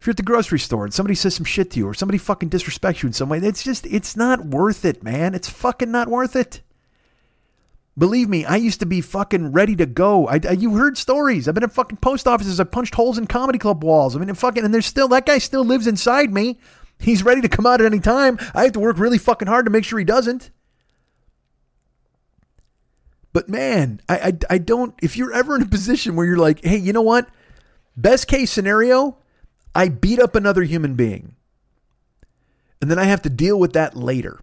If 0.00 0.06
you're 0.06 0.12
at 0.12 0.16
the 0.18 0.22
grocery 0.22 0.58
store 0.60 0.84
and 0.84 0.94
somebody 0.94 1.14
says 1.14 1.34
some 1.34 1.44
shit 1.44 1.70
to 1.72 1.78
you 1.78 1.88
or 1.88 1.94
somebody 1.94 2.18
fucking 2.18 2.50
disrespects 2.50 3.02
you 3.02 3.08
in 3.08 3.12
some 3.12 3.28
way, 3.28 3.38
it's 3.38 3.62
just, 3.64 3.86
it's 3.86 4.14
not 4.16 4.44
worth 4.46 4.84
it, 4.84 5.02
man. 5.02 5.34
It's 5.34 5.48
fucking 5.48 5.90
not 5.90 6.08
worth 6.08 6.36
it. 6.36 6.60
Believe 7.96 8.28
me, 8.28 8.44
I 8.44 8.56
used 8.56 8.78
to 8.80 8.86
be 8.86 9.00
fucking 9.00 9.50
ready 9.52 9.74
to 9.74 9.86
go. 9.86 10.28
I, 10.28 10.38
I- 10.48 10.52
you 10.52 10.74
heard 10.76 10.96
stories. 10.96 11.48
I've 11.48 11.54
been 11.54 11.64
in 11.64 11.70
fucking 11.70 11.98
post 11.98 12.28
offices. 12.28 12.60
I 12.60 12.64
punched 12.64 12.94
holes 12.94 13.18
in 13.18 13.26
comedy 13.26 13.58
club 13.58 13.82
walls. 13.82 14.14
I 14.14 14.20
mean, 14.20 14.32
fucking, 14.34 14.64
and 14.64 14.72
there's 14.72 14.86
still 14.86 15.08
that 15.08 15.26
guy 15.26 15.38
still 15.38 15.64
lives 15.64 15.86
inside 15.88 16.32
me. 16.32 16.58
He's 16.98 17.22
ready 17.22 17.40
to 17.40 17.48
come 17.48 17.66
out 17.66 17.80
at 17.80 17.86
any 17.86 18.00
time. 18.00 18.38
I 18.54 18.64
have 18.64 18.72
to 18.72 18.80
work 18.80 18.98
really 18.98 19.18
fucking 19.18 19.48
hard 19.48 19.66
to 19.66 19.70
make 19.70 19.84
sure 19.84 19.98
he 19.98 20.04
doesn't. 20.04 20.50
But 23.32 23.48
man, 23.48 24.00
I, 24.08 24.18
I 24.18 24.54
I 24.54 24.58
don't. 24.58 24.94
If 25.02 25.16
you're 25.16 25.32
ever 25.32 25.54
in 25.54 25.62
a 25.62 25.66
position 25.66 26.16
where 26.16 26.26
you're 26.26 26.36
like, 26.36 26.64
hey, 26.64 26.76
you 26.76 26.92
know 26.92 27.02
what? 27.02 27.28
Best 27.96 28.26
case 28.26 28.50
scenario, 28.50 29.18
I 29.74 29.88
beat 29.88 30.18
up 30.18 30.34
another 30.34 30.62
human 30.62 30.94
being, 30.94 31.36
and 32.80 32.90
then 32.90 32.98
I 32.98 33.04
have 33.04 33.22
to 33.22 33.30
deal 33.30 33.58
with 33.58 33.74
that 33.74 33.96
later 33.96 34.40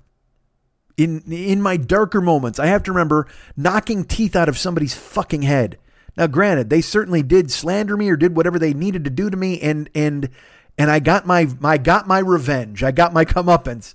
in 0.98 1.22
in 1.32 1.62
my 1.62 1.78
darker 1.78 2.22
moments, 2.22 2.60
I 2.60 2.68
have 2.68 2.84
to 2.84 2.92
remember 2.92 3.28
knocking 3.56 4.06
teeth 4.06 4.36
out 4.36 4.50
of 4.50 4.58
somebody's 4.58 4.94
fucking 4.94 5.44
head. 5.44 5.78
Now, 6.18 6.28
granted, 6.28 6.70
they 6.70 6.82
certainly 6.82 7.24
did 7.24 7.52
slander 7.52 7.98
me 7.98 8.10
or 8.10 8.16
did 8.16 8.36
whatever 8.36 8.58
they 8.58 8.74
needed 8.74 9.04
to 9.04 9.10
do 9.10 9.30
to 9.30 9.38
me, 9.38 9.60
and 9.60 9.90
and 9.94 10.30
and 10.78 10.92
I 10.92 11.00
got 11.00 11.26
my 11.26 11.48
I 11.64 11.78
got 11.78 12.08
my 12.08 12.20
revenge. 12.20 12.84
I 12.84 12.92
got 12.92 13.14
my 13.14 13.26
comeuppance. 13.26 13.94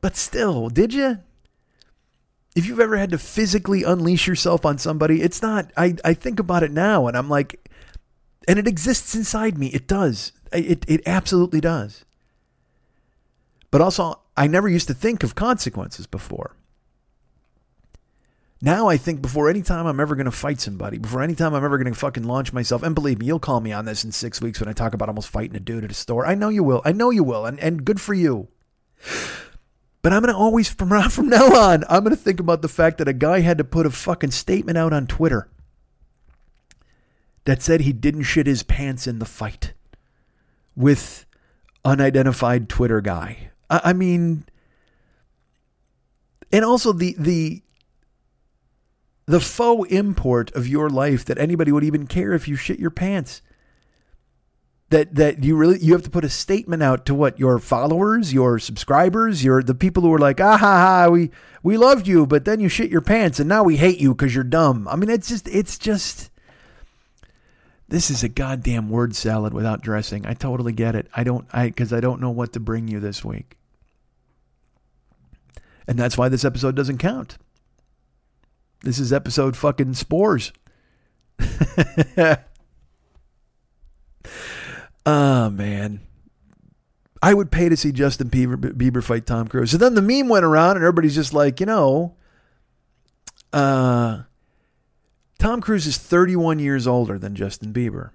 But 0.00 0.16
still, 0.16 0.68
did 0.68 0.92
you? 0.92 1.18
If 2.54 2.66
you've 2.66 2.80
ever 2.80 2.96
had 2.96 3.10
to 3.10 3.18
physically 3.18 3.82
unleash 3.82 4.26
yourself 4.28 4.64
on 4.64 4.78
somebody, 4.78 5.22
it's 5.22 5.42
not. 5.42 5.70
I 5.76 5.96
I 6.04 6.14
think 6.14 6.38
about 6.38 6.62
it 6.62 6.70
now, 6.70 7.06
and 7.06 7.16
I'm 7.16 7.28
like, 7.28 7.70
and 8.46 8.58
it 8.58 8.68
exists 8.68 9.14
inside 9.14 9.58
me. 9.58 9.68
It 9.68 9.88
does. 9.88 10.32
It 10.52 10.84
it 10.86 11.02
absolutely 11.06 11.60
does. 11.60 12.04
But 13.70 13.80
also, 13.80 14.20
I 14.36 14.46
never 14.46 14.68
used 14.68 14.86
to 14.86 14.94
think 14.94 15.24
of 15.24 15.34
consequences 15.34 16.06
before. 16.06 16.54
Now 18.64 18.88
I 18.88 18.96
think 18.96 19.20
before 19.20 19.50
any 19.50 19.60
time 19.60 19.86
I'm 19.86 20.00
ever 20.00 20.16
going 20.16 20.24
to 20.24 20.30
fight 20.30 20.58
somebody, 20.58 20.96
before 20.96 21.20
any 21.20 21.34
time 21.34 21.52
I'm 21.52 21.66
ever 21.66 21.76
going 21.76 21.92
to 21.92 21.98
fucking 21.98 22.22
launch 22.22 22.50
myself, 22.54 22.82
and 22.82 22.94
believe 22.94 23.18
me, 23.18 23.26
you'll 23.26 23.38
call 23.38 23.60
me 23.60 23.72
on 23.72 23.84
this 23.84 24.04
in 24.04 24.10
six 24.10 24.40
weeks 24.40 24.58
when 24.58 24.70
I 24.70 24.72
talk 24.72 24.94
about 24.94 25.10
almost 25.10 25.28
fighting 25.28 25.54
a 25.54 25.60
dude 25.60 25.84
at 25.84 25.90
a 25.90 25.94
store. 25.94 26.24
I 26.24 26.34
know 26.34 26.48
you 26.48 26.64
will. 26.64 26.80
I 26.82 26.92
know 26.92 27.10
you 27.10 27.22
will, 27.22 27.44
and, 27.44 27.60
and 27.60 27.84
good 27.84 28.00
for 28.00 28.14
you. 28.14 28.48
But 30.00 30.14
I'm 30.14 30.22
going 30.22 30.32
to 30.32 30.38
always, 30.38 30.70
from, 30.70 30.88
from 31.10 31.28
now 31.28 31.54
on, 31.54 31.84
I'm 31.90 32.04
going 32.04 32.16
to 32.16 32.22
think 32.22 32.40
about 32.40 32.62
the 32.62 32.68
fact 32.70 32.96
that 32.96 33.08
a 33.08 33.12
guy 33.12 33.40
had 33.40 33.58
to 33.58 33.64
put 33.64 33.84
a 33.84 33.90
fucking 33.90 34.30
statement 34.30 34.78
out 34.78 34.94
on 34.94 35.06
Twitter 35.06 35.50
that 37.44 37.60
said 37.60 37.82
he 37.82 37.92
didn't 37.92 38.22
shit 38.22 38.46
his 38.46 38.62
pants 38.62 39.06
in 39.06 39.18
the 39.18 39.26
fight 39.26 39.74
with 40.74 41.26
unidentified 41.84 42.70
Twitter 42.70 43.02
guy. 43.02 43.50
I, 43.68 43.80
I 43.84 43.92
mean, 43.92 44.46
and 46.50 46.64
also 46.64 46.94
the 46.94 47.14
the 47.18 47.60
the 49.26 49.40
faux 49.40 49.90
import 49.90 50.52
of 50.54 50.68
your 50.68 50.90
life 50.90 51.24
that 51.24 51.38
anybody 51.38 51.72
would 51.72 51.84
even 51.84 52.06
care 52.06 52.32
if 52.32 52.46
you 52.46 52.56
shit 52.56 52.78
your 52.78 52.90
pants. 52.90 53.42
That 54.90 55.14
that 55.14 55.42
you 55.42 55.56
really 55.56 55.78
you 55.78 55.92
have 55.94 56.02
to 56.02 56.10
put 56.10 56.24
a 56.24 56.28
statement 56.28 56.82
out 56.82 57.06
to 57.06 57.14
what 57.14 57.38
your 57.38 57.58
followers, 57.58 58.32
your 58.32 58.58
subscribers, 58.58 59.42
your 59.42 59.62
the 59.62 59.74
people 59.74 60.02
who 60.02 60.12
are 60.12 60.18
like 60.18 60.40
ah 60.40 60.58
ha 60.58 61.06
ha 61.06 61.08
we 61.10 61.30
we 61.62 61.78
loved 61.78 62.06
you, 62.06 62.26
but 62.26 62.44
then 62.44 62.60
you 62.60 62.68
shit 62.68 62.90
your 62.90 63.00
pants 63.00 63.40
and 63.40 63.48
now 63.48 63.64
we 63.64 63.78
hate 63.78 63.98
you 63.98 64.14
because 64.14 64.34
you're 64.34 64.44
dumb. 64.44 64.86
I 64.86 64.96
mean, 64.96 65.08
it's 65.08 65.28
just 65.28 65.48
it's 65.48 65.78
just 65.78 66.30
this 67.88 68.10
is 68.10 68.22
a 68.22 68.28
goddamn 68.28 68.90
word 68.90 69.16
salad 69.16 69.54
without 69.54 69.80
dressing. 69.80 70.26
I 70.26 70.34
totally 70.34 70.72
get 70.72 70.94
it. 70.94 71.08
I 71.14 71.24
don't 71.24 71.46
I 71.52 71.70
cuz 71.70 71.92
I 71.92 72.00
don't 72.00 72.20
know 72.20 72.30
what 72.30 72.52
to 72.52 72.60
bring 72.60 72.86
you 72.86 73.00
this 73.00 73.24
week. 73.24 73.56
And 75.88 75.98
that's 75.98 76.16
why 76.16 76.28
this 76.28 76.44
episode 76.44 76.76
doesn't 76.76 76.98
count. 76.98 77.38
This 78.84 78.98
is 78.98 79.12
episode 79.14 79.56
fucking 79.56 79.94
S'bores. 79.94 80.52
oh 85.06 85.50
man. 85.50 86.00
I 87.22 87.32
would 87.32 87.50
pay 87.50 87.70
to 87.70 87.76
see 87.78 87.92
Justin 87.92 88.28
Bieber, 88.28 88.56
Bieber 88.56 89.02
fight 89.02 89.24
Tom 89.24 89.48
Cruise. 89.48 89.70
So 89.70 89.78
then 89.78 89.94
the 89.94 90.02
meme 90.02 90.28
went 90.28 90.44
around 90.44 90.76
and 90.76 90.84
everybody's 90.84 91.14
just 91.14 91.32
like, 91.32 91.60
you 91.60 91.66
know, 91.66 92.14
uh 93.54 94.24
Tom 95.38 95.60
Cruise 95.62 95.86
is 95.86 95.96
31 95.96 96.58
years 96.58 96.86
older 96.86 97.18
than 97.18 97.34
Justin 97.34 97.72
Bieber. 97.72 98.10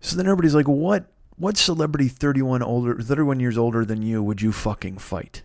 So 0.00 0.16
then 0.16 0.26
everybody's 0.26 0.54
like, 0.54 0.66
what 0.66 1.12
what 1.36 1.56
celebrity 1.56 2.08
31 2.08 2.62
older 2.62 3.00
31 3.00 3.38
years 3.38 3.56
older 3.56 3.84
than 3.84 4.02
you 4.02 4.20
would 4.20 4.42
you 4.42 4.50
fucking 4.50 4.98
fight? 4.98 5.44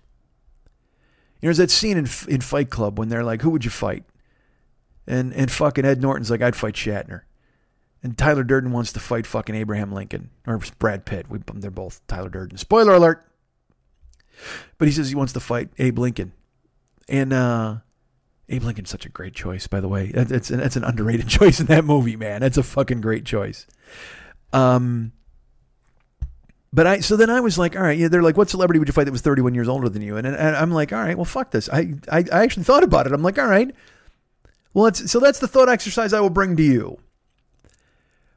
You 1.43 1.47
know, 1.47 1.55
there's 1.55 1.57
that 1.57 1.71
scene 1.71 1.97
in 1.97 2.07
in 2.29 2.39
Fight 2.39 2.69
Club 2.69 2.97
when 2.97 3.09
they're 3.09 3.21
like, 3.21 3.41
"Who 3.41 3.49
would 3.49 3.65
you 3.65 3.69
fight?" 3.69 4.05
And 5.05 5.33
and 5.33 5.51
fucking 5.51 5.83
Ed 5.83 6.01
Norton's 6.01 6.31
like, 6.31 6.41
"I'd 6.41 6.55
fight 6.55 6.75
Shatner." 6.75 7.23
And 8.01 8.17
Tyler 8.17 8.45
Durden 8.45 8.71
wants 8.71 8.93
to 8.93 9.01
fight 9.01 9.27
fucking 9.27 9.53
Abraham 9.53 9.91
Lincoln 9.91 10.29
or 10.47 10.61
Brad 10.79 11.03
Pitt. 11.03 11.29
We, 11.29 11.39
they're 11.55 11.69
both 11.69 11.99
Tyler 12.07 12.29
Durden. 12.29 12.57
Spoiler 12.57 12.93
alert. 12.93 13.25
But 14.77 14.87
he 14.87 14.93
says 14.93 15.09
he 15.09 15.15
wants 15.15 15.33
to 15.33 15.41
fight 15.41 15.67
Abe 15.79 15.99
Lincoln, 15.99 16.31
and 17.09 17.33
uh, 17.33 17.75
Abe 18.47 18.63
Lincoln's 18.63 18.89
such 18.89 19.05
a 19.05 19.09
great 19.09 19.33
choice, 19.33 19.67
by 19.67 19.81
the 19.81 19.89
way. 19.89 20.11
That, 20.13 20.29
that's 20.29 20.47
that's 20.47 20.77
an 20.77 20.85
underrated 20.85 21.27
choice 21.27 21.59
in 21.59 21.65
that 21.65 21.83
movie, 21.83 22.15
man. 22.15 22.39
That's 22.39 22.57
a 22.57 22.63
fucking 22.63 23.01
great 23.01 23.25
choice. 23.25 23.67
Um, 24.53 25.11
but 26.73 26.87
I 26.87 26.99
so 26.99 27.15
then 27.15 27.29
I 27.29 27.39
was 27.39 27.57
like, 27.57 27.75
all 27.75 27.83
right, 27.83 27.97
yeah, 27.97 28.07
they're 28.09 28.23
like, 28.23 28.35
what 28.35 28.49
celebrity 28.49 28.79
would 28.79 28.89
you 28.89 28.93
fight 28.93 29.05
that 29.05 29.11
was 29.11 29.21
31 29.21 29.53
years 29.53 29.69
older 29.69 29.87
than 29.87 30.01
you? 30.01 30.17
And, 30.17 30.27
and 30.27 30.55
I'm 30.55 30.71
like, 30.71 30.91
all 30.91 30.99
right, 30.99 31.15
well, 31.15 31.23
fuck 31.23 31.51
this. 31.51 31.69
I, 31.69 31.93
I 32.11 32.25
I 32.31 32.43
actually 32.43 32.63
thought 32.63 32.83
about 32.83 33.05
it. 33.05 33.13
I'm 33.13 33.23
like, 33.23 33.37
all 33.37 33.47
right, 33.47 33.73
well, 34.73 34.87
it's 34.87 35.11
so 35.11 35.19
that's 35.19 35.39
the 35.39 35.47
thought 35.47 35.69
exercise 35.69 36.13
I 36.13 36.19
will 36.19 36.29
bring 36.29 36.57
to 36.57 36.63
you. 36.63 36.99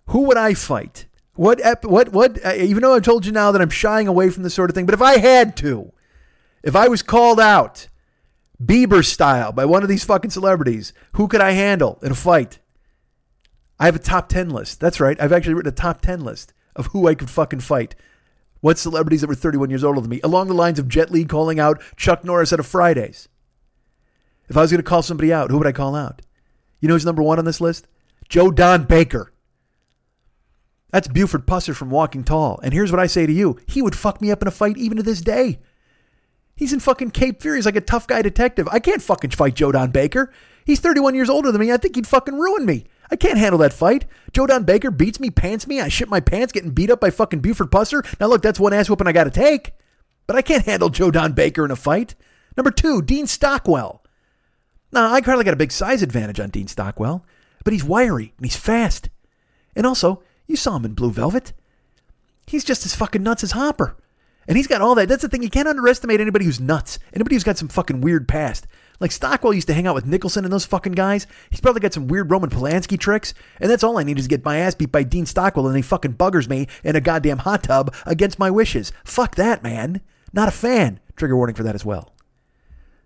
Who 0.09 0.23
would 0.23 0.37
I 0.37 0.55
fight? 0.55 1.07
What, 1.35 1.61
ep- 1.65 1.85
what, 1.85 2.13
what, 2.13 2.45
uh, 2.45 2.55
even 2.55 2.83
though 2.83 2.95
I 2.95 3.01
told 3.01 3.27
you 3.27 3.33
now 3.33 3.53
that 3.53 3.61
I'm 3.61 3.71
shying 3.71 4.09
away 4.09 4.31
from 4.31 4.43
this 4.43 4.55
sort 4.55 4.71
of 4.71 4.75
thing, 4.75 4.87
but 4.87 4.95
if 4.95 5.03
I 5.03 5.19
had 5.19 5.57
to, 5.59 5.93
if 6.63 6.75
I 6.75 6.89
was 6.89 7.03
called 7.03 7.41
out 7.41 7.89
Bieber 8.63 9.05
style 9.05 9.53
by 9.53 9.67
one 9.67 9.83
of 9.83 9.89
these 9.89 10.05
fucking 10.05 10.31
celebrities, 10.31 10.93
who 11.13 11.29
could 11.29 11.43
I 11.43 11.51
handle 11.51 11.99
in 12.03 12.13
a 12.13 12.15
fight? 12.15 12.59
I 13.79 13.85
have 13.85 13.97
a 13.97 14.01
top 14.01 14.31
10 14.31 14.49
list. 14.49 14.81
That's 14.81 15.01
right. 15.01 15.21
I've 15.21 15.33
actually 15.33 15.55
written 15.55 15.73
a 15.73 15.77
top 15.77 16.01
10 16.01 16.25
list 16.25 16.55
of 16.75 16.87
who 16.87 17.07
I 17.07 17.15
could 17.15 17.29
fucking 17.29 17.61
fight. 17.61 17.95
What 18.67 18.79
celebrities 18.79 19.21
that 19.21 19.29
were 19.29 19.37
31 19.37 19.71
years 19.71 19.85
older 19.85 20.01
than 20.01 20.11
me, 20.11 20.21
along 20.25 20.49
the 20.49 20.53
lines 20.53 20.81
of 20.81 20.89
Jet 20.89 21.13
Li 21.13 21.25
calling 21.25 21.61
out 21.61 21.81
Chuck 21.97 22.25
Norris 22.25 22.53
at 22.53 22.59
a 22.59 22.65
Fridays. 22.65 23.29
If 24.49 24.57
I 24.57 24.61
was 24.61 24.73
going 24.73 24.83
to 24.83 24.89
call 24.89 25.03
somebody 25.03 25.33
out, 25.33 25.53
who 25.53 25.59
would 25.59 25.69
I 25.69 25.73
call 25.73 25.95
out? 25.95 26.21
You 26.81 26.89
know 26.89 26.95
who's 26.97 27.07
number 27.07 27.23
one 27.23 27.39
on 27.39 27.45
this 27.45 27.61
list? 27.61 27.87
Joe 28.29 28.51
Don 28.51 28.83
Baker. 28.83 29.33
That's 30.91 31.07
Buford 31.07 31.47
Pusser 31.47 31.77
from 31.77 31.91
Walking 31.91 32.25
Tall. 32.25 32.59
And 32.61 32.75
here's 32.75 32.91
what 32.91 32.99
I 32.99 33.07
say 33.07 33.25
to 33.25 33.33
you 33.33 33.57
he 33.69 33.83
would 33.83 33.95
fuck 33.95 34.21
me 34.21 34.33
up 34.33 34.43
in 34.43 34.49
a 34.49 34.51
fight 34.51 34.77
even 34.77 34.97
to 34.97 35.05
this 35.05 35.21
day. 35.21 35.61
He's 36.57 36.73
in 36.73 36.81
fucking 36.81 37.13
Cape 37.13 37.41
Fear. 37.41 37.55
He's 37.55 37.67
like 37.67 37.77
a 37.77 37.81
tough 37.81 38.09
guy 38.09 38.21
detective. 38.21 38.67
I 38.73 38.81
can't 38.81 39.01
fucking 39.01 39.31
fight 39.31 39.55
Joe 39.55 39.71
Don 39.71 39.93
Baker. 39.93 40.33
He's 40.65 40.81
31 40.81 41.15
years 41.15 41.31
older 41.31 41.53
than 41.53 41.61
me. 41.61 41.71
I 41.71 41.77
think 41.77 41.95
he'd 41.95 42.09
fucking 42.09 42.35
ruin 42.35 42.67
me. 42.67 42.87
I 43.11 43.17
can't 43.17 43.39
handle 43.39 43.59
that 43.61 43.73
fight. 43.73 44.07
Joe 44.33 44.47
Don 44.47 44.65
Baker 44.65 44.91
beats 44.91 45.21
me, 45.21 45.31
pants 45.31 45.67
me. 45.67 45.81
I 45.81 45.89
shit 45.89 46.09
my 46.09 46.21
pants 46.21 46.53
getting 46.53 46.71
beat 46.71 46.91
up 46.91 47.01
by 47.01 47.11
fucking 47.11 47.41
Buford 47.41 47.71
Pusser. 47.71 48.05
Now, 48.21 48.27
look, 48.27 48.43
that's 48.43 48.61
one 48.61 48.73
ass 48.73 48.91
whooping 48.91 49.07
I 49.07 49.13
got 49.13 49.25
to 49.25 49.31
take. 49.31 49.73
But 50.27 50.37
I 50.37 50.43
can't 50.43 50.65
handle 50.65 50.89
Joe 50.89 51.11
Don 51.11 51.33
Baker 51.33 51.65
in 51.65 51.71
a 51.71 51.77
fight. 51.77 52.15
Number 52.57 52.71
two, 52.71 53.03
Dean 53.03 53.27
Stockwell. 53.27 54.03
Now, 54.93 55.13
I 55.13 55.21
probably 55.21 55.45
got 55.45 55.55
a 55.55 55.59
big 55.59 55.73
size 55.73 56.03
advantage 56.03 56.41
on 56.41 56.51
Dean 56.51 56.69
Stockwell, 56.69 57.25
but 57.65 57.73
he's 57.73 57.85
wiry 57.85 58.33
and 58.37 58.47
he's 58.47 58.57
fast. 58.57 59.09
And 59.75 59.87
also, 59.87 60.23
you 60.47 60.57
saw 60.57 60.77
him 60.77 60.85
in 60.85 60.95
Blue 60.95 61.11
Velvet. 61.11 61.53
He's 62.47 62.65
just 62.65 62.87
as 62.87 62.95
fucking 62.95 63.23
nuts 63.23 63.45
as 63.45 63.53
Hopper. 63.53 63.97
And 64.49 64.57
he's 64.57 64.69
got 64.69 64.81
all 64.81 64.95
that. 64.95 65.09
That's 65.09 65.23
the 65.23 65.29
thing. 65.29 65.43
You 65.43 65.51
can't 65.51 65.69
underestimate 65.69 66.21
anybody 66.21 66.45
who's 66.45 66.61
nuts. 66.61 66.99
Anybody 67.13 67.35
who's 67.35 67.45
got 67.45 67.59
some 67.59 67.69
fucking 67.69 68.01
weird 68.01 68.29
past. 68.29 68.67
Like 69.01 69.13
Stockwell 69.13 69.55
used 69.55 69.67
to 69.69 69.75
hang 69.75 69.87
out 69.87 69.95
with 69.95 70.07
Nicholson 70.07 70.45
and 70.45 70.53
those 70.53 70.65
fucking 70.65 70.93
guys. 70.93 71.27
He's 71.51 71.61
probably 71.61 71.81
got 71.81 71.93
some 71.93 72.09
weird 72.09 72.31
Roman 72.31 72.51
Polanski 72.51 72.99
tricks. 72.99 73.35
And 73.61 73.71
that's 73.71 73.85
all 73.85 73.99
I 73.99 74.03
need 74.03 74.19
is 74.19 74.25
to 74.25 74.31
get 74.31 74.45
my 74.45 74.59
ass 74.59 74.75
beat 74.75 74.93
by 74.93 75.03
Dean 75.03 75.27
Stockwell 75.27 75.67
and 75.67 75.77
he 75.77 75.83
fucking 75.83 76.15
buggers 76.15 76.49
me 76.49 76.67
in 76.83 76.97
a 76.97 77.01
goddamn 77.01 77.39
hot 77.39 77.65
tub 77.65 77.95
against 78.05 78.39
my 78.39 78.51
wishes. 78.51 78.93
Fuck 79.05 79.35
that, 79.37 79.63
man. 79.63 80.01
Not 80.33 80.49
a 80.49 80.53
fan. 80.53 81.01
Trigger 81.17 81.37
warning 81.37 81.57
for 81.57 81.63
that 81.63 81.75
as 81.75 81.85
well. 81.85 82.15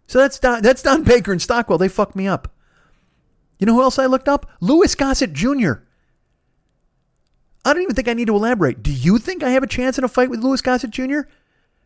So 0.06 0.18
that's 0.18 0.38
Don, 0.38 0.62
that's 0.62 0.82
Don 0.82 1.04
Baker 1.04 1.32
and 1.32 1.40
Stockwell. 1.40 1.78
They 1.78 1.88
fucked 1.88 2.16
me 2.16 2.26
up. 2.26 2.52
You 3.58 3.66
know 3.66 3.74
who 3.74 3.82
else 3.82 3.98
I 3.98 4.06
looked 4.06 4.28
up? 4.28 4.50
Louis 4.60 4.94
Gossett 4.94 5.32
Jr. 5.32 5.72
I 7.64 7.72
don't 7.72 7.82
even 7.82 7.94
think 7.94 8.08
I 8.08 8.14
need 8.14 8.26
to 8.28 8.34
elaborate. 8.34 8.82
Do 8.82 8.90
you 8.90 9.18
think 9.18 9.42
I 9.42 9.50
have 9.50 9.62
a 9.62 9.68
chance 9.68 9.98
in 9.98 10.04
a 10.04 10.08
fight 10.08 10.30
with 10.30 10.42
Louis 10.42 10.62
Gossett 10.62 10.90
Jr.? 10.90 11.20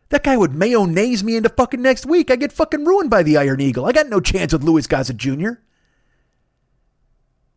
That 0.09 0.23
guy 0.23 0.37
would 0.37 0.53
mayonnaise 0.53 1.23
me 1.23 1.35
into 1.35 1.49
fucking 1.49 1.81
next 1.81 2.05
week. 2.05 2.29
I 2.29 2.35
get 2.35 2.51
fucking 2.51 2.85
ruined 2.85 3.09
by 3.09 3.23
the 3.23 3.37
Iron 3.37 3.59
Eagle. 3.59 3.85
I 3.85 3.91
got 3.91 4.09
no 4.09 4.19
chance 4.19 4.53
with 4.53 4.63
Louis 4.63 4.85
Gossett 4.85 5.17
Jr. 5.17 5.53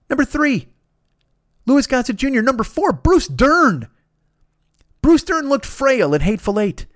Number 0.08 0.24
three, 0.24 0.68
Louis 1.66 1.86
Gossett 1.86 2.16
Jr. 2.16 2.40
Number 2.40 2.64
four, 2.64 2.92
Bruce 2.92 3.28
Dern. 3.28 3.88
Bruce 5.02 5.22
Dern 5.22 5.48
looked 5.48 5.66
frail 5.66 6.14
in 6.14 6.22
Hateful 6.22 6.58
Eight. 6.58 6.86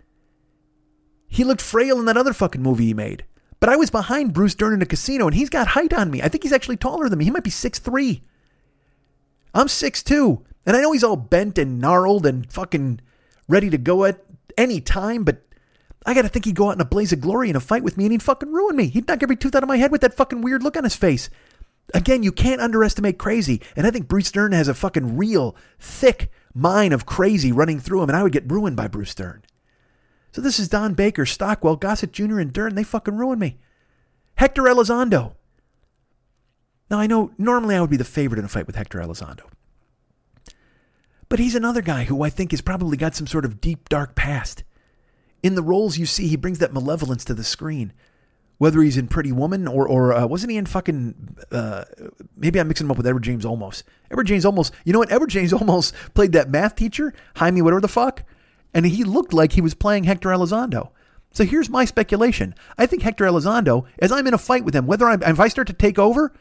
He 1.28 1.44
looked 1.44 1.60
frail 1.62 1.98
in 1.98 2.06
that 2.06 2.16
other 2.16 2.32
fucking 2.32 2.62
movie 2.62 2.86
he 2.86 2.94
made. 2.94 3.24
But 3.60 3.68
I 3.68 3.76
was 3.76 3.90
behind 3.90 4.32
Bruce 4.32 4.54
Dern 4.54 4.74
in 4.74 4.82
a 4.82 4.86
casino 4.86 5.26
and 5.26 5.34
he's 5.34 5.50
got 5.50 5.68
height 5.68 5.92
on 5.92 6.10
me. 6.10 6.20
I 6.20 6.28
think 6.28 6.42
he's 6.42 6.52
actually 6.52 6.78
taller 6.78 7.08
than 7.08 7.18
me. 7.18 7.26
He 7.26 7.30
might 7.30 7.44
be 7.44 7.50
6'3. 7.50 8.22
I'm 9.54 9.66
6'2. 9.66 10.42
And 10.66 10.76
I 10.76 10.80
know 10.80 10.92
he's 10.92 11.04
all 11.04 11.16
bent 11.16 11.58
and 11.58 11.78
gnarled 11.80 12.26
and 12.26 12.50
fucking 12.50 13.00
ready 13.48 13.70
to 13.70 13.78
go 13.78 14.04
at 14.04 14.24
any 14.56 14.80
time, 14.80 15.24
but 15.24 15.42
I 16.04 16.14
gotta 16.14 16.28
think 16.28 16.44
he'd 16.44 16.54
go 16.54 16.68
out 16.68 16.74
in 16.74 16.80
a 16.80 16.86
blaze 16.86 17.12
of 17.12 17.20
glory 17.20 17.50
in 17.50 17.56
a 17.56 17.60
fight 17.60 17.82
with 17.82 17.96
me 17.96 18.04
and 18.04 18.12
he'd 18.12 18.22
fucking 18.22 18.50
ruin 18.50 18.76
me. 18.76 18.88
He'd 18.88 19.06
knock 19.06 19.22
every 19.22 19.36
tooth 19.36 19.54
out 19.54 19.62
of 19.62 19.68
my 19.68 19.76
head 19.76 19.92
with 19.92 20.00
that 20.00 20.14
fucking 20.14 20.42
weird 20.42 20.62
look 20.62 20.76
on 20.76 20.84
his 20.84 20.96
face. 20.96 21.30
Again, 21.94 22.22
you 22.22 22.32
can't 22.32 22.60
underestimate 22.60 23.18
crazy. 23.18 23.60
And 23.76 23.86
I 23.86 23.90
think 23.90 24.08
Bruce 24.08 24.30
Dern 24.30 24.52
has 24.52 24.68
a 24.68 24.74
fucking 24.74 25.16
real, 25.16 25.56
thick 25.78 26.30
mine 26.54 26.92
of 26.92 27.06
crazy 27.06 27.52
running 27.52 27.80
through 27.80 28.02
him, 28.02 28.10
and 28.10 28.16
I 28.16 28.22
would 28.22 28.32
get 28.32 28.50
ruined 28.50 28.76
by 28.76 28.88
Bruce 28.88 29.14
Dern. 29.14 29.42
So 30.32 30.40
this 30.40 30.58
is 30.58 30.68
Don 30.68 30.94
Baker, 30.94 31.26
Stockwell, 31.26 31.76
Gossett 31.76 32.12
Jr., 32.12 32.38
and 32.38 32.52
Dern. 32.52 32.74
They 32.74 32.84
fucking 32.84 33.16
ruined 33.16 33.40
me. 33.40 33.58
Hector 34.36 34.62
Elizondo. 34.62 35.34
Now, 36.90 36.98
I 36.98 37.06
know 37.06 37.32
normally 37.36 37.74
I 37.74 37.80
would 37.80 37.90
be 37.90 37.96
the 37.96 38.04
favorite 38.04 38.38
in 38.38 38.44
a 38.44 38.48
fight 38.48 38.66
with 38.66 38.76
Hector 38.76 38.98
Elizondo. 38.98 39.44
But 41.32 41.38
he's 41.38 41.54
another 41.54 41.80
guy 41.80 42.04
who 42.04 42.22
I 42.22 42.28
think 42.28 42.50
has 42.50 42.60
probably 42.60 42.98
got 42.98 43.14
some 43.14 43.26
sort 43.26 43.46
of 43.46 43.58
deep, 43.58 43.88
dark 43.88 44.14
past. 44.14 44.64
In 45.42 45.54
the 45.54 45.62
roles 45.62 45.96
you 45.96 46.04
see, 46.04 46.28
he 46.28 46.36
brings 46.36 46.58
that 46.58 46.74
malevolence 46.74 47.24
to 47.24 47.32
the 47.32 47.42
screen. 47.42 47.94
Whether 48.58 48.82
he's 48.82 48.98
in 48.98 49.08
Pretty 49.08 49.32
Woman 49.32 49.66
or, 49.66 49.88
or 49.88 50.12
uh, 50.12 50.26
wasn't 50.26 50.50
he 50.50 50.58
in 50.58 50.66
fucking, 50.66 51.38
uh, 51.50 51.84
maybe 52.36 52.60
I'm 52.60 52.68
mixing 52.68 52.86
him 52.86 52.90
up 52.90 52.98
with 52.98 53.06
Edward 53.06 53.22
James 53.22 53.46
Olmos. 53.46 53.82
Edward 54.10 54.26
James 54.26 54.44
Olmos, 54.44 54.72
you 54.84 54.92
know 54.92 54.98
what? 54.98 55.10
Edward 55.10 55.30
James 55.30 55.52
Olmos 55.54 55.94
played 56.12 56.32
that 56.32 56.50
math 56.50 56.76
teacher, 56.76 57.14
Jaime, 57.36 57.62
whatever 57.62 57.80
the 57.80 57.88
fuck, 57.88 58.24
and 58.74 58.84
he 58.84 59.02
looked 59.02 59.32
like 59.32 59.52
he 59.52 59.62
was 59.62 59.72
playing 59.72 60.04
Hector 60.04 60.28
Elizondo. 60.28 60.90
So 61.32 61.44
here's 61.44 61.70
my 61.70 61.86
speculation. 61.86 62.54
I 62.76 62.84
think 62.84 63.00
Hector 63.00 63.24
Elizondo, 63.24 63.86
as 64.00 64.12
I'm 64.12 64.26
in 64.26 64.34
a 64.34 64.38
fight 64.38 64.66
with 64.66 64.76
him, 64.76 64.86
whether 64.86 65.08
I'm, 65.08 65.22
if 65.22 65.40
I 65.40 65.48
start 65.48 65.68
to 65.68 65.72
take 65.72 65.98
over, 65.98 66.34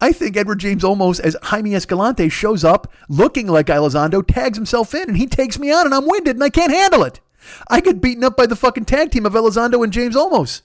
I 0.00 0.12
think 0.12 0.36
Edward 0.36 0.60
James 0.60 0.82
Olmos 0.84 1.18
as 1.18 1.36
Jaime 1.44 1.74
Escalante 1.74 2.28
shows 2.28 2.64
up 2.64 2.92
looking 3.08 3.48
like 3.48 3.66
Elizondo, 3.66 4.24
tags 4.26 4.56
himself 4.56 4.94
in, 4.94 5.08
and 5.08 5.16
he 5.16 5.26
takes 5.26 5.58
me 5.58 5.72
on, 5.72 5.86
and 5.86 5.94
I'm 5.94 6.06
winded, 6.06 6.36
and 6.36 6.44
I 6.44 6.50
can't 6.50 6.72
handle 6.72 7.02
it. 7.02 7.20
I 7.68 7.80
get 7.80 8.00
beaten 8.00 8.24
up 8.24 8.36
by 8.36 8.46
the 8.46 8.56
fucking 8.56 8.84
tag 8.84 9.10
team 9.10 9.26
of 9.26 9.32
Elizondo 9.32 9.82
and 9.82 9.92
James 9.92 10.14
Olmos. 10.14 10.62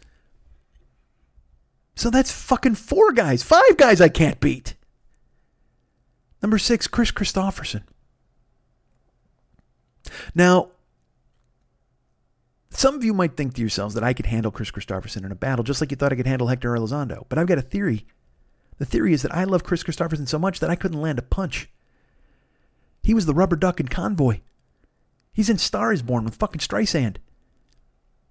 So 1.95 2.09
that's 2.09 2.31
fucking 2.31 2.75
four 2.75 3.11
guys, 3.11 3.43
five 3.43 3.77
guys 3.77 4.01
I 4.01 4.09
can't 4.09 4.39
beat. 4.39 4.75
Number 6.41 6.57
six, 6.57 6.87
Kris 6.87 7.11
Kristofferson. 7.11 7.83
Now, 10.35 10.69
some 12.69 12.95
of 12.95 13.03
you 13.03 13.13
might 13.13 13.37
think 13.37 13.53
to 13.53 13.61
yourselves 13.61 13.95
that 13.95 14.03
I 14.03 14.13
could 14.13 14.25
handle 14.25 14.51
Kris 14.51 14.71
Kristofferson 14.71 15.23
in 15.23 15.31
a 15.31 15.35
battle 15.35 15.63
just 15.63 15.79
like 15.79 15.91
you 15.91 15.97
thought 15.97 16.11
I 16.11 16.15
could 16.15 16.27
handle 16.27 16.47
Hector 16.47 16.73
Elizondo. 16.73 17.25
But 17.29 17.37
I've 17.37 17.47
got 17.47 17.59
a 17.59 17.61
theory 17.63 18.05
the 18.77 18.85
theory 18.85 19.13
is 19.13 19.21
that 19.21 19.35
I 19.35 19.43
love 19.43 19.63
Kris 19.63 19.83
Kristofferson 19.83 20.27
so 20.27 20.39
much 20.39 20.59
that 20.59 20.69
I 20.69 20.75
couldn't 20.75 21.01
land 21.01 21.19
a 21.19 21.23
punch. 21.23 21.69
He 23.03 23.13
was 23.13 23.25
the 23.25 23.33
rubber 23.33 23.55
duck 23.55 23.79
in 23.79 23.87
Convoy. 23.87 24.39
He's 25.33 25.49
in 25.49 25.57
Star 25.57 25.91
is 25.91 26.01
Born 26.01 26.25
with 26.25 26.35
fucking 26.35 26.59
Streisand. 26.59 27.17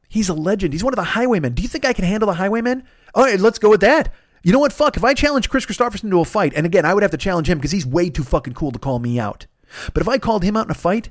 He's 0.09 0.28
a 0.28 0.34
legend. 0.34 0.72
He's 0.72 0.84
one 0.84 0.93
of 0.93 0.99
the 0.99 1.03
Highwaymen. 1.03 1.55
Do 1.55 1.62
you 1.62 1.68
think 1.68 1.84
I 1.84 1.93
can 1.93 2.05
handle 2.05 2.26
the 2.26 2.34
Highwaymen? 2.34 2.84
All 3.14 3.24
right, 3.24 3.40
let's 3.40 3.59
go 3.59 3.70
with 3.70 3.80
that. 3.80 4.12
You 4.43 4.53
know 4.53 4.59
what? 4.59 4.72
Fuck. 4.72 4.97
If 4.97 5.05
I 5.05 5.14
challenge 5.14 5.49
Kris 5.49 5.66
Kristofferson 5.66 6.11
to 6.11 6.20
a 6.20 6.24
fight, 6.24 6.53
and 6.55 6.66
again, 6.66 6.84
I 6.84 6.95
would 6.95 7.03
have 7.03 7.12
to 7.12 7.16
challenge 7.16 7.49
him 7.49 7.59
because 7.59 7.70
he's 7.70 7.86
way 7.86 8.11
too 8.11 8.24
fucking 8.24 8.55
cool 8.55 8.72
to 8.72 8.78
call 8.78 8.99
me 8.99 9.18
out. 9.18 9.47
But 9.95 10.03
if 10.03 10.09
I 10.09 10.18
called 10.18 10.43
him 10.43 10.57
out 10.57 10.66
in 10.66 10.70
a 10.70 10.74
fight, 10.74 11.11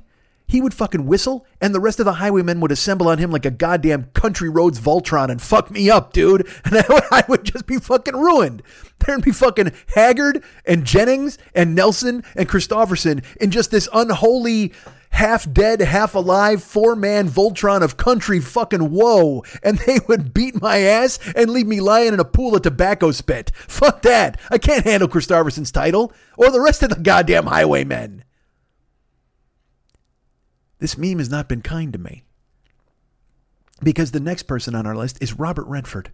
he 0.52 0.60
would 0.60 0.74
fucking 0.74 1.06
whistle, 1.06 1.46
and 1.62 1.74
the 1.74 1.80
rest 1.80 1.98
of 1.98 2.04
the 2.04 2.12
highwaymen 2.12 2.60
would 2.60 2.70
assemble 2.70 3.08
on 3.08 3.16
him 3.16 3.30
like 3.30 3.46
a 3.46 3.50
goddamn 3.50 4.10
country 4.12 4.50
roads 4.50 4.78
Voltron 4.78 5.30
and 5.30 5.40
fuck 5.40 5.70
me 5.70 5.88
up, 5.88 6.12
dude. 6.12 6.46
And 6.64 6.76
I 7.10 7.24
would, 7.26 7.44
just 7.44 7.66
be 7.66 7.78
fucking 7.78 8.14
ruined. 8.14 8.62
There'd 8.98 9.22
be 9.22 9.30
fucking 9.30 9.72
Haggard 9.94 10.44
and 10.66 10.84
Jennings 10.84 11.38
and 11.54 11.74
Nelson 11.74 12.22
and 12.36 12.48
Kristofferson 12.48 13.24
in 13.40 13.50
just 13.50 13.70
this 13.70 13.88
unholy 13.94 14.72
half 15.10 15.50
dead, 15.50 15.80
half 15.80 16.14
alive, 16.14 16.62
four 16.62 16.94
man 16.94 17.30
Voltron 17.30 17.82
of 17.82 17.96
country 17.96 18.38
fucking 18.38 18.90
woe. 18.90 19.42
And 19.62 19.78
they 19.78 20.00
would 20.06 20.34
beat 20.34 20.60
my 20.60 20.78
ass 20.80 21.18
and 21.34 21.50
leave 21.50 21.66
me 21.66 21.80
lying 21.80 22.12
in 22.12 22.20
a 22.20 22.24
pool 22.24 22.54
of 22.54 22.62
tobacco 22.62 23.10
spit. 23.10 23.52
Fuck 23.54 24.02
that. 24.02 24.38
I 24.50 24.58
can't 24.58 24.84
handle 24.84 25.08
Kristofferson's 25.08 25.72
title 25.72 26.12
or 26.36 26.50
the 26.50 26.60
rest 26.60 26.82
of 26.82 26.90
the 26.90 26.96
goddamn 26.96 27.46
highwaymen. 27.46 28.24
This 30.82 30.98
meme 30.98 31.18
has 31.18 31.30
not 31.30 31.48
been 31.48 31.62
kind 31.62 31.92
to 31.92 31.98
me. 32.00 32.24
Because 33.84 34.10
the 34.10 34.18
next 34.18 34.42
person 34.42 34.74
on 34.74 34.84
our 34.84 34.96
list 34.96 35.16
is 35.22 35.38
Robert 35.38 35.68
Redford. 35.68 36.10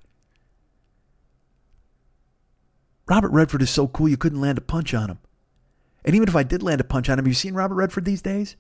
Robert 3.07 3.31
Redford 3.31 3.62
is 3.62 3.71
so 3.71 3.89
cool 3.89 4.11
you 4.11 4.19
couldn't 4.19 4.43
land 4.43 4.59
a 4.59 4.61
punch 4.61 4.93
on 4.93 5.09
him. 5.09 5.21
And 6.05 6.14
even 6.14 6.29
if 6.29 6.37
I 6.37 6.43
did 6.43 6.62
land 6.62 6.83
a 6.83 6.85
punch 6.85 7.09
on 7.09 7.19
him, 7.19 7.25
have 7.25 7.29
you 7.29 7.33
seen 7.33 7.55
Robert 7.55 7.77
Redford 7.77 8.05
these 8.05 8.21
days? 8.21 8.57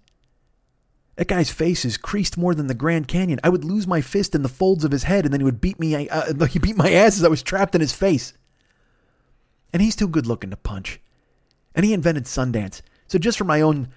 That 1.16 1.28
guy's 1.28 1.50
face 1.50 1.84
is 1.84 1.98
creased 1.98 2.38
more 2.38 2.54
than 2.54 2.68
the 2.68 2.74
Grand 2.74 3.06
Canyon. 3.06 3.38
I 3.44 3.50
would 3.50 3.66
lose 3.66 3.86
my 3.86 4.00
fist 4.00 4.34
in 4.34 4.40
the 4.40 4.48
folds 4.48 4.84
of 4.84 4.92
his 4.92 5.02
head, 5.02 5.26
and 5.26 5.34
then 5.34 5.40
he 5.40 5.44
would 5.44 5.60
beat 5.60 5.78
me. 5.78 6.08
Uh, 6.08 6.46
he 6.46 6.58
beat 6.58 6.78
my 6.78 6.90
ass 6.90 7.18
as 7.18 7.24
I 7.24 7.28
was 7.28 7.42
trapped 7.42 7.74
in 7.74 7.82
his 7.82 7.92
face. 7.92 8.32
And 9.74 9.82
he's 9.82 9.94
too 9.94 10.08
good 10.08 10.26
looking 10.26 10.48
to 10.48 10.56
punch. 10.56 11.02
And 11.74 11.84
he 11.84 11.92
invented 11.92 12.24
Sundance. 12.24 12.80
So 13.08 13.18
just 13.18 13.36
for 13.36 13.44
my 13.44 13.60
own 13.60 13.88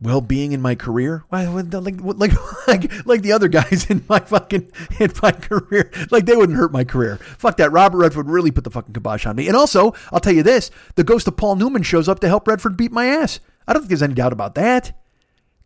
well-being 0.00 0.52
in 0.52 0.60
my 0.60 0.74
career? 0.74 1.24
Like, 1.30 1.48
like 1.48 2.32
like 2.68 3.06
like 3.06 3.22
the 3.22 3.32
other 3.32 3.48
guys 3.48 3.90
in 3.90 4.04
my 4.08 4.20
fucking 4.20 4.70
in 5.00 5.12
my 5.22 5.32
career. 5.32 5.90
Like 6.10 6.26
they 6.26 6.36
wouldn't 6.36 6.58
hurt 6.58 6.72
my 6.72 6.84
career. 6.84 7.16
Fuck 7.38 7.56
that. 7.58 7.72
Robert 7.72 7.98
redford 7.98 8.28
really 8.28 8.50
put 8.50 8.64
the 8.64 8.70
fucking 8.70 8.92
kibosh 8.92 9.26
on 9.26 9.36
me. 9.36 9.48
And 9.48 9.56
also 9.56 9.94
i'll 10.12 10.20
tell 10.20 10.34
you 10.34 10.42
this. 10.42 10.70
The 10.96 11.04
ghost 11.04 11.28
of 11.28 11.36
paul 11.36 11.56
newman 11.56 11.82
shows 11.82 12.08
up 12.08 12.20
to 12.20 12.28
help 12.28 12.46
redford 12.46 12.76
beat 12.76 12.92
my 12.92 13.06
ass. 13.06 13.40
I 13.66 13.72
don't 13.72 13.82
think 13.82 13.88
there's 13.88 14.02
any 14.02 14.14
doubt 14.14 14.32
about 14.32 14.54
that. 14.56 14.98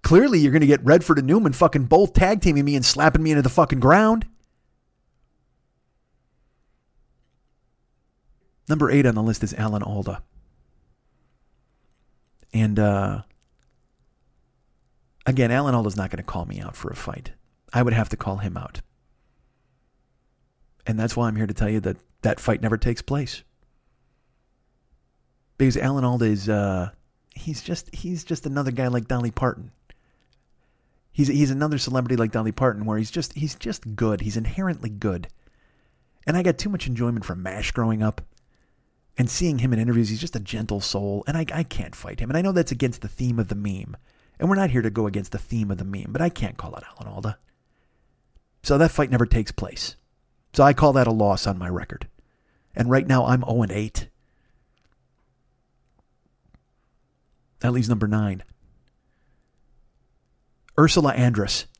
Clearly, 0.02 0.38
you're 0.38 0.52
going 0.52 0.60
to 0.60 0.66
get 0.66 0.84
Redford 0.84 1.18
and 1.18 1.26
Newman 1.26 1.52
fucking 1.52 1.84
both 1.84 2.12
tag 2.12 2.40
teaming 2.40 2.64
me 2.64 2.76
and 2.76 2.84
slapping 2.84 3.22
me 3.22 3.32
into 3.32 3.42
the 3.42 3.48
fucking 3.48 3.80
ground. 3.80 4.26
Number 8.68 8.90
eight 8.90 9.06
on 9.06 9.14
the 9.14 9.22
list 9.22 9.42
is 9.42 9.54
Alan 9.54 9.82
Alda. 9.82 10.22
And 12.52 12.78
uh, 12.78 13.22
again, 15.28 15.50
Alan 15.50 15.74
Alda's 15.74 15.96
not 15.96 16.10
going 16.10 16.18
to 16.18 16.22
call 16.22 16.46
me 16.46 16.60
out 16.60 16.76
for 16.76 16.90
a 16.90 16.96
fight. 16.96 17.32
I 17.72 17.82
would 17.82 17.92
have 17.92 18.08
to 18.10 18.16
call 18.16 18.38
him 18.38 18.56
out. 18.56 18.80
And 20.86 20.98
that's 20.98 21.16
why 21.16 21.28
I'm 21.28 21.36
here 21.36 21.46
to 21.46 21.54
tell 21.54 21.68
you 21.68 21.80
that 21.80 21.98
that 22.22 22.40
fight 22.40 22.62
never 22.62 22.78
takes 22.78 23.02
place. 23.02 23.42
Because 25.58 25.76
Alan 25.76 26.04
Alda 26.04 26.24
is 26.24 26.48
uh, 26.48 26.90
he's 27.34 27.62
just 27.62 27.94
he's 27.94 28.24
just 28.24 28.46
another 28.46 28.70
guy 28.70 28.88
like 28.88 29.08
Dolly 29.08 29.30
Parton. 29.30 29.70
He's 31.12 31.28
he's 31.28 31.50
another 31.50 31.78
celebrity 31.78 32.16
like 32.16 32.32
Dolly 32.32 32.52
Parton 32.52 32.84
where 32.84 32.96
he's 32.96 33.10
just 33.10 33.34
he's 33.34 33.54
just 33.54 33.96
good. 33.96 34.22
He's 34.22 34.36
inherently 34.36 34.88
good. 34.88 35.28
And 36.26 36.36
I 36.36 36.42
got 36.42 36.58
too 36.58 36.68
much 36.68 36.86
enjoyment 36.86 37.24
from 37.24 37.42
MASH 37.42 37.72
growing 37.72 38.02
up. 38.02 38.22
And 39.16 39.28
seeing 39.28 39.58
him 39.58 39.72
in 39.72 39.80
interviews, 39.80 40.10
he's 40.10 40.20
just 40.20 40.36
a 40.36 40.40
gentle 40.40 40.80
soul, 40.80 41.24
and 41.26 41.36
I, 41.36 41.44
I 41.52 41.64
can't 41.64 41.96
fight 41.96 42.20
him. 42.20 42.30
And 42.30 42.36
I 42.36 42.40
know 42.40 42.52
that's 42.52 42.70
against 42.70 43.00
the 43.00 43.08
theme 43.08 43.40
of 43.40 43.48
the 43.48 43.56
meme. 43.56 43.96
And 44.38 44.48
we're 44.48 44.56
not 44.56 44.70
here 44.70 44.82
to 44.82 44.90
go 44.90 45.06
against 45.06 45.32
the 45.32 45.38
theme 45.38 45.70
of 45.70 45.78
the 45.78 45.84
meme, 45.84 46.08
but 46.10 46.22
I 46.22 46.28
can't 46.28 46.56
call 46.56 46.74
it 46.76 46.84
Alan 46.84 47.12
Alda. 47.12 47.38
So 48.62 48.78
that 48.78 48.90
fight 48.90 49.10
never 49.10 49.26
takes 49.26 49.52
place. 49.52 49.96
So 50.52 50.62
I 50.62 50.72
call 50.72 50.92
that 50.94 51.06
a 51.06 51.12
loss 51.12 51.46
on 51.46 51.58
my 51.58 51.68
record. 51.68 52.08
And 52.74 52.90
right 52.90 53.06
now 53.06 53.26
I'm 53.26 53.42
0 53.42 53.66
8. 53.70 54.08
That 57.60 57.72
leaves 57.72 57.88
number 57.88 58.06
nine. 58.06 58.44
Ursula 60.78 61.14
Andress. 61.14 61.66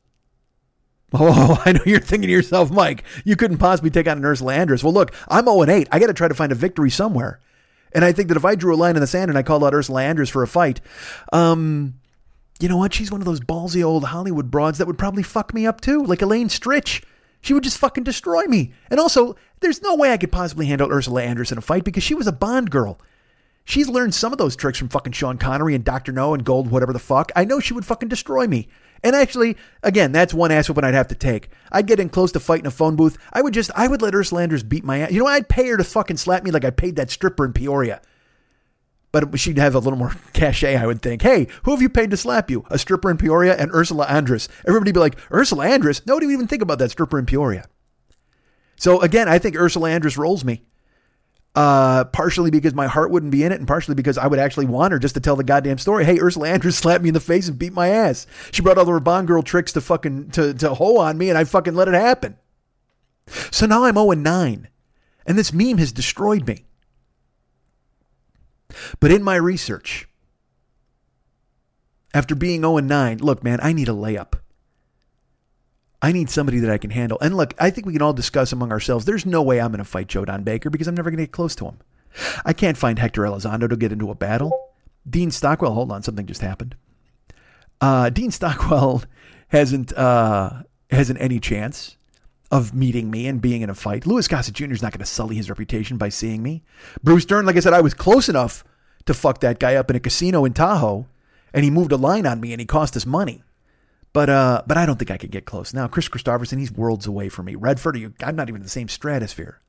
Oh, 1.11 1.63
I 1.65 1.73
know 1.73 1.81
you're 1.87 2.01
thinking 2.01 2.27
to 2.27 2.33
yourself, 2.35 2.71
Mike, 2.71 3.03
you 3.25 3.35
couldn't 3.35 3.57
possibly 3.57 3.89
take 3.89 4.07
on 4.07 4.19
an 4.19 4.25
Ursula 4.27 4.53
Andress. 4.53 4.85
Well, 4.85 4.93
look, 4.93 5.15
I'm 5.27 5.47
0 5.47 5.65
8. 5.65 5.89
I 5.91 5.99
got 5.99 6.09
to 6.09 6.13
try 6.13 6.29
to 6.29 6.35
find 6.35 6.53
a 6.53 6.55
victory 6.55 6.91
somewhere. 6.91 7.41
And 7.93 8.05
I 8.05 8.13
think 8.13 8.29
that 8.29 8.37
if 8.37 8.45
I 8.45 8.55
drew 8.55 8.75
a 8.75 8.77
line 8.77 8.95
in 8.95 9.01
the 9.01 9.07
sand 9.07 9.31
and 9.31 9.39
I 9.39 9.43
called 9.43 9.65
out 9.65 9.73
Ursula 9.73 10.03
Andress 10.03 10.31
for 10.31 10.43
a 10.43 10.47
fight, 10.47 10.83
um, 11.33 11.95
you 12.61 12.69
know 12.69 12.77
what? 12.77 12.95
She's 12.95 13.11
one 13.11 13.21
of 13.21 13.27
those 13.27 13.41
ballsy 13.41 13.85
old 13.85 14.05
Hollywood 14.05 14.51
broads 14.51 14.79
that 14.79 14.87
would 14.87 14.99
probably 14.99 15.23
fuck 15.23 15.55
me 15.55 15.67
up 15.67 15.81
too, 15.81 16.03
like 16.03 16.23
Elaine 16.23 16.49
Stritch. 16.49 17.05
She 17.41 17.55
would 17.55 17.63
just 17.63 17.79
fucking 17.79 18.05
destroy 18.05 18.45
me. 18.45 18.73
And 18.91 18.99
also, 18.99 19.37
there's 19.61 19.83
no 19.83 19.95
way 19.95 20.13
I 20.13 20.17
could 20.17 20.33
possibly 20.33 20.67
handle 20.67 20.91
Ursula 20.91 21.23
Andress 21.23 21.53
in 21.53 21.59
a 21.59 21.63
fight 21.63 21.85
because 21.85 22.03
she 22.03 22.15
was 22.15 22.27
a 22.27 22.33
Bond 22.33 22.71
girl. 22.71 23.01
She's 23.65 23.89
learned 23.89 24.15
some 24.15 24.33
of 24.33 24.39
those 24.39 24.57
tricks 24.57 24.79
from 24.79 24.89
fucking 24.89 25.13
Sean 25.13 25.37
Connery 25.37 25.75
and 25.75 25.85
Dr. 25.85 26.11
No 26.11 26.33
and 26.35 26.43
Gold, 26.43 26.71
whatever 26.71 26.93
the 26.93 26.99
fuck. 26.99 27.31
I 27.37 27.45
know 27.45 27.61
she 27.61 27.75
would 27.75 27.85
fucking 27.85 28.09
destroy 28.09 28.47
me. 28.47 28.67
And 29.05 29.15
actually, 29.15 29.57
again, 29.83 30.11
that's 30.11 30.35
one 30.35 30.51
ass 30.51 30.69
whooping 30.69 30.85
I'd 30.85 30.95
have 30.95 31.09
to 31.09 31.15
take. 31.15 31.51
I'd 31.71 31.87
get 31.87 32.01
in 32.01 32.09
close 32.09 32.33
to 32.33 32.41
fighting 32.41 32.67
a 32.67 32.71
phone 32.71 32.97
booth. 32.97 33.19
I 33.33 33.43
would 33.43 33.55
just, 33.55 33.71
I 33.77 33.87
would 33.87 34.03
let 34.03 34.15
Ursula 34.15 34.47
Andress 34.47 34.67
beat 34.69 34.85
my 34.85 35.01
ass. 35.01 35.13
You 35.13 35.21
know, 35.21 35.27
I'd 35.27 35.49
pay 35.49 35.69
her 35.69 35.77
to 35.77 35.85
fucking 35.85 36.17
slap 36.17 36.43
me 36.43 36.51
like 36.51 36.65
I 36.65 36.71
paid 36.71 36.97
that 36.97 37.11
stripper 37.11 37.45
in 37.45 37.53
Peoria. 37.53 38.01
But 39.11 39.39
she'd 39.39 39.59
have 39.59 39.75
a 39.75 39.79
little 39.79 39.99
more 39.99 40.15
cachet, 40.33 40.77
I 40.77 40.87
would 40.87 41.01
think. 41.01 41.23
Hey, 41.23 41.49
who 41.63 41.71
have 41.71 41.83
you 41.83 41.89
paid 41.89 42.11
to 42.11 42.17
slap 42.17 42.51
you? 42.51 42.65
A 42.71 42.79
stripper 42.79 43.11
in 43.11 43.17
Peoria 43.17 43.57
and 43.57 43.73
Ursula 43.73 44.07
Andress. 44.07 44.49
Everybody'd 44.67 44.95
be 44.95 45.01
like, 45.01 45.17
Ursula 45.33 45.67
Andress? 45.67 46.07
Nobody 46.07 46.27
would 46.27 46.35
even 46.35 46.47
think 46.47 46.63
about 46.63 46.79
that 46.79 46.91
stripper 46.91 47.19
in 47.19 47.27
Peoria. 47.27 47.67
So 48.77 49.01
again, 49.01 49.29
I 49.29 49.39
think 49.39 49.57
Ursula 49.57 49.91
Andress 49.91 50.19
rolls 50.19 50.45
me. 50.45 50.63
Uh, 51.55 52.05
partially 52.05 52.53
because 52.53 52.73
my 52.73 52.87
heart 52.87 53.11
wouldn't 53.11 53.33
be 53.33 53.43
in 53.43 53.51
it, 53.51 53.59
and 53.59 53.67
partially 53.67 53.97
because 53.97 54.17
I 54.17 54.29
would 54.29 54.39
actually 54.39 54.67
want 54.67 54.93
her 54.93 54.99
just 55.01 55.15
to 55.15 55.21
tell 55.21 55.35
the 55.35 55.43
goddamn 55.43 55.79
story. 55.79 56.05
Hey, 56.05 56.21
Ursula 56.21 56.49
Andress 56.49 56.75
slapped 56.75 57.03
me 57.03 57.09
in 57.09 57.15
the 57.15 57.21
face 57.21 57.49
and 57.49 57.59
beat 57.59 57.73
my 57.73 57.89
ass. 57.89 58.29
She 58.53 58.63
brought 58.63 58.79
all 58.79 58.85
the 58.85 59.01
Bond 59.01 59.27
girl 59.27 59.43
tricks 59.43 59.73
to 59.73 59.81
fucking 59.81 60.31
to 60.33 60.55
to 60.55 60.75
hoe 60.75 60.99
on 60.99 61.19
me, 61.19 61.31
and 61.31 61.39
I 61.39 61.43
fucking 61.43 61.75
let 61.75 61.89
it 61.89 61.95
happen. 61.95 62.37
So 63.51 63.67
now 63.67 63.85
I'm 63.85 63.95
0 63.95 64.13
and 64.13 64.23
9, 64.23 64.69
and 65.27 65.39
this 65.39 65.53
meme 65.53 65.79
has 65.79 65.91
destroyed 65.91 66.47
me. 66.47 66.68
But 69.01 69.11
in 69.11 69.23
my 69.23 69.37
research, 69.37 70.09
after 72.15 72.35
being 72.35 72.61
0 72.61 72.79
9, 72.79 73.19
look, 73.19 73.43
man, 73.43 73.61
I 73.63 73.73
need 73.73 73.89
a 73.89 73.93
layup. 73.93 74.35
I 76.01 76.13
need 76.13 76.31
somebody 76.31 76.61
that 76.61 76.71
I 76.71 76.79
can 76.79 76.91
handle. 76.91 77.19
And 77.21 77.37
look, 77.37 77.55
I 77.59 77.71
think 77.71 77.87
we 77.87 77.93
can 77.93 78.03
all 78.03 78.13
discuss 78.13 78.53
among 78.53 78.71
ourselves. 78.71 79.05
There's 79.05 79.27
no 79.27 79.43
way 79.43 79.61
I'm 79.61 79.73
going 79.73 79.79
to 79.79 79.85
fight 79.85 80.07
Joe 80.07 80.25
Don 80.25 80.45
Baker 80.45 80.71
because 80.71 80.87
I'm 80.87 80.95
never 80.95 81.11
going 81.11 81.19
to 81.19 81.25
get 81.25 81.33
close 81.33 81.57
to 81.57 81.67
him. 81.67 81.79
I 82.45 82.53
can't 82.53 82.77
find 82.77 82.99
Hector 82.99 83.23
Elizondo 83.23 83.69
to 83.69 83.77
get 83.77 83.93
into 83.93 84.11
a 84.11 84.15
battle. 84.15 84.53
Dean 85.09 85.31
Stockwell, 85.31 85.75
hold 85.75 85.91
on, 85.91 86.03
something 86.03 86.27
just 86.27 86.41
happened. 86.41 86.77
Uh, 87.81 88.11
Dean 88.11 88.31
Stockwell 88.31 89.03
hasn't 89.49 89.93
uh, 89.97 90.63
hasn't 90.91 91.21
any 91.21 91.41
chance 91.41 91.98
of 92.51 92.75
meeting 92.75 93.11
me 93.11 93.27
and 93.27 93.43
being 93.43 93.63
in 93.63 93.71
a 93.71 93.75
fight. 93.75 94.07
Louis 94.07 94.27
Gossett 94.27 94.55
Jr. 94.55 94.73
is 94.73 94.83
not 94.83 94.93
going 94.93 95.01
to 95.01 95.07
sully 95.07 95.37
his 95.37 95.51
reputation 95.51 95.99
by 95.99 96.09
seeing 96.09 96.43
me. 96.43 96.63
Bruce 97.03 97.25
Dern, 97.25 97.45
like 97.45 97.57
I 97.57 97.61
said, 97.61 97.75
I 97.75 97.81
was 97.81 97.95
close 97.95 98.29
enough 98.29 98.65
to 99.07 99.15
fuck 99.15 99.41
that 99.41 99.59
guy 99.59 99.75
up 99.75 99.91
in 99.91 99.97
a 99.97 100.01
casino 100.01 100.45
in 100.45 100.55
Tahoe, 100.55 101.07
and 101.53 101.65
he 101.65 101.71
moved 101.71 101.93
a 101.93 101.97
line 101.97 102.27
on 102.27 102.41
me 102.41 102.53
and 102.53 102.61
he 102.61 102.67
cost 102.67 102.97
us 102.97 103.07
money. 103.07 103.43
But 104.13 104.31
uh, 104.31 104.63
but 104.67 104.79
I 104.79 104.87
don't 104.87 104.99
think 104.99 105.11
I 105.11 105.19
could 105.19 105.31
get 105.31 105.45
close. 105.45 105.75
Now, 105.75 105.87
Kris 105.87 106.09
Kristofferson, 106.09 106.59
he's 106.59 106.73
worlds 106.73 107.07
away 107.07 107.29
from 107.29 107.47
me. 107.47 107.55
Redford, 107.55 107.97
you, 107.99 108.15
I'm 108.23 108.37
not 108.37 108.49
even 108.49 108.61
in 108.61 108.65
the 108.65 108.71
same 108.71 108.89
stratosphere. 108.89 109.61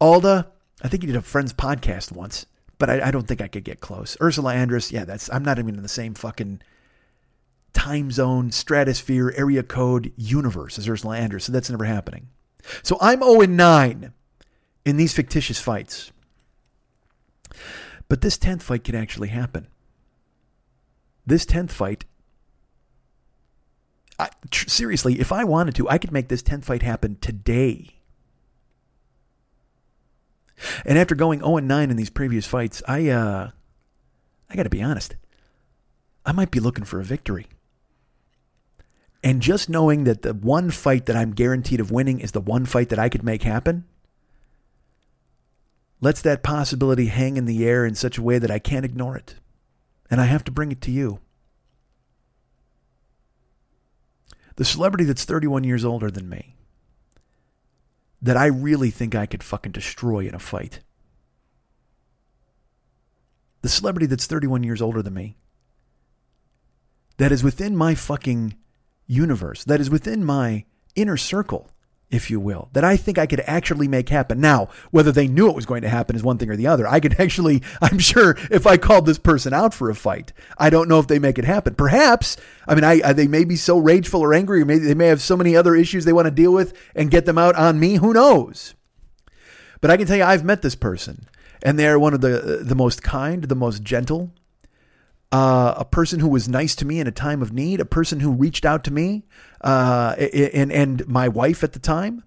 Alda, 0.00 0.48
I 0.82 0.88
think 0.88 1.02
he 1.02 1.06
did 1.06 1.16
a 1.16 1.22
Friends 1.22 1.52
podcast 1.52 2.10
once, 2.10 2.46
but 2.78 2.88
I, 2.88 3.08
I 3.08 3.10
don't 3.10 3.28
think 3.28 3.42
I 3.42 3.48
could 3.48 3.64
get 3.64 3.80
close. 3.80 4.16
Ursula 4.20 4.54
Andress, 4.54 4.90
yeah, 4.90 5.04
that's 5.04 5.30
I'm 5.30 5.44
not 5.44 5.58
even 5.58 5.76
in 5.76 5.82
the 5.82 5.88
same 5.88 6.14
fucking 6.14 6.62
time 7.74 8.10
zone, 8.10 8.50
stratosphere, 8.50 9.34
area 9.36 9.62
code 9.62 10.12
universe 10.16 10.78
as 10.78 10.88
Ursula 10.88 11.18
Andress, 11.18 11.42
so 11.42 11.52
that's 11.52 11.70
never 11.70 11.84
happening. 11.84 12.28
So 12.82 12.96
I'm 13.00 13.20
0 13.22 13.40
9 13.42 14.12
in 14.84 14.96
these 14.96 15.12
fictitious 15.12 15.60
fights. 15.60 16.10
But 18.08 18.20
this 18.20 18.38
10th 18.38 18.62
fight 18.62 18.84
could 18.84 18.94
actually 18.94 19.28
happen. 19.28 19.66
This 21.26 21.44
10th 21.44 21.70
fight 21.70 22.04
I, 24.18 24.30
tr- 24.50 24.68
seriously, 24.68 25.20
if 25.20 25.32
I 25.32 25.44
wanted 25.44 25.74
to, 25.76 25.88
I 25.88 25.98
could 25.98 26.12
make 26.12 26.28
this 26.28 26.42
10th 26.42 26.64
fight 26.64 26.82
happen 26.82 27.16
today. 27.20 27.90
And 30.84 30.98
after 30.98 31.14
going 31.14 31.40
0 31.40 31.58
9 31.58 31.90
in 31.90 31.96
these 31.96 32.10
previous 32.10 32.46
fights, 32.46 32.82
I 32.86 33.08
uh 33.08 33.50
I 34.48 34.56
got 34.56 34.62
to 34.62 34.70
be 34.70 34.82
honest. 34.82 35.16
I 36.24 36.32
might 36.32 36.50
be 36.50 36.60
looking 36.60 36.84
for 36.84 37.00
a 37.00 37.04
victory. 37.04 37.46
And 39.24 39.42
just 39.42 39.68
knowing 39.68 40.04
that 40.04 40.22
the 40.22 40.34
one 40.34 40.70
fight 40.70 41.06
that 41.06 41.16
I'm 41.16 41.32
guaranteed 41.32 41.80
of 41.80 41.90
winning 41.90 42.20
is 42.20 42.30
the 42.30 42.40
one 42.40 42.66
fight 42.66 42.90
that 42.90 42.98
I 42.98 43.08
could 43.08 43.24
make 43.24 43.42
happen 43.42 43.86
lets 46.00 46.22
that 46.22 46.44
possibility 46.44 47.06
hang 47.06 47.36
in 47.36 47.46
the 47.46 47.66
air 47.66 47.84
in 47.84 47.96
such 47.96 48.18
a 48.18 48.22
way 48.22 48.38
that 48.38 48.50
I 48.50 48.60
can't 48.60 48.84
ignore 48.84 49.16
it. 49.16 49.36
And 50.10 50.20
I 50.20 50.26
have 50.26 50.44
to 50.44 50.52
bring 50.52 50.70
it 50.70 50.82
to 50.82 50.92
you. 50.92 51.20
the 54.56 54.64
celebrity 54.64 55.04
that's 55.04 55.24
31 55.24 55.64
years 55.64 55.84
older 55.84 56.10
than 56.10 56.28
me 56.28 56.56
that 58.22 58.36
I 58.36 58.46
really 58.46 58.90
think 58.90 59.14
I 59.14 59.26
could 59.26 59.42
fucking 59.42 59.72
destroy 59.72 60.20
in 60.20 60.34
a 60.34 60.38
fight. 60.38 60.80
The 63.62 63.68
celebrity 63.68 64.06
that's 64.06 64.26
31 64.26 64.62
years 64.62 64.80
older 64.80 65.02
than 65.02 65.14
me 65.14 65.36
that 67.16 67.32
is 67.32 67.44
within 67.44 67.76
my 67.76 67.94
fucking 67.94 68.54
universe, 69.06 69.64
that 69.64 69.80
is 69.80 69.90
within 69.90 70.24
my 70.24 70.64
inner 70.94 71.16
circle 71.16 71.70
if 72.14 72.30
you 72.30 72.38
will, 72.38 72.68
that 72.72 72.84
I 72.84 72.96
think 72.96 73.18
I 73.18 73.26
could 73.26 73.40
actually 73.40 73.88
make 73.88 74.08
happen. 74.08 74.40
Now, 74.40 74.68
whether 74.90 75.10
they 75.10 75.26
knew 75.26 75.48
it 75.48 75.56
was 75.56 75.66
going 75.66 75.82
to 75.82 75.88
happen 75.88 76.14
is 76.14 76.22
one 76.22 76.38
thing 76.38 76.48
or 76.48 76.56
the 76.56 76.66
other. 76.66 76.86
I 76.86 77.00
could 77.00 77.18
actually, 77.20 77.62
I'm 77.82 77.98
sure 77.98 78.36
if 78.50 78.66
I 78.66 78.76
called 78.76 79.06
this 79.06 79.18
person 79.18 79.52
out 79.52 79.74
for 79.74 79.90
a 79.90 79.94
fight, 79.94 80.32
I 80.56 80.70
don't 80.70 80.88
know 80.88 81.00
if 81.00 81.08
they 81.08 81.18
make 81.18 81.38
it 81.38 81.44
happen. 81.44 81.74
Perhaps, 81.74 82.36
I 82.68 82.74
mean, 82.74 82.84
I, 82.84 83.00
I 83.04 83.12
they 83.12 83.26
may 83.26 83.44
be 83.44 83.56
so 83.56 83.78
rageful 83.78 84.20
or 84.20 84.32
angry, 84.32 84.62
or 84.62 84.64
maybe 84.64 84.84
they 84.84 84.94
may 84.94 85.08
have 85.08 85.20
so 85.20 85.36
many 85.36 85.56
other 85.56 85.74
issues 85.74 86.04
they 86.04 86.12
want 86.12 86.26
to 86.26 86.30
deal 86.30 86.52
with 86.52 86.72
and 86.94 87.10
get 87.10 87.26
them 87.26 87.38
out 87.38 87.56
on 87.56 87.80
me. 87.80 87.96
Who 87.96 88.12
knows? 88.12 88.74
But 89.80 89.90
I 89.90 89.96
can 89.96 90.06
tell 90.06 90.16
you, 90.16 90.24
I've 90.24 90.44
met 90.44 90.62
this 90.62 90.76
person, 90.76 91.28
and 91.62 91.78
they're 91.78 91.98
one 91.98 92.14
of 92.14 92.20
the 92.20 92.60
the 92.62 92.76
most 92.76 93.02
kind, 93.02 93.44
the 93.44 93.56
most 93.56 93.82
gentle, 93.82 94.30
uh, 95.34 95.74
a 95.78 95.84
person 95.84 96.20
who 96.20 96.28
was 96.28 96.48
nice 96.48 96.76
to 96.76 96.84
me 96.84 97.00
in 97.00 97.08
a 97.08 97.10
time 97.10 97.42
of 97.42 97.52
need, 97.52 97.80
a 97.80 97.84
person 97.84 98.20
who 98.20 98.30
reached 98.30 98.64
out 98.64 98.84
to 98.84 98.92
me 98.92 99.24
uh, 99.62 100.14
and 100.14 100.70
and 100.70 101.08
my 101.08 101.26
wife 101.26 101.64
at 101.64 101.72
the 101.72 101.80
time, 101.80 102.22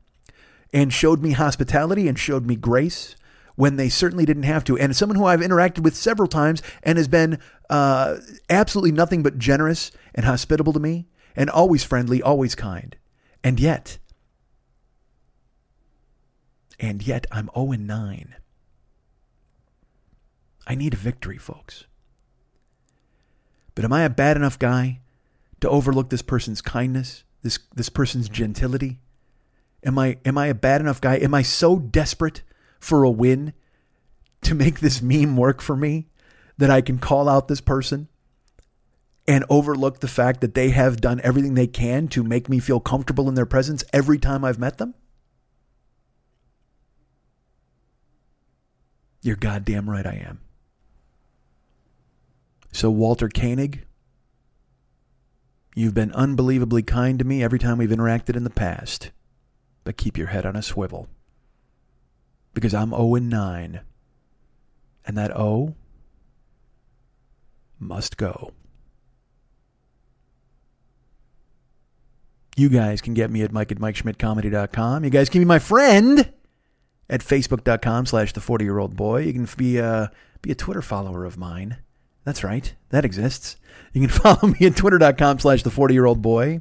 and 0.73 0.91
showed 0.91 1.21
me 1.21 1.31
hospitality 1.31 2.09
and 2.09 2.19
showed 2.19 2.45
me 2.45 2.57
grace 2.57 3.15
when 3.55 3.77
they 3.77 3.87
certainly 3.87 4.25
didn't 4.25 4.43
have 4.43 4.65
to, 4.65 4.77
and 4.77 4.93
someone 4.93 5.15
who 5.15 5.23
I've 5.23 5.39
interacted 5.39 5.83
with 5.83 5.95
several 5.95 6.27
times 6.27 6.61
and 6.83 6.97
has 6.97 7.07
been 7.07 7.39
uh, 7.69 8.17
absolutely 8.49 8.91
nothing 8.91 9.23
but 9.23 9.37
generous 9.37 9.89
and 10.13 10.25
hospitable 10.25 10.73
to 10.73 10.79
me, 10.79 11.07
and 11.33 11.49
always 11.49 11.85
friendly, 11.85 12.21
always 12.21 12.55
kind, 12.55 12.97
and 13.41 13.57
yet, 13.57 13.99
and 16.77 17.07
yet 17.07 17.25
I'm 17.31 17.49
0 17.55 17.71
and 17.71 17.87
9. 17.87 18.35
I 20.67 20.75
need 20.75 20.93
a 20.93 20.97
victory, 20.97 21.37
folks. 21.37 21.86
But 23.77 23.85
am 23.85 23.93
I 23.93 24.01
a 24.01 24.09
bad 24.09 24.37
enough 24.37 24.57
guy 24.57 25.01
to 25.61 25.69
overlook 25.69 26.09
this 26.09 26.23
person's 26.23 26.63
kindness, 26.63 27.23
this 27.43 27.59
this 27.75 27.89
person's 27.89 28.27
gentility? 28.27 29.01
Am 29.83 29.99
I 29.99 30.17
am 30.25 30.35
I 30.35 30.47
a 30.47 30.55
bad 30.55 30.81
enough 30.81 30.99
guy? 30.99 31.17
Am 31.17 31.35
I 31.35 31.43
so 31.43 31.77
desperate 31.77 32.41
for 32.79 33.03
a 33.03 33.11
win 33.11 33.53
to 34.41 34.55
make 34.55 34.79
this 34.79 34.99
meme 35.03 35.37
work 35.37 35.61
for 35.61 35.75
me 35.75 36.07
that 36.57 36.71
I 36.71 36.81
can 36.81 36.97
call 36.97 37.29
out 37.29 37.47
this 37.47 37.61
person 37.61 38.07
and 39.27 39.45
overlook 39.47 39.99
the 39.99 40.07
fact 40.07 40.41
that 40.41 40.55
they 40.55 40.71
have 40.71 40.99
done 40.99 41.21
everything 41.23 41.53
they 41.53 41.67
can 41.67 42.07
to 42.07 42.23
make 42.23 42.49
me 42.49 42.57
feel 42.57 42.79
comfortable 42.79 43.29
in 43.29 43.35
their 43.35 43.45
presence 43.45 43.83
every 43.93 44.17
time 44.17 44.43
I've 44.43 44.57
met 44.57 44.79
them? 44.79 44.95
You're 49.21 49.35
goddamn 49.35 49.87
right 49.87 50.07
I 50.07 50.25
am. 50.27 50.46
So, 52.71 52.89
Walter 52.89 53.29
Koenig, 53.29 53.85
you've 55.75 55.93
been 55.93 56.11
unbelievably 56.11 56.83
kind 56.83 57.17
to 57.19 57.25
me 57.25 57.43
every 57.43 57.59
time 57.59 57.77
we've 57.77 57.89
interacted 57.89 58.35
in 58.35 58.43
the 58.43 58.49
past. 58.49 59.11
But 59.83 59.97
keep 59.97 60.17
your 60.17 60.27
head 60.27 60.45
on 60.45 60.55
a 60.55 60.61
swivel. 60.61 61.07
Because 62.53 62.73
I'm 62.73 62.89
0 62.89 63.15
and 63.15 63.29
9. 63.29 63.81
And 65.05 65.17
that 65.17 65.35
O 65.35 65.75
must 67.79 68.17
go. 68.17 68.51
You 72.57 72.69
guys 72.69 73.01
can 73.01 73.13
get 73.13 73.29
me 73.29 73.43
at 73.43 73.51
Mike 73.51 73.71
at 73.71 73.77
MikeSchmidtComedy.com. 73.77 75.03
You 75.03 75.09
guys 75.11 75.29
can 75.29 75.41
be 75.41 75.45
my 75.45 75.59
friend 75.59 76.33
at 77.07 77.21
Facebook.com 77.21 78.07
slash 78.07 78.33
the 78.33 78.41
40 78.41 78.65
year 78.65 78.79
old 78.79 78.95
boy. 78.95 79.21
You 79.21 79.33
can 79.33 79.47
be 79.55 79.77
a, 79.77 80.11
be 80.41 80.51
a 80.51 80.55
Twitter 80.55 80.81
follower 80.81 81.23
of 81.23 81.37
mine. 81.37 81.77
That's 82.27 82.43
right. 82.43 82.73
That 82.89 83.05
exists. 83.05 83.55
You 83.93 84.01
can 84.01 84.09
follow 84.21 84.49
me 84.49 84.67
at 84.67 84.75
Twitter.com 84.75 85.39
slash 85.39 85.63
the 85.63 85.71
40 85.71 85.93
year 85.93 86.05
old 86.05 86.21
boy. 86.21 86.59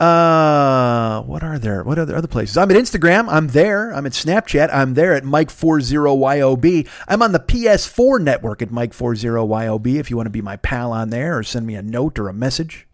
Uh, 0.00 1.20
what 1.24 1.42
are 1.42 1.58
there? 1.58 1.84
What 1.84 1.98
other 1.98 2.16
other 2.16 2.28
places? 2.28 2.56
I'm 2.56 2.70
at 2.70 2.76
Instagram. 2.78 3.26
I'm 3.28 3.48
there. 3.48 3.92
I'm 3.92 4.06
at 4.06 4.12
Snapchat. 4.12 4.70
I'm 4.72 4.94
there 4.94 5.12
at 5.12 5.24
Mike40YOB. 5.24 6.88
I'm 7.06 7.20
on 7.20 7.32
the 7.32 7.40
PS4 7.40 8.22
network 8.22 8.62
at 8.62 8.70
Mike40YOB 8.70 9.96
if 9.96 10.08
you 10.08 10.16
want 10.16 10.28
to 10.28 10.30
be 10.30 10.40
my 10.40 10.56
pal 10.56 10.92
on 10.92 11.10
there 11.10 11.36
or 11.36 11.42
send 11.42 11.66
me 11.66 11.74
a 11.74 11.82
note 11.82 12.18
or 12.18 12.30
a 12.30 12.32
message. 12.32 12.88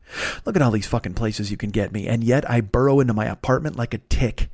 Look 0.45 0.57
at 0.57 0.63
all 0.63 0.73
these 0.73 0.89
fucking 0.89 1.15
places 1.15 1.53
you 1.53 1.57
can 1.57 1.71
get 1.71 1.93
me. 1.93 2.09
And 2.09 2.25
yet 2.25 2.51
I 2.51 2.63
burrow 2.63 2.99
into 2.99 3.15
my 3.15 3.27
apartment 3.27 3.77
like 3.77 3.95
a 3.95 3.99
tick. 3.99 4.49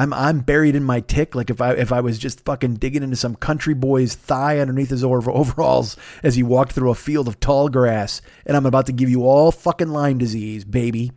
I'm 0.00 0.14
I'm 0.14 0.40
buried 0.40 0.76
in 0.76 0.82
my 0.82 1.00
tick 1.00 1.34
like 1.34 1.50
if 1.50 1.60
I 1.60 1.72
if 1.72 1.92
I 1.92 2.00
was 2.00 2.18
just 2.18 2.42
fucking 2.46 2.76
digging 2.76 3.02
into 3.02 3.16
some 3.16 3.34
country 3.34 3.74
boy's 3.74 4.14
thigh 4.14 4.58
underneath 4.58 4.88
his 4.88 5.04
overalls 5.04 5.96
as 6.22 6.36
he 6.36 6.42
walked 6.42 6.72
through 6.72 6.90
a 6.90 6.94
field 6.94 7.28
of 7.28 7.38
tall 7.38 7.68
grass 7.68 8.22
and 8.46 8.56
I'm 8.56 8.64
about 8.64 8.86
to 8.86 8.92
give 8.92 9.10
you 9.10 9.24
all 9.24 9.52
fucking 9.52 9.88
Lyme 9.88 10.16
disease, 10.16 10.64
baby. 10.64 11.12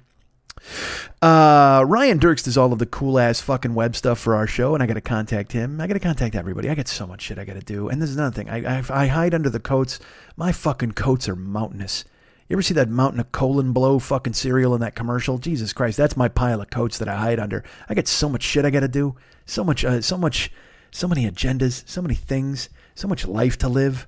Uh, 1.21 1.85
Ryan 1.87 2.17
Dirks 2.17 2.43
does 2.43 2.57
all 2.57 2.73
of 2.73 2.79
the 2.79 2.85
cool 2.85 3.17
ass 3.19 3.39
fucking 3.39 3.73
web 3.73 3.95
stuff 3.95 4.19
for 4.19 4.35
our 4.35 4.47
show, 4.47 4.73
and 4.73 4.83
I 4.83 4.85
got 4.85 4.93
to 4.95 5.01
contact 5.01 5.51
him. 5.51 5.79
I 5.79 5.87
got 5.87 5.93
to 5.93 5.99
contact 5.99 6.35
everybody. 6.35 6.69
I 6.69 6.75
got 6.75 6.87
so 6.87 7.07
much 7.07 7.21
shit 7.21 7.39
I 7.39 7.45
got 7.45 7.53
to 7.53 7.61
do. 7.61 7.89
And 7.89 8.01
there's 8.01 8.15
another 8.15 8.35
thing. 8.35 8.49
I, 8.49 8.79
I 8.79 8.83
I 8.89 9.07
hide 9.07 9.33
under 9.33 9.49
the 9.49 9.59
coats. 9.59 9.99
My 10.35 10.51
fucking 10.51 10.93
coats 10.93 11.27
are 11.27 11.35
mountainous. 11.35 12.05
You 12.47 12.55
ever 12.55 12.61
see 12.61 12.73
that 12.73 12.89
mountain 12.89 13.19
of 13.19 13.31
colon 13.31 13.71
blow 13.71 13.99
fucking 13.99 14.33
cereal 14.33 14.75
in 14.75 14.81
that 14.81 14.95
commercial? 14.95 15.37
Jesus 15.37 15.71
Christ, 15.73 15.97
that's 15.97 16.17
my 16.17 16.27
pile 16.27 16.61
of 16.61 16.69
coats 16.69 16.97
that 16.97 17.07
I 17.07 17.15
hide 17.15 17.39
under. 17.39 17.63
I 17.87 17.93
got 17.93 18.07
so 18.07 18.27
much 18.27 18.43
shit 18.43 18.65
I 18.65 18.69
got 18.69 18.81
to 18.81 18.87
do. 18.87 19.15
So 19.45 19.63
much, 19.63 19.85
uh, 19.85 20.01
so 20.01 20.17
much, 20.17 20.51
so 20.91 21.07
many 21.07 21.29
agendas, 21.29 21.87
so 21.87 22.01
many 22.01 22.15
things, 22.15 22.69
so 22.95 23.07
much 23.07 23.25
life 23.25 23.57
to 23.59 23.69
live. 23.69 24.07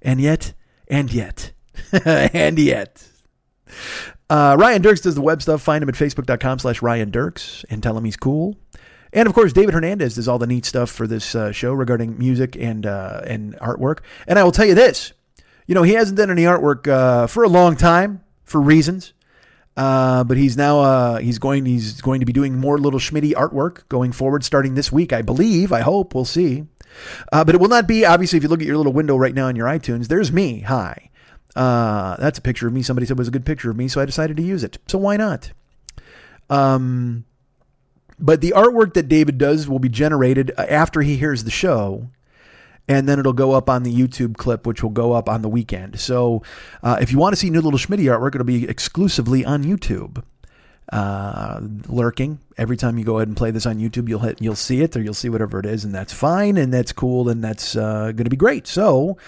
And 0.00 0.20
yet, 0.20 0.54
and 0.88 1.12
yet, 1.12 1.52
and 2.04 2.58
yet. 2.58 3.06
Uh, 4.30 4.56
Ryan 4.58 4.82
Dirks 4.82 5.00
does 5.00 5.14
the 5.14 5.20
web 5.20 5.42
stuff. 5.42 5.62
Find 5.62 5.82
him 5.82 5.88
at 5.88 5.94
facebook.com 5.94 6.58
slash 6.58 6.82
Ryan 6.82 7.10
Dirks 7.10 7.64
and 7.70 7.82
tell 7.82 7.96
him 7.96 8.04
he's 8.04 8.16
cool. 8.16 8.56
And 9.12 9.26
of 9.26 9.34
course, 9.34 9.52
David 9.52 9.74
Hernandez 9.74 10.16
does 10.16 10.28
all 10.28 10.38
the 10.38 10.46
neat 10.46 10.66
stuff 10.66 10.90
for 10.90 11.06
this 11.06 11.34
uh, 11.34 11.52
show 11.52 11.72
regarding 11.72 12.18
music 12.18 12.56
and 12.56 12.84
uh, 12.84 13.22
and 13.24 13.54
artwork. 13.56 14.00
And 14.26 14.38
I 14.38 14.44
will 14.44 14.52
tell 14.52 14.66
you 14.66 14.74
this: 14.74 15.12
you 15.68 15.74
know, 15.74 15.82
he 15.84 15.92
hasn't 15.92 16.16
done 16.16 16.30
any 16.30 16.42
artwork 16.42 16.88
uh, 16.88 17.28
for 17.28 17.44
a 17.44 17.48
long 17.48 17.76
time 17.76 18.22
for 18.42 18.60
reasons. 18.60 19.12
Uh, 19.76 20.24
but 20.24 20.36
he's 20.36 20.56
now 20.56 20.80
uh, 20.80 21.18
he's 21.18 21.38
going 21.38 21.64
he's 21.64 22.00
going 22.00 22.18
to 22.18 22.26
be 22.26 22.32
doing 22.32 22.58
more 22.58 22.78
little 22.78 22.98
Schmitty 22.98 23.32
artwork 23.32 23.88
going 23.88 24.10
forward, 24.10 24.42
starting 24.42 24.74
this 24.74 24.90
week, 24.90 25.12
I 25.12 25.22
believe. 25.22 25.70
I 25.70 25.82
hope 25.82 26.16
we'll 26.16 26.24
see. 26.24 26.64
Uh, 27.30 27.44
but 27.44 27.54
it 27.54 27.60
will 27.60 27.68
not 27.68 27.86
be 27.86 28.04
obviously 28.04 28.38
if 28.38 28.42
you 28.42 28.48
look 28.48 28.60
at 28.60 28.66
your 28.66 28.78
little 28.78 28.92
window 28.92 29.16
right 29.16 29.34
now 29.34 29.46
in 29.46 29.54
your 29.54 29.68
iTunes. 29.68 30.08
There's 30.08 30.32
me. 30.32 30.60
Hi, 30.62 31.10
uh, 31.54 32.16
that's 32.16 32.38
a 32.38 32.42
picture 32.42 32.66
of 32.66 32.72
me. 32.72 32.82
Somebody 32.82 33.06
said 33.06 33.12
it 33.12 33.18
was 33.18 33.28
a 33.28 33.30
good 33.30 33.46
picture 33.46 33.70
of 33.70 33.76
me, 33.76 33.86
so 33.86 34.00
I 34.00 34.06
decided 34.06 34.36
to 34.38 34.42
use 34.42 34.64
it. 34.64 34.78
So 34.88 34.98
why 34.98 35.16
not? 35.16 35.52
Um, 36.50 37.24
but 38.18 38.40
the 38.40 38.54
artwork 38.56 38.94
that 38.94 39.06
David 39.06 39.38
does 39.38 39.68
will 39.68 39.78
be 39.78 39.90
generated 39.90 40.50
after 40.58 41.02
he 41.02 41.18
hears 41.18 41.44
the 41.44 41.52
show 41.52 42.10
and 42.88 43.08
then 43.08 43.18
it'll 43.18 43.34
go 43.34 43.52
up 43.52 43.68
on 43.68 43.82
the 43.82 43.94
YouTube 43.94 44.36
clip, 44.36 44.66
which 44.66 44.82
will 44.82 44.90
go 44.90 45.12
up 45.12 45.28
on 45.28 45.42
the 45.42 45.48
weekend. 45.48 46.00
So 46.00 46.42
uh, 46.82 46.98
if 47.00 47.12
you 47.12 47.18
want 47.18 47.34
to 47.34 47.36
see 47.36 47.50
new 47.50 47.60
little 47.60 47.78
Schmitty 47.78 48.04
artwork, 48.04 48.34
it'll 48.34 48.44
be 48.44 48.66
exclusively 48.68 49.44
on 49.44 49.62
YouTube. 49.62 50.22
Uh, 50.90 51.60
lurking 51.86 52.38
every 52.56 52.74
time 52.74 52.96
you 52.96 53.04
go 53.04 53.18
ahead 53.18 53.28
and 53.28 53.36
play 53.36 53.50
this 53.50 53.66
on 53.66 53.78
YouTube, 53.78 54.08
you'll 54.08 54.20
hit, 54.20 54.40
you'll 54.40 54.54
see 54.54 54.80
it 54.80 54.96
or 54.96 55.02
you'll 55.02 55.12
see 55.12 55.28
whatever 55.28 55.60
it 55.60 55.66
is, 55.66 55.84
and 55.84 55.94
that's 55.94 56.14
fine 56.14 56.56
and 56.56 56.72
that's 56.72 56.92
cool 56.92 57.28
and 57.28 57.44
that's 57.44 57.76
uh, 57.76 58.04
going 58.12 58.24
to 58.24 58.30
be 58.30 58.36
great. 58.36 58.66
So. 58.66 59.18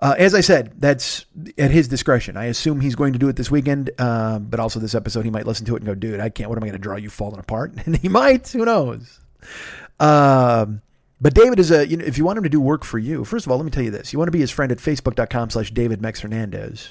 Uh, 0.00 0.14
as 0.16 0.32
I 0.32 0.42
said, 0.42 0.74
that's 0.78 1.26
at 1.58 1.72
his 1.72 1.88
discretion. 1.88 2.36
I 2.36 2.44
assume 2.44 2.80
he's 2.80 2.94
going 2.94 3.14
to 3.14 3.18
do 3.18 3.28
it 3.28 3.34
this 3.34 3.50
weekend, 3.50 3.90
uh, 3.98 4.38
but 4.38 4.60
also 4.60 4.78
this 4.78 4.94
episode, 4.94 5.24
he 5.24 5.30
might 5.32 5.44
listen 5.44 5.66
to 5.66 5.74
it 5.74 5.78
and 5.78 5.86
go, 5.86 5.96
"Dude, 5.96 6.20
I 6.20 6.28
can't. 6.28 6.48
What 6.48 6.56
am 6.56 6.62
I 6.62 6.68
going 6.68 6.78
to 6.78 6.78
draw 6.78 6.94
you 6.94 7.10
falling 7.10 7.40
apart?" 7.40 7.72
And 7.84 7.96
he 7.96 8.08
might. 8.08 8.46
Who 8.50 8.64
knows? 8.64 9.18
Um, 9.98 10.82
but 11.20 11.34
David 11.34 11.58
is 11.58 11.70
a, 11.70 11.86
you 11.86 11.96
know, 11.96 12.04
if 12.04 12.16
you 12.18 12.24
want 12.24 12.38
him 12.38 12.44
to 12.44 12.50
do 12.50 12.60
work 12.60 12.84
for 12.84 12.98
you, 12.98 13.24
first 13.24 13.46
of 13.46 13.52
all, 13.52 13.58
let 13.58 13.64
me 13.64 13.70
tell 13.70 13.82
you 13.82 13.90
this. 13.90 14.12
You 14.12 14.18
want 14.18 14.28
to 14.28 14.32
be 14.32 14.40
his 14.40 14.50
friend 14.50 14.70
at 14.70 14.78
facebook.com 14.78 15.50
slash 15.50 15.70
David 15.70 16.00
Mex 16.00 16.20
Hernandez. 16.20 16.90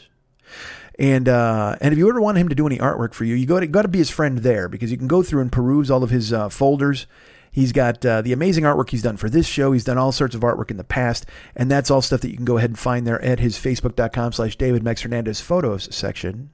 And 1.00 1.30
uh, 1.30 1.76
and 1.80 1.94
if 1.94 1.98
you 1.98 2.10
ever 2.10 2.20
want 2.20 2.38
him 2.38 2.50
to 2.50 2.56
do 2.56 2.66
any 2.66 2.78
artwork 2.80 3.14
for 3.14 3.24
you, 3.24 3.36
you 3.36 3.46
got 3.46 3.60
to 3.60 3.68
got 3.68 3.84
to 3.84 3.88
be 3.88 4.00
his 4.00 4.10
friend 4.10 4.40
there 4.40 4.68
because 4.68 4.92
you 4.92 4.98
can 4.98 5.08
go 5.08 5.22
through 5.22 5.42
and 5.42 5.52
peruse 5.52 5.92
all 5.92 6.04
of 6.04 6.10
his 6.10 6.34
uh, 6.34 6.50
folders. 6.50 7.06
He's 7.52 7.72
got 7.72 8.06
uh, 8.06 8.22
the 8.22 8.34
amazing 8.34 8.66
artwork 8.66 8.90
he's 8.90 9.02
done 9.02 9.18
for 9.18 9.30
this 9.30 9.48
show. 9.48 9.72
He's 9.72 9.84
done 9.84 9.98
all 9.98 10.12
sorts 10.12 10.36
of 10.36 10.42
artwork 10.42 10.72
in 10.72 10.78
the 10.78 10.84
past, 10.84 11.26
and 11.56 11.72
that's 11.72 11.90
all 11.90 12.02
stuff 12.02 12.22
that 12.22 12.30
you 12.30 12.36
can 12.36 12.46
go 12.46 12.58
ahead 12.58 12.70
and 12.70 12.80
find 12.80 13.06
there 13.08 13.22
at 13.22 13.40
his 13.40 13.58
facebook.com 13.58 14.34
slash 14.34 14.56
David 14.56 14.84
Mex 14.84 15.02
Hernandez 15.02 15.40
photos 15.40 15.94
section. 15.96 16.52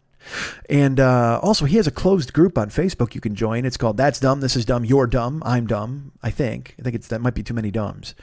And 0.70 1.00
uh, 1.00 1.40
also, 1.42 1.66
he 1.66 1.78
has 1.78 1.88
a 1.88 1.92
closed 1.92 2.34
group 2.34 2.58
on 2.58 2.70
Facebook 2.70 3.16
you 3.16 3.22
can 3.22 3.36
join. 3.36 3.66
It's 3.66 3.78
called 3.78 3.98
"That's 3.98 4.20
Dumb, 4.20 4.42
This 4.42 4.56
Is 4.56 4.66
Dumb, 4.66 4.86
You're 4.86 5.08
Dumb, 5.08 5.44
I'm 5.46 5.68
Dumb." 5.68 6.12
I 6.22 6.30
think. 6.30 6.76
I 6.80 6.84
think 6.84 6.96
it's 6.96 7.08
that 7.08 7.22
might 7.22 7.34
be 7.34 7.44
too 7.44 7.54
many 7.54 7.72
dumbs, 7.72 8.16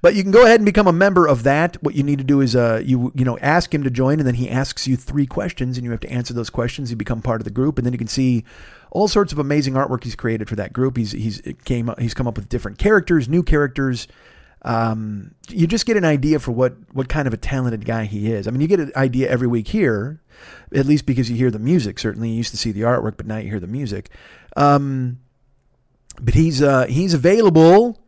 but 0.00 0.14
you 0.14 0.22
can 0.22 0.30
go 0.30 0.44
ahead 0.44 0.60
and 0.60 0.64
become 0.64 0.86
a 0.86 0.92
member 0.92 1.26
of 1.26 1.42
that. 1.42 1.82
What 1.82 1.94
you 1.94 2.02
need 2.02 2.18
to 2.18 2.24
do 2.24 2.40
is 2.40 2.54
uh, 2.54 2.82
you 2.84 3.12
you 3.14 3.24
know 3.24 3.38
ask 3.38 3.74
him 3.74 3.82
to 3.82 3.90
join, 3.90 4.18
and 4.18 4.26
then 4.26 4.34
he 4.34 4.48
asks 4.48 4.86
you 4.86 4.96
three 4.96 5.26
questions, 5.26 5.76
and 5.76 5.84
you 5.84 5.90
have 5.90 6.00
to 6.00 6.10
answer 6.10 6.32
those 6.32 6.50
questions. 6.50 6.90
You 6.90 6.96
become 6.96 7.22
part 7.22 7.40
of 7.40 7.44
the 7.44 7.50
group, 7.50 7.78
and 7.78 7.86
then 7.86 7.92
you 7.92 7.98
can 7.98 8.08
see 8.08 8.44
all 8.90 9.08
sorts 9.08 9.32
of 9.32 9.38
amazing 9.38 9.74
artwork 9.74 10.04
he's 10.04 10.16
created 10.16 10.48
for 10.48 10.56
that 10.56 10.72
group. 10.72 10.96
He's 10.96 11.12
he's 11.12 11.42
came 11.64 11.92
he's 11.98 12.14
come 12.14 12.28
up 12.28 12.36
with 12.36 12.48
different 12.48 12.78
characters, 12.78 13.28
new 13.28 13.42
characters. 13.42 14.08
Um, 14.62 15.34
you 15.48 15.66
just 15.66 15.86
get 15.86 15.96
an 15.96 16.04
idea 16.04 16.38
for 16.38 16.52
what 16.52 16.74
what 16.92 17.08
kind 17.08 17.28
of 17.28 17.34
a 17.34 17.36
talented 17.36 17.84
guy 17.84 18.04
he 18.04 18.32
is. 18.32 18.46
I 18.48 18.50
mean, 18.50 18.60
you 18.60 18.68
get 18.68 18.80
an 18.80 18.92
idea 18.96 19.28
every 19.28 19.46
week 19.46 19.68
here, 19.68 20.20
at 20.74 20.86
least 20.86 21.06
because 21.06 21.30
you 21.30 21.36
hear 21.36 21.50
the 21.50 21.58
music. 21.58 21.98
Certainly, 21.98 22.30
you 22.30 22.36
used 22.36 22.50
to 22.50 22.56
see 22.56 22.72
the 22.72 22.82
artwork, 22.82 23.16
but 23.16 23.26
now 23.26 23.38
you 23.38 23.48
hear 23.48 23.60
the 23.60 23.66
music. 23.66 24.10
Um, 24.56 25.20
but 26.20 26.34
he's 26.34 26.62
uh, 26.62 26.86
he's 26.86 27.14
available 27.14 28.00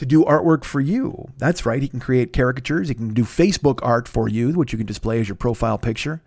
to 0.00 0.06
do 0.06 0.24
artwork 0.24 0.64
for 0.64 0.80
you. 0.80 1.28
That's 1.36 1.66
right. 1.66 1.82
He 1.82 1.86
can 1.86 2.00
create 2.00 2.32
caricatures. 2.32 2.88
He 2.88 2.94
can 2.94 3.12
do 3.12 3.22
Facebook 3.22 3.80
art 3.82 4.08
for 4.08 4.28
you, 4.28 4.52
which 4.52 4.72
you 4.72 4.78
can 4.78 4.86
display 4.86 5.20
as 5.20 5.28
your 5.28 5.36
profile 5.36 5.76
picture. 5.76 6.22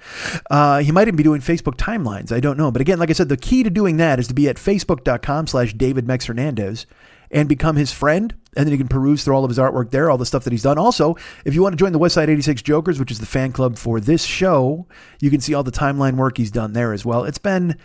Uh, 0.51 0.79
he 0.79 0.91
might 0.91 1.07
even 1.07 1.15
be 1.15 1.23
doing 1.23 1.41
Facebook 1.41 1.75
timelines. 1.75 2.31
I 2.31 2.39
don't 2.39 2.55
know. 2.55 2.69
But 2.69 2.81
again, 2.81 2.99
like 2.99 3.09
I 3.09 3.13
said, 3.13 3.29
the 3.29 3.37
key 3.37 3.63
to 3.63 3.71
doing 3.71 3.97
that 3.97 4.19
is 4.19 4.27
to 4.27 4.35
be 4.35 4.47
at 4.47 4.57
facebook.com 4.57 5.47
slash 5.47 5.73
David 5.73 6.05
Mex 6.05 6.27
Hernandez 6.27 6.85
and 7.31 7.49
become 7.49 7.75
his 7.75 7.91
friend. 7.91 8.35
And 8.55 8.65
then 8.65 8.71
you 8.71 8.77
can 8.77 8.87
peruse 8.87 9.23
through 9.23 9.35
all 9.35 9.43
of 9.43 9.49
his 9.49 9.57
artwork 9.57 9.91
there, 9.91 10.09
all 10.09 10.17
the 10.17 10.25
stuff 10.25 10.43
that 10.43 10.53
he's 10.53 10.63
done. 10.63 10.77
Also, 10.77 11.15
if 11.45 11.55
you 11.55 11.61
want 11.61 11.73
to 11.73 11.77
join 11.77 11.91
the 11.91 11.99
Westside 11.99 12.29
86 12.29 12.61
Jokers, 12.61 12.99
which 12.99 13.11
is 13.11 13.19
the 13.19 13.25
fan 13.25 13.51
club 13.51 13.77
for 13.77 13.99
this 13.99 14.23
show, 14.23 14.87
you 15.19 15.29
can 15.29 15.41
see 15.41 15.53
all 15.53 15.63
the 15.63 15.71
timeline 15.71 16.15
work 16.15 16.37
he's 16.37 16.51
done 16.51 16.73
there 16.73 16.93
as 16.93 17.05
well. 17.05 17.23
It's 17.23 17.37
been, 17.37 17.77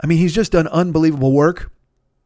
I 0.00 0.06
mean, 0.06 0.18
he's 0.18 0.34
just 0.34 0.52
done 0.52 0.68
unbelievable 0.68 1.32
work 1.32 1.72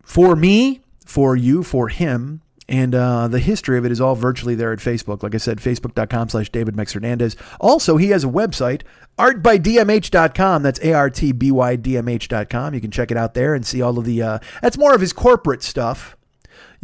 for 0.03 0.37
me, 0.37 0.81
for 1.05 1.37
you, 1.37 1.63
for 1.63 1.89
him. 1.89 2.43
And 2.69 2.97
uh, 2.97 3.29
the 3.29 3.39
history 3.39 3.79
of 3.79 3.85
it 3.85 3.93
is 3.93 4.01
all 4.01 4.17
virtually 4.17 4.57
there 4.57 4.73
at 4.73 4.81
Facebook. 4.81 5.23
Like 5.23 5.35
I 5.35 5.39
said, 5.39 5.59
facebook.com 5.59 6.31
slash 6.31 6.51
David 6.51 6.75
Mex 6.75 6.93
Hernandez. 6.93 7.37
Also, 7.61 7.97
he 7.97 8.09
has 8.09 8.25
a 8.25 8.29
website, 8.29 8.83
artbydmh.com. 9.19 10.63
That's 10.63 10.81
A 10.81 10.93
R 10.93 11.11
T 11.11 11.31
B 11.31 11.53
Y 11.53 11.77
D 11.77 11.97
M 11.97 12.09
H.com. 12.09 12.75
You 12.75 12.81
can 12.81 12.91
check 12.91 13.11
it 13.11 13.17
out 13.17 13.35
there 13.35 13.55
and 13.55 13.65
see 13.65 13.83
all 13.83 13.99
of 13.99 14.05
the, 14.05 14.21
uh, 14.21 14.39
that's 14.63 14.77
more 14.77 14.95
of 14.95 15.01
his 15.01 15.13
corporate 15.13 15.63
stuff. 15.63 16.16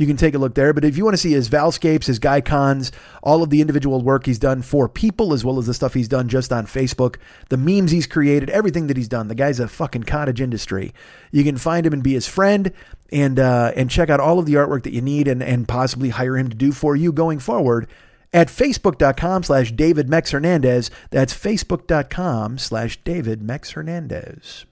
You 0.03 0.09
can 0.09 0.16
take 0.16 0.35
a 0.35 0.39
look 0.39 0.55
there. 0.55 0.73
But 0.73 0.85
if 0.85 0.97
you 0.99 1.05
want 1.05 1.15
to 1.15 1.23
see 1.23 1.33
his 1.33 1.49
Valscapes, 1.49 2.07
his 2.07 2.19
Guy 2.19 2.41
Cons, 2.41 2.91
all 3.23 3.43
of 3.43 3.51
the 3.51 3.61
individual 3.61 4.03
work 4.03 4.27
he's 4.27 4.39
done 4.39 4.61
for 4.61 4.89
people, 4.89 5.33
as 5.33 5.45
well 5.45 5.59
as 5.59 5.66
the 5.66 5.74
stuff 5.74 5.95
he's 5.95 6.09
done 6.09 6.29
just 6.29 6.53
on 6.53 6.66
Facebook, 6.66 7.16
the 7.49 7.57
memes 7.57 7.93
he's 7.93 8.09
created, 8.09 8.51
everything 8.51 8.89
that 8.89 8.97
he's 8.97 9.09
done, 9.09 9.29
the 9.29 9.37
guy's 9.37 9.61
a 9.61 9.69
fucking 9.69 10.03
cottage 10.03 10.41
industry. 10.41 10.93
You 11.31 11.45
can 11.45 11.57
find 11.57 11.87
him 11.87 11.93
and 11.93 12.03
be 12.03 12.15
his 12.15 12.27
friend 12.27 12.73
and 13.12 13.39
uh, 13.39 13.73
and 13.77 13.89
check 13.89 14.11
out 14.11 14.20
all 14.20 14.39
of 14.39 14.47
the 14.47 14.55
artwork 14.55 14.83
that 14.83 14.93
you 14.93 15.01
need 15.01 15.29
and, 15.29 15.43
and 15.43 15.69
possibly 15.69 16.09
hire 16.09 16.37
him 16.37 16.49
to 16.49 16.57
do 16.57 16.73
for 16.73 16.97
you 16.97 17.12
going 17.12 17.39
forward 17.39 17.87
at 18.33 18.49
facebook.com 18.49 19.43
slash 19.43 19.73
David 19.73 20.09
Mex 20.09 20.33
Hernandez. 20.33 20.91
That's 21.11 21.35
facebook.com 21.35 22.59
slash 22.59 22.99
David 23.05 23.43
Mex 23.43 23.73
Hernandez. 23.73 24.66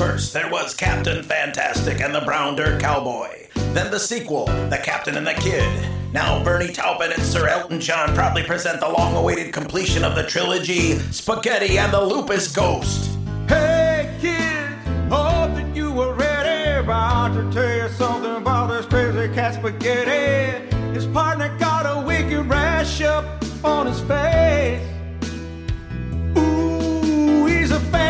First, 0.00 0.32
there 0.32 0.50
was 0.50 0.72
Captain 0.72 1.22
Fantastic 1.22 2.00
and 2.00 2.14
the 2.14 2.22
Brown 2.22 2.56
Dirt 2.56 2.80
Cowboy. 2.80 3.48
Then 3.74 3.90
the 3.90 4.00
sequel, 4.00 4.46
The 4.46 4.80
Captain 4.82 5.14
and 5.18 5.26
the 5.26 5.34
Kid. 5.34 5.70
Now, 6.14 6.42
Bernie 6.42 6.72
Taupin 6.72 7.12
and 7.12 7.22
Sir 7.22 7.46
Elton 7.46 7.82
John 7.82 8.14
proudly 8.14 8.42
present 8.42 8.80
the 8.80 8.88
long 8.88 9.14
awaited 9.14 9.52
completion 9.52 10.02
of 10.02 10.14
the 10.14 10.22
trilogy, 10.22 10.94
Spaghetti 11.12 11.76
and 11.76 11.92
the 11.92 12.00
Lupus 12.00 12.50
Ghost. 12.50 13.10
Hey 13.46 14.16
kids, 14.22 14.82
hope 15.12 15.54
that 15.54 15.70
you 15.76 15.92
were 15.92 16.14
ready. 16.14 16.78
About 16.82 17.34
to 17.34 17.52
tell 17.52 17.76
you 17.76 17.94
something 17.94 18.36
about 18.36 18.68
this 18.68 18.86
crazy 18.86 19.30
cat 19.34 19.56
spaghetti. 19.56 20.74
His 20.94 21.06
partner 21.08 21.54
got 21.58 21.84
a 21.84 22.06
wicked 22.06 22.48
rash 22.48 23.02
up 23.02 23.44
on 23.62 23.86
his 23.86 24.00
face. 24.00 24.80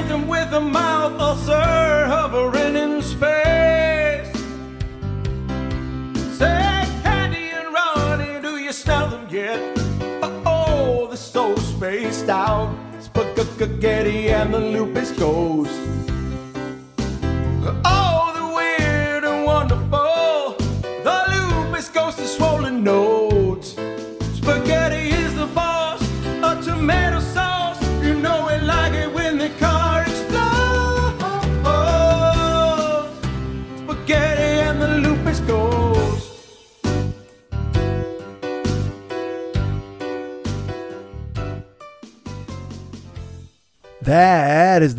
Phantom 0.00 0.26
with 0.28 0.50
a 0.54 0.60
mouth 0.60 1.20
ulcer 1.20 2.06
hovering 2.06 2.74
in 2.74 3.02
space. 3.02 4.32
Say, 6.38 6.86
Candy 7.02 7.50
and 7.50 7.68
Ronnie, 7.74 8.40
do 8.40 8.56
you 8.56 8.72
smell 8.72 9.08
them 9.08 9.26
yet? 9.30 9.60
Oh, 10.46 11.06
they're 11.08 11.16
so 11.16 11.54
spaced 11.56 12.30
out. 12.30 12.74
Spaghetti 13.00 14.30
and 14.30 14.54
the 14.54 14.60
lupus 14.60 15.10
ghost. 15.12 15.78
Oh, 17.84 18.19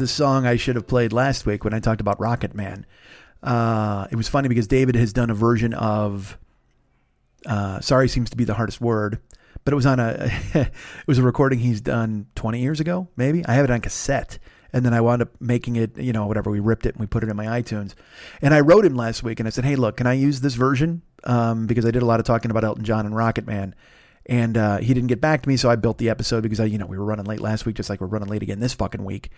the 0.02 0.08
song 0.08 0.48
I 0.48 0.56
should 0.56 0.76
have 0.76 0.88
played 0.88 1.14
last 1.14 1.46
week 1.46 1.64
when 1.64 1.76
I 1.76 1.80
talked 1.80 2.02
about 2.02 2.20
Rocket 2.20 2.56
Man. 2.56 2.88
Uh, 3.44 4.08
it 4.10 4.16
was 4.16 4.28
funny 4.28 4.50
because 4.50 4.66
David 4.66 4.96
has 4.96 5.14
done 5.14 5.30
a 5.30 5.36
version 5.36 5.76
of 5.76 6.40
uh, 7.46 7.80
"Sorry" 7.82 8.10
seems 8.10 8.32
to 8.32 8.38
be 8.38 8.44
the 8.44 8.56
hardest 8.56 8.82
word, 8.82 9.20
but 9.64 9.74
it 9.74 9.76
was 9.76 9.86
on 9.86 10.00
a 10.00 10.32
it 10.56 10.72
was 11.06 11.20
a 11.20 11.24
recording 11.24 11.60
he's 11.60 11.82
done 11.82 12.26
20 12.34 12.60
years 12.60 12.80
ago, 12.80 13.10
maybe. 13.16 13.46
I 13.46 13.54
have 13.54 13.64
it 13.64 13.70
on 13.70 13.80
cassette, 13.80 14.40
and 14.74 14.84
then 14.84 14.92
I 14.92 15.02
wound 15.02 15.22
up 15.22 15.30
making 15.40 15.76
it, 15.76 15.96
you 16.00 16.14
know, 16.14 16.26
whatever. 16.26 16.50
We 16.50 16.60
ripped 16.60 16.88
it 16.88 16.96
and 16.96 17.00
we 17.00 17.06
put 17.06 17.24
it 17.24 17.30
in 17.30 17.36
my 17.38 17.62
iTunes. 17.62 17.94
And 18.42 18.56
I 18.56 18.62
wrote 18.62 18.84
him 18.84 18.96
last 18.96 19.22
week 19.22 19.40
and 19.40 19.46
I 19.46 19.52
said, 19.52 19.66
"Hey, 19.66 19.76
look, 19.76 19.98
can 19.98 20.08
I 20.08 20.14
use 20.14 20.42
this 20.42 20.56
version?" 20.56 21.04
Um, 21.26 21.68
because 21.68 21.86
I 21.86 21.92
did 21.92 22.02
a 22.02 22.08
lot 22.08 22.20
of 22.20 22.26
talking 22.26 22.50
about 22.50 22.64
Elton 22.64 22.84
John 22.84 23.06
and 23.06 23.16
Rocket 23.16 23.46
Man. 23.46 23.76
And 24.32 24.58
uh, 24.58 24.78
he 24.78 24.94
didn't 24.94 25.08
get 25.08 25.20
back 25.20 25.44
to 25.44 25.50
me, 25.50 25.58
so 25.58 25.70
I 25.70 25.76
built 25.76 25.98
the 25.98 26.10
episode 26.10 26.42
because 26.42 26.62
I, 26.62 26.64
you 26.64 26.78
know, 26.78 26.86
we 26.86 26.98
were 26.98 27.04
running 27.04 27.26
late 27.26 27.42
last 27.42 27.66
week, 27.66 27.76
just 27.76 27.90
like 27.90 28.00
we're 28.00 28.08
running 28.08 28.30
late 28.30 28.42
again 28.42 28.62
this 28.62 28.74
fucking 28.74 29.04
week. 29.04 29.30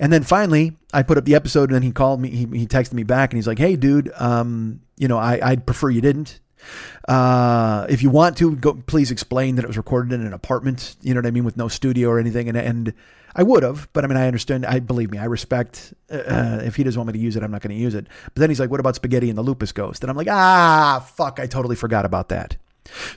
And 0.00 0.12
then 0.12 0.24
finally, 0.24 0.76
I 0.92 1.04
put 1.04 1.16
up 1.16 1.24
the 1.24 1.36
episode, 1.36 1.70
and 1.70 1.76
then 1.76 1.82
he 1.82 1.92
called 1.92 2.20
me. 2.20 2.28
He, 2.30 2.38
he 2.58 2.66
texted 2.66 2.94
me 2.94 3.04
back, 3.04 3.32
and 3.32 3.38
he's 3.38 3.46
like, 3.46 3.60
"Hey, 3.60 3.76
dude, 3.76 4.10
um, 4.16 4.80
you 4.96 5.06
know, 5.06 5.16
I, 5.16 5.38
I'd 5.40 5.64
prefer 5.64 5.90
you 5.90 6.00
didn't. 6.00 6.40
Uh, 7.06 7.86
if 7.88 8.02
you 8.02 8.10
want 8.10 8.36
to, 8.38 8.56
go 8.56 8.74
please 8.74 9.12
explain 9.12 9.54
that 9.56 9.64
it 9.64 9.68
was 9.68 9.76
recorded 9.76 10.12
in 10.12 10.26
an 10.26 10.32
apartment. 10.32 10.96
You 11.02 11.14
know 11.14 11.18
what 11.18 11.26
I 11.26 11.30
mean, 11.30 11.44
with 11.44 11.56
no 11.56 11.68
studio 11.68 12.08
or 12.08 12.18
anything. 12.18 12.48
And 12.48 12.58
and 12.58 12.94
I 13.36 13.44
would 13.44 13.62
have, 13.62 13.88
but 13.92 14.02
I 14.02 14.08
mean, 14.08 14.16
I 14.16 14.26
understand. 14.26 14.66
I 14.66 14.80
believe 14.80 15.12
me, 15.12 15.18
I 15.18 15.26
respect. 15.26 15.94
Uh, 16.10 16.62
if 16.64 16.74
he 16.74 16.82
doesn't 16.82 16.98
want 16.98 17.06
me 17.06 17.12
to 17.12 17.24
use 17.24 17.36
it, 17.36 17.44
I'm 17.44 17.52
not 17.52 17.62
going 17.62 17.76
to 17.76 17.80
use 17.80 17.94
it. 17.94 18.08
But 18.24 18.40
then 18.40 18.50
he's 18.50 18.58
like, 18.58 18.70
"What 18.70 18.80
about 18.80 18.96
spaghetti 18.96 19.28
and 19.28 19.38
the 19.38 19.42
lupus 19.42 19.70
ghost?" 19.70 20.02
And 20.02 20.10
I'm 20.10 20.16
like, 20.16 20.28
"Ah, 20.28 21.08
fuck! 21.14 21.38
I 21.38 21.46
totally 21.46 21.76
forgot 21.76 22.04
about 22.04 22.28
that." 22.30 22.56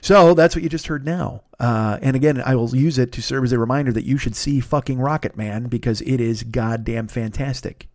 So 0.00 0.34
that's 0.34 0.54
what 0.54 0.62
you 0.62 0.68
just 0.68 0.86
heard 0.86 1.04
now. 1.04 1.42
Uh, 1.58 1.98
and 2.02 2.14
again, 2.14 2.40
I 2.44 2.54
will 2.54 2.74
use 2.74 2.98
it 2.98 3.12
to 3.12 3.22
serve 3.22 3.44
as 3.44 3.52
a 3.52 3.58
reminder 3.58 3.92
that 3.92 4.04
you 4.04 4.18
should 4.18 4.36
see 4.36 4.60
fucking 4.60 4.98
Rocket 4.98 5.36
Man 5.36 5.64
because 5.64 6.00
it 6.02 6.20
is 6.20 6.42
goddamn 6.42 7.08
fantastic. 7.08 7.88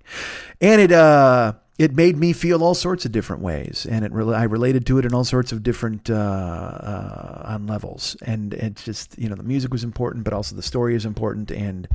And 0.59 0.81
it, 0.81 0.91
uh, 0.91 1.53
it 1.81 1.95
made 1.95 2.15
me 2.15 2.31
feel 2.31 2.63
all 2.63 2.75
sorts 2.75 3.05
of 3.05 3.11
different 3.11 3.41
ways, 3.41 3.87
and 3.89 4.05
it 4.05 4.11
I 4.11 4.43
related 4.43 4.85
to 4.85 4.99
it 4.99 5.05
in 5.05 5.15
all 5.15 5.23
sorts 5.23 5.51
of 5.51 5.63
different 5.63 6.11
uh, 6.11 6.13
uh, 6.13 7.41
on 7.45 7.65
levels. 7.65 8.15
And 8.21 8.53
it's 8.53 8.83
just 8.83 9.17
you 9.17 9.27
know 9.27 9.35
the 9.35 9.41
music 9.41 9.71
was 9.71 9.83
important, 9.83 10.23
but 10.23 10.31
also 10.31 10.55
the 10.55 10.61
story 10.61 10.93
is 10.93 11.07
important, 11.07 11.49
and 11.49 11.87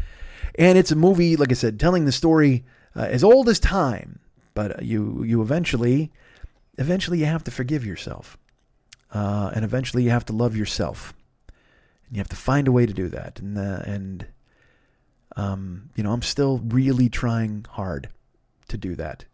and 0.59 0.77
it's 0.77 0.91
a 0.91 0.97
movie 0.97 1.37
like 1.37 1.53
I 1.53 1.55
said, 1.55 1.79
telling 1.79 2.05
the 2.05 2.11
story 2.11 2.65
uh, 2.97 3.03
as 3.03 3.23
old 3.23 3.49
as 3.49 3.61
time. 3.61 4.19
But 4.55 4.83
you 4.83 5.23
you 5.23 5.41
eventually 5.41 6.11
eventually 6.79 7.21
you 7.21 7.27
have 7.27 7.45
to 7.45 7.53
forgive 7.53 7.87
yourself. 7.87 8.37
Uh, 9.13 9.51
and 9.55 9.65
eventually 9.65 10.03
you 10.03 10.11
have 10.11 10.25
to 10.27 10.33
love 10.33 10.57
yourself. 10.57 11.15
And 12.07 12.17
you 12.17 12.21
have 12.21 12.29
to 12.29 12.37
find 12.37 12.69
a 12.69 12.73
way 12.73 12.87
to 12.87 12.93
do 12.93 13.09
that. 13.09 13.41
And, 13.41 13.59
uh, 13.59 13.83
and 13.85 14.27
um, 15.37 15.91
you 15.95 16.03
know, 16.03 16.13
I'm 16.13 16.23
still 16.23 16.59
really 16.59 17.09
trying 17.09 17.67
hard 17.71 18.09
to 18.69 18.77
do 18.77 18.95
that. 18.97 19.25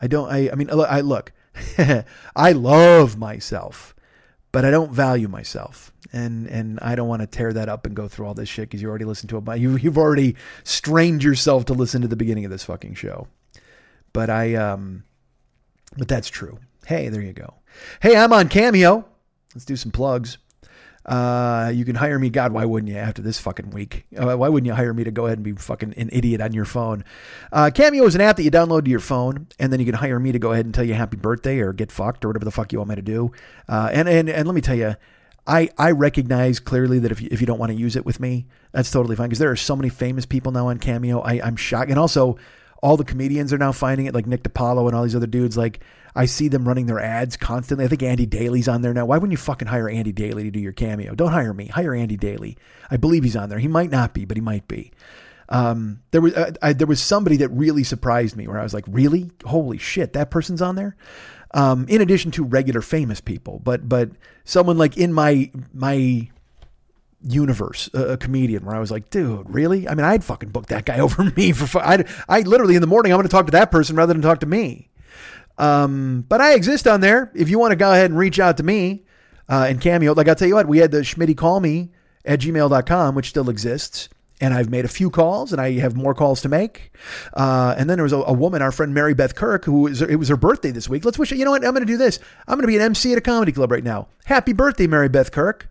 I 0.00 0.06
don't, 0.06 0.30
I, 0.30 0.50
I 0.50 0.54
mean, 0.54 0.70
I 0.70 1.00
look, 1.00 1.32
I 2.36 2.52
love 2.52 3.16
myself, 3.16 3.94
but 4.50 4.64
I 4.64 4.70
don't 4.70 4.90
value 4.90 5.28
myself. 5.28 5.92
And, 6.12 6.46
and 6.48 6.78
I 6.80 6.94
don't 6.94 7.08
want 7.08 7.22
to 7.22 7.26
tear 7.26 7.52
that 7.52 7.68
up 7.68 7.86
and 7.86 7.96
go 7.96 8.08
through 8.08 8.26
all 8.26 8.34
this 8.34 8.48
shit 8.48 8.68
because 8.68 8.82
you 8.82 8.88
already 8.88 9.04
listened 9.04 9.30
to 9.30 9.38
it. 9.38 9.58
You, 9.58 9.76
you've 9.76 9.98
already 9.98 10.36
strained 10.64 11.22
yourself 11.22 11.64
to 11.66 11.74
listen 11.74 12.02
to 12.02 12.08
the 12.08 12.16
beginning 12.16 12.44
of 12.44 12.50
this 12.50 12.64
fucking 12.64 12.94
show. 12.94 13.28
But 14.12 14.28
I, 14.28 14.54
um, 14.54 15.04
but 15.96 16.08
that's 16.08 16.28
true. 16.28 16.58
Hey, 16.86 17.08
there 17.08 17.22
you 17.22 17.32
go. 17.32 17.54
Hey, 18.00 18.16
I'm 18.16 18.32
on 18.32 18.48
Cameo. 18.48 19.04
Let's 19.54 19.64
do 19.64 19.76
some 19.76 19.92
plugs. 19.92 20.38
Uh, 21.04 21.72
you 21.74 21.84
can 21.84 21.96
hire 21.96 22.18
me. 22.18 22.30
God, 22.30 22.52
why 22.52 22.64
wouldn't 22.64 22.90
you 22.90 22.96
after 22.96 23.22
this 23.22 23.38
fucking 23.38 23.70
week? 23.70 24.06
Uh, 24.16 24.36
why 24.36 24.48
wouldn't 24.48 24.66
you 24.66 24.74
hire 24.74 24.94
me 24.94 25.04
to 25.04 25.10
go 25.10 25.26
ahead 25.26 25.38
and 25.38 25.44
be 25.44 25.52
fucking 25.52 25.94
an 25.96 26.10
idiot 26.12 26.40
on 26.40 26.52
your 26.52 26.64
phone? 26.64 27.04
Uh, 27.50 27.70
Cameo 27.74 28.04
is 28.04 28.14
an 28.14 28.20
app 28.20 28.36
that 28.36 28.44
you 28.44 28.50
download 28.50 28.84
to 28.84 28.90
your 28.90 29.00
phone, 29.00 29.48
and 29.58 29.72
then 29.72 29.80
you 29.80 29.86
can 29.86 29.94
hire 29.94 30.20
me 30.20 30.32
to 30.32 30.38
go 30.38 30.52
ahead 30.52 30.64
and 30.64 30.74
tell 30.74 30.84
you 30.84 30.94
happy 30.94 31.16
birthday 31.16 31.58
or 31.58 31.72
get 31.72 31.90
fucked 31.90 32.24
or 32.24 32.28
whatever 32.28 32.44
the 32.44 32.52
fuck 32.52 32.72
you 32.72 32.78
want 32.78 32.90
me 32.90 32.96
to 32.96 33.02
do. 33.02 33.32
Uh, 33.68 33.90
and, 33.92 34.08
and, 34.08 34.28
and 34.28 34.46
let 34.46 34.54
me 34.54 34.60
tell 34.60 34.76
you, 34.76 34.94
I, 35.46 35.70
I 35.76 35.90
recognize 35.90 36.60
clearly 36.60 37.00
that 37.00 37.10
if 37.10 37.20
you, 37.20 37.28
if 37.32 37.40
you 37.40 37.46
don't 37.48 37.58
want 37.58 37.72
to 37.72 37.78
use 37.78 37.96
it 37.96 38.06
with 38.06 38.20
me, 38.20 38.46
that's 38.70 38.90
totally 38.90 39.16
fine 39.16 39.28
because 39.28 39.40
there 39.40 39.50
are 39.50 39.56
so 39.56 39.74
many 39.74 39.88
famous 39.88 40.24
people 40.24 40.52
now 40.52 40.68
on 40.68 40.78
Cameo. 40.78 41.20
I, 41.20 41.40
I'm 41.42 41.56
shocked. 41.56 41.90
And 41.90 41.98
also, 41.98 42.38
all 42.80 42.96
the 42.96 43.04
comedians 43.04 43.52
are 43.52 43.58
now 43.58 43.72
finding 43.72 44.06
it, 44.06 44.14
like 44.14 44.26
Nick 44.26 44.44
DiPaolo 44.44 44.86
and 44.86 44.94
all 44.94 45.02
these 45.02 45.16
other 45.16 45.26
dudes. 45.26 45.56
Like, 45.56 45.80
I 46.14 46.26
see 46.26 46.48
them 46.48 46.66
running 46.68 46.86
their 46.86 47.00
ads 47.00 47.36
constantly. 47.36 47.84
I 47.84 47.88
think 47.88 48.02
Andy 48.02 48.26
Daly's 48.26 48.68
on 48.68 48.82
there 48.82 48.92
now. 48.92 49.06
Why 49.06 49.16
wouldn't 49.16 49.32
you 49.32 49.38
fucking 49.38 49.68
hire 49.68 49.88
Andy 49.88 50.12
Daly 50.12 50.44
to 50.44 50.50
do 50.50 50.60
your 50.60 50.72
cameo? 50.72 51.14
Don't 51.14 51.32
hire 51.32 51.54
me. 51.54 51.66
Hire 51.66 51.94
Andy 51.94 52.16
Daly. 52.16 52.56
I 52.90 52.96
believe 52.96 53.24
he's 53.24 53.36
on 53.36 53.48
there. 53.48 53.58
He 53.58 53.68
might 53.68 53.90
not 53.90 54.12
be, 54.12 54.24
but 54.24 54.36
he 54.36 54.42
might 54.42 54.68
be. 54.68 54.92
Um, 55.48 56.00
there 56.10 56.20
was 56.20 56.34
uh, 56.34 56.52
I, 56.62 56.72
there 56.72 56.86
was 56.86 57.02
somebody 57.02 57.36
that 57.38 57.48
really 57.50 57.84
surprised 57.84 58.36
me 58.36 58.46
where 58.46 58.58
I 58.58 58.62
was 58.62 58.74
like, 58.74 58.84
really? 58.88 59.30
Holy 59.44 59.78
shit, 59.78 60.14
that 60.14 60.30
person's 60.30 60.62
on 60.62 60.76
there. 60.76 60.96
Um, 61.54 61.86
in 61.88 62.00
addition 62.00 62.30
to 62.32 62.44
regular 62.44 62.80
famous 62.80 63.20
people, 63.20 63.60
but 63.62 63.86
but 63.86 64.10
someone 64.44 64.78
like 64.78 64.96
in 64.96 65.12
my 65.12 65.50
my 65.74 66.30
universe, 67.24 67.90
a, 67.92 68.12
a, 68.12 68.16
comedian 68.16 68.64
where 68.64 68.74
I 68.74 68.80
was 68.80 68.90
like, 68.90 69.10
dude, 69.10 69.46
really? 69.48 69.86
I 69.86 69.94
mean, 69.94 70.04
I'd 70.04 70.24
fucking 70.24 70.48
book 70.48 70.66
that 70.66 70.86
guy 70.86 70.98
over 71.00 71.24
me 71.36 71.52
for. 71.52 71.80
I 71.82 72.04
I 72.28 72.40
literally 72.40 72.74
in 72.74 72.80
the 72.80 72.86
morning 72.86 73.12
I'm 73.12 73.18
going 73.18 73.28
to 73.28 73.32
talk 73.32 73.46
to 73.46 73.52
that 73.52 73.70
person 73.70 73.96
rather 73.96 74.14
than 74.14 74.22
talk 74.22 74.40
to 74.40 74.46
me. 74.46 74.88
Um, 75.62 76.24
but 76.28 76.40
I 76.40 76.54
exist 76.54 76.88
on 76.88 77.00
there. 77.00 77.30
If 77.36 77.48
you 77.48 77.56
want 77.56 77.70
to 77.70 77.76
go 77.76 77.92
ahead 77.92 78.10
and 78.10 78.18
reach 78.18 78.40
out 78.40 78.56
to 78.56 78.64
me 78.64 79.04
uh, 79.48 79.66
and 79.68 79.80
Cameo, 79.80 80.12
like 80.12 80.26
I'll 80.26 80.34
tell 80.34 80.48
you 80.48 80.56
what, 80.56 80.66
we 80.66 80.78
had 80.78 80.90
the 80.90 81.02
Schmitty 81.02 81.36
call 81.36 81.60
me 81.60 81.92
at 82.24 82.40
gmail.com, 82.40 83.14
which 83.14 83.28
still 83.28 83.48
exists. 83.48 84.08
And 84.40 84.52
I've 84.52 84.70
made 84.70 84.84
a 84.84 84.88
few 84.88 85.08
calls 85.08 85.52
and 85.52 85.60
I 85.60 85.78
have 85.78 85.94
more 85.94 86.14
calls 86.14 86.40
to 86.40 86.48
make. 86.48 86.90
Uh, 87.32 87.76
and 87.78 87.88
then 87.88 87.96
there 87.96 88.02
was 88.02 88.12
a, 88.12 88.16
a, 88.16 88.32
woman, 88.32 88.60
our 88.60 88.72
friend 88.72 88.92
Mary 88.92 89.14
Beth 89.14 89.36
Kirk, 89.36 89.64
who 89.64 89.82
was, 89.82 90.02
it 90.02 90.16
was 90.16 90.28
her 90.30 90.36
birthday 90.36 90.72
this 90.72 90.88
week. 90.88 91.04
Let's 91.04 91.16
wish 91.16 91.30
her, 91.30 91.36
you 91.36 91.44
know 91.44 91.52
what? 91.52 91.64
I'm 91.64 91.70
going 91.70 91.86
to 91.86 91.92
do 91.92 91.96
this. 91.96 92.18
I'm 92.48 92.56
going 92.56 92.62
to 92.62 92.66
be 92.66 92.74
an 92.74 92.82
MC 92.82 93.12
at 93.12 93.18
a 93.18 93.20
comedy 93.20 93.52
club 93.52 93.70
right 93.70 93.84
now. 93.84 94.08
Happy 94.24 94.52
birthday, 94.52 94.88
Mary 94.88 95.08
Beth 95.08 95.30
Kirk. 95.30 95.68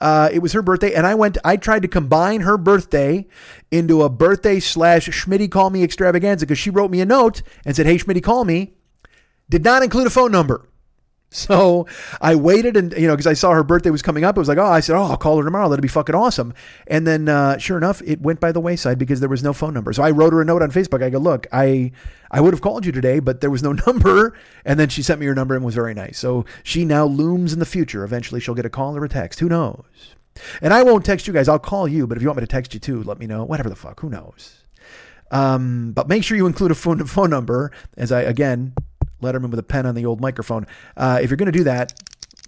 Uh, 0.00 0.28
it 0.32 0.38
was 0.38 0.52
her 0.52 0.62
birthday, 0.62 0.94
and 0.94 1.06
I 1.06 1.14
went. 1.14 1.38
I 1.42 1.56
tried 1.56 1.80
to 1.80 1.88
combine 1.88 2.42
her 2.42 2.58
birthday 2.58 3.26
into 3.70 4.02
a 4.02 4.10
birthday 4.10 4.60
slash 4.60 5.08
Schmitty 5.08 5.50
call 5.50 5.70
me 5.70 5.82
extravaganza 5.82 6.44
because 6.44 6.58
she 6.58 6.68
wrote 6.68 6.90
me 6.90 7.00
a 7.00 7.06
note 7.06 7.40
and 7.64 7.74
said, 7.74 7.86
"Hey, 7.86 7.96
Schmitty, 7.96 8.22
call 8.22 8.44
me." 8.44 8.75
Did 9.48 9.64
not 9.64 9.82
include 9.82 10.06
a 10.06 10.10
phone 10.10 10.32
number. 10.32 10.68
So 11.30 11.86
I 12.20 12.34
waited 12.34 12.76
and, 12.76 12.92
you 12.96 13.06
know, 13.06 13.14
because 13.14 13.26
I 13.26 13.34
saw 13.34 13.52
her 13.52 13.64
birthday 13.64 13.90
was 13.90 14.00
coming 14.00 14.24
up. 14.24 14.36
It 14.36 14.40
was 14.40 14.48
like, 14.48 14.58
oh, 14.58 14.64
I 14.64 14.80
said, 14.80 14.96
oh, 14.96 15.02
I'll 15.02 15.16
call 15.16 15.36
her 15.36 15.44
tomorrow. 15.44 15.68
That'll 15.68 15.82
be 15.82 15.88
fucking 15.88 16.14
awesome. 16.14 16.54
And 16.86 17.06
then, 17.06 17.28
uh, 17.28 17.58
sure 17.58 17.76
enough, 17.76 18.00
it 18.02 18.20
went 18.20 18.40
by 18.40 18.52
the 18.52 18.60
wayside 18.60 18.98
because 18.98 19.20
there 19.20 19.28
was 19.28 19.42
no 19.42 19.52
phone 19.52 19.74
number. 19.74 19.92
So 19.92 20.02
I 20.02 20.12
wrote 20.12 20.32
her 20.32 20.40
a 20.40 20.44
note 20.44 20.62
on 20.62 20.70
Facebook. 20.70 21.02
I 21.02 21.10
go, 21.10 21.18
look, 21.18 21.46
I, 21.52 21.90
I 22.30 22.40
would 22.40 22.54
have 22.54 22.60
called 22.60 22.86
you 22.86 22.92
today, 22.92 23.18
but 23.18 23.40
there 23.40 23.50
was 23.50 23.62
no 23.62 23.72
number. 23.86 24.38
And 24.64 24.78
then 24.78 24.88
she 24.88 25.02
sent 25.02 25.20
me 25.20 25.26
her 25.26 25.34
number 25.34 25.54
and 25.54 25.64
was 25.64 25.74
very 25.74 25.94
nice. 25.94 26.18
So 26.18 26.44
she 26.62 26.84
now 26.84 27.04
looms 27.04 27.52
in 27.52 27.58
the 27.58 27.66
future. 27.66 28.04
Eventually 28.04 28.40
she'll 28.40 28.54
get 28.54 28.64
a 28.64 28.70
call 28.70 28.96
or 28.96 29.04
a 29.04 29.08
text. 29.08 29.40
Who 29.40 29.48
knows? 29.48 30.14
And 30.62 30.72
I 30.72 30.82
won't 30.84 31.04
text 31.04 31.26
you 31.26 31.32
guys. 31.32 31.48
I'll 31.48 31.58
call 31.58 31.88
you. 31.88 32.06
But 32.06 32.16
if 32.16 32.22
you 32.22 32.28
want 32.28 32.38
me 32.38 32.42
to 32.42 32.46
text 32.46 32.72
you 32.72 32.80
too, 32.80 33.02
let 33.02 33.18
me 33.18 33.26
know. 33.26 33.44
Whatever 33.44 33.68
the 33.68 33.76
fuck. 33.76 34.00
Who 34.00 34.08
knows? 34.08 34.62
Um, 35.30 35.92
but 35.92 36.08
make 36.08 36.22
sure 36.22 36.36
you 36.36 36.46
include 36.46 36.70
a 36.70 36.74
phone, 36.74 37.04
phone 37.04 37.30
number 37.30 37.72
as 37.96 38.12
I, 38.12 38.22
again, 38.22 38.74
Letterman 39.26 39.50
with 39.50 39.58
a 39.58 39.64
pen 39.64 39.86
on 39.86 39.94
the 39.94 40.06
old 40.06 40.20
microphone. 40.20 40.66
Uh, 40.96 41.18
if 41.22 41.30
you're 41.30 41.36
going 41.36 41.52
to 41.52 41.58
do 41.58 41.64
that, 41.64 41.92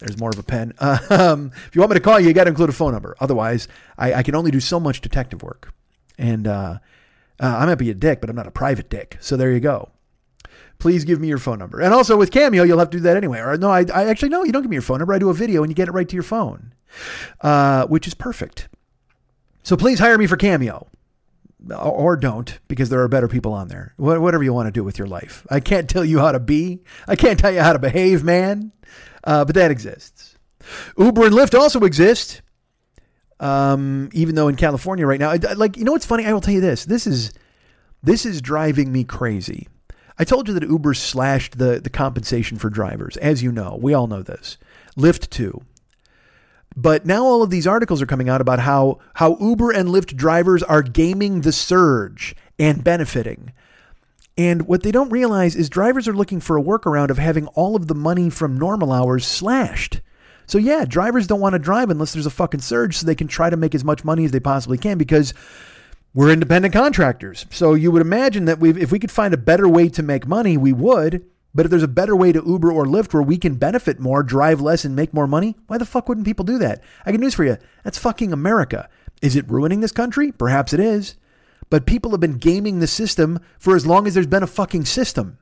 there's 0.00 0.18
more 0.18 0.30
of 0.30 0.38
a 0.38 0.42
pen. 0.42 0.72
Um, 1.10 1.52
if 1.66 1.74
you 1.74 1.80
want 1.80 1.90
me 1.90 1.94
to 1.94 2.00
call 2.00 2.20
you, 2.20 2.28
you 2.28 2.34
got 2.34 2.44
to 2.44 2.50
include 2.50 2.68
a 2.68 2.72
phone 2.72 2.92
number. 2.92 3.16
Otherwise, 3.20 3.66
I, 3.96 4.14
I, 4.14 4.22
can 4.22 4.34
only 4.34 4.50
do 4.50 4.60
so 4.60 4.78
much 4.78 5.00
detective 5.00 5.42
work. 5.42 5.72
And 6.16 6.46
uh, 6.46 6.78
uh, 7.40 7.46
I 7.46 7.66
might 7.66 7.76
be 7.76 7.90
a 7.90 7.94
dick, 7.94 8.20
but 8.20 8.30
I'm 8.30 8.36
not 8.36 8.46
a 8.46 8.50
private 8.50 8.88
dick. 8.88 9.16
So 9.20 9.36
there 9.36 9.50
you 9.50 9.60
go. 9.60 9.90
Please 10.78 11.04
give 11.04 11.20
me 11.20 11.28
your 11.28 11.38
phone 11.38 11.58
number. 11.58 11.80
And 11.80 11.92
also 11.92 12.16
with 12.16 12.30
Cameo, 12.30 12.62
you'll 12.62 12.78
have 12.78 12.90
to 12.90 12.98
do 12.98 13.02
that 13.02 13.16
anyway. 13.16 13.40
Or 13.40 13.56
no, 13.56 13.70
I, 13.70 13.84
I 13.92 14.06
actually 14.06 14.28
no, 14.28 14.44
you 14.44 14.52
don't 14.52 14.62
give 14.62 14.70
me 14.70 14.76
your 14.76 14.82
phone 14.82 14.98
number. 14.98 15.14
I 15.14 15.18
do 15.18 15.30
a 15.30 15.34
video 15.34 15.62
and 15.62 15.70
you 15.70 15.74
get 15.74 15.88
it 15.88 15.92
right 15.92 16.08
to 16.08 16.14
your 16.14 16.22
phone, 16.22 16.72
uh, 17.40 17.86
which 17.86 18.06
is 18.06 18.14
perfect. 18.14 18.68
So 19.62 19.76
please 19.76 19.98
hire 19.98 20.18
me 20.18 20.26
for 20.26 20.36
Cameo 20.36 20.86
or 21.74 22.16
don't 22.16 22.58
because 22.68 22.88
there 22.88 23.00
are 23.00 23.08
better 23.08 23.28
people 23.28 23.52
on 23.52 23.68
there. 23.68 23.94
Whatever 23.96 24.42
you 24.42 24.52
want 24.52 24.66
to 24.66 24.72
do 24.72 24.84
with 24.84 24.98
your 24.98 25.08
life. 25.08 25.46
I 25.50 25.60
can't 25.60 25.88
tell 25.88 26.04
you 26.04 26.18
how 26.18 26.32
to 26.32 26.40
be. 26.40 26.80
I 27.06 27.16
can't 27.16 27.38
tell 27.38 27.50
you 27.50 27.60
how 27.60 27.72
to 27.72 27.78
behave, 27.78 28.22
man. 28.22 28.72
Uh, 29.24 29.44
but 29.44 29.54
that 29.56 29.70
exists. 29.70 30.36
Uber 30.96 31.26
and 31.26 31.34
Lyft 31.34 31.58
also 31.58 31.80
exist. 31.80 32.42
Um, 33.40 34.08
even 34.12 34.34
though 34.34 34.48
in 34.48 34.56
California 34.56 35.06
right 35.06 35.20
now, 35.20 35.34
like 35.56 35.76
you 35.76 35.84
know 35.84 35.92
what's 35.92 36.06
funny? 36.06 36.26
I 36.26 36.32
will 36.32 36.40
tell 36.40 36.54
you 36.54 36.60
this. 36.60 36.84
This 36.84 37.06
is 37.06 37.32
this 38.02 38.26
is 38.26 38.40
driving 38.40 38.90
me 38.90 39.04
crazy. 39.04 39.68
I 40.18 40.24
told 40.24 40.48
you 40.48 40.54
that 40.54 40.68
Uber 40.68 40.94
slashed 40.94 41.58
the 41.58 41.80
the 41.80 41.90
compensation 41.90 42.58
for 42.58 42.68
drivers. 42.70 43.16
As 43.18 43.42
you 43.42 43.52
know, 43.52 43.78
we 43.80 43.94
all 43.94 44.08
know 44.08 44.22
this. 44.22 44.58
Lyft 44.96 45.30
too. 45.30 45.62
But 46.80 47.04
now 47.04 47.24
all 47.24 47.42
of 47.42 47.50
these 47.50 47.66
articles 47.66 48.00
are 48.00 48.06
coming 48.06 48.28
out 48.28 48.40
about 48.40 48.60
how 48.60 49.00
how 49.14 49.36
Uber 49.40 49.72
and 49.72 49.88
Lyft 49.88 50.14
drivers 50.14 50.62
are 50.62 50.80
gaming 50.80 51.40
the 51.40 51.50
surge 51.50 52.36
and 52.56 52.84
benefiting. 52.84 53.52
And 54.36 54.68
what 54.68 54.84
they 54.84 54.92
don't 54.92 55.10
realize 55.10 55.56
is 55.56 55.68
drivers 55.68 56.06
are 56.06 56.12
looking 56.12 56.38
for 56.38 56.56
a 56.56 56.62
workaround 56.62 57.10
of 57.10 57.18
having 57.18 57.48
all 57.48 57.74
of 57.74 57.88
the 57.88 57.96
money 57.96 58.30
from 58.30 58.56
normal 58.56 58.92
hours 58.92 59.26
slashed. 59.26 60.00
So 60.46 60.56
yeah, 60.56 60.84
drivers 60.84 61.26
don't 61.26 61.40
want 61.40 61.54
to 61.54 61.58
drive 61.58 61.90
unless 61.90 62.12
there's 62.12 62.26
a 62.26 62.30
fucking 62.30 62.60
surge 62.60 62.96
so 62.96 63.06
they 63.06 63.16
can 63.16 63.26
try 63.26 63.50
to 63.50 63.56
make 63.56 63.74
as 63.74 63.82
much 63.82 64.04
money 64.04 64.24
as 64.24 64.30
they 64.30 64.38
possibly 64.38 64.78
can 64.78 64.98
because 64.98 65.34
we're 66.14 66.30
independent 66.30 66.72
contractors. 66.72 67.44
So 67.50 67.74
you 67.74 67.90
would 67.90 68.02
imagine 68.02 68.44
that 68.44 68.60
we 68.60 68.70
if 68.80 68.92
we 68.92 69.00
could 69.00 69.10
find 69.10 69.34
a 69.34 69.38
better 69.38 69.68
way 69.68 69.88
to 69.88 70.02
make 70.04 70.28
money, 70.28 70.56
we 70.56 70.72
would. 70.72 71.26
But 71.54 71.66
if 71.66 71.70
there's 71.70 71.82
a 71.82 71.88
better 71.88 72.14
way 72.14 72.32
to 72.32 72.44
Uber 72.46 72.70
or 72.70 72.84
Lyft 72.84 73.14
where 73.14 73.22
we 73.22 73.38
can 73.38 73.54
benefit 73.54 73.98
more, 73.98 74.22
drive 74.22 74.60
less, 74.60 74.84
and 74.84 74.94
make 74.94 75.14
more 75.14 75.26
money, 75.26 75.56
why 75.66 75.78
the 75.78 75.86
fuck 75.86 76.08
wouldn't 76.08 76.26
people 76.26 76.44
do 76.44 76.58
that? 76.58 76.82
I 77.04 77.10
got 77.10 77.20
news 77.20 77.34
for 77.34 77.44
you. 77.44 77.56
That's 77.84 77.98
fucking 77.98 78.32
America. 78.32 78.88
Is 79.22 79.34
it 79.34 79.50
ruining 79.50 79.80
this 79.80 79.92
country? 79.92 80.30
Perhaps 80.30 80.72
it 80.72 80.80
is. 80.80 81.16
But 81.70 81.86
people 81.86 82.12
have 82.12 82.20
been 82.20 82.38
gaming 82.38 82.78
the 82.78 82.86
system 82.86 83.40
for 83.58 83.74
as 83.74 83.86
long 83.86 84.06
as 84.06 84.14
there's 84.14 84.26
been 84.26 84.42
a 84.42 84.46
fucking 84.46 84.84
system. 84.84 85.38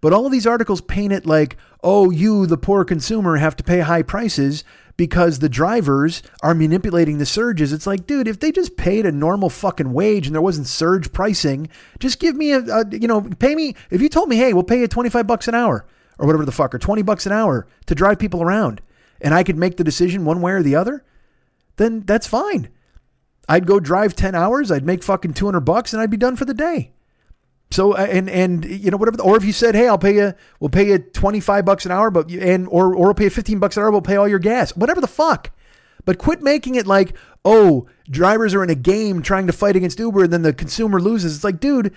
But 0.00 0.12
all 0.12 0.26
of 0.26 0.32
these 0.32 0.46
articles 0.46 0.80
paint 0.80 1.12
it 1.12 1.26
like, 1.26 1.56
oh, 1.82 2.10
you, 2.10 2.46
the 2.46 2.56
poor 2.56 2.84
consumer, 2.84 3.36
have 3.36 3.56
to 3.56 3.64
pay 3.64 3.80
high 3.80 4.02
prices 4.02 4.64
because 4.96 5.38
the 5.38 5.48
drivers 5.48 6.22
are 6.42 6.54
manipulating 6.54 7.18
the 7.18 7.26
surges. 7.26 7.72
It's 7.72 7.86
like, 7.86 8.06
dude, 8.06 8.28
if 8.28 8.38
they 8.40 8.52
just 8.52 8.76
paid 8.76 9.06
a 9.06 9.12
normal 9.12 9.50
fucking 9.50 9.92
wage 9.92 10.26
and 10.26 10.34
there 10.34 10.42
wasn't 10.42 10.66
surge 10.66 11.12
pricing, 11.12 11.68
just 11.98 12.20
give 12.20 12.36
me 12.36 12.52
a, 12.52 12.60
a 12.60 12.84
you 12.90 13.08
know, 13.08 13.22
pay 13.22 13.54
me. 13.54 13.74
If 13.90 14.00
you 14.00 14.08
told 14.08 14.28
me, 14.28 14.36
hey, 14.36 14.52
we'll 14.52 14.62
pay 14.62 14.80
you 14.80 14.88
25 14.88 15.26
bucks 15.26 15.48
an 15.48 15.54
hour 15.54 15.84
or 16.18 16.26
whatever 16.26 16.44
the 16.44 16.52
fuck, 16.52 16.74
or 16.74 16.78
20 16.78 17.02
bucks 17.02 17.26
an 17.26 17.32
hour 17.32 17.66
to 17.86 17.94
drive 17.94 18.18
people 18.18 18.42
around 18.42 18.80
and 19.20 19.34
I 19.34 19.42
could 19.42 19.56
make 19.56 19.76
the 19.76 19.84
decision 19.84 20.24
one 20.24 20.40
way 20.40 20.52
or 20.52 20.62
the 20.62 20.76
other, 20.76 21.04
then 21.76 22.00
that's 22.00 22.26
fine. 22.26 22.68
I'd 23.48 23.66
go 23.66 23.80
drive 23.80 24.14
10 24.14 24.34
hours, 24.34 24.70
I'd 24.70 24.86
make 24.86 25.02
fucking 25.02 25.34
200 25.34 25.60
bucks 25.60 25.92
and 25.92 26.00
I'd 26.00 26.10
be 26.10 26.16
done 26.16 26.36
for 26.36 26.44
the 26.44 26.54
day. 26.54 26.92
So 27.74 27.92
uh, 27.92 28.06
and 28.08 28.30
and 28.30 28.64
you 28.64 28.92
know 28.92 28.96
whatever, 28.96 29.20
or 29.20 29.36
if 29.36 29.44
you 29.44 29.52
said, 29.52 29.74
hey, 29.74 29.88
I'll 29.88 29.98
pay 29.98 30.14
you, 30.14 30.32
we'll 30.60 30.70
pay 30.70 30.86
you 30.86 30.98
twenty 30.98 31.40
five 31.40 31.64
bucks 31.64 31.84
an 31.84 31.90
hour, 31.90 32.08
but 32.08 32.30
and 32.30 32.68
or 32.68 32.94
or 32.94 33.06
we'll 33.06 33.14
pay 33.14 33.24
you 33.24 33.30
fifteen 33.30 33.58
bucks 33.58 33.76
an 33.76 33.82
hour, 33.82 33.90
we'll 33.90 34.00
pay 34.00 34.14
all 34.14 34.28
your 34.28 34.38
gas, 34.38 34.76
whatever 34.76 35.00
the 35.00 35.08
fuck. 35.08 35.50
But 36.04 36.18
quit 36.18 36.40
making 36.40 36.76
it 36.76 36.86
like, 36.86 37.16
oh, 37.44 37.88
drivers 38.08 38.54
are 38.54 38.62
in 38.62 38.70
a 38.70 38.76
game 38.76 39.22
trying 39.22 39.48
to 39.48 39.52
fight 39.52 39.74
against 39.74 39.98
Uber, 39.98 40.22
and 40.22 40.32
then 40.32 40.42
the 40.42 40.52
consumer 40.52 41.00
loses. 41.00 41.34
It's 41.34 41.42
like, 41.42 41.58
dude, 41.58 41.92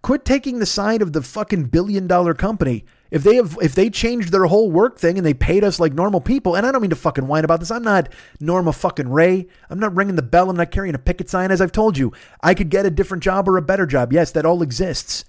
quit 0.00 0.24
taking 0.24 0.58
the 0.58 0.66
side 0.66 1.02
of 1.02 1.12
the 1.12 1.20
fucking 1.20 1.64
billion 1.64 2.06
dollar 2.06 2.32
company 2.32 2.86
if 3.10 3.22
they 3.22 3.36
have, 3.36 3.56
if 3.62 3.74
they 3.74 3.90
changed 3.90 4.32
their 4.32 4.46
whole 4.46 4.70
work 4.70 4.98
thing 4.98 5.16
and 5.16 5.26
they 5.26 5.34
paid 5.34 5.62
us 5.62 5.78
like 5.78 5.92
normal 5.92 6.20
people, 6.20 6.56
and 6.56 6.66
I 6.66 6.72
don't 6.72 6.80
mean 6.80 6.90
to 6.90 6.96
fucking 6.96 7.26
whine 7.26 7.44
about 7.44 7.60
this. 7.60 7.70
I'm 7.70 7.82
not 7.82 8.12
Norma 8.40 8.72
fucking 8.72 9.08
Rae. 9.08 9.46
I'm 9.70 9.78
not 9.78 9.94
ringing 9.94 10.16
the 10.16 10.22
bell. 10.22 10.50
I'm 10.50 10.56
not 10.56 10.70
carrying 10.70 10.94
a 10.94 10.98
picket 10.98 11.28
sign. 11.28 11.50
As 11.50 11.60
I've 11.60 11.72
told 11.72 11.96
you, 11.98 12.12
I 12.40 12.54
could 12.54 12.70
get 12.70 12.86
a 12.86 12.90
different 12.90 13.22
job 13.22 13.48
or 13.48 13.56
a 13.56 13.62
better 13.62 13.86
job. 13.86 14.12
Yes, 14.12 14.32
that 14.32 14.46
all 14.46 14.62
exists. 14.62 15.24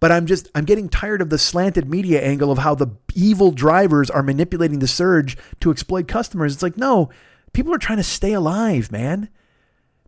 But 0.00 0.10
I'm 0.10 0.26
just, 0.26 0.48
I'm 0.54 0.64
getting 0.64 0.88
tired 0.88 1.22
of 1.22 1.30
the 1.30 1.38
slanted 1.38 1.88
media 1.88 2.20
angle 2.20 2.50
of 2.50 2.58
how 2.58 2.74
the 2.74 2.88
evil 3.14 3.52
drivers 3.52 4.10
are 4.10 4.22
manipulating 4.22 4.80
the 4.80 4.88
surge 4.88 5.38
to 5.60 5.70
exploit 5.70 6.08
customers. 6.08 6.54
It's 6.54 6.62
like, 6.62 6.76
no, 6.76 7.08
people 7.52 7.72
are 7.72 7.78
trying 7.78 7.98
to 7.98 8.04
stay 8.04 8.32
alive, 8.32 8.90
man. 8.90 9.28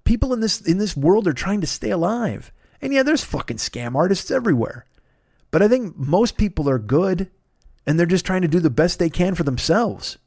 People 0.03 0.33
in 0.33 0.41
this 0.41 0.61
in 0.61 0.79
this 0.79 0.97
world 0.97 1.29
are 1.29 1.33
trying 1.33 1.61
to 1.61 1.67
stay 1.69 1.91
alive. 1.91 2.53
And 2.83 2.93
yeah, 2.93 3.05
there's 3.05 3.25
fucking 3.25 3.59
scam 3.59 3.95
artists 3.95 4.33
everywhere. 4.33 4.85
But 5.55 5.63
I 5.63 5.69
think 5.69 5.97
most 5.97 6.37
people 6.37 6.69
are 6.69 6.81
good 6.81 7.31
and 7.87 7.97
they're 7.97 8.07
just 8.07 8.27
trying 8.27 8.43
to 8.43 8.49
do 8.49 8.59
the 8.59 8.71
best 8.71 8.99
they 8.99 9.09
can 9.09 9.37
for 9.37 9.45
themselves. 9.45 10.19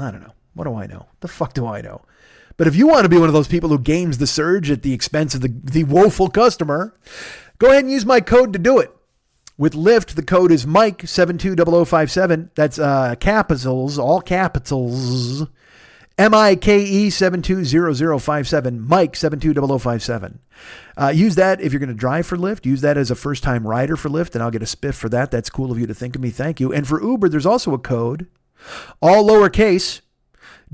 I 0.00 0.10
don't 0.10 0.22
know. 0.22 0.32
What 0.52 0.64
do 0.64 0.74
I 0.74 0.88
know? 0.88 1.06
The 1.20 1.28
fuck 1.28 1.54
do 1.54 1.64
I 1.64 1.80
know? 1.80 2.02
But 2.56 2.66
if 2.66 2.74
you 2.74 2.88
want 2.88 3.04
to 3.04 3.08
be 3.08 3.18
one 3.18 3.28
of 3.28 3.34
those 3.34 3.46
people 3.46 3.68
who 3.68 3.78
games 3.78 4.18
the 4.18 4.26
surge 4.26 4.68
at 4.68 4.82
the 4.82 4.92
expense 4.92 5.36
of 5.36 5.42
the, 5.42 5.54
the 5.62 5.84
woeful 5.84 6.26
customer, 6.28 6.98
go 7.58 7.68
ahead 7.68 7.84
and 7.84 7.92
use 7.92 8.04
my 8.04 8.20
code 8.20 8.52
to 8.52 8.58
do 8.58 8.80
it. 8.80 8.90
With 9.56 9.74
Lyft, 9.74 10.16
the 10.16 10.24
code 10.24 10.50
is 10.50 10.66
Mike720057. 10.66 12.50
That's 12.56 12.80
uh, 12.80 13.14
capitals, 13.14 13.96
all 13.96 14.20
capitals. 14.20 15.46
M 16.20 16.34
I 16.34 16.54
K 16.54 16.82
E 16.82 17.08
720057, 17.08 18.86
Mike 18.86 19.16
720057. 19.16 20.40
Uh, 20.94 21.08
use 21.08 21.34
that 21.36 21.62
if 21.62 21.72
you're 21.72 21.80
going 21.80 21.88
to 21.88 21.94
drive 21.94 22.26
for 22.26 22.36
Lyft. 22.36 22.66
Use 22.66 22.82
that 22.82 22.98
as 22.98 23.10
a 23.10 23.14
first 23.14 23.42
time 23.42 23.66
rider 23.66 23.96
for 23.96 24.10
Lyft, 24.10 24.34
and 24.34 24.42
I'll 24.42 24.50
get 24.50 24.60
a 24.60 24.66
spiff 24.66 24.96
for 24.96 25.08
that. 25.08 25.30
That's 25.30 25.48
cool 25.48 25.72
of 25.72 25.78
you 25.78 25.86
to 25.86 25.94
think 25.94 26.14
of 26.14 26.20
me. 26.20 26.28
Thank 26.28 26.60
you. 26.60 26.74
And 26.74 26.86
for 26.86 27.02
Uber, 27.02 27.30
there's 27.30 27.46
also 27.46 27.72
a 27.72 27.78
code, 27.78 28.26
all 29.00 29.26
lowercase, 29.26 30.02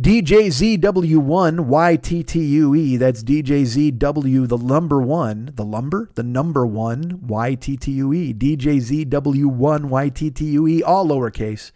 DJZW1YTTUE. 0.00 2.98
That's 2.98 3.22
DJZW, 3.22 4.48
the 4.48 4.58
number 4.58 5.00
one, 5.00 5.52
the 5.54 5.64
lumber, 5.64 6.10
the 6.16 6.24
number 6.24 6.66
one, 6.66 7.20
YTTUE. 7.24 8.36
DJZW1YTTUE, 8.36 10.82
all 10.84 11.06
lowercase. 11.06 11.70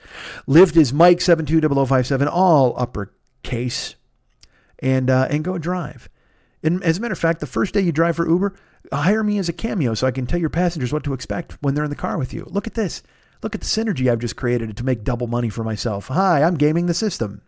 Lyft 0.49 0.77
is 0.77 0.93
Mike 0.93 1.21
720057, 1.21 2.27
all 2.27 2.75
upper 2.77 3.13
case 3.43 3.95
and 4.79 5.11
uh, 5.11 5.29
and 5.31 5.45
go 5.45 5.59
drive. 5.59 6.09
And 6.63 6.83
as 6.85 6.99
a 6.99 7.01
matter 7.01 7.13
of 7.13 7.19
fact, 7.19 7.41
the 7.41 7.47
first 7.47 7.75
day 7.75 7.81
you 7.81 7.93
drive 7.93 8.17
for 8.17 8.29
Uber, 8.29 8.55
hire 8.93 9.23
me 9.23 9.39
as 9.39 9.49
a 9.49 9.53
cameo 9.53 9.95
so 9.95 10.07
I 10.07 10.11
can 10.11 10.27
tell 10.27 10.41
your 10.41 10.51
passengers 10.51 10.93
what 10.93 11.05
to 11.05 11.15
expect 11.15 11.57
when 11.63 11.75
they're 11.75 11.85
in 11.85 11.91
the 11.91 11.97
car 11.97 12.19
with 12.19 12.35
you. 12.35 12.47
Look 12.49 12.67
at 12.67 12.75
this. 12.75 13.03
Look 13.43 13.55
at 13.55 13.63
the 13.63 13.67
synergy 13.67 14.11
I've 14.11 14.19
just 14.19 14.37
created 14.37 14.77
to 14.77 14.85
make 14.85 15.05
double 15.05 15.27
money 15.27 15.49
for 15.49 15.65
myself. 15.65 16.09
Hi, 16.09 16.43
I'm 16.43 16.57
gaming 16.57 16.87
the 16.87 16.95
system. 16.95 17.43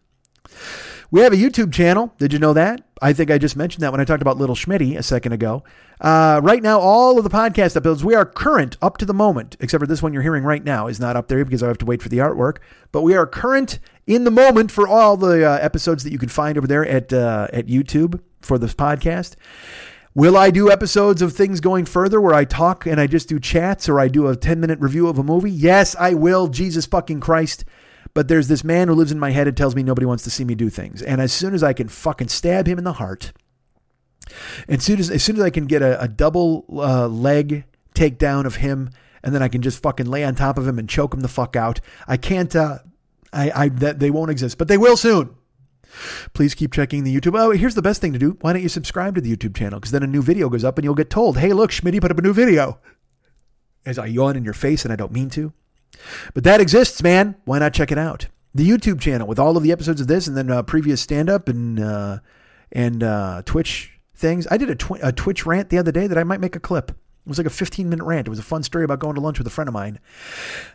We 1.10 1.20
have 1.20 1.34
a 1.34 1.36
YouTube 1.36 1.74
channel. 1.74 2.14
Did 2.16 2.32
you 2.32 2.38
know 2.38 2.54
that? 2.54 2.82
I 3.02 3.12
think 3.12 3.30
I 3.30 3.36
just 3.36 3.54
mentioned 3.54 3.82
that 3.82 3.92
when 3.92 4.00
I 4.00 4.04
talked 4.04 4.22
about 4.22 4.38
Little 4.38 4.54
Schmitty 4.54 4.96
a 4.96 5.02
second 5.02 5.32
ago. 5.32 5.62
Uh, 6.00 6.40
right 6.42 6.62
now, 6.62 6.80
all 6.80 7.18
of 7.18 7.24
the 7.24 7.30
podcast 7.30 7.76
episodes, 7.76 8.02
we 8.02 8.14
are 8.14 8.24
current 8.24 8.78
up 8.80 8.96
to 8.96 9.04
the 9.04 9.12
moment, 9.12 9.54
except 9.60 9.82
for 9.82 9.86
this 9.86 10.02
one 10.02 10.14
you're 10.14 10.22
hearing 10.22 10.42
right 10.42 10.64
now 10.64 10.86
is 10.86 10.98
not 10.98 11.14
up 11.14 11.28
there 11.28 11.44
because 11.44 11.62
I 11.62 11.68
have 11.68 11.76
to 11.78 11.84
wait 11.84 12.00
for 12.00 12.08
the 12.08 12.18
artwork. 12.18 12.58
But 12.92 13.02
we 13.02 13.14
are 13.14 13.26
current 13.26 13.78
in 14.06 14.24
the 14.24 14.30
moment 14.30 14.70
for 14.70 14.88
all 14.88 15.16
the 15.16 15.48
uh, 15.48 15.58
episodes 15.60 16.04
that 16.04 16.12
you 16.12 16.18
can 16.18 16.28
find 16.28 16.58
over 16.58 16.66
there 16.66 16.86
at 16.86 17.12
uh, 17.12 17.48
at 17.52 17.66
YouTube 17.66 18.20
for 18.40 18.58
this 18.58 18.74
podcast. 18.74 19.36
Will 20.14 20.36
I 20.36 20.50
do 20.50 20.70
episodes 20.70 21.22
of 21.22 21.32
things 21.32 21.60
going 21.60 21.86
further 21.86 22.20
where 22.20 22.34
I 22.34 22.44
talk 22.44 22.84
and 22.84 23.00
I 23.00 23.06
just 23.06 23.30
do 23.30 23.40
chats 23.40 23.88
or 23.88 23.98
I 23.98 24.08
do 24.08 24.28
a 24.28 24.36
10 24.36 24.60
minute 24.60 24.78
review 24.78 25.08
of 25.08 25.18
a 25.18 25.22
movie? 25.22 25.50
Yes, 25.50 25.96
I 25.98 26.12
will. 26.12 26.48
Jesus 26.48 26.84
fucking 26.84 27.20
Christ. 27.20 27.64
But 28.12 28.28
there's 28.28 28.48
this 28.48 28.62
man 28.62 28.88
who 28.88 28.94
lives 28.94 29.10
in 29.10 29.18
my 29.18 29.30
head 29.30 29.48
and 29.48 29.56
tells 29.56 29.74
me 29.74 29.82
nobody 29.82 30.04
wants 30.04 30.22
to 30.24 30.30
see 30.30 30.44
me 30.44 30.54
do 30.54 30.68
things. 30.68 31.00
And 31.00 31.18
as 31.22 31.32
soon 31.32 31.54
as 31.54 31.62
I 31.62 31.72
can 31.72 31.88
fucking 31.88 32.28
stab 32.28 32.66
him 32.66 32.76
in 32.76 32.84
the 32.84 32.92
heart, 32.94 33.32
and 34.68 34.76
as 34.76 34.84
soon 34.84 35.00
as, 35.00 35.08
as, 35.08 35.22
soon 35.22 35.36
as 35.36 35.42
I 35.42 35.48
can 35.48 35.64
get 35.64 35.80
a, 35.80 35.98
a 36.02 36.08
double 36.08 36.66
uh, 36.70 37.08
leg 37.08 37.64
takedown 37.94 38.44
of 38.44 38.56
him 38.56 38.90
and 39.22 39.34
then 39.34 39.42
I 39.42 39.48
can 39.48 39.62
just 39.62 39.82
fucking 39.82 40.06
lay 40.06 40.24
on 40.24 40.34
top 40.34 40.58
of 40.58 40.68
him 40.68 40.78
and 40.78 40.88
choke 40.88 41.14
him 41.14 41.20
the 41.20 41.28
fuck 41.28 41.56
out. 41.56 41.80
I 42.06 42.16
can't. 42.16 42.54
Uh, 42.54 42.78
I, 43.32 43.50
I 43.54 43.68
that 43.68 43.98
they 43.98 44.10
won't 44.10 44.30
exist, 44.30 44.58
but 44.58 44.68
they 44.68 44.78
will 44.78 44.96
soon. 44.96 45.34
Please 46.32 46.54
keep 46.54 46.72
checking 46.72 47.04
the 47.04 47.14
YouTube. 47.14 47.38
Oh, 47.38 47.50
here's 47.50 47.74
the 47.74 47.82
best 47.82 48.00
thing 48.00 48.12
to 48.12 48.18
do. 48.18 48.38
Why 48.40 48.52
don't 48.52 48.62
you 48.62 48.68
subscribe 48.68 49.14
to 49.14 49.20
the 49.20 49.34
YouTube 49.34 49.54
channel? 49.54 49.78
Because 49.78 49.90
then 49.90 50.02
a 50.02 50.06
new 50.06 50.22
video 50.22 50.48
goes 50.48 50.64
up 50.64 50.78
and 50.78 50.84
you'll 50.84 50.94
get 50.94 51.10
told, 51.10 51.38
"Hey, 51.38 51.52
look, 51.52 51.70
Schmitty 51.70 52.00
put 52.00 52.10
up 52.10 52.18
a 52.18 52.22
new 52.22 52.32
video." 52.32 52.78
As 53.84 53.98
I 53.98 54.06
yawn 54.06 54.36
in 54.36 54.44
your 54.44 54.54
face, 54.54 54.84
and 54.84 54.92
I 54.92 54.96
don't 54.96 55.12
mean 55.12 55.28
to, 55.30 55.52
but 56.34 56.44
that 56.44 56.60
exists, 56.60 57.02
man. 57.02 57.36
Why 57.44 57.58
not 57.58 57.74
check 57.74 57.90
it 57.90 57.98
out? 57.98 58.28
The 58.54 58.68
YouTube 58.68 59.00
channel 59.00 59.26
with 59.26 59.38
all 59.38 59.56
of 59.56 59.62
the 59.62 59.72
episodes 59.72 60.00
of 60.00 60.06
this, 60.06 60.26
and 60.26 60.36
then 60.36 60.50
uh, 60.50 60.62
previous 60.62 61.00
stand 61.00 61.28
up 61.28 61.48
and 61.48 61.80
uh, 61.80 62.18
and 62.70 63.02
uh, 63.02 63.42
Twitch 63.44 63.98
things. 64.14 64.46
I 64.50 64.56
did 64.56 64.70
a, 64.70 64.74
tw- 64.74 65.02
a 65.02 65.12
Twitch 65.12 65.44
rant 65.44 65.68
the 65.68 65.78
other 65.78 65.92
day 65.92 66.06
that 66.06 66.16
I 66.16 66.24
might 66.24 66.40
make 66.40 66.56
a 66.56 66.60
clip. 66.60 66.92
It 67.24 67.28
was 67.28 67.38
like 67.38 67.46
a 67.46 67.50
15 67.50 67.88
minute 67.88 68.04
rant. 68.04 68.26
It 68.26 68.30
was 68.30 68.38
a 68.38 68.44
fun 68.44 68.62
story 68.62 68.84
about 68.84 68.98
going 68.98 69.14
to 69.14 69.20
lunch 69.20 69.38
with 69.38 69.46
a 69.46 69.50
friend 69.50 69.68
of 69.68 69.74
mine. 69.74 70.00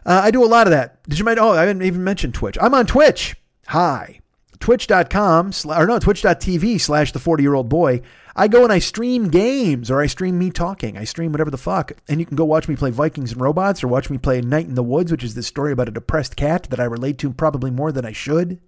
Uh, 0.05 0.21
I 0.23 0.31
do 0.31 0.43
a 0.43 0.47
lot 0.47 0.65
of 0.67 0.71
that. 0.71 1.03
Did 1.03 1.19
you 1.19 1.25
mind? 1.25 1.39
Oh, 1.39 1.51
I 1.51 1.65
didn't 1.65 1.83
even 1.83 2.03
mention 2.03 2.31
Twitch. 2.31 2.57
I'm 2.61 2.73
on 2.73 2.85
Twitch. 2.85 3.35
Hi. 3.67 4.21
Twitch.com, 4.59 5.51
or 5.65 5.85
no, 5.85 5.99
twitch.tv 5.99 6.79
slash 6.81 7.11
the 7.11 7.19
40 7.19 7.43
year 7.43 7.53
old 7.53 7.69
boy. 7.69 8.01
I 8.35 8.47
go 8.47 8.63
and 8.63 8.71
I 8.71 8.79
stream 8.79 9.29
games 9.29 9.89
or 9.89 9.99
I 9.99 10.07
stream 10.07 10.37
me 10.37 10.51
talking. 10.51 10.97
I 10.97 11.03
stream 11.03 11.31
whatever 11.31 11.49
the 11.49 11.57
fuck. 11.57 11.91
And 12.07 12.19
you 12.19 12.25
can 12.25 12.35
go 12.35 12.45
watch 12.45 12.67
me 12.67 12.75
play 12.75 12.91
Vikings 12.91 13.31
and 13.31 13.41
Robots 13.41 13.83
or 13.83 13.87
watch 13.87 14.09
me 14.09 14.17
play 14.17 14.41
Night 14.41 14.67
in 14.67 14.75
the 14.75 14.83
Woods, 14.83 15.11
which 15.11 15.23
is 15.23 15.35
this 15.35 15.47
story 15.47 15.71
about 15.71 15.87
a 15.87 15.91
depressed 15.91 16.35
cat 16.35 16.63
that 16.69 16.79
I 16.79 16.85
relate 16.85 17.17
to 17.19 17.33
probably 17.33 17.71
more 17.71 17.91
than 17.91 18.05
I 18.05 18.11
should. 18.11 18.59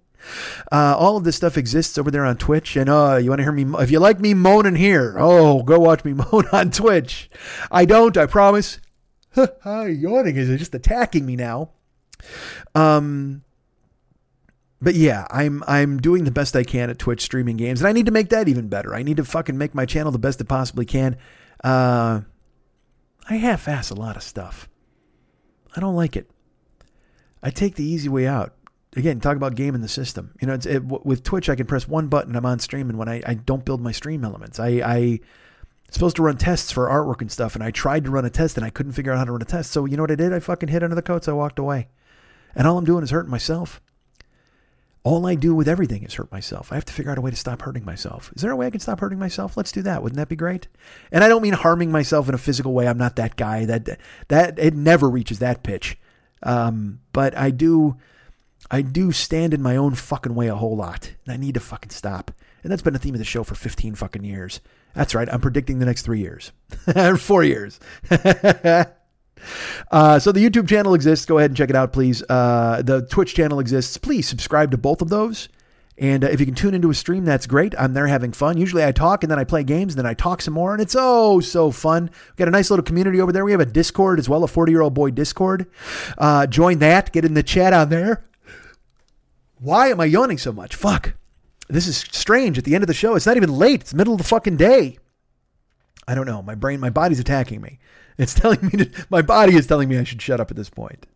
Uh, 0.70 0.94
all 0.96 1.16
of 1.16 1.24
this 1.24 1.36
stuff 1.36 1.56
exists 1.56 1.98
over 1.98 2.10
there 2.10 2.24
on 2.24 2.36
Twitch. 2.36 2.76
And 2.76 2.88
uh, 2.88 3.16
you 3.16 3.30
want 3.30 3.40
to 3.40 3.44
hear 3.44 3.52
me? 3.52 3.66
If 3.78 3.90
you 3.90 3.98
like 3.98 4.20
me 4.20 4.34
moaning 4.34 4.76
here, 4.76 5.16
oh, 5.18 5.62
go 5.62 5.78
watch 5.78 6.04
me 6.04 6.12
moan 6.32 6.46
on 6.52 6.70
Twitch. 6.70 7.30
I 7.70 7.84
don't, 7.84 8.16
I 8.16 8.26
promise. 8.26 8.80
Yawning 9.36 10.36
is 10.36 10.58
just 10.58 10.74
attacking 10.74 11.24
me 11.24 11.36
now. 11.36 11.70
Um, 12.74 13.42
but 14.82 14.94
yeah, 14.94 15.26
I'm 15.30 15.62
I'm 15.66 15.98
doing 15.98 16.24
the 16.24 16.30
best 16.30 16.56
I 16.56 16.64
can 16.64 16.90
at 16.90 16.98
Twitch 16.98 17.20
streaming 17.20 17.56
games, 17.56 17.80
and 17.80 17.88
I 17.88 17.92
need 17.92 18.06
to 18.06 18.12
make 18.12 18.30
that 18.30 18.48
even 18.48 18.68
better. 18.68 18.94
I 18.94 19.02
need 19.02 19.18
to 19.18 19.24
fucking 19.24 19.58
make 19.58 19.74
my 19.74 19.84
channel 19.84 20.10
the 20.10 20.18
best 20.18 20.40
it 20.40 20.48
possibly 20.48 20.86
can. 20.86 21.16
Uh, 21.62 22.22
I 23.28 23.34
half-ass 23.34 23.90
a 23.90 23.94
lot 23.94 24.16
of 24.16 24.22
stuff. 24.22 24.68
I 25.76 25.80
don't 25.80 25.94
like 25.94 26.16
it. 26.16 26.30
I 27.42 27.50
take 27.50 27.76
the 27.76 27.84
easy 27.84 28.08
way 28.08 28.26
out. 28.26 28.54
Again, 28.96 29.20
talk 29.20 29.36
about 29.36 29.54
game 29.54 29.74
in 29.74 29.82
the 29.82 29.88
system. 29.88 30.34
You 30.40 30.48
know, 30.48 30.54
it's, 30.54 30.66
it, 30.66 30.84
with 30.84 31.22
Twitch, 31.22 31.48
I 31.48 31.54
can 31.54 31.66
press 31.66 31.86
one 31.86 32.08
button, 32.08 32.34
I'm 32.34 32.44
on 32.44 32.58
stream, 32.58 32.88
and 32.88 32.98
when 32.98 33.08
I, 33.08 33.22
I 33.24 33.34
don't 33.34 33.64
build 33.64 33.80
my 33.80 33.92
stream 33.92 34.24
elements, 34.24 34.58
I, 34.58 34.68
I 34.84 35.20
supposed 35.90 36.16
to 36.16 36.22
run 36.22 36.36
tests 36.36 36.72
for 36.72 36.88
artwork 36.88 37.20
and 37.20 37.30
stuff, 37.30 37.54
and 37.54 37.62
I 37.62 37.70
tried 37.70 38.04
to 38.04 38.10
run 38.10 38.24
a 38.24 38.30
test, 38.30 38.56
and 38.56 38.66
I 38.66 38.70
couldn't 38.70 38.92
figure 38.92 39.12
out 39.12 39.18
how 39.18 39.24
to 39.24 39.32
run 39.32 39.42
a 39.42 39.44
test. 39.44 39.70
So 39.70 39.84
you 39.84 39.96
know 39.96 40.02
what 40.02 40.10
I 40.10 40.16
did? 40.16 40.32
I 40.32 40.40
fucking 40.40 40.70
hit 40.70 40.82
under 40.82 40.96
the 40.96 41.02
coats. 41.02 41.28
I 41.28 41.32
walked 41.32 41.60
away, 41.60 41.88
and 42.54 42.66
all 42.66 42.78
I'm 42.78 42.84
doing 42.84 43.04
is 43.04 43.10
hurting 43.10 43.30
myself. 43.30 43.80
All 45.02 45.24
I 45.26 45.34
do 45.34 45.54
with 45.54 45.66
everything 45.66 46.02
is 46.02 46.14
hurt 46.14 46.30
myself. 46.30 46.70
I 46.70 46.74
have 46.74 46.84
to 46.84 46.92
figure 46.92 47.10
out 47.10 47.16
a 47.16 47.22
way 47.22 47.30
to 47.30 47.36
stop 47.36 47.62
hurting 47.62 47.86
myself. 47.86 48.30
Is 48.36 48.42
there 48.42 48.50
a 48.50 48.56
way 48.56 48.66
I 48.66 48.70
can 48.70 48.80
stop 48.80 49.00
hurting 49.00 49.18
myself? 49.18 49.56
Let's 49.56 49.72
do 49.72 49.80
that. 49.82 50.02
Wouldn't 50.02 50.18
that 50.18 50.28
be 50.28 50.36
great? 50.36 50.68
And 51.10 51.24
I 51.24 51.28
don't 51.28 51.40
mean 51.40 51.54
harming 51.54 51.90
myself 51.90 52.28
in 52.28 52.34
a 52.34 52.38
physical 52.38 52.74
way. 52.74 52.86
I'm 52.86 52.98
not 52.98 53.16
that 53.16 53.36
guy. 53.36 53.64
That 53.64 53.98
that 54.28 54.58
it 54.58 54.74
never 54.74 55.08
reaches 55.08 55.38
that 55.38 55.62
pitch. 55.62 55.96
Um, 56.42 57.00
but 57.14 57.34
I 57.36 57.50
do, 57.50 57.96
I 58.70 58.82
do 58.82 59.12
stand 59.12 59.52
in 59.52 59.62
my 59.62 59.76
own 59.76 59.94
fucking 59.94 60.34
way 60.34 60.48
a 60.48 60.54
whole 60.54 60.76
lot, 60.76 61.12
and 61.24 61.32
I 61.32 61.36
need 61.36 61.54
to 61.54 61.60
fucking 61.60 61.90
stop. 61.90 62.30
And 62.62 62.70
that's 62.70 62.82
been 62.82 62.92
the 62.92 62.98
theme 62.98 63.14
of 63.14 63.18
the 63.18 63.24
show 63.24 63.42
for 63.42 63.54
15 63.54 63.94
fucking 63.94 64.24
years. 64.24 64.60
That's 64.94 65.14
right. 65.14 65.28
I'm 65.32 65.40
predicting 65.40 65.78
the 65.78 65.86
next 65.86 66.02
three 66.02 66.20
years, 66.20 66.52
four 67.18 67.44
years. 67.44 67.80
Uh, 69.90 70.18
so 70.18 70.32
the 70.32 70.46
YouTube 70.46 70.68
channel 70.68 70.92
exists. 70.92 71.24
Go 71.24 71.38
ahead 71.38 71.50
and 71.50 71.56
check 71.56 71.70
it 71.70 71.74
out, 71.74 71.94
please. 71.94 72.22
Uh, 72.28 72.82
the 72.84 73.06
Twitch 73.06 73.34
channel 73.34 73.58
exists. 73.58 73.96
Please 73.96 74.28
subscribe 74.28 74.70
to 74.70 74.76
both 74.76 75.00
of 75.00 75.08
those. 75.08 75.48
And 76.00 76.24
uh, 76.24 76.28
if 76.28 76.40
you 76.40 76.46
can 76.46 76.54
tune 76.54 76.74
into 76.74 76.90
a 76.90 76.94
stream, 76.94 77.24
that's 77.24 77.46
great. 77.46 77.74
I'm 77.78 77.92
there 77.92 78.06
having 78.06 78.32
fun. 78.32 78.56
Usually 78.56 78.84
I 78.84 78.92
talk 78.92 79.22
and 79.22 79.30
then 79.30 79.38
I 79.38 79.44
play 79.44 79.62
games 79.62 79.94
and 79.94 79.98
then 79.98 80.06
I 80.06 80.14
talk 80.14 80.40
some 80.40 80.54
more, 80.54 80.72
and 80.72 80.80
it's 80.80 80.96
oh 80.98 81.40
so 81.40 81.70
fun. 81.70 82.04
We've 82.04 82.36
got 82.36 82.48
a 82.48 82.52
nice 82.52 82.70
little 82.70 82.84
community 82.84 83.20
over 83.20 83.32
there. 83.32 83.44
We 83.44 83.52
have 83.52 83.60
a 83.60 83.66
Discord 83.66 84.18
as 84.18 84.28
well, 84.28 84.42
a 84.42 84.48
40 84.48 84.72
year 84.72 84.80
old 84.80 84.94
boy 84.94 85.10
Discord. 85.10 85.66
Uh, 86.16 86.46
join 86.46 86.78
that. 86.78 87.12
Get 87.12 87.24
in 87.24 87.34
the 87.34 87.42
chat 87.42 87.72
on 87.72 87.90
there. 87.90 88.24
Why 89.60 89.88
am 89.88 90.00
I 90.00 90.06
yawning 90.06 90.38
so 90.38 90.52
much? 90.52 90.74
Fuck. 90.74 91.14
This 91.68 91.86
is 91.86 91.98
strange. 91.98 92.58
At 92.58 92.64
the 92.64 92.74
end 92.74 92.82
of 92.82 92.88
the 92.88 92.94
show, 92.94 93.14
it's 93.14 93.26
not 93.26 93.36
even 93.36 93.52
late. 93.52 93.82
It's 93.82 93.94
middle 93.94 94.14
of 94.14 94.18
the 94.18 94.24
fucking 94.24 94.56
day. 94.56 94.98
I 96.08 96.14
don't 96.14 96.26
know. 96.26 96.42
My 96.42 96.54
brain, 96.54 96.80
my 96.80 96.90
body's 96.90 97.20
attacking 97.20 97.60
me. 97.60 97.78
It's 98.18 98.34
telling 98.40 98.60
me 98.62 98.84
to, 98.84 99.06
my 99.10 99.22
body 99.22 99.54
is 99.54 99.66
telling 99.66 99.88
me 99.88 99.98
I 99.98 100.04
should 100.04 100.22
shut 100.22 100.40
up 100.40 100.50
at 100.50 100.56
this 100.56 100.70
point. 100.70 101.06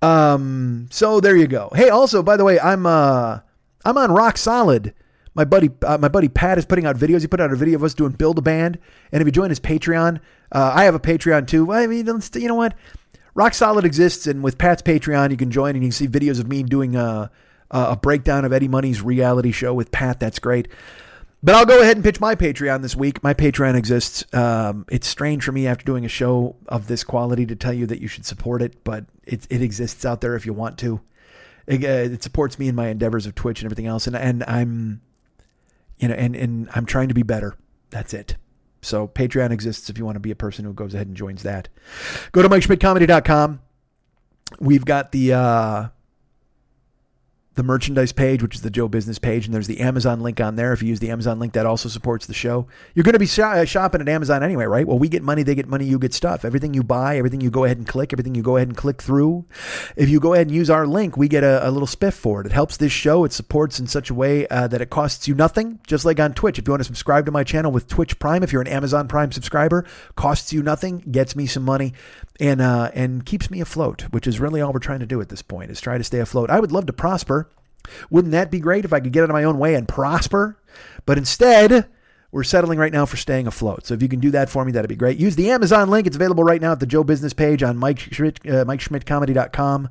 Um, 0.00 0.88
so 0.90 1.20
there 1.20 1.36
you 1.36 1.46
go. 1.46 1.70
Hey, 1.74 1.90
also, 1.90 2.22
by 2.22 2.36
the 2.36 2.44
way, 2.44 2.58
I'm, 2.58 2.86
uh, 2.86 3.40
I'm 3.84 3.98
on 3.98 4.12
rock 4.12 4.38
solid. 4.38 4.94
My 5.34 5.44
buddy, 5.44 5.70
uh, 5.82 5.98
my 5.98 6.08
buddy 6.08 6.28
Pat 6.28 6.58
is 6.58 6.64
putting 6.64 6.86
out 6.86 6.96
videos. 6.96 7.22
He 7.22 7.26
put 7.26 7.40
out 7.40 7.52
a 7.52 7.56
video 7.56 7.76
of 7.76 7.84
us 7.84 7.94
doing 7.94 8.12
build 8.12 8.38
a 8.38 8.42
band. 8.42 8.78
And 9.10 9.20
if 9.20 9.26
you 9.26 9.32
join 9.32 9.50
his 9.50 9.60
Patreon, 9.60 10.20
uh, 10.52 10.72
I 10.74 10.84
have 10.84 10.94
a 10.94 11.00
Patreon 11.00 11.48
too. 11.48 11.72
I 11.72 11.86
mean, 11.86 12.06
you 12.06 12.48
know 12.48 12.54
what? 12.54 12.74
Rock 13.34 13.54
Solid 13.54 13.86
exists, 13.86 14.26
and 14.26 14.42
with 14.42 14.58
Pat's 14.58 14.82
Patreon, 14.82 15.30
you 15.30 15.38
can 15.38 15.50
join 15.50 15.74
and 15.74 15.82
you 15.82 15.88
can 15.88 15.92
see 15.92 16.06
videos 16.06 16.38
of 16.38 16.48
me 16.48 16.62
doing 16.62 16.96
a, 17.72 17.92
a 17.92 17.96
breakdown 17.96 18.44
of 18.44 18.52
Eddie 18.52 18.68
Money's 18.68 19.02
reality 19.02 19.50
show 19.50 19.74
with 19.74 19.90
Pat. 19.90 20.20
That's 20.20 20.38
great. 20.38 20.68
But 21.44 21.56
I'll 21.56 21.66
go 21.66 21.80
ahead 21.80 21.96
and 21.96 22.04
pitch 22.04 22.20
my 22.20 22.36
Patreon 22.36 22.82
this 22.82 22.94
week. 22.94 23.22
My 23.24 23.34
Patreon 23.34 23.74
exists. 23.74 24.24
Um, 24.32 24.86
it's 24.88 25.08
strange 25.08 25.42
for 25.42 25.50
me 25.50 25.66
after 25.66 25.84
doing 25.84 26.04
a 26.04 26.08
show 26.08 26.54
of 26.68 26.86
this 26.86 27.02
quality 27.02 27.46
to 27.46 27.56
tell 27.56 27.72
you 27.72 27.86
that 27.86 28.00
you 28.00 28.06
should 28.06 28.24
support 28.24 28.62
it, 28.62 28.84
but 28.84 29.06
it, 29.24 29.48
it 29.50 29.60
exists 29.60 30.04
out 30.04 30.20
there 30.20 30.36
if 30.36 30.46
you 30.46 30.52
want 30.52 30.78
to. 30.78 31.00
It, 31.66 31.82
uh, 31.82 32.14
it 32.14 32.22
supports 32.22 32.60
me 32.60 32.68
in 32.68 32.76
my 32.76 32.88
endeavors 32.88 33.26
of 33.26 33.34
Twitch 33.34 33.60
and 33.60 33.66
everything 33.66 33.86
else, 33.86 34.06
and 34.06 34.16
and 34.16 34.44
I'm, 34.44 35.00
you 35.98 36.08
know, 36.08 36.14
and 36.14 36.36
and 36.36 36.68
I'm 36.74 36.86
trying 36.86 37.08
to 37.08 37.14
be 37.14 37.22
better. 37.22 37.56
That's 37.90 38.14
it. 38.14 38.36
So 38.80 39.08
Patreon 39.08 39.50
exists 39.50 39.88
if 39.88 39.98
you 39.98 40.04
want 40.04 40.16
to 40.16 40.20
be 40.20 40.32
a 40.32 40.36
person 40.36 40.64
who 40.64 40.72
goes 40.72 40.94
ahead 40.94 41.06
and 41.06 41.16
joins 41.16 41.44
that. 41.44 41.68
Go 42.32 42.42
to 42.42 42.48
MikeSchmidtComedy.com. 42.48 43.60
We've 44.60 44.84
got 44.84 45.10
the. 45.12 45.32
Uh, 45.32 45.88
the 47.54 47.62
merchandise 47.62 48.12
page, 48.12 48.42
which 48.42 48.54
is 48.54 48.62
the 48.62 48.70
Joe 48.70 48.88
Business 48.88 49.18
page, 49.18 49.44
and 49.44 49.54
there's 49.54 49.66
the 49.66 49.80
Amazon 49.80 50.20
link 50.20 50.40
on 50.40 50.56
there. 50.56 50.72
If 50.72 50.82
you 50.82 50.88
use 50.88 51.00
the 51.00 51.10
Amazon 51.10 51.38
link, 51.38 51.52
that 51.52 51.66
also 51.66 51.88
supports 51.88 52.26
the 52.26 52.34
show. 52.34 52.66
You're 52.94 53.04
going 53.04 53.12
to 53.12 53.18
be 53.18 53.26
shopping 53.26 54.00
at 54.00 54.08
Amazon 54.08 54.42
anyway, 54.42 54.64
right? 54.64 54.86
Well, 54.86 54.98
we 54.98 55.08
get 55.08 55.22
money, 55.22 55.42
they 55.42 55.54
get 55.54 55.68
money, 55.68 55.84
you 55.84 55.98
get 55.98 56.14
stuff. 56.14 56.44
Everything 56.44 56.72
you 56.72 56.82
buy, 56.82 57.18
everything 57.18 57.40
you 57.40 57.50
go 57.50 57.64
ahead 57.64 57.76
and 57.76 57.86
click, 57.86 58.12
everything 58.12 58.34
you 58.34 58.42
go 58.42 58.56
ahead 58.56 58.68
and 58.68 58.76
click 58.76 59.02
through. 59.02 59.44
If 59.96 60.08
you 60.08 60.18
go 60.18 60.32
ahead 60.32 60.46
and 60.46 60.56
use 60.56 60.70
our 60.70 60.86
link, 60.86 61.16
we 61.16 61.28
get 61.28 61.44
a, 61.44 61.68
a 61.68 61.70
little 61.70 61.88
spiff 61.88 62.14
for 62.14 62.40
it. 62.40 62.46
It 62.46 62.52
helps 62.52 62.78
this 62.78 62.92
show. 62.92 63.24
It 63.24 63.32
supports 63.32 63.78
in 63.78 63.86
such 63.86 64.08
a 64.08 64.14
way 64.14 64.46
uh, 64.48 64.68
that 64.68 64.80
it 64.80 64.88
costs 64.90 65.28
you 65.28 65.34
nothing, 65.34 65.78
just 65.86 66.04
like 66.04 66.18
on 66.18 66.32
Twitch. 66.32 66.58
If 66.58 66.66
you 66.66 66.72
want 66.72 66.80
to 66.80 66.84
subscribe 66.84 67.26
to 67.26 67.32
my 67.32 67.44
channel 67.44 67.70
with 67.70 67.86
Twitch 67.86 68.18
Prime, 68.18 68.42
if 68.42 68.52
you're 68.52 68.62
an 68.62 68.68
Amazon 68.68 69.08
Prime 69.08 69.30
subscriber, 69.30 69.84
costs 70.16 70.52
you 70.52 70.62
nothing, 70.62 70.98
gets 71.10 71.36
me 71.36 71.46
some 71.46 71.64
money, 71.64 71.92
and 72.40 72.60
uh, 72.60 72.90
and 72.94 73.24
keeps 73.24 73.50
me 73.50 73.60
afloat, 73.60 74.02
which 74.10 74.26
is 74.26 74.40
really 74.40 74.60
all 74.60 74.72
we're 74.72 74.78
trying 74.78 75.00
to 75.00 75.06
do 75.06 75.20
at 75.20 75.28
this 75.28 75.42
point. 75.42 75.70
Is 75.70 75.80
try 75.80 75.98
to 75.98 76.04
stay 76.04 76.20
afloat. 76.20 76.50
I 76.50 76.60
would 76.60 76.72
love 76.72 76.86
to 76.86 76.92
prosper. 76.92 77.50
Wouldn't 78.10 78.32
that 78.32 78.50
be 78.50 78.60
great 78.60 78.84
if 78.84 78.92
I 78.92 79.00
could 79.00 79.12
get 79.12 79.22
out 79.22 79.30
of 79.30 79.34
my 79.34 79.44
own 79.44 79.58
way 79.58 79.74
and 79.74 79.88
prosper? 79.88 80.56
But 81.04 81.18
instead, 81.18 81.88
we're 82.30 82.44
settling 82.44 82.78
right 82.78 82.92
now 82.92 83.06
for 83.06 83.16
staying 83.16 83.46
afloat. 83.46 83.86
So 83.86 83.94
if 83.94 84.02
you 84.02 84.08
can 84.08 84.20
do 84.20 84.30
that 84.30 84.48
for 84.48 84.64
me, 84.64 84.72
that'd 84.72 84.88
be 84.88 84.96
great. 84.96 85.18
Use 85.18 85.36
the 85.36 85.50
Amazon 85.50 85.90
link. 85.90 86.06
It's 86.06 86.16
available 86.16 86.44
right 86.44 86.60
now 86.60 86.72
at 86.72 86.80
the 86.80 86.86
Joe 86.86 87.04
Business 87.04 87.32
page 87.32 87.62
on 87.62 87.76
Mike 87.76 87.98
Schmidt, 87.98 88.40
uh, 88.46 88.64
MikeSchmidtComedy.com. 88.64 89.88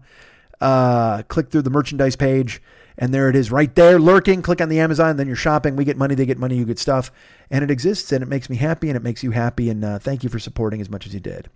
Uh, 0.59 1.23
click 1.23 1.49
through 1.49 1.63
the 1.63 1.69
merchandise 1.69 2.15
page, 2.15 2.61
and 2.97 3.13
there 3.13 3.29
it 3.29 3.35
is 3.35 3.51
right 3.51 3.73
there, 3.75 3.99
lurking. 3.99 4.41
Click 4.41 4.61
on 4.61 4.69
the 4.69 4.79
Amazon, 4.79 5.17
then 5.17 5.27
you're 5.27 5.35
shopping. 5.35 5.75
We 5.75 5.85
get 5.85 5.97
money, 5.97 6.15
they 6.15 6.25
get 6.25 6.37
money, 6.37 6.55
you 6.55 6.65
get 6.65 6.79
stuff. 6.79 7.11
And 7.49 7.63
it 7.63 7.71
exists, 7.71 8.11
and 8.11 8.23
it 8.23 8.27
makes 8.27 8.49
me 8.49 8.55
happy, 8.57 8.89
and 8.89 8.95
it 8.95 9.03
makes 9.03 9.23
you 9.23 9.31
happy. 9.31 9.69
And 9.69 9.83
uh, 9.83 9.99
thank 9.99 10.23
you 10.23 10.29
for 10.29 10.39
supporting 10.39 10.81
as 10.81 10.89
much 10.89 11.05
as 11.05 11.13
you 11.13 11.19
did. 11.19 11.49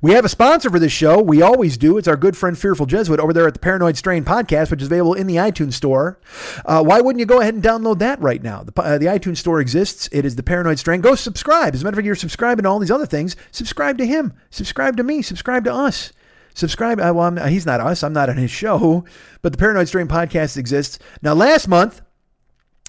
We 0.00 0.12
have 0.12 0.24
a 0.24 0.28
sponsor 0.28 0.70
for 0.70 0.78
this 0.78 0.92
show. 0.92 1.20
We 1.20 1.42
always 1.42 1.76
do. 1.76 1.98
It's 1.98 2.08
our 2.08 2.16
good 2.16 2.36
friend 2.36 2.58
Fearful 2.58 2.86
Jesuit 2.86 3.20
over 3.20 3.32
there 3.32 3.46
at 3.46 3.54
the 3.54 3.60
Paranoid 3.60 3.96
Strain 3.96 4.24
podcast, 4.24 4.70
which 4.70 4.82
is 4.82 4.88
available 4.88 5.14
in 5.14 5.26
the 5.26 5.36
iTunes 5.36 5.74
store. 5.74 6.18
Uh, 6.64 6.82
why 6.82 7.00
wouldn't 7.00 7.20
you 7.20 7.26
go 7.26 7.40
ahead 7.40 7.54
and 7.54 7.62
download 7.62 7.98
that 7.98 8.20
right 8.20 8.42
now? 8.42 8.62
The, 8.62 8.80
uh, 8.80 8.98
the 8.98 9.06
iTunes 9.06 9.38
store 9.38 9.60
exists. 9.60 10.08
It 10.12 10.24
is 10.24 10.36
the 10.36 10.42
Paranoid 10.42 10.78
Strain. 10.78 11.00
Go 11.00 11.14
subscribe. 11.14 11.74
As 11.74 11.82
a 11.82 11.84
matter 11.84 11.94
of 11.94 11.96
fact, 11.98 12.06
you're 12.06 12.14
subscribing 12.14 12.64
to 12.64 12.68
all 12.68 12.78
these 12.78 12.90
other 12.90 13.06
things. 13.06 13.36
Subscribe 13.50 13.98
to 13.98 14.06
him. 14.06 14.32
Subscribe 14.50 14.96
to 14.96 15.02
me. 15.02 15.22
Subscribe 15.22 15.64
to 15.64 15.72
us. 15.72 16.12
Subscribe. 16.54 16.98
Uh, 17.00 17.12
well, 17.14 17.36
he's 17.48 17.66
not 17.66 17.80
us. 17.80 18.02
I'm 18.02 18.14
not 18.14 18.30
on 18.30 18.38
his 18.38 18.50
show, 18.50 19.04
but 19.42 19.52
the 19.52 19.58
Paranoid 19.58 19.88
Strain 19.88 20.08
podcast 20.08 20.56
exists. 20.56 20.98
Now, 21.20 21.34
last 21.34 21.68
month, 21.68 22.00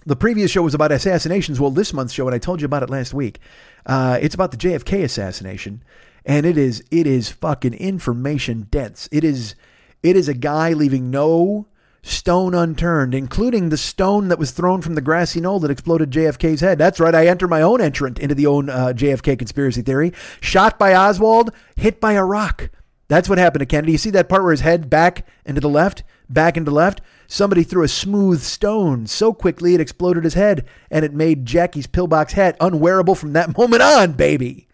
the 0.06 0.16
previous 0.16 0.50
show 0.50 0.62
was 0.62 0.74
about 0.74 0.94
assassinations. 0.94 1.60
Well, 1.60 1.70
this 1.70 1.94
month's 1.94 2.14
show, 2.14 2.26
and 2.28 2.34
I 2.34 2.38
told 2.38 2.62
you 2.62 2.66
about 2.66 2.82
it 2.82 2.90
last 2.90 3.14
week, 3.14 3.40
uh, 3.86 4.18
it's 4.22 4.34
about 4.34 4.52
the 4.52 4.58
JFK 4.58 5.04
assassination 5.04 5.84
and 6.28 6.46
it 6.46 6.58
is 6.58 6.84
it 6.92 7.08
is 7.08 7.30
fucking 7.30 7.74
information 7.74 8.68
dense. 8.70 9.10
It 9.12 9.24
is 9.24 9.56
it 10.04 10.16
is 10.16 10.28
a 10.28 10.34
guy 10.36 10.74
leaving 10.74 11.10
no 11.10 11.68
stone 12.04 12.54
unturned, 12.54 13.16
including 13.16 13.70
the 13.70 13.78
stone 13.78 14.28
that 14.28 14.38
was 14.38 14.52
thrown 14.52 14.82
from 14.82 14.96
the 14.96 15.02
grassy 15.02 15.42
knoll 15.42 15.60
that 15.62 15.72
exploded 15.72 16.12
JFK's 16.12 16.62
head. 16.62 16.78
That's 16.78 17.00
right, 17.00 17.16
I 17.16 17.28
enter 17.28 17.48
my 17.48 17.62
own 17.62 17.82
entrant 17.82 18.20
into 18.20 18.36
the 18.36 18.46
own 18.46 18.70
uh, 18.70 18.94
JFK 18.96 19.40
conspiracy 19.40 19.82
theory. 19.82 20.14
Shot 20.40 20.78
by 20.78 20.94
Oswald, 20.94 21.52
hit 21.76 22.00
by 22.00 22.14
a 22.14 22.24
rock. 22.24 22.70
That's 23.08 23.30
what 23.30 23.38
happened 23.38 23.62
to 23.62 23.66
Kennedy. 23.66 23.94
You 23.94 23.98
see 23.98 24.10
that 24.12 24.30
part 24.30 24.44
where 24.44 24.52
his 24.52 24.62
head 24.62 24.90
back 24.90 25.26
into 25.46 25.62
the 25.62 25.70
left, 25.70 26.04
back 26.30 26.58
into 26.58 26.72
the 26.72 26.76
left? 26.76 27.02
Somebody 27.26 27.64
threw 27.64 27.84
a 27.84 27.90
smooth 27.90 28.42
stone 28.42 29.08
so 29.08 29.34
quickly 29.34 29.74
it 29.74 29.82
exploded 29.82 30.26
his 30.26 30.34
head, 30.34 30.66
and 30.92 31.04
it 31.04 31.14
made 31.14 31.46
Jackie's 31.46 31.88
pillbox 31.88 32.34
hat 32.34 32.58
unwearable 32.60 33.16
from 33.16 33.34
that 33.34 33.58
moment 33.58 33.82
on, 33.82 34.14
baby. 34.14 34.68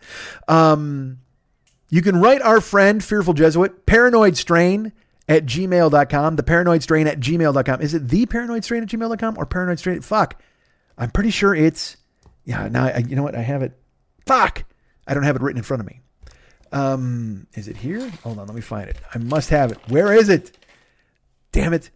Um, 0.47 1.19
you 1.93 2.01
can 2.01 2.19
write 2.19 2.41
our 2.41 2.59
friend, 2.59 3.03
Fearful 3.03 3.35
Jesuit, 3.35 3.85
Paranoid 3.85 4.35
Strain 4.35 4.93
at 5.29 5.45
gmail.com. 5.45 6.35
The 6.37 6.41
Paranoid 6.41 6.81
Strain 6.81 7.05
at 7.05 7.19
gmail.com. 7.19 7.81
Is 7.81 7.93
it 7.93 8.07
the 8.07 8.25
Paranoid 8.25 8.63
Strain 8.63 8.81
at 8.81 8.89
gmail.com 8.89 9.35
or 9.37 9.45
Paranoid 9.45 9.77
Strain? 9.77 10.01
Fuck. 10.01 10.41
I'm 10.97 11.11
pretty 11.11 11.29
sure 11.29 11.53
it's, 11.53 11.97
yeah, 12.45 12.67
now, 12.67 12.85
I, 12.85 12.97
you 12.97 13.15
know 13.15 13.21
what? 13.21 13.35
I 13.35 13.41
have 13.41 13.61
it. 13.61 13.77
Fuck. 14.25 14.63
I 15.05 15.13
don't 15.13 15.21
have 15.21 15.35
it 15.35 15.43
written 15.43 15.59
in 15.59 15.63
front 15.63 15.81
of 15.81 15.85
me. 15.85 16.01
Um, 16.71 17.45
is 17.53 17.67
it 17.67 17.77
here? 17.77 18.09
Hold 18.23 18.39
on, 18.39 18.47
let 18.47 18.55
me 18.55 18.61
find 18.61 18.89
it. 18.89 18.97
I 19.13 19.19
must 19.19 19.51
have 19.51 19.71
it. 19.71 19.77
Where 19.87 20.11
is 20.11 20.29
it? 20.29 20.57
Damn 21.51 21.73
it. 21.73 21.91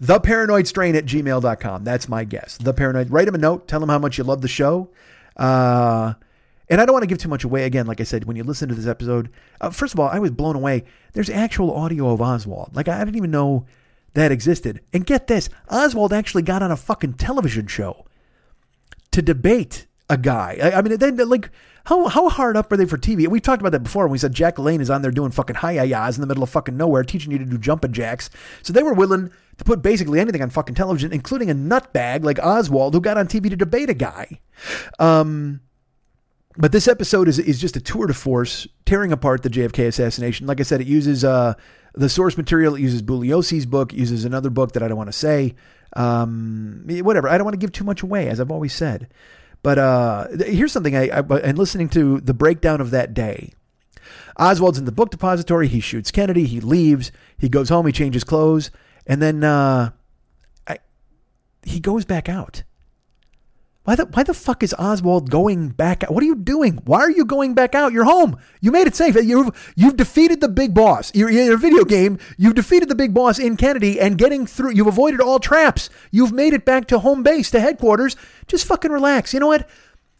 The 0.00 0.20
paranoid 0.20 0.66
strain 0.66 0.96
at 0.96 1.04
gmail.com. 1.04 1.84
That's 1.84 2.08
my 2.08 2.24
guess. 2.24 2.56
The 2.56 2.72
paranoid. 2.72 3.10
Write 3.10 3.28
him 3.28 3.34
a 3.34 3.38
note. 3.38 3.68
Tell 3.68 3.82
him 3.82 3.90
how 3.90 3.98
much 3.98 4.16
you 4.16 4.24
love 4.24 4.40
the 4.40 4.48
show. 4.48 4.88
Uh, 5.36 6.14
and 6.68 6.80
I 6.80 6.86
don't 6.86 6.92
want 6.92 7.02
to 7.02 7.08
give 7.08 7.18
too 7.18 7.28
much 7.28 7.44
away. 7.44 7.64
Again, 7.64 7.86
like 7.86 8.00
I 8.00 8.04
said, 8.04 8.24
when 8.24 8.36
you 8.36 8.44
listen 8.44 8.68
to 8.68 8.74
this 8.74 8.86
episode, 8.86 9.30
uh, 9.60 9.70
first 9.70 9.94
of 9.94 10.00
all, 10.00 10.08
I 10.08 10.18
was 10.18 10.30
blown 10.30 10.56
away. 10.56 10.84
There's 11.12 11.30
actual 11.30 11.74
audio 11.74 12.10
of 12.10 12.20
Oswald. 12.20 12.74
Like, 12.74 12.88
I 12.88 12.98
didn't 13.04 13.16
even 13.16 13.30
know 13.30 13.66
that 14.14 14.32
existed. 14.32 14.80
And 14.92 15.04
get 15.04 15.26
this 15.26 15.48
Oswald 15.68 16.12
actually 16.12 16.42
got 16.42 16.62
on 16.62 16.70
a 16.70 16.76
fucking 16.76 17.14
television 17.14 17.66
show 17.66 18.06
to 19.10 19.20
debate 19.22 19.86
a 20.08 20.16
guy. 20.16 20.58
I, 20.62 20.78
I 20.78 20.82
mean, 20.82 20.96
then, 20.98 21.16
like, 21.28 21.50
how 21.84 22.08
how 22.08 22.30
hard 22.30 22.56
up 22.56 22.72
are 22.72 22.76
they 22.76 22.86
for 22.86 22.96
TV? 22.96 23.28
We've 23.28 23.42
talked 23.42 23.60
about 23.60 23.72
that 23.72 23.82
before. 23.82 24.04
When 24.04 24.12
we 24.12 24.18
said 24.18 24.32
Jack 24.32 24.56
LaLanne 24.56 24.80
is 24.80 24.88
on 24.88 25.02
there 25.02 25.10
doing 25.10 25.30
fucking 25.30 25.56
high 25.56 25.82
yahs 25.82 26.16
in 26.16 26.22
the 26.22 26.26
middle 26.26 26.42
of 26.42 26.50
fucking 26.50 26.76
nowhere, 26.76 27.04
teaching 27.04 27.30
you 27.30 27.38
to 27.38 27.44
do 27.44 27.58
jumping 27.58 27.92
jacks. 27.92 28.30
So 28.62 28.72
they 28.72 28.82
were 28.82 28.94
willing 28.94 29.30
to 29.58 29.64
put 29.64 29.82
basically 29.82 30.18
anything 30.18 30.42
on 30.42 30.50
fucking 30.50 30.74
television, 30.74 31.12
including 31.12 31.50
a 31.50 31.54
nutbag 31.54 32.24
like 32.24 32.38
Oswald, 32.42 32.94
who 32.94 33.00
got 33.00 33.18
on 33.18 33.26
TV 33.26 33.50
to 33.50 33.56
debate 33.56 33.90
a 33.90 33.94
guy. 33.94 34.40
Um, 34.98 35.60
but 36.56 36.72
this 36.72 36.86
episode 36.86 37.28
is 37.28 37.38
is 37.38 37.60
just 37.60 37.76
a 37.76 37.80
tour 37.80 38.06
de 38.06 38.14
force, 38.14 38.66
tearing 38.86 39.12
apart 39.12 39.42
the 39.42 39.50
JFK 39.50 39.88
assassination. 39.88 40.46
Like 40.46 40.60
I 40.60 40.62
said, 40.62 40.80
it 40.80 40.86
uses 40.86 41.24
uh, 41.24 41.54
the 41.94 42.08
source 42.08 42.36
material. 42.36 42.76
It 42.76 42.82
uses 42.82 43.02
Bugliosi's 43.02 43.66
book. 43.66 43.92
Uses 43.92 44.24
another 44.24 44.50
book 44.50 44.72
that 44.72 44.82
I 44.82 44.88
don't 44.88 44.96
want 44.96 45.08
to 45.08 45.12
say. 45.12 45.54
Um, 45.94 46.84
whatever. 46.86 47.28
I 47.28 47.38
don't 47.38 47.44
want 47.44 47.54
to 47.54 47.58
give 47.58 47.72
too 47.72 47.84
much 47.84 48.02
away, 48.02 48.28
as 48.28 48.40
I've 48.40 48.50
always 48.50 48.72
said. 48.72 49.08
But 49.62 49.78
uh, 49.78 50.28
here's 50.44 50.72
something 50.72 50.94
I, 50.94 51.08
I 51.08 51.20
and 51.20 51.58
listening 51.58 51.88
to 51.90 52.20
the 52.20 52.34
breakdown 52.34 52.80
of 52.80 52.90
that 52.90 53.14
day. 53.14 53.52
Oswald's 54.36 54.78
in 54.78 54.84
the 54.84 54.92
book 54.92 55.10
depository. 55.10 55.68
He 55.68 55.80
shoots 55.80 56.10
Kennedy. 56.10 56.44
He 56.44 56.60
leaves. 56.60 57.10
He 57.38 57.48
goes 57.48 57.68
home. 57.68 57.86
He 57.86 57.92
changes 57.92 58.24
clothes, 58.24 58.70
and 59.06 59.22
then 59.22 59.42
uh, 59.42 59.90
I, 60.68 60.78
he 61.62 61.80
goes 61.80 62.04
back 62.04 62.28
out. 62.28 62.62
Why 63.84 63.96
the 63.96 64.06
why 64.06 64.22
the 64.22 64.32
fuck 64.32 64.62
is 64.62 64.74
Oswald 64.78 65.30
going 65.30 65.68
back 65.68 66.02
out? 66.02 66.14
What 66.14 66.22
are 66.22 66.26
you 66.26 66.36
doing? 66.36 66.80
Why 66.86 67.00
are 67.00 67.10
you 67.10 67.26
going 67.26 67.52
back 67.52 67.74
out? 67.74 67.92
You're 67.92 68.04
home. 68.04 68.38
You 68.62 68.72
made 68.72 68.86
it 68.86 68.96
safe. 68.96 69.14
You've 69.14 69.74
you've 69.76 69.98
defeated 69.98 70.40
the 70.40 70.48
big 70.48 70.72
boss. 70.72 71.14
You're 71.14 71.28
in 71.28 71.52
a 71.52 71.56
video 71.58 71.84
game. 71.84 72.18
You've 72.38 72.54
defeated 72.54 72.88
the 72.88 72.94
big 72.94 73.12
boss 73.12 73.38
in 73.38 73.58
Kennedy 73.58 74.00
and 74.00 74.16
getting 74.16 74.46
through. 74.46 74.72
You've 74.72 74.86
avoided 74.86 75.20
all 75.20 75.38
traps. 75.38 75.90
You've 76.10 76.32
made 76.32 76.54
it 76.54 76.64
back 76.64 76.86
to 76.88 77.00
home 77.00 77.22
base, 77.22 77.50
to 77.50 77.60
headquarters. 77.60 78.16
Just 78.46 78.66
fucking 78.66 78.90
relax. 78.90 79.34
You 79.34 79.40
know 79.40 79.48
what? 79.48 79.68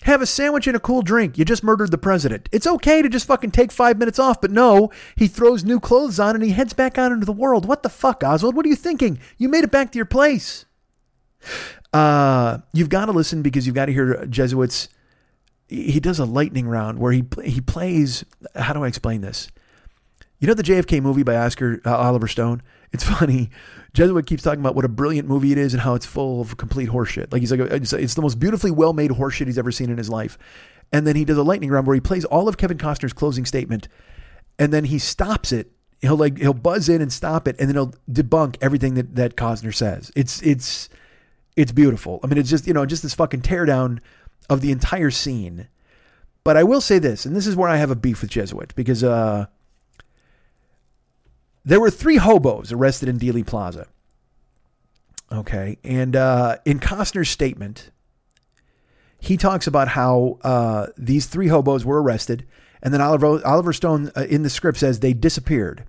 Have 0.03 0.21
a 0.21 0.27
sandwich 0.27 0.67
and 0.67 0.77
a 0.77 0.81
cool 0.81 1.01
drink. 1.01 1.39
You 1.39 1.47
just 1.47 1.65
murdered 1.65 1.91
the 1.91 1.97
president. 1.97 2.51
It's 2.53 2.67
okay 2.67 3.01
to 3.01 3.09
just 3.09 3.27
fucking 3.27 3.53
take 3.53 3.73
five 3.73 3.97
minutes 3.97 4.19
off, 4.19 4.43
but 4.43 4.51
no, 4.51 4.91
he 5.17 5.27
throws 5.27 5.65
new 5.65 5.81
clothes 5.81 6.21
on 6.21 6.35
and 6.35 6.45
he 6.45 6.51
heads 6.51 6.75
back 6.75 6.99
out 6.99 7.13
into 7.13 7.25
the 7.25 7.33
world. 7.33 7.65
What 7.65 7.83
the 7.83 7.89
fuck, 7.89 8.23
Oswald? 8.23 8.55
What 8.55 8.67
are 8.67 8.69
you 8.69 8.77
thinking? 8.77 9.19
You 9.39 9.49
made 9.49 9.65
it 9.65 9.71
back 9.71 9.93
to 9.93 9.99
your 9.99 10.05
place. 10.05 10.67
Uh, 11.95 12.59
you've 12.73 12.89
got 12.89 13.07
to 13.07 13.13
listen 13.13 13.41
because 13.41 13.67
you've 13.67 13.77
got 13.77 13.87
to 13.87 13.93
hear 13.93 14.27
Jesuits. 14.27 14.89
He 15.69 16.01
does 16.01 16.19
a 16.19 16.25
lightning 16.25 16.67
round 16.67 16.99
where 16.99 17.13
he 17.13 17.25
he 17.45 17.61
plays. 17.61 18.25
How 18.57 18.73
do 18.73 18.83
I 18.83 18.89
explain 18.89 19.21
this? 19.21 19.49
You 20.41 20.49
know 20.49 20.55
the 20.55 20.65
JFK 20.65 21.01
movie 21.01 21.23
by 21.23 21.37
Oscar 21.37 21.81
uh, 21.87 21.97
Oliver 21.97 22.27
Stone. 22.27 22.63
It's 22.93 23.05
funny. 23.19 23.49
Jesuit 23.93 24.27
keeps 24.27 24.43
talking 24.43 24.59
about 24.59 24.75
what 24.75 24.85
a 24.85 24.89
brilliant 24.89 25.29
movie 25.29 25.53
it 25.53 25.59
is 25.59 25.73
and 25.73 25.81
how 25.83 25.95
it's 25.95 26.05
full 26.05 26.41
of 26.41 26.57
complete 26.57 26.89
horseshit. 26.89 27.33
Like 27.33 27.41
he's 27.41 27.53
like, 27.53 27.61
it's, 27.61 27.93
it's 27.93 28.15
the 28.15 28.23
most 28.23 28.41
beautifully 28.41 28.73
well 28.73 28.93
made 28.93 29.13
horseshit 29.13 29.47
he's 29.47 29.57
ever 29.57 29.71
seen 29.71 29.89
in 29.89 29.97
his 29.97 30.11
life. 30.11 30.37
And 30.93 31.07
then 31.07 31.15
he 31.15 31.25
does 31.25 31.39
a 31.39 31.45
lightning 31.45 31.71
round 31.71 31.87
where 31.87 31.95
he 31.95 32.01
plays 32.01 32.25
all 32.25 32.49
of 32.49 32.57
Kevin 32.57 32.77
Costner's 32.77 33.13
closing 33.13 33.45
statement, 33.47 33.87
and 34.59 34.73
then 34.73 34.85
he 34.85 34.99
stops 34.99 35.53
it. 35.53 35.71
He'll 36.01 36.17
like 36.17 36.39
he'll 36.39 36.55
buzz 36.55 36.89
in 36.89 37.01
and 37.01 37.13
stop 37.13 37.47
it, 37.47 37.55
and 37.61 37.69
then 37.69 37.77
he'll 37.77 37.95
debunk 38.11 38.57
everything 38.61 38.95
that 38.95 39.15
that 39.15 39.37
Costner 39.37 39.73
says. 39.73 40.11
It's 40.17 40.43
it's 40.43 40.89
it's 41.57 41.73
beautiful. 41.73 42.21
I 42.23 42.27
mean, 42.27 42.39
it's 42.39 42.51
just, 42.51 42.67
you 42.67 42.75
know, 42.75 42.87
just 42.87 43.03
this 43.03 43.15
fucking 43.15 43.43
teardown 43.43 44.01
of 44.51 44.61
the 44.61 44.73
entire 44.73 45.11
scene. 45.11 45.69
But 46.43 46.57
I 46.57 46.63
will 46.63 46.81
say 46.81 46.99
this, 46.99 47.25
and 47.25 47.35
this 47.35 47.47
is 47.47 47.57
where 47.57 47.69
I 47.69 47.77
have 47.77 47.91
a 47.91 47.97
beef 47.97 48.21
with 48.21 48.31
Jesuit, 48.31 48.75
because 48.75 49.03
uh, 49.03 49.47
there 51.65 51.81
were 51.81 51.91
three 51.91 52.17
hobos 52.17 52.73
arrested 52.73 53.09
in 53.09 53.19
Dealey 53.19 53.47
Plaza. 53.47 53.87
Okay. 55.33 55.79
And 55.83 56.15
uh, 56.15 56.59
in 56.65 56.81
Costner's 56.81 57.31
statement, 57.31 57.91
he 59.19 59.37
talks 59.37 59.67
about 59.67 59.89
how 59.89 60.39
uh, 60.43 60.89
these 60.99 61.27
three 61.27 61.49
hobos 61.49 61.85
were 61.85 62.03
arrested. 62.03 62.47
And 62.83 62.93
then 62.93 63.01
Oliver, 63.01 63.41
Oliver 63.47 63.73
Stone 63.73 64.13
uh, 64.15 64.27
in 64.29 64.43
the 64.43 64.51
script 64.51 64.79
says 64.79 65.01
they 65.01 65.15
disappeared 65.15 65.85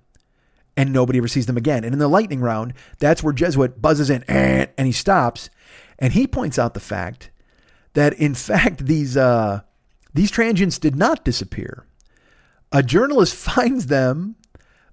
and 0.76 0.92
nobody 0.92 1.18
ever 1.18 1.28
sees 1.28 1.46
them 1.46 1.56
again. 1.56 1.84
And 1.84 1.92
in 1.92 1.98
the 1.98 2.08
lightning 2.08 2.40
round, 2.40 2.74
that's 2.98 3.22
where 3.22 3.32
Jesuit 3.32 3.80
buzzes 3.80 4.10
in 4.10 4.22
and 4.24 4.86
he 4.86 4.92
stops 4.92 5.50
and 5.98 6.12
he 6.12 6.26
points 6.26 6.58
out 6.58 6.74
the 6.74 6.80
fact 6.80 7.30
that, 7.94 8.12
in 8.14 8.34
fact, 8.34 8.86
these, 8.86 9.16
uh, 9.16 9.60
these 10.12 10.30
transients 10.30 10.78
did 10.78 10.96
not 10.96 11.24
disappear. 11.24 11.86
A 12.72 12.82
journalist 12.82 13.34
finds 13.36 13.86
them 13.86 14.36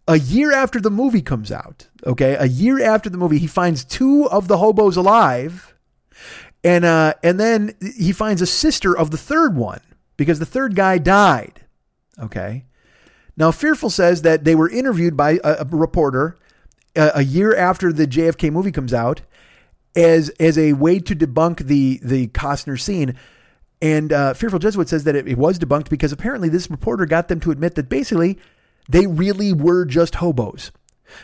a 0.07 0.19
year 0.19 0.51
after 0.51 0.79
the 0.79 0.91
movie 0.91 1.21
comes 1.21 1.51
out. 1.51 1.87
Okay. 2.05 2.35
A 2.35 2.45
year 2.45 2.81
after 2.81 3.09
the 3.09 3.17
movie, 3.17 3.37
he 3.37 3.47
finds 3.47 3.85
two 3.85 4.29
of 4.29 4.47
the 4.47 4.57
hobos 4.57 4.97
alive. 4.97 5.73
And, 6.63 6.85
uh, 6.85 7.15
and 7.23 7.39
then 7.39 7.75
he 7.97 8.13
finds 8.13 8.41
a 8.41 8.45
sister 8.45 8.97
of 8.97 9.11
the 9.11 9.17
third 9.17 9.55
one 9.55 9.81
because 10.15 10.39
the 10.39 10.45
third 10.45 10.75
guy 10.75 10.97
died. 10.97 11.61
Okay. 12.19 12.65
Now, 13.35 13.51
Fearful 13.51 13.89
says 13.89 14.21
that 14.21 14.43
they 14.43 14.55
were 14.55 14.69
interviewed 14.69 15.17
by 15.17 15.39
a, 15.43 15.57
a 15.61 15.65
reporter 15.65 16.37
a, 16.95 17.11
a 17.15 17.21
year 17.23 17.55
after 17.55 17.91
the 17.91 18.07
JFK 18.07 18.51
movie 18.51 18.71
comes 18.71 18.93
out 18.93 19.21
as 19.95 20.29
as 20.39 20.57
a 20.57 20.73
way 20.73 20.99
to 20.99 21.15
debunk 21.15 21.59
the 21.59 21.99
the 22.03 22.27
Costner 22.29 22.79
scene. 22.79 23.15
And 23.81 24.13
uh, 24.13 24.33
Fearful 24.33 24.59
Jesuit 24.59 24.87
says 24.87 25.03
that 25.03 25.15
it, 25.15 25.27
it 25.27 25.37
was 25.37 25.59
debunked 25.59 25.89
because 25.89 26.11
apparently 26.11 26.47
this 26.47 26.71
reporter 26.71 27.05
got 27.05 27.27
them 27.27 27.39
to 27.41 27.51
admit 27.51 27.75
that 27.75 27.89
basically 27.89 28.39
they 28.87 29.07
really 29.07 29.51
were 29.51 29.85
just 29.85 30.15
hobos. 30.15 30.71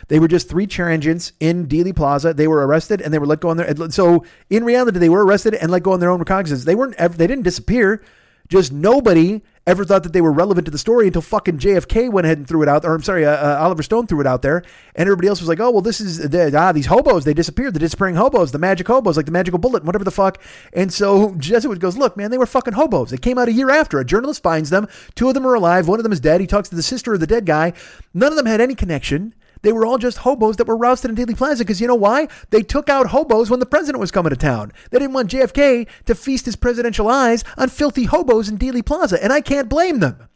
They 0.08 0.18
were 0.18 0.28
just 0.28 0.48
three 0.48 0.66
transients 0.66 1.32
in 1.40 1.66
Dealey 1.66 1.96
Plaza. 1.96 2.32
They 2.34 2.46
were 2.46 2.64
arrested 2.66 3.00
and 3.00 3.12
they 3.12 3.18
were 3.18 3.26
let 3.26 3.40
go 3.40 3.48
on 3.48 3.56
their. 3.56 3.74
So 3.90 4.24
in 4.48 4.64
reality, 4.64 4.98
they 4.98 5.08
were 5.08 5.24
arrested 5.24 5.54
and 5.54 5.70
let 5.70 5.82
go 5.82 5.92
on 5.92 6.00
their 6.00 6.10
own 6.10 6.18
recognizance. 6.18 6.64
They 6.64 6.74
weren't. 6.74 6.96
They 6.96 7.26
didn't 7.26 7.42
disappear. 7.42 8.02
Just 8.50 8.72
nobody 8.72 9.42
ever 9.64 9.84
thought 9.84 10.02
that 10.02 10.12
they 10.12 10.20
were 10.20 10.32
relevant 10.32 10.64
to 10.64 10.72
the 10.72 10.78
story 10.78 11.06
until 11.06 11.22
fucking 11.22 11.58
JFK 11.58 12.10
went 12.10 12.24
ahead 12.24 12.38
and 12.38 12.48
threw 12.48 12.62
it 12.62 12.68
out. 12.68 12.84
Or 12.84 12.92
I'm 12.92 13.02
sorry, 13.02 13.24
uh, 13.24 13.30
uh, 13.30 13.58
Oliver 13.60 13.84
Stone 13.84 14.08
threw 14.08 14.20
it 14.20 14.26
out 14.26 14.42
there, 14.42 14.64
and 14.96 15.06
everybody 15.06 15.28
else 15.28 15.40
was 15.40 15.48
like, 15.48 15.60
"Oh, 15.60 15.70
well, 15.70 15.82
this 15.82 16.00
is 16.00 16.28
the, 16.30 16.52
ah 16.58 16.72
these 16.72 16.86
hobos. 16.86 17.24
They 17.24 17.32
disappeared. 17.32 17.74
The 17.74 17.78
disappearing 17.78 18.16
hobos, 18.16 18.50
the 18.50 18.58
magic 18.58 18.88
hobos, 18.88 19.16
like 19.16 19.26
the 19.26 19.32
magical 19.32 19.60
bullet, 19.60 19.84
whatever 19.84 20.02
the 20.02 20.10
fuck." 20.10 20.42
And 20.72 20.92
so 20.92 21.34
Jesuit 21.38 21.78
goes, 21.78 21.96
"Look, 21.96 22.16
man, 22.16 22.32
they 22.32 22.38
were 22.38 22.46
fucking 22.46 22.74
hobos. 22.74 23.10
They 23.10 23.18
came 23.18 23.38
out 23.38 23.46
a 23.46 23.52
year 23.52 23.70
after. 23.70 24.00
A 24.00 24.04
journalist 24.04 24.42
finds 24.42 24.70
them. 24.70 24.88
Two 25.14 25.28
of 25.28 25.34
them 25.34 25.46
are 25.46 25.54
alive. 25.54 25.86
One 25.86 26.00
of 26.00 26.02
them 26.02 26.12
is 26.12 26.20
dead. 26.20 26.40
He 26.40 26.48
talks 26.48 26.68
to 26.70 26.76
the 26.76 26.82
sister 26.82 27.14
of 27.14 27.20
the 27.20 27.28
dead 27.28 27.46
guy. 27.46 27.72
None 28.12 28.32
of 28.32 28.36
them 28.36 28.46
had 28.46 28.60
any 28.60 28.74
connection." 28.74 29.34
They 29.62 29.72
were 29.72 29.84
all 29.84 29.98
just 29.98 30.18
hobos 30.18 30.56
that 30.56 30.66
were 30.66 30.76
rousted 30.76 31.10
in 31.10 31.16
Dealey 31.16 31.36
Plaza 31.36 31.64
because 31.64 31.80
you 31.80 31.86
know 31.86 31.94
why? 31.94 32.28
They 32.50 32.62
took 32.62 32.88
out 32.88 33.08
hobos 33.08 33.50
when 33.50 33.60
the 33.60 33.66
president 33.66 34.00
was 34.00 34.10
coming 34.10 34.30
to 34.30 34.36
town. 34.36 34.72
They 34.90 34.98
didn't 34.98 35.12
want 35.12 35.30
JFK 35.30 35.86
to 36.06 36.14
feast 36.14 36.46
his 36.46 36.56
presidential 36.56 37.08
eyes 37.08 37.44
on 37.58 37.68
filthy 37.68 38.04
hobos 38.04 38.48
in 38.48 38.58
Dealey 38.58 38.84
Plaza, 38.84 39.22
and 39.22 39.32
I 39.32 39.40
can't 39.40 39.68
blame 39.68 40.00
them. 40.00 40.28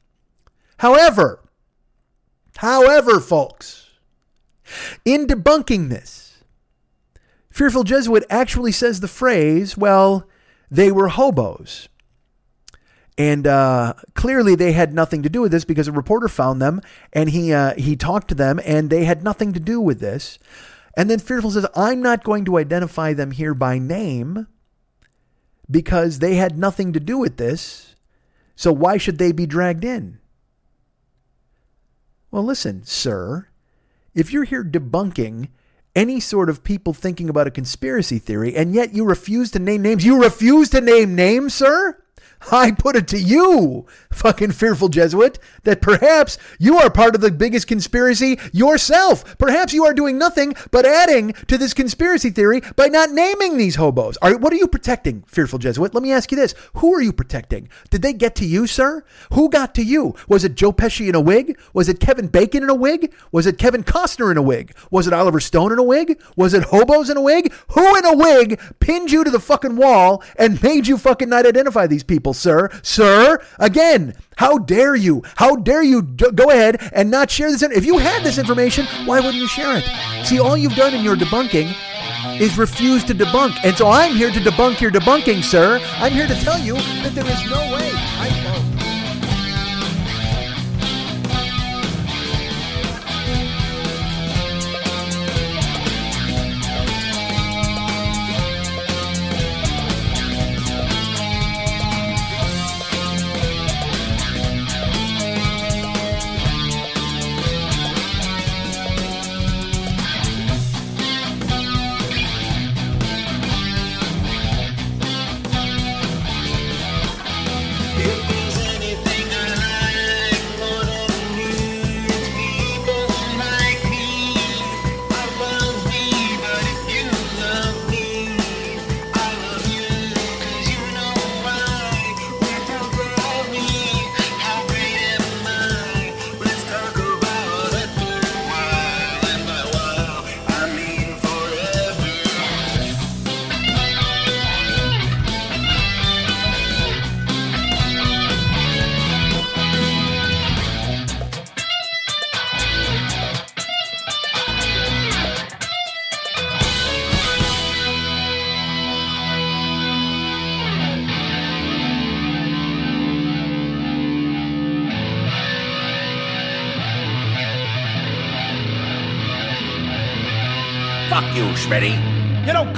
However, 0.79 1.43
however, 2.57 3.21
folks, 3.21 3.91
in 5.05 5.27
debunking 5.27 5.89
this, 5.89 6.45
Fearful 7.51 7.85
Jesuit 7.85 8.25
actually 8.29 8.73
says 8.73 9.01
the 9.01 9.09
phrase, 9.09 9.77
well, 9.77 10.29
they 10.71 10.91
were 10.91 11.09
hobos. 11.09 11.89
And 13.17 13.47
uh, 13.47 13.95
clearly, 14.15 14.57
they 14.57 14.73
had 14.73 14.93
nothing 14.93 15.23
to 15.23 15.29
do 15.29 15.41
with 15.41 15.53
this 15.53 15.65
because 15.65 15.87
a 15.87 15.93
reporter 15.93 16.29
found 16.29 16.61
them 16.61 16.81
and 17.13 17.31
he 17.31 17.53
uh, 17.53 17.75
he 17.77 17.95
talked 17.95 18.29
to 18.29 18.35
them, 18.35 18.61
and 18.65 18.91
they 18.91 19.05
had 19.05 19.23
nothing 19.23 19.53
to 19.53 19.61
do 19.61 19.81
with 19.81 20.01
this. 20.01 20.39
And 20.97 21.11
then 21.11 21.19
Fearful 21.19 21.51
says, 21.51 21.67
I'm 21.75 22.03
not 22.03 22.25
going 22.25 22.45
to 22.45 22.59
identify 22.59 23.13
them 23.13 23.33
here 23.33 23.55
by 23.55 23.79
name 23.79 24.47
because 25.71 26.19
they 26.19 26.37
had 26.37 26.59
nothing 26.59 26.93
to 26.93 27.01
do 27.01 27.19
with 27.19 27.37
this. 27.37 27.97
So 28.57 28.73
why 28.73 28.97
should 28.97 29.19
they 29.19 29.33
be 29.33 29.47
dragged 29.47 29.85
in? 29.85 30.19
Well, 32.31 32.45
listen, 32.45 32.85
sir, 32.85 33.49
if 34.15 34.33
you're 34.33 34.45
here 34.45 34.65
debunking 34.65 35.49
any 35.97 36.21
sort 36.21 36.49
of 36.49 36.65
people 36.65 36.93
thinking 36.93 37.29
about 37.29 37.47
a 37.47 37.53
conspiracy 37.53 38.19
theory 38.19 38.55
and 38.57 38.75
yet 38.75 38.93
you 38.93 39.05
refuse 39.05 39.51
to 39.53 39.59
name 39.59 39.83
names, 39.83 40.05
you 40.05 40.23
refuse 40.23 40.71
to 40.71 40.81
name 40.81 41.15
names, 41.15 41.55
sir? 41.55 42.01
I 42.51 42.73
put 42.73 42.97
it 42.97 43.09
to 43.09 43.19
you, 43.19 43.87
fucking 44.11 44.53
fearful 44.53 44.89
Jesuit, 44.89 45.39
that 45.65 45.81
perhaps 45.81 46.39
you 46.59 46.79
are 46.79 46.91
part 46.91 47.15
of 47.15 47.21
the 47.21 47.31
biggest 47.31 47.67
conspiracy 47.67 48.39
yourself. 48.53 49.37
Perhaps 49.39 49.73
you 49.73 49.85
are 49.85 49.95
doing 49.95 50.19
nothing 50.19 50.55
but 50.71 50.87
adding 50.87 51.33
to 51.49 51.59
this 51.59 51.75
conspiracy 51.75 52.31
theory 52.31 52.63
by 52.77 52.87
not 52.87 53.11
naming 53.11 53.57
these 53.57 53.77
hobos. 53.77 54.17
Are, 54.19 54.37
what 54.37 54.53
are 54.53 54.57
you 54.57 54.69
protecting, 54.69 55.23
fearful 55.27 55.59
Jesuit? 55.59 55.95
Let 55.95 56.03
me 56.03 56.13
ask 56.13 56.31
you 56.31 56.37
this. 56.37 56.55
Who 56.75 56.95
are 56.95 57.03
you 57.03 57.13
protecting? 57.13 57.69
Did 57.91 58.03
they 58.03 58.13
get 58.13 58.35
to 58.37 58.45
you, 58.45 58.67
sir? 58.67 59.05
Who 59.33 59.49
got 59.49 59.75
to 59.77 59.83
you? 59.83 60.15
Was 60.29 60.45
it 60.45 60.55
Joe 60.55 60.73
Pesci 60.73 61.09
in 61.09 61.15
a 61.15 61.21
wig? 61.21 61.59
Was 61.73 61.89
it 61.89 62.01
Kevin 62.01 62.29
Bacon 62.29 62.63
in 62.63 62.71
a 62.71 62.75
wig? 62.75 63.13
Was 63.33 63.47
it 63.47 63.59
Kevin 63.59 63.85
Costner 63.85 64.31
in 64.31 64.37
a 64.37 64.43
wig? 64.43 64.77
Was 64.91 65.07
it 65.07 65.13
Oliver 65.13 65.41
Stone 65.41 65.73
in 65.73 65.79
a 65.79 65.83
wig? 65.83 66.21
Was 66.37 66.55
it 66.55 66.65
hobos 66.65 67.11
in 67.11 67.17
a 67.17 67.23
wig? 67.23 67.53
Who 67.69 67.97
in 67.97 68.05
a 68.05 68.17
wig 68.17 68.61
pinned 68.81 69.11
you 69.11 69.25
to 69.25 69.31
the 69.31 69.41
fucking 69.41 69.77
wall 69.77 70.23
and 70.37 70.63
made 70.63 70.87
you 70.87 70.99
fucking 70.99 71.29
not 71.29 71.47
identify 71.47 71.87
these 71.87 72.05
people, 72.05 72.34
sir? 72.35 72.71
Sir, 72.83 73.39
again, 73.59 74.15
how 74.37 74.59
dare 74.59 74.95
you? 74.95 75.23
How 75.37 75.57
dare 75.57 75.83
you 75.83 76.03
d- 76.03 76.31
go 76.35 76.51
ahead 76.51 76.81
and 76.93 77.11
not 77.11 77.31
share 77.31 77.51
this? 77.51 77.63
in- 77.63 77.73
If 77.73 77.85
you 77.87 77.99
had 77.99 78.23
this 78.23 78.39
information, 78.39 78.87
why 79.07 79.21
wouldn't 79.21 79.37
you 79.37 79.49
share 79.49 79.77
it? 79.79 79.85
See, 80.27 80.39
all 80.41 80.57
you've 80.57 80.75
done 80.75 80.93
in 80.95 81.05
your 81.05 81.17
debunking 81.17 81.73
is 82.41 82.59
refuse 82.59 83.05
to 83.05 83.15
debunk. 83.15 83.57
And 83.65 83.77
so 83.77 83.89
I'm 83.89 84.15
here 84.15 84.31
to 84.31 84.41
debunk 84.41 84.81
your 84.81 84.91
debunking, 84.91 85.45
sir. 85.45 85.81
I'm 85.99 86.13
here 86.13 86.27
to 86.27 86.35
tell 86.43 86.59
you 86.59 86.75
that 86.75 87.15
there 87.15 87.27
is 87.27 87.45
no 87.49 87.59
way. 87.75 87.94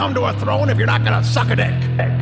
Come 0.06 0.14
to 0.14 0.24
a 0.24 0.32
throne 0.38 0.68
if 0.68 0.78
you're 0.78 0.86
not 0.86 1.02
gonna 1.02 1.24
suck 1.24 1.50
a 1.50 1.56
dick. 1.56 2.15